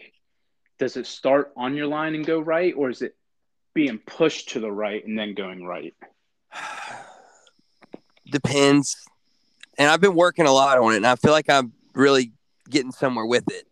does 0.78 0.96
it 0.96 1.08
start 1.08 1.52
on 1.58 1.74
your 1.74 1.88
line 1.88 2.14
and 2.14 2.24
go 2.24 2.40
right, 2.40 2.72
or 2.78 2.92
is 2.92 3.02
it 3.02 3.16
being 3.74 3.98
pushed 3.98 4.50
to 4.50 4.60
the 4.60 4.72
right 4.72 5.04
and 5.06 5.18
then 5.18 5.34
going 5.34 5.66
right? 5.66 5.96
Depends, 8.32 8.96
and 9.80 9.90
I've 9.90 10.02
been 10.02 10.14
working 10.14 10.46
a 10.46 10.52
lot 10.52 10.78
on 10.78 10.94
it, 10.94 10.98
and 10.98 11.08
I 11.08 11.16
feel 11.16 11.32
like 11.32 11.50
I'm 11.50 11.74
really 11.96 12.32
getting 12.70 12.92
somewhere 12.92 13.26
with 13.26 13.50
it, 13.50 13.66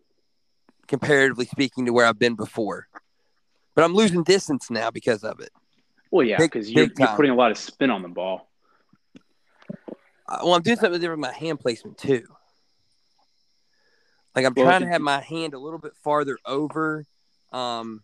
comparatively 0.88 1.44
speaking 1.46 1.86
to 1.86 1.92
where 1.92 2.06
I've 2.06 2.18
been 2.18 2.34
before. 2.34 2.88
But 3.76 3.84
I'm 3.84 3.94
losing 3.94 4.24
distance 4.24 4.68
now 4.68 4.90
because 4.90 5.22
of 5.22 5.38
it. 5.38 5.50
Well, 6.10 6.26
yeah, 6.26 6.38
because 6.38 6.68
you're, 6.72 6.88
you're 6.98 7.16
putting 7.16 7.30
a 7.30 7.36
lot 7.36 7.52
of 7.52 7.56
spin 7.58 7.90
on 7.90 8.02
the 8.02 8.08
ball. 8.08 8.50
Uh, 10.26 10.38
well, 10.42 10.54
I'm 10.54 10.62
doing 10.62 10.76
something 10.76 11.00
different 11.00 11.20
with 11.20 11.30
my 11.30 11.38
hand 11.38 11.60
placement 11.60 11.98
too. 11.98 12.24
Like 14.34 14.46
I'm 14.46 14.54
Well, 14.56 14.66
trying 14.66 14.82
to 14.82 14.88
have 14.88 15.00
my 15.00 15.20
hand 15.20 15.54
a 15.54 15.58
little 15.58 15.78
bit 15.78 15.92
farther 16.02 16.38
over, 16.44 17.06
um, 17.52 18.02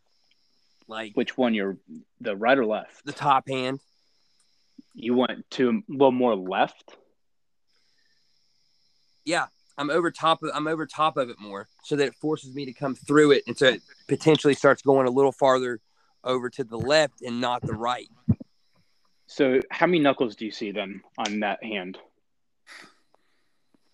like 0.86 1.12
Which 1.14 1.36
one? 1.36 1.54
You're 1.54 1.76
the 2.20 2.36
right 2.36 2.56
or 2.56 2.66
left? 2.66 3.04
the 3.04 3.12
top 3.12 3.48
hand. 3.48 3.80
You 4.94 5.14
want 5.14 5.48
to 5.50 5.70
a 5.70 5.92
little 5.92 6.12
more 6.12 6.34
left. 6.36 6.96
Yeah, 9.24 9.46
I'm 9.76 9.90
over 9.90 10.10
top 10.10 10.42
of 10.42 10.50
I'm 10.54 10.66
over 10.66 10.86
top 10.86 11.16
of 11.16 11.30
it 11.30 11.40
more, 11.40 11.68
so 11.84 11.96
that 11.96 12.06
it 12.06 12.14
forces 12.14 12.54
me 12.54 12.64
to 12.66 12.72
come 12.72 12.94
through 12.94 13.32
it, 13.32 13.44
and 13.46 13.56
so 13.56 13.66
it 13.66 13.82
potentially 14.08 14.54
starts 14.54 14.82
going 14.82 15.06
a 15.06 15.10
little 15.10 15.32
farther 15.32 15.80
over 16.24 16.50
to 16.50 16.64
the 16.64 16.78
left 16.78 17.22
and 17.22 17.40
not 17.40 17.62
the 17.62 17.74
right. 17.74 18.08
So, 19.26 19.60
how 19.70 19.86
many 19.86 20.00
knuckles 20.00 20.34
do 20.36 20.44
you 20.44 20.50
see 20.50 20.72
then 20.72 21.02
on 21.16 21.40
that 21.40 21.62
hand? 21.62 21.98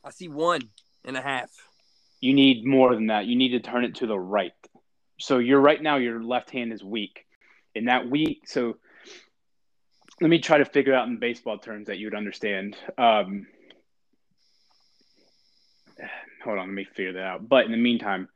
I 0.03 0.11
see 0.11 0.29
one 0.29 0.63
and 1.05 1.17
a 1.17 1.21
half. 1.21 1.51
You 2.21 2.35
need 2.35 2.65
more 2.65 2.95
than 2.95 3.09
that. 3.09 3.27
You 3.27 3.37
need 3.37 3.51
to 3.51 3.61
turn 3.61 3.85
it 3.85 3.97
to 3.97 4.07
the 4.07 4.19
right. 4.19 4.53
So, 5.19 5.39
you're 5.39 5.61
right 5.61 5.83
now, 5.83 5.97
your 5.97 6.23
left 6.23 6.51
hand 6.51 6.73
is 6.73 6.83
weak. 6.83 7.25
And 7.75 7.89
that 7.89 8.09
weak, 8.09 8.43
so 8.47 8.77
let 10.21 10.31
me 10.31 10.39
try 10.39 10.59
to 10.59 10.65
figure 10.65 10.95
out 10.95 11.09
in 11.09 11.19
baseball 11.19 11.59
terms 11.59 11.89
that 11.89 11.99
you 11.99 12.07
would 12.07 12.15
understand. 12.15 12.77
Um, 12.97 13.47
hold 16.43 16.59
on, 16.59 16.69
let 16.69 16.75
me 16.75 16.85
figure 16.85 17.13
that 17.15 17.23
out. 17.23 17.49
But 17.49 17.67
in 17.67 17.73
the 17.73 17.77
meantime, 17.77 18.29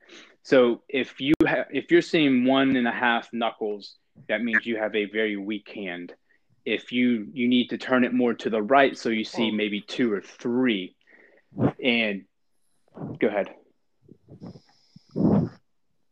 so 0.42 0.82
if 0.88 1.20
you 1.20 1.34
have, 1.46 1.66
if 1.70 1.90
you're 1.90 2.02
seeing 2.02 2.44
one 2.44 2.76
and 2.76 2.86
a 2.86 2.92
half 2.92 3.28
knuckles, 3.32 3.96
that 4.28 4.42
means 4.42 4.66
you 4.66 4.76
have 4.76 4.94
a 4.94 5.06
very 5.06 5.36
weak 5.36 5.70
hand. 5.74 6.12
If 6.64 6.92
you 6.92 7.28
you 7.32 7.48
need 7.48 7.68
to 7.70 7.78
turn 7.78 8.04
it 8.04 8.12
more 8.12 8.34
to 8.34 8.50
the 8.50 8.62
right, 8.62 8.96
so 8.96 9.08
you 9.08 9.24
see 9.24 9.50
maybe 9.50 9.80
two 9.80 10.12
or 10.12 10.20
three, 10.20 10.94
and 11.82 12.24
go 13.18 13.28
ahead. 13.28 13.54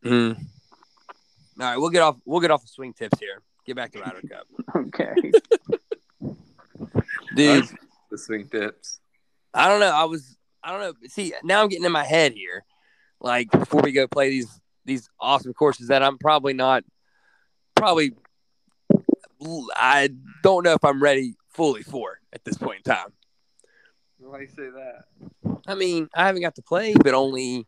Mm. 0.03 0.37
All 0.37 1.65
right, 1.65 1.77
we'll 1.77 1.89
get 1.89 2.01
off. 2.01 2.17
We'll 2.25 2.39
get 2.39 2.51
off 2.51 2.61
the 2.61 2.67
swing 2.67 2.93
tips 2.93 3.19
here. 3.19 3.41
Get 3.65 3.75
back 3.75 3.91
to 3.91 3.99
Ryder 3.99 4.21
Cup, 4.27 4.47
Okay. 4.75 5.13
dude. 7.35 7.65
the 8.09 8.17
swing 8.17 8.47
tips. 8.47 8.99
I 9.53 9.67
don't 9.67 9.79
know. 9.79 9.91
I 9.91 10.05
was 10.05 10.37
I 10.63 10.71
don't 10.71 10.81
know. 10.81 10.93
See, 11.07 11.33
now 11.43 11.61
I'm 11.61 11.69
getting 11.69 11.85
in 11.85 11.91
my 11.91 12.03
head 12.05 12.33
here. 12.33 12.63
Like 13.19 13.51
before 13.51 13.81
we 13.81 13.91
go 13.91 14.07
play 14.07 14.29
these 14.29 14.59
these 14.85 15.09
awesome 15.19 15.53
courses 15.53 15.89
that 15.89 16.01
I'm 16.01 16.17
probably 16.17 16.53
not 16.53 16.83
probably 17.75 18.13
I 19.75 20.09
don't 20.43 20.63
know 20.63 20.73
if 20.73 20.83
I'm 20.83 21.01
ready 21.03 21.35
fully 21.49 21.83
for 21.83 22.19
at 22.33 22.43
this 22.45 22.57
point 22.57 22.81
in 22.85 22.93
time. 22.93 23.13
Why 24.19 24.37
do 24.37 24.43
you 24.43 24.49
say 24.49 24.69
that? 24.69 25.59
I 25.67 25.75
mean, 25.75 26.09
I 26.13 26.25
haven't 26.25 26.41
got 26.41 26.55
to 26.55 26.61
play 26.61 26.93
but 26.93 27.13
only 27.13 27.67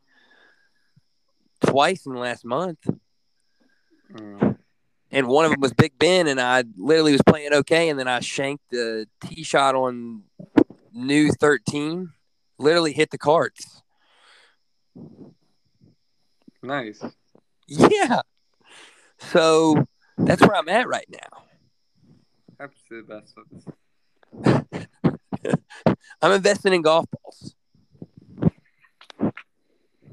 twice 1.65 2.05
in 2.05 2.13
the 2.13 2.19
last 2.19 2.45
month. 2.45 2.79
Mm. 4.13 4.57
And 5.11 5.27
one 5.27 5.45
of 5.45 5.51
them 5.51 5.59
was 5.59 5.73
Big 5.73 5.97
Ben 5.99 6.27
and 6.27 6.39
I 6.39 6.63
literally 6.77 7.11
was 7.11 7.21
playing 7.25 7.53
okay 7.53 7.89
and 7.89 7.99
then 7.99 8.07
I 8.07 8.21
shanked 8.21 8.63
the 8.71 9.07
tee 9.25 9.43
shot 9.43 9.75
on 9.75 10.23
new 10.93 11.31
13. 11.31 12.11
Literally 12.57 12.93
hit 12.93 13.11
the 13.11 13.17
carts. 13.17 13.81
Nice. 16.63 17.03
Yeah. 17.67 18.21
So 19.19 19.85
that's 20.17 20.41
where 20.41 20.55
I'm 20.55 20.69
at 20.69 20.87
right 20.87 21.07
now. 21.09 21.43
Happy 22.59 22.75
to 22.75 22.81
see 22.87 23.01
the 23.01 23.07
best. 23.07 23.35
I'm 26.21 26.31
investing 26.31 26.73
in 26.73 26.81
golf 26.81 27.05
balls. 27.11 27.55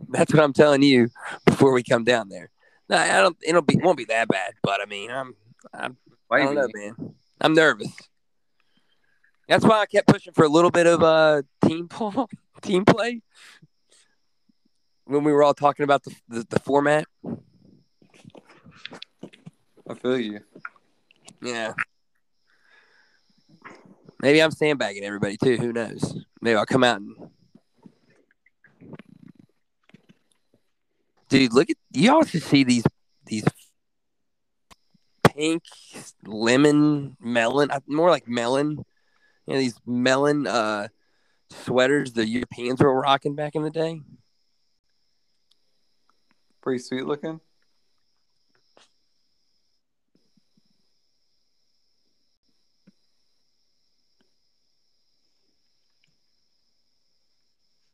That's 0.08 0.32
what 0.32 0.42
I'm 0.42 0.52
telling 0.52 0.82
you 0.82 1.08
before 1.44 1.72
we 1.72 1.82
come 1.82 2.04
down 2.04 2.28
there. 2.28 2.50
No, 2.88 2.96
I 2.96 3.20
don't. 3.20 3.36
It'll 3.46 3.62
be 3.62 3.76
won't 3.76 3.98
be 3.98 4.06
that 4.06 4.28
bad, 4.28 4.54
but 4.62 4.80
I 4.80 4.86
mean, 4.86 5.10
I'm. 5.10 5.34
I'm 5.74 5.96
I 6.30 6.38
don't 6.38 6.54
know, 6.54 6.68
man. 6.74 7.14
I'm 7.40 7.54
nervous. 7.54 7.92
That's 9.48 9.64
why 9.64 9.80
I 9.80 9.86
kept 9.86 10.08
pushing 10.08 10.32
for 10.32 10.44
a 10.44 10.48
little 10.48 10.70
bit 10.70 10.86
of 10.86 11.02
uh 11.02 11.42
team 11.64 11.86
ball, 11.98 12.28
team 12.62 12.84
play. 12.84 13.22
When 15.04 15.24
we 15.24 15.32
were 15.32 15.42
all 15.42 15.54
talking 15.54 15.84
about 15.84 16.04
the 16.04 16.14
the, 16.28 16.46
the 16.48 16.60
format, 16.60 17.06
I 19.88 19.94
feel 19.94 20.18
you. 20.18 20.40
yeah. 21.42 21.72
Maybe 24.20 24.42
I'm 24.42 24.50
sandbagging 24.50 25.04
everybody 25.04 25.36
too. 25.36 25.56
Who 25.56 25.72
knows? 25.72 26.18
Maybe 26.40 26.56
I'll 26.56 26.66
come 26.66 26.84
out 26.84 27.00
and. 27.00 27.14
Dude, 31.28 31.52
look 31.52 31.68
at 31.68 31.76
y'all 31.92 32.24
should 32.24 32.42
see 32.42 32.64
these 32.64 32.84
these 33.26 33.44
pink, 35.24 35.62
lemon, 36.24 37.16
melon, 37.20 37.70
uh, 37.70 37.80
more 37.86 38.10
like 38.10 38.26
melon. 38.26 38.84
You 39.46 39.54
know, 39.54 39.58
these 39.58 39.78
melon 39.86 40.46
uh, 40.46 40.88
sweaters 41.50 42.12
the 42.12 42.26
Europeans 42.26 42.80
were 42.80 42.98
rocking 42.98 43.34
back 43.34 43.54
in 43.54 43.62
the 43.62 43.70
day. 43.70 44.00
Pretty 46.62 46.82
sweet 46.82 47.04
looking. 47.04 47.40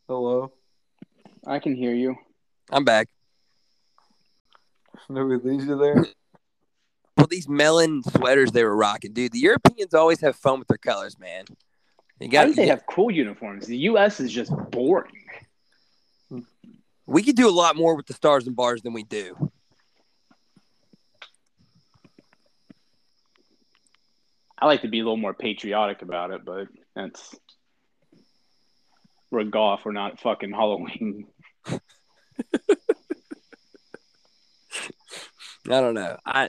Hello. 0.09 0.53
I 1.47 1.59
can 1.59 1.75
hear 1.75 1.95
you. 1.95 2.17
I'm 2.71 2.85
back. 2.85 3.09
Did 5.13 5.25
we 5.25 5.37
lose 5.37 5.67
you 5.67 5.77
there? 5.77 6.07
Well, 7.17 7.27
these 7.29 7.49
melon 7.49 8.03
sweaters 8.03 8.53
they 8.53 8.65
were 8.65 8.77
rocking, 8.77 9.13
dude. 9.13 9.33
The 9.33 9.39
Europeans 9.39 9.95
always 9.95 10.21
have 10.21 10.37
fun 10.37 10.59
with 10.59 10.69
their 10.69 10.79
colors, 10.79 11.19
man. 11.19 11.45
You 12.21 12.39
I 12.39 12.45
think 12.45 12.57
they 12.57 12.69
have 12.69 12.87
cool 12.87 13.11
uniforms. 13.11 13.67
The 13.67 13.77
U.S. 13.79 14.21
is 14.21 14.33
just 14.33 14.53
boring. 14.71 15.13
We 17.07 17.23
could 17.23 17.37
do 17.37 17.49
a 17.49 17.51
lot 17.51 17.77
more 17.77 17.95
with 17.97 18.07
the 18.07 18.15
stars 18.15 18.47
and 18.47 18.57
bars 18.57 18.83
than 18.83 18.93
we 18.93 19.03
do. 19.03 19.51
I 24.59 24.67
like 24.67 24.83
to 24.83 24.89
be 24.89 25.01
a 25.01 25.03
little 25.03 25.19
more 25.19 25.35
patriotic 25.35 26.01
about 26.03 26.31
it, 26.31 26.45
but 26.45 26.69
that's 26.95 27.37
we're 29.31 29.45
golf. 29.45 29.81
We're 29.85 29.93
not 29.93 30.21
fucking 30.21 30.53
Halloween. 30.53 31.27
I 35.67 35.81
don't 35.81 35.95
know. 35.95 36.17
I 36.25 36.49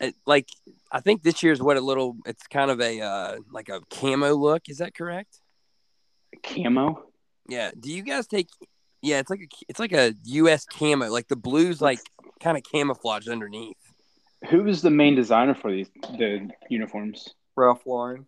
it, 0.00 0.14
like. 0.26 0.48
I 0.94 1.00
think 1.00 1.22
this 1.22 1.42
year's 1.42 1.62
what 1.62 1.76
a 1.76 1.80
little. 1.80 2.16
It's 2.26 2.46
kind 2.46 2.70
of 2.70 2.80
a 2.80 3.00
uh, 3.00 3.36
like 3.50 3.68
a 3.68 3.80
camo 3.90 4.34
look. 4.34 4.68
Is 4.68 4.78
that 4.78 4.94
correct? 4.94 5.40
Camo. 6.42 7.04
Yeah. 7.48 7.70
Do 7.78 7.90
you 7.90 8.02
guys 8.02 8.26
take? 8.26 8.48
Yeah, 9.00 9.18
it's 9.18 9.30
like 9.30 9.40
a 9.40 9.48
it's 9.68 9.80
like 9.80 9.92
a 9.92 10.14
U.S. 10.24 10.66
camo. 10.66 11.08
Like 11.08 11.28
the 11.28 11.36
blues, 11.36 11.80
like 11.80 12.00
kind 12.40 12.56
of 12.56 12.62
camouflaged 12.62 13.28
underneath. 13.28 13.76
Who 14.50 14.66
is 14.66 14.82
the 14.82 14.90
main 14.90 15.14
designer 15.14 15.54
for 15.54 15.70
these 15.70 15.88
the 16.18 16.50
uniforms? 16.68 17.34
Ralph 17.56 17.86
Lauren. 17.86 18.26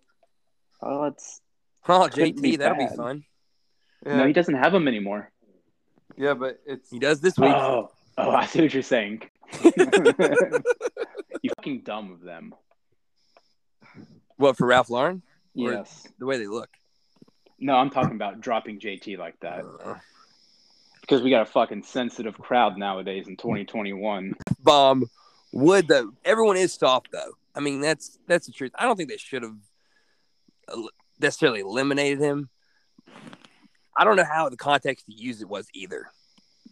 Oh, 0.83 1.05
it's 1.05 1.41
Oh, 1.89 2.09
JT, 2.11 2.41
be 2.41 2.57
that'll 2.57 2.79
be 2.79 2.95
fun. 2.95 3.25
Yeah, 4.07 4.19
no, 4.19 4.27
he 4.27 4.33
doesn't 4.33 4.55
have 4.55 4.73
them 4.73 4.89
anymore. 4.89 5.31
yeah, 6.17 6.35
but 6.35 6.61
it's 6.67 6.91
He 6.91 6.99
does 6.99 7.21
this 7.21 7.39
week. 7.39 7.53
Oh, 7.53 7.91
oh, 8.17 8.31
I 8.31 8.47
see 8.47 8.63
what 8.63 8.73
you're 8.73 8.83
saying. 8.83 9.23
you 11.43 11.51
fucking 11.57 11.83
dumb 11.85 12.13
of 12.13 12.21
them. 12.23 12.55
what 14.37 14.57
for 14.57 14.67
Ralph 14.67 14.91
Lauren? 14.91 15.23
Or- 15.57 15.73
Yes. 15.73 16.07
The 16.19 16.27
way 16.27 16.39
they 16.39 16.47
look. 16.47 16.69
No, 17.61 17.75
I'm 17.77 17.91
talking 17.91 18.17
about 18.17 18.41
dropping 18.41 18.81
JT 18.81 19.17
like 19.19 19.39
that 19.41 19.65
Uh, 19.85 19.95
because 21.01 21.23
we 21.23 21.31
got 21.31 21.43
a 21.43 21.47
fucking 21.47 21.85
sensitive 21.85 22.37
crowd 22.37 22.77
nowadays 22.77 23.29
in 23.29 23.37
2021. 23.37 24.35
bomb 24.63 25.05
would 25.53 25.87
though. 25.87 26.11
Everyone 26.25 26.57
is 26.57 26.73
soft 26.75 27.09
though. 27.13 27.33
I 27.55 27.61
mean, 27.61 27.81
that's 27.81 28.19
that's 28.27 28.47
the 28.47 28.53
truth. 28.53 28.73
I 28.75 28.85
don't 28.85 28.97
think 28.97 29.09
they 29.09 29.17
should 29.17 29.45
have 29.45 29.55
necessarily 31.21 31.61
eliminated 31.61 32.19
him. 32.19 32.49
I 33.97 34.03
don't 34.03 34.17
know 34.17 34.25
how 34.25 34.49
the 34.49 34.57
context 34.57 35.07
to 35.07 35.13
use 35.15 35.41
it 35.41 35.49
was 35.49 35.69
either. 35.73 36.11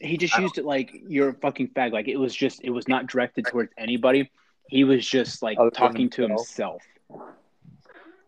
He 0.02 0.16
just 0.16 0.36
used 0.36 0.58
it 0.58 0.64
like 0.64 0.92
you're 1.06 1.28
a 1.30 1.34
fucking 1.34 1.68
fag. 1.68 1.92
Like 1.92 2.08
it 2.08 2.16
was 2.16 2.34
just, 2.34 2.60
it 2.64 2.70
was 2.70 2.88
not 2.88 3.06
directed 3.06 3.46
towards 3.46 3.72
anybody. 3.78 4.30
He 4.68 4.84
was 4.84 5.06
just 5.06 5.42
like 5.42 5.58
Other 5.58 5.70
than 5.70 5.78
talking 5.78 6.10
to 6.10 6.22
himself. 6.22 6.82
himself. 7.08 7.22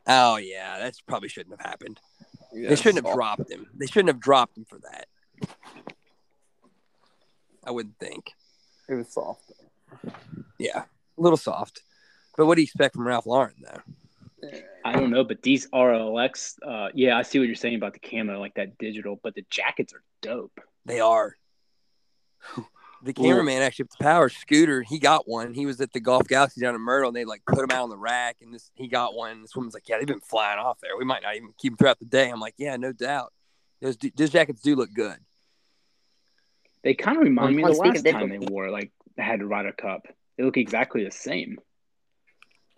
Oh 0.07 0.37
yeah, 0.37 0.79
that's 0.79 1.01
probably 1.01 1.29
shouldn't 1.29 1.59
have 1.61 1.67
happened. 1.69 1.99
yeah, 2.53 2.69
they 2.69 2.77
shouldn't 2.77 2.97
have 2.97 3.05
soft. 3.07 3.17
dropped 3.17 3.51
him. 3.51 3.67
They 3.75 3.87
shouldn't 3.87 4.09
have 4.09 4.21
dropped 4.21 4.57
him 4.57 4.65
for 4.67 4.79
that. 4.81 5.07
I 7.65 7.71
wouldn't 7.71 7.99
think. 7.99 8.33
It 8.89 8.95
was 8.95 9.09
soft. 9.13 9.53
Yeah, 10.59 10.85
a 11.19 11.21
little 11.21 11.39
soft. 11.39 11.81
But 12.37 12.47
what 12.47 12.57
do 12.57 12.61
you 12.61 12.65
expect 12.67 12.95
from 12.95 13.07
Ralph 13.07 13.27
Lauren 13.27 13.55
though? 13.63 14.51
I 14.85 14.93
don't 14.93 15.11
know, 15.11 15.25
but 15.25 15.41
these 15.41 15.67
RLX, 15.71 16.57
uh, 16.63 16.91
yeah, 16.93 17.17
I 17.17 17.23
see 17.23 17.39
what 17.39 17.47
you're 17.47 17.55
saying 17.55 17.77
about 17.77 17.95
the 17.95 17.99
camo, 18.01 18.39
like 18.39 18.55
that 18.57 18.77
digital, 18.77 19.19
but 19.23 19.35
the 19.35 19.45
jackets 19.49 19.95
are 19.95 20.03
dope. 20.21 20.61
They 20.85 21.01
are. 21.01 21.37
The 23.03 23.13
cameraman 23.13 23.61
actually, 23.61 23.89
the 23.99 24.03
power 24.03 24.31
scooter, 24.31 24.81
he 24.83 24.99
got 24.99 25.29
one. 25.29 25.53
He 25.53 25.67
was 25.67 25.79
at 25.83 25.93
the 25.93 26.01
Golf 26.01 26.27
Galaxy 26.27 26.63
down 26.63 26.75
in 26.75 26.81
Myrtle, 26.81 27.09
and 27.09 27.17
they 27.17 27.27
like 27.27 27.45
put 27.45 27.63
him 27.63 27.71
out 27.71 27.83
on 27.83 27.91
the 27.91 27.99
rack, 27.99 28.37
and 28.41 28.55
this 28.55 28.71
he 28.75 28.89
got 28.89 29.15
one. 29.15 29.43
This 29.43 29.55
woman's 29.55 29.75
like, 29.75 29.87
"Yeah, 29.89 29.99
they've 29.99 30.07
been 30.07 30.21
flying 30.21 30.59
off 30.59 30.81
there. 30.81 30.97
We 30.97 31.05
might 31.05 31.23
not 31.23 31.37
even 31.37 31.53
keep 31.59 31.73
them 31.73 31.77
throughout 31.77 31.99
the 31.99 32.07
day." 32.07 32.31
I'm 32.31 32.41
like, 32.41 32.55
"Yeah, 32.57 32.77
no 32.77 32.93
doubt. 32.93 33.35
Those 33.83 33.99
those 34.17 34.31
jackets 34.31 34.63
do 34.63 34.75
look 34.75 34.93
good." 34.95 35.19
They 36.83 36.95
kind 36.95 37.19
of 37.19 37.25
remind 37.25 37.57
me 37.57 37.63
of 37.63 37.75
the 37.75 37.81
last 37.81 38.07
of 38.07 38.13
time 38.13 38.29
they 38.29 38.39
wore, 38.39 38.71
like, 38.71 38.93
they 39.17 39.23
had 39.23 39.41
to 39.41 39.47
ride 39.47 39.75
cup. 39.77 40.07
They 40.37 40.45
look 40.45 40.57
exactly 40.57 41.05
the 41.05 41.11
same. 41.11 41.59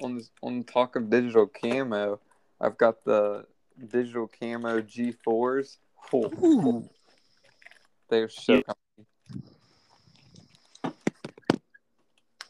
On 0.03 0.17
this, 0.17 0.31
on 0.43 0.63
talk 0.65 0.95
of 0.97 1.11
digital 1.11 1.47
camo, 1.49 2.21
I've 2.61 2.79
got 2.79 3.05
the 3.05 3.47
digital 3.89 4.29
camo 4.29 4.81
G4s. 4.81 5.79
Oh, 6.13 6.89
they're 8.09 8.29
so 8.29 8.55
Yeah. 8.55 8.61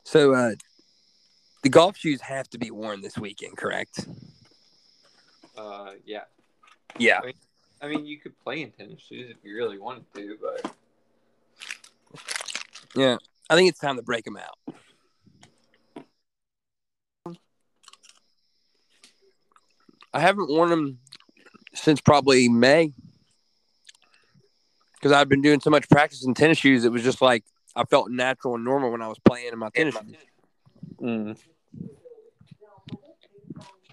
So, 0.06 0.34
uh, 0.34 0.52
the 1.64 1.68
golf 1.68 1.96
shoes 1.96 2.20
have 2.20 2.48
to 2.50 2.58
be 2.58 2.70
worn 2.70 3.00
this 3.00 3.18
weekend, 3.18 3.56
correct? 3.56 4.06
Uh, 5.58 5.94
yeah. 6.04 6.22
Yeah. 6.96 7.22
I 7.82 7.88
mean, 7.88 8.06
you 8.06 8.20
could 8.20 8.38
play 8.38 8.62
in 8.62 8.70
tennis 8.70 9.00
shoes 9.00 9.32
if 9.32 9.36
you 9.42 9.56
really 9.56 9.78
wanted 9.78 10.04
to, 10.14 10.38
but 10.40 10.72
Yeah. 12.94 13.16
I 13.50 13.56
think 13.56 13.68
it's 13.68 13.80
time 13.80 13.96
to 13.96 14.02
break 14.02 14.24
them 14.24 14.36
out. 14.36 14.76
I 20.14 20.20
haven't 20.20 20.48
worn 20.48 20.70
them 20.70 20.98
since 21.74 22.00
probably 22.00 22.48
May 22.48 22.92
because 24.94 25.10
I've 25.10 25.28
been 25.28 25.42
doing 25.42 25.58
so 25.58 25.70
much 25.70 25.88
practice 25.88 26.24
in 26.24 26.32
tennis 26.32 26.58
shoes. 26.58 26.84
It 26.84 26.92
was 26.92 27.02
just 27.02 27.20
like 27.20 27.42
I 27.76 27.84
felt 27.84 28.10
natural 28.10 28.54
and 28.54 28.64
normal 28.64 28.90
when 28.90 29.02
I 29.02 29.08
was 29.08 29.18
playing 29.18 29.52
in 29.52 29.58
my 29.58 29.68
tennis 29.68 29.94
shoes. 29.94 30.16
mm. 31.00 31.36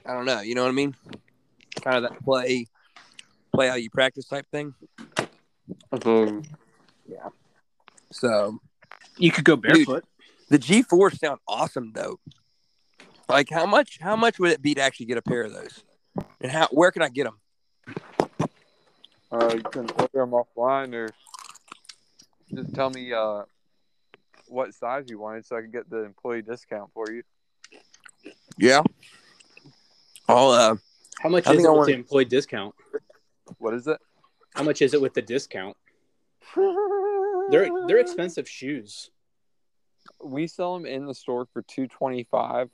I 0.06 0.14
don't 0.14 0.26
know. 0.26 0.42
You 0.42 0.56
know 0.56 0.64
what 0.64 0.70
I 0.70 0.74
mean? 0.74 0.96
Kind 1.82 1.98
of 1.98 2.04
that 2.12 2.24
play, 2.24 2.68
play 3.54 3.68
how 3.68 3.76
you 3.76 3.90
practice 3.90 4.26
type 4.26 4.48
thing. 4.52 4.74
Um, 5.92 6.44
So 8.12 8.60
You 9.18 9.32
could 9.32 9.44
go 9.46 9.56
barefoot. 9.56 10.06
the 10.50 10.58
G4 10.58 11.18
sound 11.20 11.40
awesome 11.48 11.92
though. 11.94 12.20
Like 13.30 13.50
how 13.50 13.66
much? 13.66 14.00
How 14.02 14.16
much 14.16 14.40
would 14.40 14.52
it 14.52 14.62
be 14.62 14.76
to 14.76 14.82
actually 14.82 15.08
get 15.08 15.18
a 15.18 15.22
pair 15.22 15.44
of 15.44 15.54
those? 15.54 15.84
And 16.42 16.52
how? 16.52 16.68
Where 16.72 16.92
can 16.92 17.02
I 17.02 17.10
get 17.10 17.26
them? 17.26 17.40
uh, 19.32 19.54
you 19.56 19.62
can 19.64 19.90
order 19.92 20.10
them 20.14 20.32
offline 20.32 20.94
or 20.94 21.10
just 22.54 22.74
tell 22.76 22.90
me 22.90 23.12
uh, 23.14 23.44
what 24.54 24.74
size 24.74 25.06
you 25.08 25.20
wanted 25.20 25.46
so 25.46 25.58
I 25.58 25.62
can 25.62 25.72
get 25.72 25.90
the 25.90 26.04
employee 26.04 26.44
discount 26.44 26.92
for 26.94 27.12
you. 27.12 27.24
Yeah. 28.58 28.84
I'll 30.30 30.52
uh 30.52 30.76
How 31.20 31.30
much 31.30 31.48
I 31.48 31.52
is 31.52 31.58
think 31.58 31.66
it 31.66 31.70
I 31.70 31.72
with 31.72 31.78
want- 31.78 31.88
the 31.88 31.94
employee 31.96 32.26
discount? 32.26 32.76
What 33.58 33.74
is 33.74 33.88
it? 33.88 33.98
How 34.56 34.64
much 34.64 34.82
is 34.82 34.94
it 34.94 35.02
with 35.02 35.14
the 35.16 35.22
discount? 35.22 35.76
They're 36.56 37.70
they're 37.88 37.98
expensive 38.00 38.48
shoes. 38.48 39.10
we 40.24 40.48
sell 40.48 40.74
them 40.76 40.86
in 40.86 41.06
the 41.08 41.14
store 41.16 41.46
for 41.52 41.62
225 41.64 42.70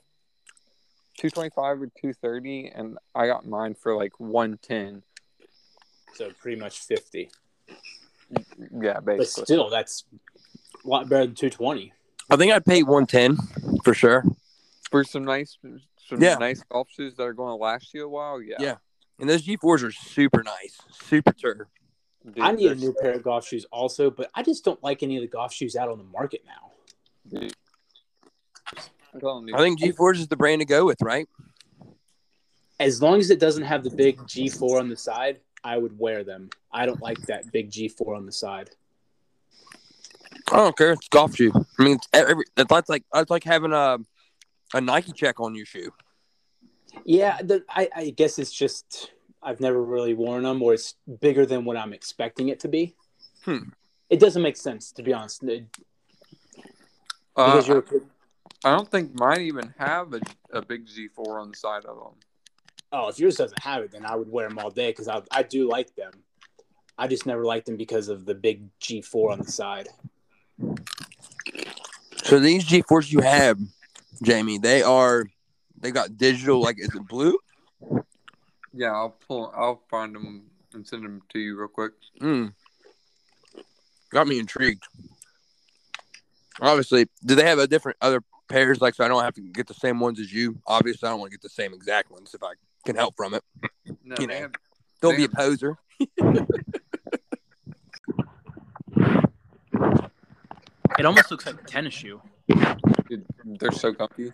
225 1.17 1.81
or 1.81 1.85
230 1.87 2.67
and 2.75 2.97
i 3.13 3.25
got 3.27 3.45
mine 3.45 3.73
for 3.75 3.93
like 3.95 4.19
110 4.19 5.03
So 6.13 6.29
pretty 6.41 6.59
much 6.59 6.79
fifty. 6.79 7.29
yeah 8.81 8.99
But 8.99 9.05
basically 9.17 9.43
still, 9.45 9.69
that's 9.69 10.05
a 10.83 10.87
lot 10.87 11.09
better 11.09 11.25
than 11.25 11.35
two 11.35 11.49
twenty. 11.49 11.93
I 12.29 12.35
think 12.35 12.51
I'd 12.51 12.65
pay 12.65 12.83
one 12.83 13.05
ten 13.05 13.37
for 13.83 13.93
sure. 13.93 14.23
for 14.91 15.03
some 15.03 15.23
nice 15.23 15.57
some 16.07 16.21
Yeah. 16.21 16.35
nice 16.35 16.63
golf 16.71 16.89
shoes 16.89 17.15
that 17.15 17.23
are 17.23 17.33
going 17.33 17.49
to 17.51 17.55
last 17.61 17.93
you 17.93 18.05
a 18.05 18.09
while 18.09 18.41
yeah, 18.41 18.55
Yeah. 18.59 18.75
And 19.19 19.29
those 19.29 19.45
G4s 19.45 19.83
are 19.83 19.91
super 19.91 20.43
nice, 20.43 20.77
super 20.91 21.33
turf. 21.33 21.67
Dude, 22.25 22.39
I 22.39 22.51
need 22.53 22.65
a 22.65 22.69
they're 22.69 22.75
new 22.75 22.93
pair 23.01 23.11
of 23.13 23.23
golf 23.23 23.45
shoes 23.47 23.65
also, 23.71 24.09
but 24.09 24.29
I 24.33 24.43
just 24.43 24.63
don't 24.63 24.81
like 24.83 25.03
any 25.03 25.17
of 25.17 25.21
the 25.21 25.27
golf 25.27 25.53
shoes 25.53 25.75
out 25.75 25.89
on 25.89 25.97
the 25.97 26.03
market 26.05 26.41
now. 26.45 26.71
so- 27.39 27.47
I'm 29.13 29.19
telling 29.19 29.47
you. 29.47 29.55
I 29.55 29.57
think 29.59 29.79
G4s 29.81 30.17
is 30.19 30.27
the 30.27 30.37
brand 30.37 30.61
to 30.61 30.65
go 30.65 30.85
with, 30.85 31.01
right? 31.01 31.27
As 32.79 33.01
long 33.01 33.19
as 33.19 33.29
it 33.31 33.39
doesn't 33.39 33.63
have 33.63 33.83
the 33.83 33.89
big 33.89 34.17
G4 34.19 34.79
on 34.79 34.87
the 34.89 34.95
side, 34.95 35.39
I 35.63 35.77
would 35.77 35.97
wear 35.99 36.23
them. 36.23 36.49
I 36.71 36.85
don't 36.85 37.01
like 37.01 37.17
that 37.23 37.51
big 37.51 37.71
G4 37.71 38.15
on 38.15 38.25
the 38.25 38.31
side. 38.31 38.69
I 40.51 40.57
don't 40.57 40.77
care. 40.77 40.91
It's 40.93 41.05
a 41.05 41.09
golf 41.09 41.35
shoe. 41.35 41.51
I 41.79 41.83
mean, 41.83 41.95
it's 41.95 42.07
every. 42.13 42.43
It's 42.57 42.89
like 42.89 43.03
that's 43.13 43.29
like 43.29 43.43
having 43.43 43.73
a 43.73 43.97
a 44.73 44.81
Nike 44.81 45.11
check 45.11 45.39
on 45.39 45.55
your 45.55 45.65
shoe. 45.65 45.91
Yeah, 47.05 47.41
the, 47.41 47.63
I, 47.69 47.89
I 47.95 48.09
guess 48.11 48.39
it's 48.39 48.51
just 48.51 49.11
I've 49.41 49.59
never 49.59 49.81
really 49.81 50.13
worn 50.13 50.43
them, 50.43 50.61
or 50.61 50.73
it's 50.73 50.95
bigger 51.21 51.45
than 51.45 51.65
what 51.65 51.77
I'm 51.77 51.93
expecting 51.93 52.49
it 52.49 52.59
to 52.61 52.67
be. 52.67 52.95
Hmm. 53.45 53.69
It 54.09 54.19
doesn't 54.19 54.41
make 54.41 54.57
sense 54.57 54.91
to 54.93 55.03
be 55.03 55.13
honest. 55.13 55.43
It- 55.43 55.65
Uh, 57.35 57.45
because 57.53 57.67
you're 57.67 57.85
I 58.65 58.75
don't 58.75 58.89
think 58.91 59.17
mine 59.17 59.41
even 59.41 59.73
have 59.77 60.13
a, 60.13 60.19
a 60.51 60.61
big 60.61 60.85
G4 60.87 61.39
on 61.41 61.51
the 61.51 61.55
side 61.55 61.85
of 61.85 61.95
them. 61.95 62.15
oh, 62.91 63.07
if 63.07 63.17
yours 63.19 63.35
doesn't 63.37 63.63
have 63.63 63.83
it, 63.83 63.91
then 63.91 64.05
I 64.05 64.15
would 64.15 64.29
wear 64.29 64.49
them 64.49 64.59
all 64.59 64.71
day 64.71 64.89
because 64.91 65.07
I 65.07 65.21
I 65.31 65.43
do 65.43 65.69
like 65.69 65.95
them. 65.95 66.11
I 66.97 67.07
just 67.07 67.25
never 67.25 67.45
liked 67.45 67.67
them 67.67 67.77
because 67.77 68.09
of 68.09 68.25
the 68.25 68.35
big 68.35 68.57
G4 68.81 69.31
on 69.31 69.39
the 69.39 69.51
side. 69.51 69.87
So 72.23 72.39
these 72.39 72.65
G4s 72.65 73.11
you 73.11 73.21
have, 73.21 73.57
Jamie, 74.21 74.57
they 74.57 74.83
are 74.83 75.25
they 75.79 75.91
got 75.91 76.17
digital. 76.17 76.61
Like, 76.61 76.77
is 76.79 76.93
it 76.93 77.07
blue? 77.07 77.37
Yeah, 78.73 78.91
I'll 78.91 79.17
pull. 79.27 79.51
I'll 79.55 79.81
find 79.89 80.13
them 80.13 80.43
and 80.73 80.85
send 80.85 81.03
them 81.03 81.21
to 81.29 81.39
you 81.39 81.57
real 81.57 81.67
quick. 81.69 81.93
Mm. 82.21 82.53
Got 84.11 84.27
me 84.27 84.39
intrigued. 84.39 84.83
Obviously, 86.61 87.07
do 87.25 87.35
they 87.35 87.45
have 87.45 87.59
a 87.59 87.67
different 87.67 87.97
other 88.01 88.21
pairs? 88.49 88.81
Like, 88.81 88.93
so 88.95 89.05
I 89.05 89.07
don't 89.07 89.23
have 89.23 89.35
to 89.35 89.41
get 89.41 89.67
the 89.67 89.73
same 89.73 89.99
ones 89.99 90.19
as 90.19 90.31
you. 90.31 90.59
Obviously, 90.67 91.07
I 91.07 91.11
don't 91.11 91.19
want 91.19 91.31
to 91.31 91.37
get 91.37 91.41
the 91.41 91.49
same 91.49 91.73
exact 91.73 92.11
ones 92.11 92.33
if 92.33 92.43
I 92.43 92.53
can 92.85 92.95
help 92.95 93.15
from 93.15 93.33
it. 93.33 93.43
No, 94.03 94.15
You 94.19 94.27
know. 94.27 94.35
have, 94.35 94.51
Don't 95.01 95.15
be 95.15 95.23
a 95.23 95.29
poser. 95.29 95.77
It 100.99 101.05
almost 101.05 101.31
looks 101.31 101.45
like 101.45 101.55
a 101.61 101.65
tennis 101.65 101.93
shoe. 101.93 102.21
dude, 103.07 103.25
they're 103.45 103.71
so 103.71 103.93
comfy. 103.93 104.33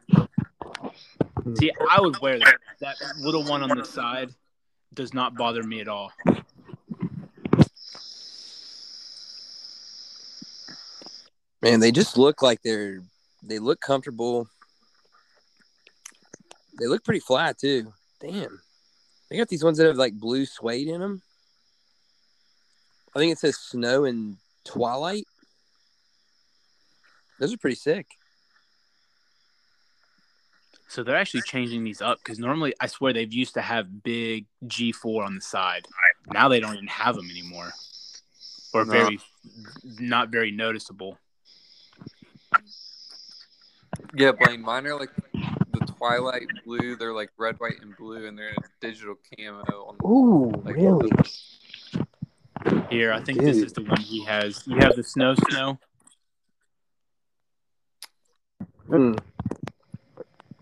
See, 1.59 1.71
I 1.91 2.01
would 2.01 2.19
wear 2.21 2.39
that. 2.39 2.55
That 2.79 2.95
little 3.19 3.43
one 3.43 3.61
on 3.61 3.77
the 3.77 3.85
side 3.85 4.31
does 4.95 5.13
not 5.13 5.35
bother 5.35 5.61
me 5.61 5.79
at 5.79 5.87
all. 5.87 6.11
Man, 11.61 11.79
they 11.79 11.91
just 11.91 12.17
look 12.17 12.41
like 12.41 12.63
they're 12.63 13.03
they 13.43 13.59
look 13.59 13.79
comfortable. 13.79 14.47
They 16.79 16.87
look 16.87 17.03
pretty 17.03 17.19
flat 17.19 17.59
too. 17.59 17.93
Damn. 18.19 18.59
They 19.29 19.37
got 19.37 19.49
these 19.49 19.63
ones 19.63 19.77
that 19.77 19.85
have 19.85 19.97
like 19.97 20.13
blue 20.13 20.45
suede 20.45 20.87
in 20.87 20.99
them. 20.99 21.21
I 23.15 23.19
think 23.19 23.31
it 23.31 23.37
says 23.37 23.55
snow 23.55 24.05
and 24.05 24.37
twilight. 24.63 25.25
Those 27.39 27.53
are 27.53 27.57
pretty 27.57 27.75
sick. 27.75 28.07
So 30.87 31.03
they're 31.03 31.17
actually 31.17 31.41
changing 31.41 31.83
these 31.83 32.01
up 32.01 32.19
because 32.19 32.39
normally 32.39 32.73
I 32.79 32.87
swear 32.87 33.11
they've 33.11 33.33
used 33.33 33.55
to 33.55 33.61
have 33.61 34.03
big 34.03 34.45
G4 34.65 35.25
on 35.25 35.35
the 35.35 35.41
side. 35.41 35.85
Now 36.31 36.47
they 36.47 36.59
don't 36.59 36.73
even 36.73 36.87
have 36.87 37.15
them 37.15 37.29
anymore, 37.29 37.73
or 38.73 38.85
No. 38.85 38.91
very 38.91 39.19
not 39.99 40.29
very 40.29 40.51
noticeable. 40.51 41.17
Yeah, 44.13 44.31
Blaine, 44.31 44.61
mine 44.61 44.87
are 44.87 44.97
like 44.97 45.11
the 45.33 45.79
twilight 45.97 46.47
blue. 46.65 46.95
They're 46.95 47.13
like 47.13 47.31
red, 47.37 47.59
white, 47.59 47.81
and 47.81 47.95
blue, 47.97 48.27
and 48.27 48.37
they're 48.37 48.49
in 48.49 48.55
a 48.63 48.69
digital 48.79 49.15
camo. 49.37 49.63
On, 49.63 49.97
Ooh, 50.05 50.61
like, 50.63 50.77
Here, 52.89 53.11
I 53.11 53.21
think 53.21 53.39
this 53.39 53.57
is 53.57 53.73
the 53.73 53.81
one 53.81 53.99
he 53.99 54.23
has. 54.23 54.63
You 54.65 54.77
have 54.77 54.95
the 54.95 55.03
snow 55.03 55.35
snow. 55.49 55.77
Hmm. 58.87 59.15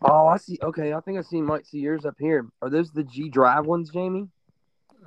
Oh, 0.02 0.28
I 0.28 0.38
see. 0.38 0.58
Okay, 0.62 0.94
I 0.94 1.00
think 1.02 1.18
I 1.18 1.22
see 1.22 1.42
might 1.42 1.66
see 1.66 1.80
yours 1.80 2.06
up 2.06 2.16
here. 2.20 2.46
Are 2.62 2.70
those 2.70 2.92
the 2.92 3.04
G 3.04 3.30
Drive 3.30 3.66
ones, 3.66 3.90
Jamie, 3.90 4.30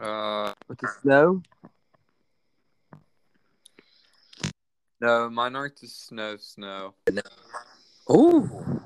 Uh, 0.01 0.53
with 0.69 0.79
the 0.79 0.89
snow? 1.03 1.43
no, 5.01 5.29
mine 5.31 5.55
aren't 5.57 5.79
the 5.81 5.87
snow 5.87 6.37
snow. 6.39 6.95
Ooh. 8.11 8.81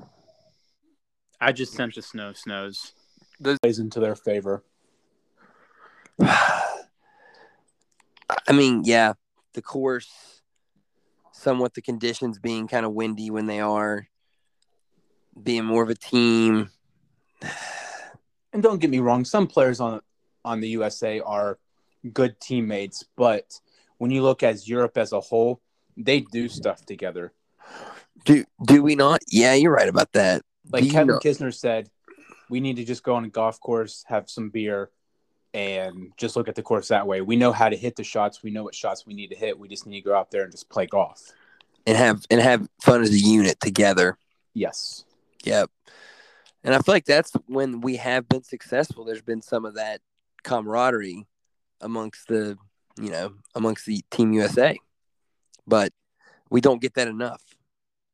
I 1.39 1.51
just 1.51 1.73
sent 1.73 1.95
the 1.95 2.01
snow 2.01 2.33
snows. 2.33 2.93
Plays 3.61 3.79
into 3.79 3.99
their 3.99 4.15
favor. 4.15 4.63
I 6.21 6.73
mean, 8.53 8.83
yeah, 8.85 9.13
the 9.53 9.61
course, 9.61 10.41
somewhat 11.31 11.73
the 11.73 11.81
conditions 11.81 12.37
being 12.37 12.67
kind 12.67 12.85
of 12.85 12.93
windy 12.93 13.31
when 13.31 13.47
they 13.47 13.59
are, 13.59 14.07
being 15.41 15.65
more 15.65 15.83
of 15.83 15.89
a 15.89 15.95
team. 15.95 16.69
And 18.53 18.61
don't 18.61 18.79
get 18.79 18.89
me 18.89 18.99
wrong, 18.99 19.23
some 19.25 19.47
players 19.47 19.79
on 19.79 20.01
on 20.43 20.59
the 20.59 20.69
USA 20.69 21.19
are 21.19 21.59
good 22.13 22.39
teammates, 22.39 23.03
but 23.15 23.59
when 23.99 24.09
you 24.11 24.23
look 24.23 24.41
at 24.43 24.67
Europe 24.67 24.97
as 24.97 25.11
a 25.13 25.19
whole, 25.19 25.61
they 25.95 26.21
do 26.21 26.47
stuff 26.49 26.85
together. 26.85 27.31
Do 28.25 28.43
do 28.65 28.83
we 28.83 28.95
not? 28.95 29.21
Yeah, 29.29 29.53
you're 29.53 29.71
right 29.73 29.87
about 29.87 30.11
that. 30.13 30.41
Like 30.71 30.81
Do 30.81 30.87
you 30.87 30.93
Kevin 30.93 31.07
know- 31.07 31.19
Kisner 31.19 31.53
said, 31.53 31.89
we 32.49 32.59
need 32.59 32.75
to 32.77 32.83
just 32.83 33.03
go 33.03 33.15
on 33.15 33.23
a 33.25 33.29
golf 33.29 33.59
course, 33.59 34.03
have 34.07 34.29
some 34.29 34.49
beer, 34.49 34.89
and 35.53 36.11
just 36.17 36.35
look 36.35 36.47
at 36.49 36.55
the 36.55 36.63
course 36.63 36.89
that 36.89 37.07
way. 37.07 37.21
We 37.21 37.35
know 37.35 37.51
how 37.51 37.69
to 37.69 37.77
hit 37.77 37.95
the 37.95 38.03
shots. 38.03 38.43
We 38.43 38.51
know 38.51 38.63
what 38.63 38.75
shots 38.75 39.05
we 39.05 39.13
need 39.13 39.27
to 39.29 39.35
hit. 39.35 39.57
We 39.57 39.67
just 39.69 39.85
need 39.87 40.01
to 40.01 40.09
go 40.09 40.15
out 40.15 40.31
there 40.31 40.43
and 40.43 40.51
just 40.51 40.69
play 40.69 40.87
golf. 40.87 41.21
and 41.87 41.95
have 41.97 42.25
and 42.29 42.41
have 42.41 42.67
fun 42.81 43.01
as 43.01 43.11
a 43.11 43.17
unit 43.19 43.59
together. 43.59 44.17
Yes. 44.53 45.05
Yep. 45.43 45.69
And 46.63 46.75
I 46.75 46.79
feel 46.79 46.93
like 46.93 47.05
that's 47.05 47.31
when 47.47 47.81
we 47.81 47.95
have 47.97 48.29
been 48.29 48.43
successful. 48.43 49.03
There's 49.03 49.21
been 49.21 49.41
some 49.41 49.65
of 49.65 49.75
that 49.75 50.01
camaraderie 50.43 51.25
amongst 51.79 52.27
the, 52.27 52.57
you 52.99 53.09
know, 53.09 53.33
amongst 53.55 53.85
the 53.85 54.03
Team 54.11 54.33
USA. 54.33 54.77
But 55.65 55.91
we 56.49 56.61
don't 56.61 56.81
get 56.81 56.93
that 56.95 57.07
enough. 57.07 57.41